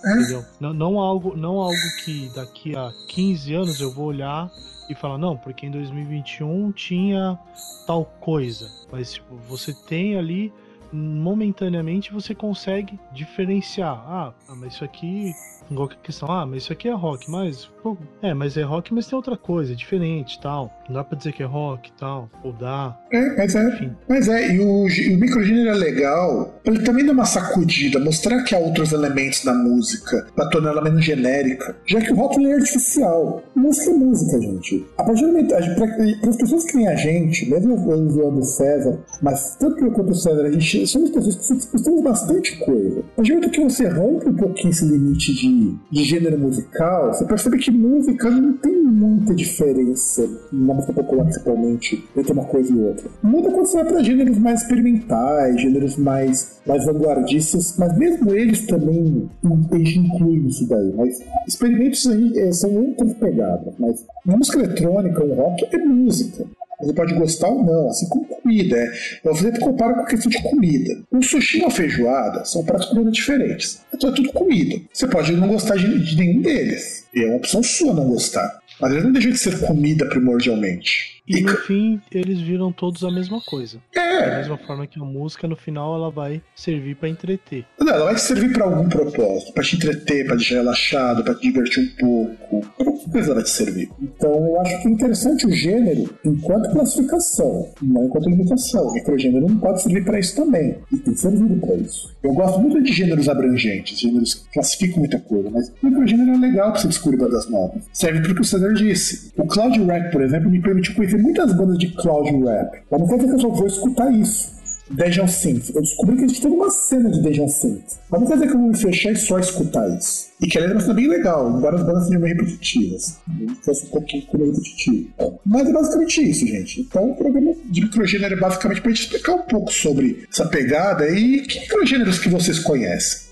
Entendeu? 0.05 0.45
Não, 0.61 0.73
não, 0.73 1.01
algo, 1.01 1.37
não 1.37 1.59
algo 1.59 1.97
que 2.05 2.31
daqui 2.35 2.77
a 2.77 2.93
15 3.09 3.55
anos 3.55 3.81
eu 3.81 3.93
vou 3.93 4.07
olhar 4.07 4.51
e 4.89 4.95
falar, 4.95 5.19
não, 5.19 5.37
porque 5.37 5.67
em 5.67 5.71
2021 5.71 6.71
tinha 6.73 7.39
tal 7.87 8.05
coisa. 8.05 8.71
Mas 8.91 9.15
tipo, 9.15 9.35
você 9.49 9.75
tem 9.87 10.17
ali, 10.17 10.53
momentaneamente, 10.93 12.13
você 12.13 12.35
consegue 12.35 12.99
diferenciar. 13.13 13.95
Ah, 14.07 14.35
mas 14.57 14.75
isso 14.75 14.85
aqui 14.85 15.33
Igual 15.71 15.89
que 15.89 15.95
a 15.95 15.99
questão, 15.99 16.31
ah, 16.31 16.47
mas 16.47 16.63
isso 16.63 16.73
aqui 16.73 16.89
é 16.89 16.93
rock, 16.93 17.31
mas. 17.31 17.69
Pô, 17.83 17.97
é, 18.23 18.35
mas 18.35 18.57
é 18.57 18.63
rock, 18.63 18.93
mas 18.93 19.07
tem 19.07 19.17
outra 19.17 19.37
coisa, 19.37 19.73
é 19.73 19.77
diferente 19.77 20.41
tal. 20.41 20.73
Não 20.89 20.95
dá 20.95 21.05
pra 21.05 21.17
dizer 21.19 21.33
que 21.33 21.43
é 21.43 21.47
rock 21.47 21.93
tal, 21.99 22.31
ou 22.43 22.53
dá. 22.53 22.99
É, 23.13 23.37
mas 23.37 23.55
é. 23.55 23.69
Enfim. 23.69 23.93
Mas 24.09 24.29
é, 24.29 24.55
e 24.55 24.61
o, 24.61 24.85
o 24.85 25.21
microgênero 25.21 25.71
é 25.71 25.75
legal, 25.75 26.55
ele 26.65 26.83
também 26.83 27.05
dá 27.05 27.13
uma 27.13 27.25
sacudida, 27.25 27.99
mostrar 27.99 28.43
que 28.45 28.55
há 28.55 28.59
outros 28.59 28.93
elementos 28.93 29.45
da 29.45 29.55
música, 29.55 30.27
pra 30.35 30.49
torná-la 30.49 30.83
menos 30.83 31.05
genérica. 31.05 31.77
Já 31.87 32.01
que 32.01 32.13
o 32.13 32.17
rock 32.17 32.45
é 32.45 32.55
artificial. 32.55 33.43
Música 33.55 33.91
é 33.91 33.95
música, 33.95 34.41
gente. 34.41 34.87
A 34.99 35.05
partir 35.05 35.23
do 35.23 35.29
momento. 35.29 35.47
Para 35.47 36.31
as 36.31 36.37
pessoas 36.37 36.65
que 36.65 36.77
nem 36.77 36.89
a 36.89 36.95
gente, 36.95 37.49
mesmo 37.49 37.75
eu 37.91 38.09
zoando 38.11 38.41
o 38.41 38.45
César, 38.45 38.99
mas 39.23 39.57
tanto 39.57 39.85
eu 39.85 39.91
quanto 39.93 40.11
o 40.11 40.15
César, 40.15 40.43
a 40.43 40.51
gente 40.51 40.87
somos 40.87 41.11
pessoas 41.11 41.37
que 41.65 41.73
gostamos 41.73 42.03
bastante 42.03 42.57
coisa. 42.59 43.03
Partir 43.17 43.41
do 43.41 43.51
que 43.51 43.61
você 43.61 43.89
rompe 43.89 44.29
um 44.29 44.35
pouquinho 44.35 44.71
esse 44.71 44.85
limite 44.85 45.35
de 45.35 45.47
de, 45.91 46.05
gênero 46.05 46.39
musical, 46.39 47.13
você 47.13 47.25
percebe 47.25 47.59
que 47.59 47.71
música 47.71 48.31
não 48.31 48.53
tem 48.55 48.83
muita 48.83 49.35
diferença 49.35 50.29
na 50.53 50.75
música 50.75 50.93
popular, 50.93 51.25
principalmente, 51.25 52.05
entre 52.17 52.33
uma 52.33 52.45
coisa 52.45 52.73
e 52.73 52.81
outra. 52.81 53.09
Muda 53.23 53.51
quando 53.51 53.67
você 53.67 53.83
vai 53.83 53.93
para 53.93 54.03
gêneros 54.03 54.39
mais 54.39 54.63
experimentais, 54.63 55.61
gêneros 55.61 55.97
mais, 55.97 56.61
mais 56.67 56.85
vanguardistas, 56.85 57.77
mas 57.79 57.97
mesmo 57.99 58.33
eles 58.35 58.67
também 58.67 59.29
incluem 59.45 60.47
isso 60.47 60.69
daí. 60.69 60.93
Mas 60.97 61.19
experimentos 61.47 62.07
aí 62.07 62.39
é, 62.39 62.53
são 62.53 62.75
outras 62.75 63.15
pegadas. 63.15 63.75
Mas 63.79 64.05
música 64.25 64.59
eletrônica, 64.59 65.25
o 65.25 65.35
rock 65.35 65.67
é 65.73 65.79
música. 65.79 66.47
Você 66.81 66.93
pode 66.93 67.15
gostar 67.15 67.49
ou 67.49 67.65
não, 67.65 67.89
assim 67.89 68.09
como 68.09 68.25
comida. 68.27 68.77
É. 68.77 68.89
Eu 69.25 69.35
sempre 69.35 69.61
comparo 69.61 69.95
com 69.95 70.01
a 70.01 70.07
questão 70.07 70.31
de 70.31 70.43
comida. 70.43 71.03
Um 71.13 71.23
sushi 71.23 71.59
e 71.59 71.61
uma 71.63 71.71
feijoada 71.71 72.45
são 72.45 72.65
pratos 72.65 72.89
comida 72.89 73.11
diferentes. 73.11 73.81
Então 73.93 74.11
é 74.11 74.15
tudo 74.15 74.33
comida. 74.33 74.81
Você 74.93 75.07
pode 75.09 75.33
não 75.33 75.49
gostar 75.49 75.77
de, 75.77 76.05
de 76.05 76.17
nenhum 76.17 76.43
deles. 76.43 77.05
E 77.15 77.23
é 77.23 77.27
uma 77.27 77.37
opção 77.37 77.63
sua 77.63 77.95
não 77.95 78.09
gostar. 78.09 78.61
Mas 78.81 78.93
ele 78.93 79.05
não 79.05 79.13
deixa 79.13 79.31
de 79.31 79.39
ser 79.39 79.59
comida 79.61 80.07
primordialmente. 80.07 81.16
E, 81.29 81.41
no 81.41 81.57
fim, 81.57 82.01
eles 82.11 82.41
viram 82.41 82.71
todos 82.71 83.03
a 83.03 83.11
mesma 83.11 83.41
coisa. 83.41 83.79
É. 83.95 84.31
Da 84.31 84.37
mesma 84.39 84.59
forma 84.59 84.87
que 84.87 85.01
a 85.01 85.05
música, 85.05 85.49
no 85.49 85.57
final, 85.57 85.95
ela 85.95 86.11
vai 86.11 86.41
servir 86.55 86.95
para 86.97 87.09
entreter. 87.09 87.65
Não, 87.79 87.93
ela 87.93 88.05
vai 88.07 88.19
servir 88.19 88.53
para 88.53 88.65
algum 88.65 88.89
propósito. 88.89 89.53
para 89.53 89.65
te 89.65 89.77
entreter, 89.77 90.27
para 90.27 90.37
deixar 90.37 90.57
relaxado, 90.57 91.25
para 91.25 91.35
te 91.35 91.43
divertir 91.43 91.83
um 91.83 91.97
pouco. 91.99 92.67
Pra 92.77 92.87
alguma 92.87 93.11
coisa 93.11 93.27
ela 93.29 93.35
vai 93.37 93.45
te 93.45 93.51
servir. 93.51 93.91
Então, 94.01 94.33
eu 94.33 94.61
acho 94.61 94.83
que 94.83 94.89
é 94.89 94.91
interessante 94.91 95.47
o 95.47 95.51
gênero 95.51 96.09
enquanto 96.25 96.71
classificação, 96.73 97.69
não 97.83 98.05
enquanto 98.07 98.29
limitação. 98.29 98.89
O 98.89 98.93
microgênero 98.93 99.49
não 99.49 99.59
pode 99.59 99.83
servir 99.83 100.05
para 100.05 100.19
isso 100.19 100.37
também. 100.37 100.77
E 100.93 100.97
tem 100.97 101.15
servido 101.15 101.57
para 101.57 101.75
isso. 101.75 102.15
Eu 102.23 102.33
gosto 102.33 102.61
muito 102.61 102.83
de 102.83 102.93
gêneros 102.93 103.29
abrangentes, 103.29 103.99
gêneros 103.99 104.35
que 104.35 104.53
classificam 104.53 104.99
muita 104.99 105.19
coisa, 105.21 105.51
mas 105.51 105.69
o 105.83 105.87
microgênero 105.87 106.33
é 106.33 106.39
legal 106.39 106.73
para 106.73 106.81
você 106.81 106.89
descobrir 106.89 107.19
bandas 107.19 107.49
novas. 107.49 107.83
Serve 107.93 108.21
para 108.21 108.33
o 108.33 108.35
que 108.35 108.41
o 108.41 108.45
César 108.45 108.73
disse. 108.75 109.33
O 109.37 109.47
Cloud 109.47 109.83
Rap, 109.85 110.11
por 110.11 110.23
exemplo, 110.23 110.51
me 110.51 110.61
permitiu 110.61 110.95
conhecer 110.95 111.16
muitas 111.19 111.53
bandas 111.53 111.79
de 111.79 111.89
cloud 111.95 112.31
rap. 112.45 112.83
Mas 112.91 113.01
não 113.01 113.09
quer 113.09 113.17
dizer 113.17 113.29
que 113.29 113.35
eu 113.35 113.41
só 113.41 113.49
vou 113.49 113.67
escutar 113.67 114.13
isso. 114.13 114.57
Dungeon 114.91 115.27
Synth. 115.27 115.71
Eu 115.75 115.83
descobri 115.83 116.17
que 116.17 116.25
existe 116.25 116.43
toda 116.43 116.55
uma 116.55 116.71
cena 116.71 117.11
de 117.11 117.21
Dungeon 117.21 117.49
Synth. 117.49 117.99
Mas 118.09 118.21
não 118.21 118.29
quer 118.29 118.35
dizer 118.35 118.47
que 118.47 118.55
eu 118.55 118.59
vou 118.59 118.69
me 118.69 118.77
fechar 118.77 119.13
e 119.13 119.17
só 119.17 119.39
escutar 119.39 119.89
isso. 119.97 120.27
E 120.41 120.47
que 120.47 120.59
ela 120.59 120.81
é 120.81 120.95
bem 120.95 121.09
legal, 121.09 121.57
embora 121.57 121.77
as 121.77 121.83
bandas 121.83 122.05
sejam 122.05 122.21
meio 122.21 122.37
repetitivas. 122.37 123.19
Fosse 123.63 123.87
um 123.87 123.91
pouquinho 123.91 124.27
repetitivo. 124.33 125.09
Mas 125.45 125.69
é 125.69 125.73
basicamente 125.73 126.31
isso, 126.31 126.47
gente. 126.47 126.81
Então 126.83 127.11
o 127.11 127.17
programa 127.17 127.55
de 127.65 127.81
microgênero 127.81 128.35
é 128.35 128.39
basicamente 128.39 128.81
pra 128.81 128.91
gente 128.91 129.03
explicar 129.03 129.35
um 129.35 129.43
pouco 129.43 129.73
sobre 129.73 130.25
essa 130.31 130.47
pegada 130.47 131.09
e 131.09 131.43
que 131.43 131.61
microgêneros 131.61 132.19
que 132.19 132.29
vocês 132.29 132.59
conhecem. 132.59 133.26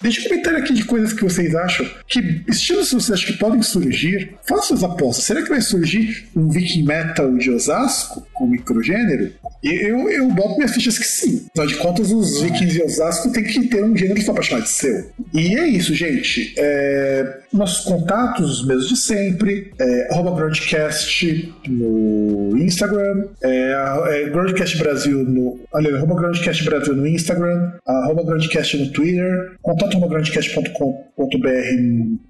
Deixe 0.00 0.20
um 0.20 0.30
comentário 0.30 0.58
aqui 0.58 0.72
de 0.72 0.84
coisas 0.84 1.12
que 1.12 1.22
vocês 1.22 1.54
acham, 1.54 1.86
que 2.06 2.42
estilos 2.48 2.90
vocês 2.90 3.10
acham 3.10 3.32
que 3.32 3.38
podem 3.38 3.62
surgir. 3.62 4.34
Façam 4.48 4.74
as 4.74 4.82
apostas. 4.82 5.24
Será 5.24 5.42
que 5.42 5.50
vai 5.50 5.60
surgir 5.60 6.26
um 6.34 6.48
Viking 6.48 6.84
Metal 6.84 7.36
de 7.36 7.50
Osasco, 7.50 8.26
com 8.32 8.46
microgênero? 8.46 9.30
Eu, 9.62 10.10
eu 10.10 10.28
boto 10.30 10.56
minhas 10.56 10.72
fichas 10.72 10.98
que 10.98 11.04
sim. 11.04 11.46
Afinal 11.50 11.66
de 11.66 11.76
contas, 11.76 12.10
os 12.10 12.40
Vikings 12.40 12.72
de 12.72 12.82
Osasco 12.82 13.30
tem 13.32 13.44
que 13.44 13.68
ter 13.68 13.84
um 13.84 13.96
gênero 13.96 14.20
só 14.22 14.32
pra 14.32 14.42
chamar 14.42 14.62
de 14.62 14.68
seu. 14.68 15.10
E 15.34 15.56
é 15.58 15.66
isso, 15.66 15.94
gente. 15.94 16.54
É... 16.58 17.40
Nossos 17.52 17.84
contatos, 17.84 18.60
os 18.60 18.66
mesmos 18.66 18.88
de 18.88 18.96
sempre. 18.96 19.72
É, 19.78 20.12
arroba 20.12 20.34
Groundcast 20.36 21.54
no 21.68 22.56
Instagram. 22.56 23.26
É, 23.42 23.74
é 24.08 24.30
Brasil 24.78 25.24
no. 25.24 25.60
Aliás, 25.74 25.96
arroba 25.96 26.14
Groundcast 26.14 26.64
Brasil 26.64 26.94
no 26.94 27.06
Instagram. 27.06 27.72
Arroba 27.86 28.24
Groundcast 28.24 28.76
no 28.76 28.92
Twitter. 28.92 29.52
Contato 29.62 29.96
arroba 29.96 30.08
groundcast.com.br 30.08 31.10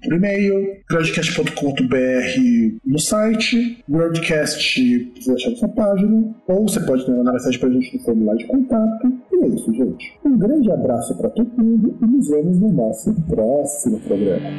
por 0.03 0.13
e-mail. 0.13 0.77
Groundcast.com.br 0.89 2.81
no 2.85 2.99
site. 2.99 3.83
Groundcast, 3.87 5.11
você 5.15 5.31
achar 5.31 5.49
nessa 5.51 5.67
página. 5.69 6.35
Ou 6.47 6.67
você 6.67 6.79
pode 6.79 7.05
mandar 7.21 7.33
mensagem 7.33 7.59
pra 7.59 7.69
gente 7.69 7.97
no 7.97 8.03
formulário 8.03 8.39
de 8.39 8.47
contato. 8.47 9.13
E 9.31 9.43
é 9.43 9.47
isso, 9.47 9.73
gente. 9.73 10.19
Um 10.25 10.37
grande 10.37 10.71
abraço 10.71 11.15
para 11.15 11.29
todo 11.29 11.49
mundo 11.57 11.95
e 12.01 12.05
nos 12.05 12.27
vemos 12.27 12.59
no 12.59 12.71
nosso 12.71 13.13
próximo 13.29 13.99
programa. 13.99 14.49